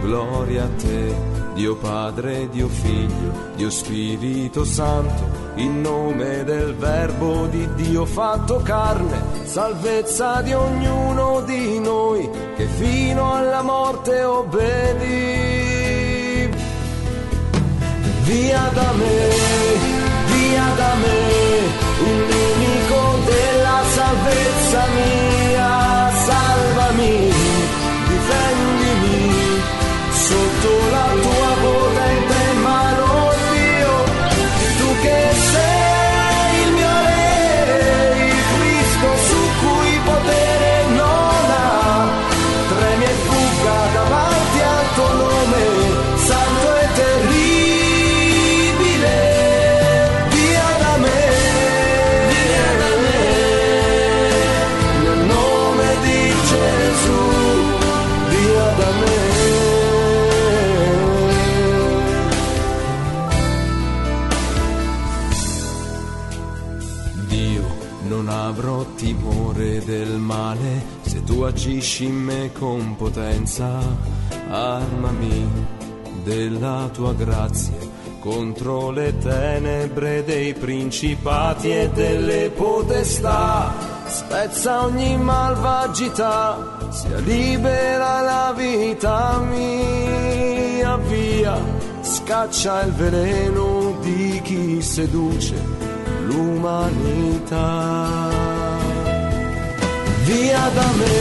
Gloria 0.00 0.62
a 0.62 0.68
te, 0.76 1.12
Dio 1.54 1.74
Padre, 1.74 2.48
Dio 2.50 2.68
Figlio, 2.68 3.32
Dio 3.56 3.68
Spirito 3.68 4.64
Santo, 4.64 5.56
in 5.56 5.80
nome 5.80 6.44
del 6.44 6.76
verbo 6.76 7.46
di 7.46 7.68
Dio 7.74 8.04
fatto 8.04 8.60
carne, 8.62 9.20
salvezza 9.42 10.40
di 10.40 10.52
ognuno 10.52 11.40
di 11.40 11.80
noi 11.80 12.30
che 12.54 12.64
fino 12.64 13.34
alla 13.34 13.62
morte 13.62 14.22
obbedì. 14.22 15.66
Via 18.22 18.70
da 18.72 18.92
me, 18.92 19.30
via 20.26 20.64
da 20.76 20.94
me, 20.94 21.26
della 22.04 22.37
salvezza 24.08 24.84
mia, 24.94 26.10
salvami, 26.26 27.30
difendimi 28.08 29.60
sotto 30.10 30.72
la 30.90 31.06
tua 31.12 31.17
se 71.08 71.24
tu 71.24 71.42
agisci 71.42 72.04
in 72.04 72.14
me 72.14 72.52
con 72.52 72.94
potenza. 72.96 73.80
Armami 74.50 75.48
della 76.22 76.88
tua 76.92 77.14
grazia 77.14 77.78
contro 78.20 78.90
le 78.90 79.16
tenebre 79.18 80.22
dei 80.24 80.52
principati 80.52 81.70
e 81.70 81.88
delle 81.90 82.50
potestà. 82.50 83.72
Spezza 84.06 84.84
ogni 84.84 85.16
malvagità, 85.16 86.90
sia 86.90 87.18
libera 87.18 88.20
la 88.20 88.52
vita 88.56 89.38
mia, 89.38 90.96
via, 90.96 91.58
scaccia 92.02 92.82
il 92.82 92.92
veleno 92.92 93.96
di 94.00 94.40
chi 94.42 94.82
seduce 94.82 95.54
l'umanità. 96.24 97.68
Via 100.28 100.70
da 100.74 100.88
me, 101.00 101.20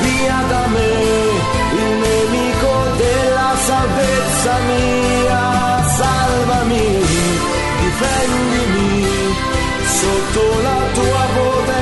via 0.00 0.40
da 0.48 0.66
me, 0.68 0.92
il 1.80 1.92
nemico 2.04 2.72
della 2.96 3.52
salvezza 3.66 4.56
mia, 4.70 5.86
salvami, 5.98 6.86
difendimi, 7.82 9.04
sotto 9.84 10.62
la 10.62 10.78
tua 10.94 11.24
potente 11.34 11.79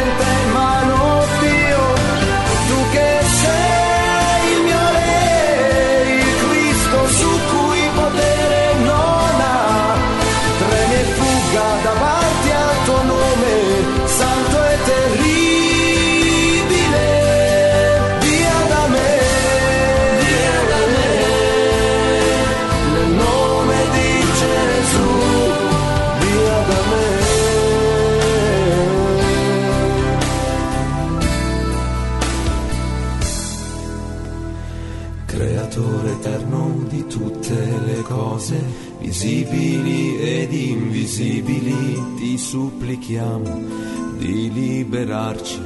invisibili, 41.19 42.15
ti 42.17 42.39
supplichiamo 42.39 43.63
di 44.17 44.53
liberarci 44.53 45.61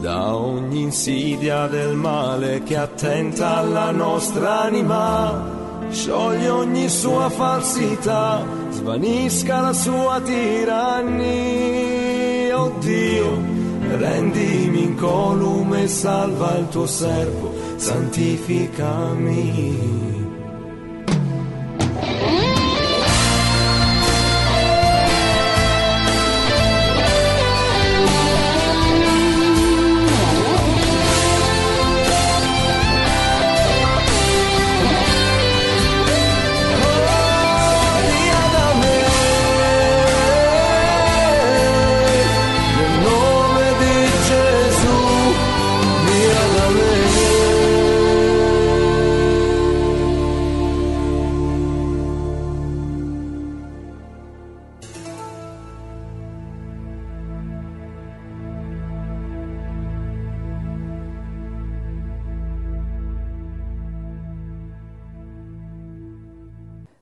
da 0.00 0.34
ogni 0.34 0.80
insidia 0.82 1.66
del 1.66 1.94
male 1.94 2.62
che 2.62 2.76
attenta 2.76 3.56
alla 3.58 3.90
nostra 3.90 4.62
anima. 4.62 5.52
Scioglie 5.90 6.48
ogni 6.48 6.88
sua 6.88 7.28
falsità, 7.28 8.42
svanisca 8.70 9.60
la 9.60 9.74
sua 9.74 10.20
tirannia, 10.20 12.60
oh 12.60 12.72
Dio, 12.80 13.38
rendimi 13.96 14.84
incolume 14.84 15.86
salva 15.86 16.56
il 16.56 16.68
tuo 16.68 16.86
servo, 16.86 17.52
santificami. 17.76 20.03